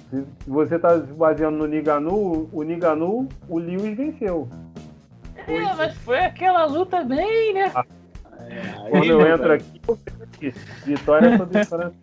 Se 0.09 0.25
você 0.47 0.77
está 0.77 0.99
se 1.01 1.11
baseando 1.11 1.57
no 1.57 1.67
Niganu, 1.67 2.49
o 2.53 2.63
Niganu, 2.63 3.27
o 3.49 3.59
Lewis 3.59 3.97
venceu. 3.97 4.49
É, 5.35 5.75
mas 5.75 5.93
foi 5.97 6.19
aquela 6.19 6.65
luta 6.65 7.03
bem, 7.03 7.53
né? 7.53 7.71
Ah, 7.75 7.85
é, 8.47 8.89
Quando 8.89 9.05
eu 9.05 9.27
entro 9.27 9.53
aqui, 9.53 9.81
eu 9.85 9.99
vitória 10.85 11.37
sobre 11.37 11.59
vitória. 11.59 11.93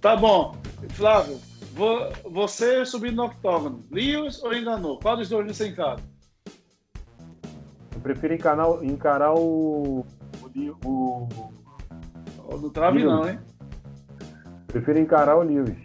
Tá 0.00 0.16
bom. 0.16 0.56
Flávio, 0.90 1.40
vou, 1.74 2.10
você 2.30 2.84
subir 2.86 3.12
no 3.12 3.24
octógono, 3.24 3.84
Lewis 3.90 4.42
ou 4.42 4.54
Enganou? 4.54 4.98
Qual 5.00 5.16
dos 5.16 5.28
dois 5.28 5.56
você 5.56 5.68
encara? 5.68 6.00
Eu 7.94 8.00
prefiro 8.00 8.34
encarar, 8.34 8.84
encarar 8.84 9.34
o. 9.34 10.06
O. 10.84 11.28
o... 12.48 12.56
No 12.56 12.70
trave 12.70 13.04
não, 13.04 13.28
hein? 13.28 13.38
Prefiro 14.68 15.00
encarar 15.00 15.36
o 15.36 15.42
Lewis. 15.42 15.76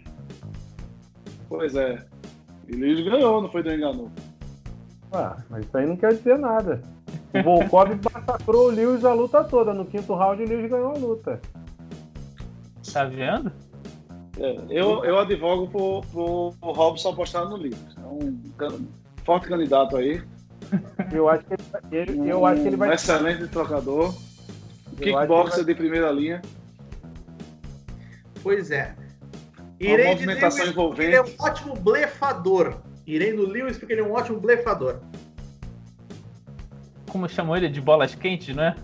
Pois 1.48 1.74
é. 1.74 2.04
E 2.68 2.76
Lewis 2.76 3.04
ganhou, 3.04 3.42
não 3.42 3.50
foi 3.50 3.62
do 3.62 3.72
Enganu. 3.72 4.10
Ah, 5.12 5.36
mas 5.50 5.64
isso 5.64 5.76
aí 5.76 5.86
não 5.86 5.96
quer 5.96 6.14
dizer 6.14 6.38
nada. 6.38 6.80
O 7.34 7.42
Volkov 7.42 7.90
massacrou 8.12 8.68
o 8.68 8.70
Lewis 8.70 9.04
a 9.04 9.12
luta 9.12 9.42
toda. 9.44 9.74
No 9.74 9.84
quinto 9.84 10.14
round, 10.14 10.42
o 10.42 10.48
Lewis 10.48 10.70
ganhou 10.70 10.92
a 10.92 10.98
luta. 10.98 11.40
Tá 12.92 13.04
vendo? 13.04 13.52
É, 14.38 14.56
eu, 14.68 15.04
eu 15.04 15.18
advogo 15.18 15.68
pro, 15.68 16.52
pro, 16.60 16.72
Robson 16.72 17.10
apostar 17.10 17.48
no 17.48 17.56
livro. 17.56 17.78
É 17.96 18.06
um 18.06 18.86
forte 19.24 19.48
candidato 19.48 19.96
aí. 19.96 20.22
Eu 21.12 21.28
acho 21.28 21.44
que 21.44 21.54
ele, 21.92 22.12
ele 22.12 22.30
eu 22.30 22.46
acho 22.46 22.62
que 22.62 22.68
ele 22.68 22.76
vai. 22.76 22.88
Um 22.88 22.92
excelente 22.92 23.46
trocador. 23.48 24.14
Kickboxer 24.96 25.64
de 25.64 25.74
primeira 25.74 26.10
linha. 26.10 26.40
Pois 28.42 28.70
é. 28.70 28.94
Irei 29.78 30.06
Uma 30.06 30.12
movimentação 30.12 30.66
envolvente. 30.66 31.08
Ele 31.08 31.16
é 31.16 31.22
um 31.22 31.34
ótimo 31.38 31.74
blefador. 31.74 32.76
Irei 33.06 33.32
no 33.32 33.42
Lewis 33.42 33.76
porque 33.76 33.92
ele 33.92 34.00
é 34.00 34.04
um 34.04 34.12
ótimo 34.12 34.40
blefador. 34.40 35.00
Como 37.10 37.28
chamou 37.28 37.56
ele 37.56 37.68
de 37.68 37.80
bolas 37.80 38.14
quentes, 38.14 38.54
não 38.56 38.64
é. 38.64 38.76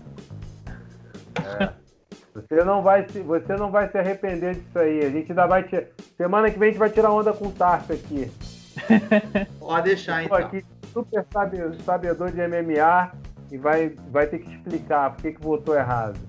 Você 2.33 2.63
não 2.63 2.81
vai 2.81 3.07
se, 3.09 3.19
você 3.21 3.55
não 3.57 3.71
vai 3.71 3.89
se 3.89 3.97
arrepender 3.97 4.55
disso 4.55 4.79
aí. 4.79 5.05
A 5.05 5.09
gente 5.09 5.31
ainda 5.31 5.47
vai 5.47 5.63
te... 5.63 5.87
semana 6.17 6.49
que 6.49 6.57
vem 6.57 6.69
a 6.69 6.71
gente 6.71 6.79
vai 6.79 6.89
tirar 6.89 7.11
onda 7.11 7.33
com 7.33 7.47
o 7.47 7.51
Tarso 7.51 7.91
aqui. 7.91 8.31
Pode 9.59 9.83
deixar 9.83 10.23
então. 10.23 10.37
Aqui, 10.37 10.65
super 10.93 11.25
sabedor 11.83 12.31
de 12.31 12.47
MMA 12.47 13.11
e 13.51 13.57
vai, 13.57 13.95
vai 14.09 14.27
ter 14.27 14.39
que 14.39 14.49
explicar 14.49 15.11
por 15.11 15.21
que, 15.21 15.33
que 15.33 15.41
votou 15.41 15.75
errado. 15.75 16.19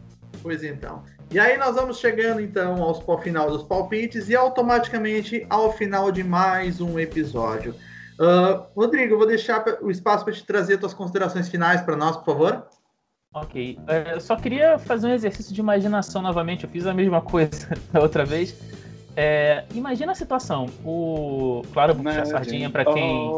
Pois 0.42 0.64
então. 0.64 1.04
E 1.30 1.38
aí 1.38 1.56
nós 1.56 1.76
vamos 1.76 1.98
chegando 1.98 2.40
então 2.40 2.82
ao 2.82 3.18
final 3.20 3.50
dos 3.50 3.62
palpites 3.62 4.28
e 4.28 4.36
automaticamente 4.36 5.46
ao 5.48 5.72
final 5.72 6.10
de 6.10 6.22
mais 6.22 6.80
um 6.80 6.98
episódio. 6.98 7.74
Uh, 8.20 8.66
Rodrigo, 8.76 9.14
eu 9.14 9.18
vou 9.18 9.26
deixar 9.26 9.64
o 9.80 9.90
espaço 9.90 10.24
para 10.24 10.34
te 10.34 10.44
trazer 10.44 10.78
suas 10.78 10.92
considerações 10.92 11.48
finais 11.48 11.80
para 11.80 11.96
nós, 11.96 12.16
por 12.16 12.26
favor. 12.26 12.66
Ok. 13.34 13.78
É, 13.86 14.14
eu 14.14 14.20
só 14.20 14.36
queria 14.36 14.78
fazer 14.78 15.06
um 15.06 15.14
exercício 15.14 15.54
de 15.54 15.60
imaginação 15.60 16.20
novamente. 16.20 16.64
Eu 16.64 16.70
fiz 16.70 16.86
a 16.86 16.92
mesma 16.92 17.20
coisa 17.22 17.68
da 17.92 18.00
outra 18.00 18.24
vez. 18.24 18.54
É, 19.14 19.64
imagina 19.74 20.12
a 20.12 20.14
situação. 20.14 20.66
O, 20.84 21.62
claro, 21.72 21.92
eu 21.92 21.96
vou 21.96 22.04
puxar 22.04 22.22
a 22.22 22.24
sardinha 22.24 22.70
para 22.70 22.84
quem. 22.84 23.28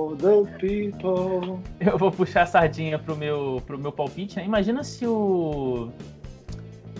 Eu 1.81 1.99
vou 1.99 2.13
puxar 2.13 2.43
a 2.43 2.47
sardinha 2.47 2.99
pro 2.99 3.17
meu, 3.17 3.61
pro 3.67 3.79
meu 3.79 3.91
palpite. 3.91 4.37
Né? 4.37 4.45
Imagina 4.45 4.85
se 4.85 5.07
o 5.07 5.91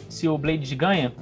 se 0.09 0.29
o 0.29 0.39
Blade 0.39 0.75
ganha 0.77 1.13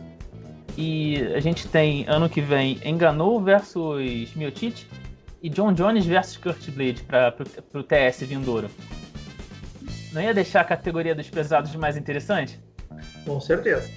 e 0.77 1.17
a 1.35 1.41
gente 1.41 1.67
tem 1.69 2.05
ano 2.09 2.29
que 2.29 2.41
vem 2.41 2.79
Enganou 2.85 3.41
versus 3.41 4.35
Miotite 4.35 4.87
e 5.43 5.49
John 5.49 5.73
Jones 5.73 6.05
versus 6.05 6.37
Kurt 6.37 6.71
Blade 6.71 7.03
para 7.03 7.35
o 7.75 7.83
TS 7.83 8.21
vindouro. 8.21 8.71
Não 10.13 10.21
ia 10.21 10.35
deixar 10.35 10.61
a 10.61 10.65
categoria 10.65 11.15
dos 11.15 11.29
pesados 11.31 11.75
mais 11.75 11.97
interessante? 11.97 12.61
Com 13.25 13.41
certeza. 13.41 13.91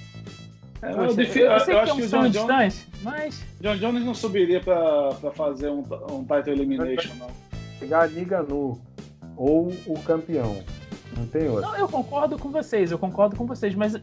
É, 0.82 0.92
eu, 0.92 0.96
eu, 0.96 1.04
eu, 1.06 1.14
sei 1.14 1.46
eu 1.46 1.84
que 1.84 1.90
é 1.90 1.94
um 1.94 2.08
sonho 2.08 2.30
distante, 2.30 2.86
mas. 3.02 3.44
John 3.60 3.76
Jones 3.76 4.04
não 4.04 4.14
subiria 4.14 4.60
para 4.60 5.12
fazer 5.34 5.70
um, 5.70 5.82
um 6.10 6.24
title 6.24 6.52
elimination, 6.52 7.14
não. 7.18 7.30
Pegar 7.78 8.02
a 8.02 8.06
liga 8.06 8.42
no 8.42 8.80
ou 9.36 9.72
o 9.86 10.00
campeão. 10.00 10.62
Não 11.16 11.26
tem 11.26 11.48
outro. 11.48 11.70
Não, 11.70 11.76
eu 11.76 11.88
concordo 11.88 12.38
com 12.38 12.50
vocês, 12.50 12.90
eu 12.90 12.98
concordo 12.98 13.36
com 13.36 13.46
vocês, 13.46 13.74
mas 13.74 13.98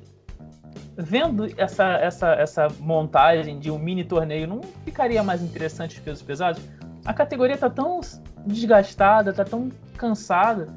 vendo 0.97 1.47
essa, 1.57 1.95
essa, 1.97 2.33
essa 2.33 2.67
montagem 2.79 3.59
de 3.59 3.71
um 3.71 3.77
mini 3.77 4.03
torneio, 4.03 4.47
não 4.47 4.61
ficaria 4.83 5.23
mais 5.23 5.41
interessante 5.41 5.97
os 5.97 5.99
pesos 5.99 6.23
pesados? 6.23 6.61
A 7.05 7.13
categoria 7.13 7.57
tá 7.57 7.69
tão 7.69 7.99
desgastada, 8.45 9.33
tá 9.33 9.43
tão 9.43 9.69
cansada. 9.97 10.67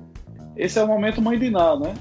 Esse 0.56 0.78
é 0.78 0.82
o 0.82 0.88
momento 0.88 1.20
mãe 1.20 1.38
de 1.38 1.50
Ná, 1.50 1.76
né? 1.76 1.94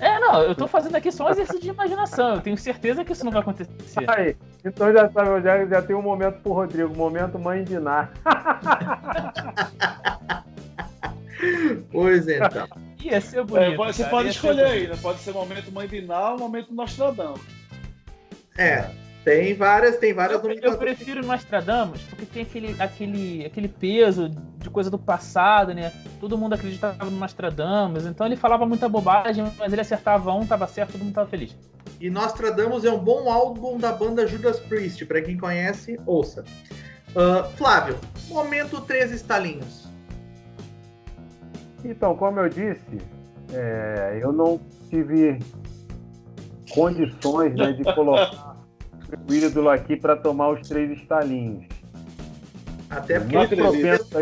É, 0.00 0.18
não, 0.18 0.42
eu 0.42 0.54
tô 0.54 0.66
fazendo 0.66 0.96
aqui 0.96 1.12
só 1.12 1.26
um 1.26 1.30
exercício 1.30 1.60
de 1.60 1.68
imaginação. 1.68 2.34
Eu 2.34 2.40
tenho 2.40 2.58
certeza 2.58 3.04
que 3.04 3.12
isso 3.12 3.24
não 3.24 3.30
vai 3.30 3.40
acontecer. 3.40 3.70
Aí, 4.08 4.34
então 4.64 4.92
já 4.92 5.08
sabe, 5.08 5.42
já, 5.42 5.64
já 5.64 5.80
tem 5.80 5.94
um 5.94 6.02
momento 6.02 6.40
pro 6.40 6.52
Rodrigo, 6.52 6.96
momento 6.96 7.38
mãe 7.38 7.62
de 7.62 7.78
Ná. 7.78 8.08
pois 11.92 12.26
é, 12.26 12.38
então. 12.38 12.66
Ia 13.00 13.20
ser 13.20 13.44
bonito. 13.44 13.72
É, 13.72 13.76
você 13.76 14.02
cara, 14.02 14.10
pode 14.10 14.28
escolher 14.30 14.64
aí, 14.64 14.88
né? 14.88 14.96
Pode 15.00 15.20
ser 15.20 15.32
momento 15.32 15.70
mãe 15.70 15.86
de 15.86 16.00
Ná 16.00 16.32
ou 16.32 16.38
momento 16.38 16.74
Nostradamus. 16.74 17.40
É. 18.58 18.90
Tem 19.24 19.54
várias, 19.54 19.98
tem 19.98 20.12
várias 20.12 20.42
eu, 20.42 20.50
eu 20.50 20.76
prefiro 20.76 21.24
Nostradamus 21.24 22.02
porque 22.02 22.26
tem 22.26 22.42
aquele, 22.42 22.74
aquele, 22.80 23.46
aquele 23.46 23.68
peso 23.68 24.28
de 24.62 24.70
coisa 24.70 24.90
do 24.90 24.98
passado, 24.98 25.74
né? 25.74 25.92
Todo 26.20 26.38
mundo 26.38 26.54
acreditava 26.54 27.04
no 27.04 27.10
Nostradamus, 27.10 28.06
então 28.06 28.26
ele 28.26 28.36
falava 28.36 28.64
muita 28.64 28.88
bobagem, 28.88 29.44
mas 29.58 29.72
ele 29.72 29.80
acertava 29.82 30.32
um, 30.32 30.46
tava 30.46 30.66
certo, 30.66 30.92
todo 30.92 31.04
mundo 31.04 31.14
tava 31.14 31.28
feliz. 31.28 31.56
E 32.00 32.08
Nostradamus 32.08 32.84
é 32.84 32.90
um 32.90 32.98
bom 32.98 33.30
álbum 33.30 33.78
da 33.78 33.92
banda 33.92 34.26
Judas 34.26 34.58
Priest, 34.60 35.04
para 35.04 35.20
quem 35.20 35.36
conhece, 35.36 35.98
ouça. 36.06 36.44
Uh, 37.10 37.48
Flávio, 37.56 37.98
momento 38.28 38.80
três 38.80 39.10
estalinhos. 39.12 39.88
Então, 41.84 42.16
como 42.16 42.40
eu 42.40 42.48
disse, 42.48 42.98
é, 43.52 44.18
eu 44.22 44.32
não 44.32 44.60
tive 44.88 45.38
condições 46.70 47.54
né, 47.54 47.72
de 47.72 47.84
colocar 47.94 48.56
o 49.28 49.32
ídolo 49.32 49.68
aqui 49.68 49.96
para 49.96 50.16
tomar 50.16 50.50
os 50.50 50.66
três 50.66 50.90
estalinhos. 50.90 51.66
Até 52.92 53.18
porque 53.18 53.54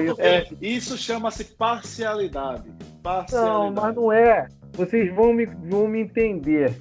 isso. 0.01 0.21
É, 0.21 0.49
isso 0.61 0.97
chama-se 0.97 1.45
parcialidade. 1.45 2.71
parcialidade. 3.03 3.75
Não, 3.75 3.83
mas 3.83 3.95
não 3.97 4.13
é. 4.13 4.49
Vocês 4.73 5.13
vão 5.15 5.33
me, 5.33 5.47
vão 5.47 5.89
me 5.89 6.01
entender. 6.03 6.77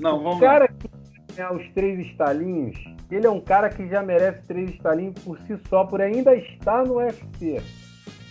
Não, 0.00 0.22
vamos 0.22 0.38
O 0.38 0.40
cara 0.40 0.64
lá. 0.64 0.68
que 0.68 1.34
ganhar 1.34 1.54
os 1.54 1.66
três 1.72 2.06
estalinhos, 2.06 2.76
ele 3.10 3.26
é 3.26 3.30
um 3.30 3.40
cara 3.40 3.70
que 3.70 3.88
já 3.88 4.02
merece 4.02 4.42
três 4.46 4.70
estalinhos 4.70 5.14
por 5.22 5.38
si 5.40 5.56
só, 5.68 5.84
por 5.84 6.00
ainda 6.00 6.34
estar 6.34 6.84
no 6.84 6.96
UFC. 6.96 7.62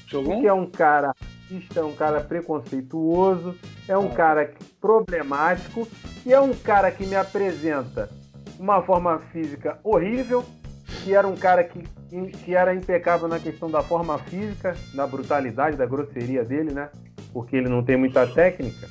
Jogou? 0.05 0.33
Porque 0.33 0.47
é 0.47 0.53
um 0.53 0.69
cara 0.69 1.13
é 1.75 1.81
um 1.81 1.95
cara 1.95 2.19
preconceituoso, 2.19 3.55
é 3.87 3.97
um 3.97 4.09
cara 4.09 4.51
problemático 4.81 5.87
e 6.25 6.33
é 6.33 6.39
um 6.39 6.53
cara 6.53 6.91
que 6.91 7.05
me 7.05 7.15
apresenta 7.15 8.09
uma 8.59 8.81
forma 8.81 9.19
física 9.31 9.79
horrível, 9.83 10.43
que 11.03 11.13
era 11.13 11.27
um 11.27 11.37
cara 11.37 11.63
que, 11.63 11.83
que 12.43 12.55
era 12.55 12.73
impecável 12.73 13.27
na 13.27 13.39
questão 13.39 13.69
da 13.69 13.81
forma 13.81 14.17
física, 14.17 14.75
da 14.93 15.05
brutalidade, 15.05 15.75
da 15.75 15.85
grosseria 15.85 16.43
dele, 16.43 16.71
né? 16.71 16.89
Porque 17.33 17.55
ele 17.55 17.69
não 17.69 17.83
tem 17.83 17.97
muita 17.97 18.25
técnica. 18.25 18.87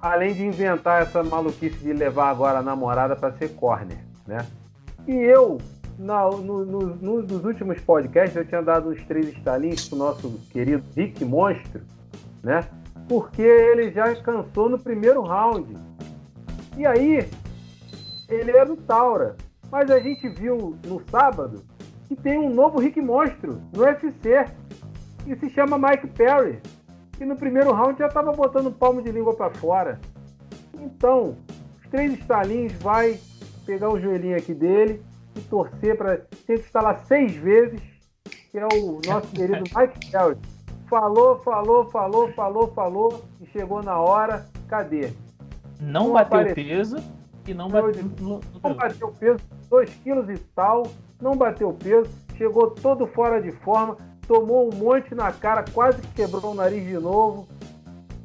Além 0.00 0.34
de 0.34 0.44
inventar 0.44 1.02
essa 1.02 1.22
maluquice 1.22 1.78
de 1.78 1.92
levar 1.92 2.28
agora 2.28 2.58
a 2.58 2.62
namorada 2.62 3.16
para 3.16 3.32
ser 3.32 3.50
corner, 3.50 3.98
né? 4.26 4.46
E 5.06 5.12
eu, 5.12 5.58
na, 5.98 6.28
no, 6.28 6.64
no, 6.64 6.80
no, 6.96 7.22
nos 7.22 7.44
últimos 7.44 7.80
podcasts, 7.80 8.36
eu 8.36 8.44
tinha 8.44 8.62
dado 8.62 8.90
uns 8.90 9.02
três 9.04 9.28
estalinhos 9.28 9.88
pro 9.88 9.98
nosso 9.98 10.30
querido 10.50 10.82
Rick 10.94 11.24
Monstro, 11.24 11.82
né? 12.42 12.66
Porque 13.08 13.42
ele 13.42 13.92
já 13.92 14.14
cansou 14.16 14.68
no 14.68 14.78
primeiro 14.78 15.22
round. 15.22 15.76
E 16.76 16.84
aí, 16.84 17.28
ele 18.28 18.50
era 18.50 18.70
o 18.72 18.76
Taura. 18.76 19.36
Mas 19.74 19.90
a 19.90 19.98
gente 19.98 20.28
viu 20.28 20.78
no 20.86 21.02
sábado 21.10 21.64
que 22.06 22.14
tem 22.14 22.38
um 22.38 22.48
novo 22.48 22.78
Rick 22.78 23.02
Monstro 23.02 23.60
no 23.72 23.82
UFC, 23.82 24.46
que 25.24 25.34
se 25.34 25.50
chama 25.50 25.76
Mike 25.76 26.06
Perry, 26.10 26.60
que 27.18 27.24
no 27.24 27.34
primeiro 27.34 27.72
round 27.72 27.98
já 27.98 28.06
estava 28.06 28.30
botando 28.30 28.70
palmo 28.70 29.02
de 29.02 29.10
língua 29.10 29.34
para 29.34 29.52
fora. 29.54 30.00
Então, 30.80 31.36
os 31.76 31.90
três 31.90 32.12
estalinhos 32.12 32.72
vai 32.74 33.18
pegar 33.66 33.90
o 33.90 33.98
joelhinho 33.98 34.36
aqui 34.36 34.54
dele 34.54 35.02
e 35.34 35.40
torcer 35.40 35.98
para 35.98 36.18
ter 36.18 36.60
que 36.60 36.66
instalar 36.66 37.00
seis 37.06 37.34
vezes, 37.34 37.80
que 38.52 38.56
é 38.56 38.64
o 38.64 39.00
nosso 39.04 39.26
querido 39.34 39.64
Mike 39.76 40.12
Perry. 40.12 40.36
Falou, 40.86 41.40
falou, 41.40 41.90
falou, 41.90 42.32
falou, 42.32 42.68
falou 42.68 43.24
e 43.40 43.46
chegou 43.46 43.82
na 43.82 43.98
hora. 43.98 44.46
Cadê? 44.68 45.12
Não, 45.80 46.04
Não 46.04 46.12
bateu 46.12 46.38
apareceu. 46.38 46.54
peso 46.54 47.23
e 47.46 47.54
não 47.54 47.68
bateu, 47.68 48.04
no, 48.20 48.40
não 48.62 48.74
bateu 48.74 49.08
peso, 49.08 49.40
2 49.68 49.90
quilos 50.02 50.28
e 50.28 50.38
tal, 50.54 50.86
não 51.20 51.36
bateu 51.36 51.72
peso, 51.72 52.10
chegou 52.36 52.70
todo 52.70 53.06
fora 53.06 53.40
de 53.40 53.50
forma, 53.50 53.96
tomou 54.26 54.72
um 54.72 54.76
monte 54.76 55.14
na 55.14 55.32
cara, 55.32 55.64
quase 55.72 56.00
que 56.00 56.08
quebrou 56.08 56.52
o 56.52 56.54
nariz 56.54 56.86
de 56.86 56.98
novo. 56.98 57.48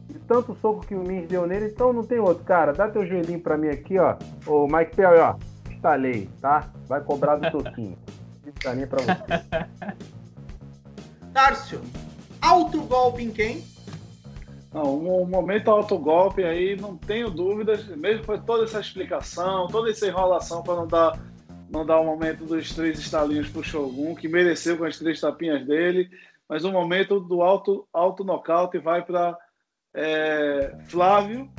De 0.07 0.17
tanto 0.19 0.57
soco 0.59 0.85
que 0.85 0.95
o 0.95 1.03
Mins 1.03 1.27
deu 1.27 1.45
nele, 1.45 1.67
então 1.67 1.93
não 1.93 2.03
tem 2.03 2.19
outro. 2.19 2.43
Cara, 2.43 2.73
dá 2.73 2.89
teu 2.89 3.05
joelhinho 3.05 3.39
pra 3.39 3.57
mim 3.57 3.67
aqui, 3.67 3.99
ó. 3.99 4.17
Ô, 4.47 4.67
Mike 4.67 4.95
Perry, 4.95 5.19
ó. 5.19 5.35
Instalei, 5.69 6.27
tá? 6.41 6.69
Vai 6.87 7.01
cobrar 7.01 7.35
do 7.35 7.51
toquinho. 7.51 7.97
Instalei 8.45 8.87
pra 8.87 8.99
você. 9.01 9.65
Tárcio, 11.31 11.79
alto 12.41 12.81
golpe 12.81 13.23
em 13.23 13.29
quem? 13.29 13.63
Não, 14.71 14.99
um 14.99 15.25
momento 15.25 15.71
autogolpe 15.71 16.43
aí, 16.43 16.75
não 16.75 16.95
tenho 16.95 17.31
dúvidas, 17.31 17.85
mesmo 17.87 18.23
foi 18.23 18.39
toda 18.39 18.65
essa 18.65 18.79
explicação, 18.79 19.67
toda 19.67 19.89
essa 19.89 20.07
enrolação 20.07 20.61
para 20.61 20.75
não 20.75 20.87
dar, 20.87 21.19
não 21.71 21.83
dar 21.83 21.99
o 21.99 22.05
momento 22.05 22.45
dos 22.45 22.73
três 22.75 22.99
estalinhos 22.99 23.49
para 23.49 23.61
o 23.61 23.63
Shogun, 23.63 24.13
que 24.13 24.27
mereceu 24.27 24.77
com 24.77 24.85
as 24.85 24.99
três 24.99 25.19
tapinhas 25.19 25.65
dele, 25.65 26.07
mas 26.47 26.63
o 26.63 26.71
momento 26.71 27.19
do 27.19 27.41
alto, 27.41 27.87
alto 27.91 28.23
nocaute 28.23 28.77
vai 28.77 29.03
para 29.03 29.35
é, 29.95 30.77
Flávio, 30.85 31.49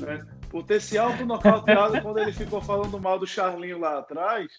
né? 0.00 0.26
por 0.50 0.64
ter 0.64 0.80
se 0.80 0.98
auto-nocauteado 0.98 2.00
quando 2.02 2.18
ele 2.18 2.32
ficou 2.32 2.60
falando 2.60 3.00
mal 3.00 3.20
do 3.20 3.26
Charlinho 3.26 3.78
lá 3.78 3.98
atrás, 3.98 4.50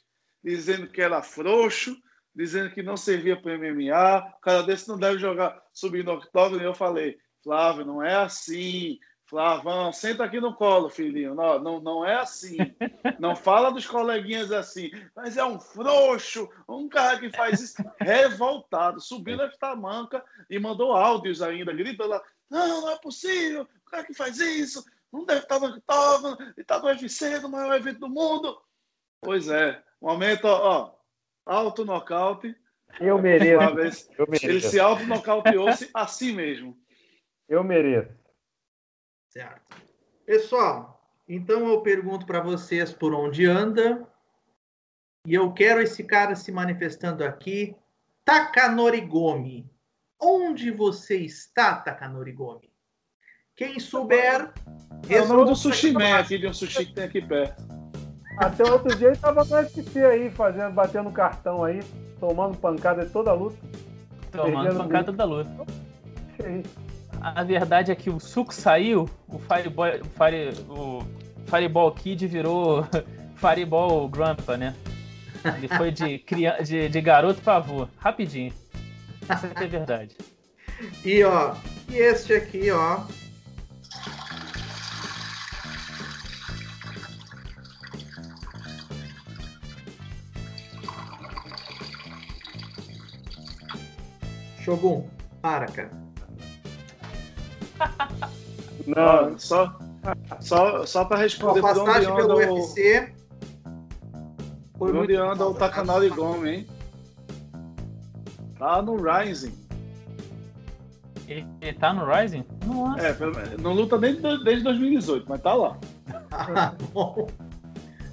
dizendo 0.41 0.87
que 0.87 1.01
era 1.01 1.21
frouxo, 1.21 1.97
dizendo 2.33 2.69
que 2.69 2.81
não 2.81 2.95
servia 2.95 3.35
para 3.35 3.57
MMA, 3.57 4.35
o 4.37 4.41
cara 4.41 4.63
desse 4.63 4.87
não 4.87 4.97
deve 4.97 5.17
jogar 5.17 5.61
subindo 5.73 6.05
no 6.05 6.13
octógono, 6.13 6.61
e 6.61 6.65
eu 6.65 6.73
falei, 6.73 7.17
Flávio, 7.49 7.83
não 7.83 8.03
é 8.03 8.13
assim, 8.13 8.99
Flavão, 9.25 9.91
senta 9.91 10.23
aqui 10.23 10.39
no 10.39 10.53
colo, 10.53 10.87
filhinho. 10.87 11.33
Não, 11.33 11.57
não, 11.57 11.79
não 11.79 12.05
é 12.05 12.13
assim. 12.13 12.57
Não 13.17 13.35
fala 13.35 13.71
dos 13.71 13.87
coleguinhas 13.87 14.51
assim. 14.51 14.91
Mas 15.15 15.35
é 15.35 15.43
um 15.43 15.59
frouxo, 15.59 16.47
um 16.67 16.87
cara 16.87 17.19
que 17.19 17.31
faz 17.31 17.59
isso 17.59 17.83
revoltado. 17.99 19.01
Subiu 19.01 19.35
na 19.35 19.75
manca 19.75 20.23
e 20.47 20.59
mandou 20.59 20.91
áudios 20.91 21.41
ainda, 21.41 21.73
gritando 21.73 22.09
lá. 22.09 22.21
Não, 22.51 22.81
não 22.81 22.91
é 22.91 22.99
possível. 22.99 23.67
O 23.87 23.89
cara 23.89 24.03
que 24.03 24.13
faz 24.13 24.39
isso 24.39 24.85
não 25.11 25.25
deve 25.25 25.41
estar 25.41 25.59
no 25.59 25.69
octógono. 25.69 26.37
Ele 26.39 26.53
está 26.55 26.77
no 26.77 26.85
UFC, 26.85 27.39
no 27.39 27.49
maior 27.49 27.75
evento 27.75 28.01
do 28.01 28.09
mundo. 28.09 28.61
Pois 29.21 29.47
é. 29.47 29.81
Momento, 29.99 30.45
ó. 30.45 30.93
Alto 31.47 31.83
nocaute. 31.83 32.55
Eu 32.99 33.19
mereço. 33.19 34.07
Eu 34.15 34.27
mereço. 34.27 34.45
Ele 34.45 34.61
se 34.61 34.79
auto-nocauteou-se 34.79 35.89
assim 35.95 36.31
mesmo. 36.31 36.77
Eu 37.49 37.63
mereço. 37.63 38.13
Certo. 39.27 39.75
Pessoal, 40.23 41.03
então 41.27 41.67
eu 41.67 41.81
pergunto 41.81 42.25
para 42.25 42.39
vocês 42.39 42.93
por 42.93 43.13
onde 43.13 43.47
anda. 43.47 44.07
E 45.25 45.33
eu 45.33 45.51
quero 45.51 45.81
esse 45.81 46.03
cara 46.03 46.35
se 46.35 46.51
manifestando 46.51 47.23
aqui. 47.23 47.75
Takanori 48.23 49.01
Gomi. 49.01 49.67
Onde 50.21 50.69
você 50.69 51.17
está, 51.17 51.75
Takanori 51.75 52.31
Gomi? 52.31 52.69
Quem 53.55 53.79
souber. 53.79 54.53
É 55.09 55.21
o 55.21 55.27
nome 55.27 55.45
do 55.45 55.55
sushi 55.55 55.91
man 55.91 56.19
aqui, 56.19 56.37
de 56.37 56.47
um 56.47 56.53
sushi 56.53 56.85
que 56.85 56.93
tem 56.93 57.05
aqui 57.05 57.21
perto. 57.21 57.63
Até 58.37 58.63
outro 58.63 58.95
dia 58.95 59.07
ele 59.09 59.17
tava 59.17 59.43
no 59.43 59.55
UFC 59.55 60.03
aí, 60.05 60.29
fazendo, 60.29 60.71
batendo 60.71 61.11
cartão 61.11 61.63
aí, 61.63 61.81
tomando 62.19 62.57
pancada 62.57 63.05
de 63.05 63.11
toda 63.11 63.31
a 63.31 63.33
luta. 63.33 63.57
Tomando 64.31 64.77
pancada 64.77 65.05
toda 65.05 65.23
a 65.23 65.25
luta. 65.25 65.65
A 67.21 67.43
verdade 67.43 67.91
é 67.91 67.95
que 67.95 68.09
o 68.09 68.19
suco 68.19 68.53
saiu, 68.53 69.09
o 69.27 69.39
Fireball, 69.39 69.99
o, 70.01 70.05
Fire, 70.05 70.65
o 70.69 71.03
Fireball 71.45 71.91
Kid 71.91 72.27
virou 72.27 72.85
Fireball 73.35 74.07
Grandpa, 74.07 74.55
né? 74.55 74.75
Ele 75.57 75.67
foi 75.67 75.91
de, 75.91 76.23
de, 76.63 76.89
de 76.89 77.01
garoto 77.01 77.41
para 77.41 77.57
avô, 77.57 77.87
rapidinho. 77.97 78.53
Isso 79.21 79.45
é 79.55 79.67
verdade. 79.67 80.15
E 81.03 81.23
ó, 81.23 81.55
e 81.89 81.97
este 81.97 82.33
aqui, 82.33 82.71
ó. 82.71 83.01
Shogun, 94.63 95.07
para, 95.41 95.65
cara. 95.67 96.08
Não, 98.87 99.37
só, 99.37 99.77
só, 100.39 100.85
só 100.85 101.05
para 101.05 101.17
responder 101.17 101.59
anda 101.59 102.15
pelo 102.15 102.33
o... 102.33 102.55
UFC. 102.55 103.13
Por 104.77 104.95
onde 104.95 105.15
anda 105.15 105.45
o 105.45 105.53
Takanori 105.53 106.09
Gomes, 106.09 106.49
hein? 106.49 106.67
Tá 108.57 108.81
no 108.81 108.95
Rising. 108.95 109.53
Ele, 111.27 111.45
ele 111.61 111.77
tá 111.77 111.93
no 111.93 112.05
Rising? 112.05 112.45
Nossa. 112.65 113.07
É, 113.07 113.57
não 113.61 113.73
luta 113.73 113.97
desde, 113.97 114.21
desde 114.43 114.63
2018, 114.63 115.25
mas 115.27 115.41
tá 115.41 115.53
lá. 115.53 115.77
ah, 116.31 116.73
bom. 116.91 117.27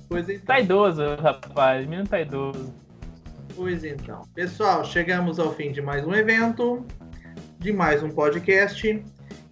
Pois 0.09 0.29
então. 0.29 0.45
Tá 0.45 0.61
idoso, 0.61 1.03
rapaz. 1.17 1.87
O 1.87 1.89
menino 1.89 2.09
tá 2.09 2.21
idoso. 2.21 2.73
Pois 3.55 3.85
então. 3.85 4.23
Pessoal, 4.35 4.85
chegamos 4.85 5.39
ao 5.39 5.53
fim 5.53 5.73
de 5.73 5.81
mais 5.81 6.07
um 6.07 6.15
evento, 6.15 6.85
de 7.59 7.73
mais 7.73 8.03
um 8.03 8.11
podcast. 8.11 9.03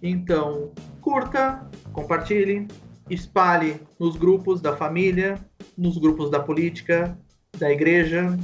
Então, 0.01 0.71
curta, 1.01 1.67
compartilhe, 1.91 2.67
espalhe 3.09 3.79
nos 3.99 4.15
grupos 4.15 4.61
da 4.61 4.75
família, 4.75 5.39
nos 5.77 5.97
grupos 5.97 6.29
da 6.29 6.39
política, 6.39 7.17
da 7.57 7.71
igreja. 7.71 8.37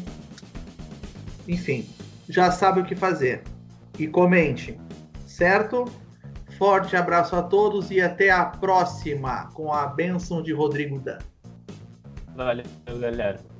Enfim, 1.48 1.88
já 2.30 2.52
sabe 2.52 2.82
o 2.82 2.86
que 2.86 2.96
fazer. 2.96 3.44
E 4.00 4.08
comente, 4.08 4.80
certo? 5.26 5.86
Forte 6.58 6.96
abraço 6.96 7.36
a 7.36 7.42
todos 7.42 7.90
e 7.92 8.00
até 8.00 8.30
a 8.30 8.46
próxima 8.46 9.48
com 9.54 9.74
a 9.74 9.88
bênção 9.88 10.42
de 10.42 10.54
Rodrigo 10.54 11.00
Dan. 11.00 11.18
Valeu, 12.36 12.66
galera. 13.00 13.51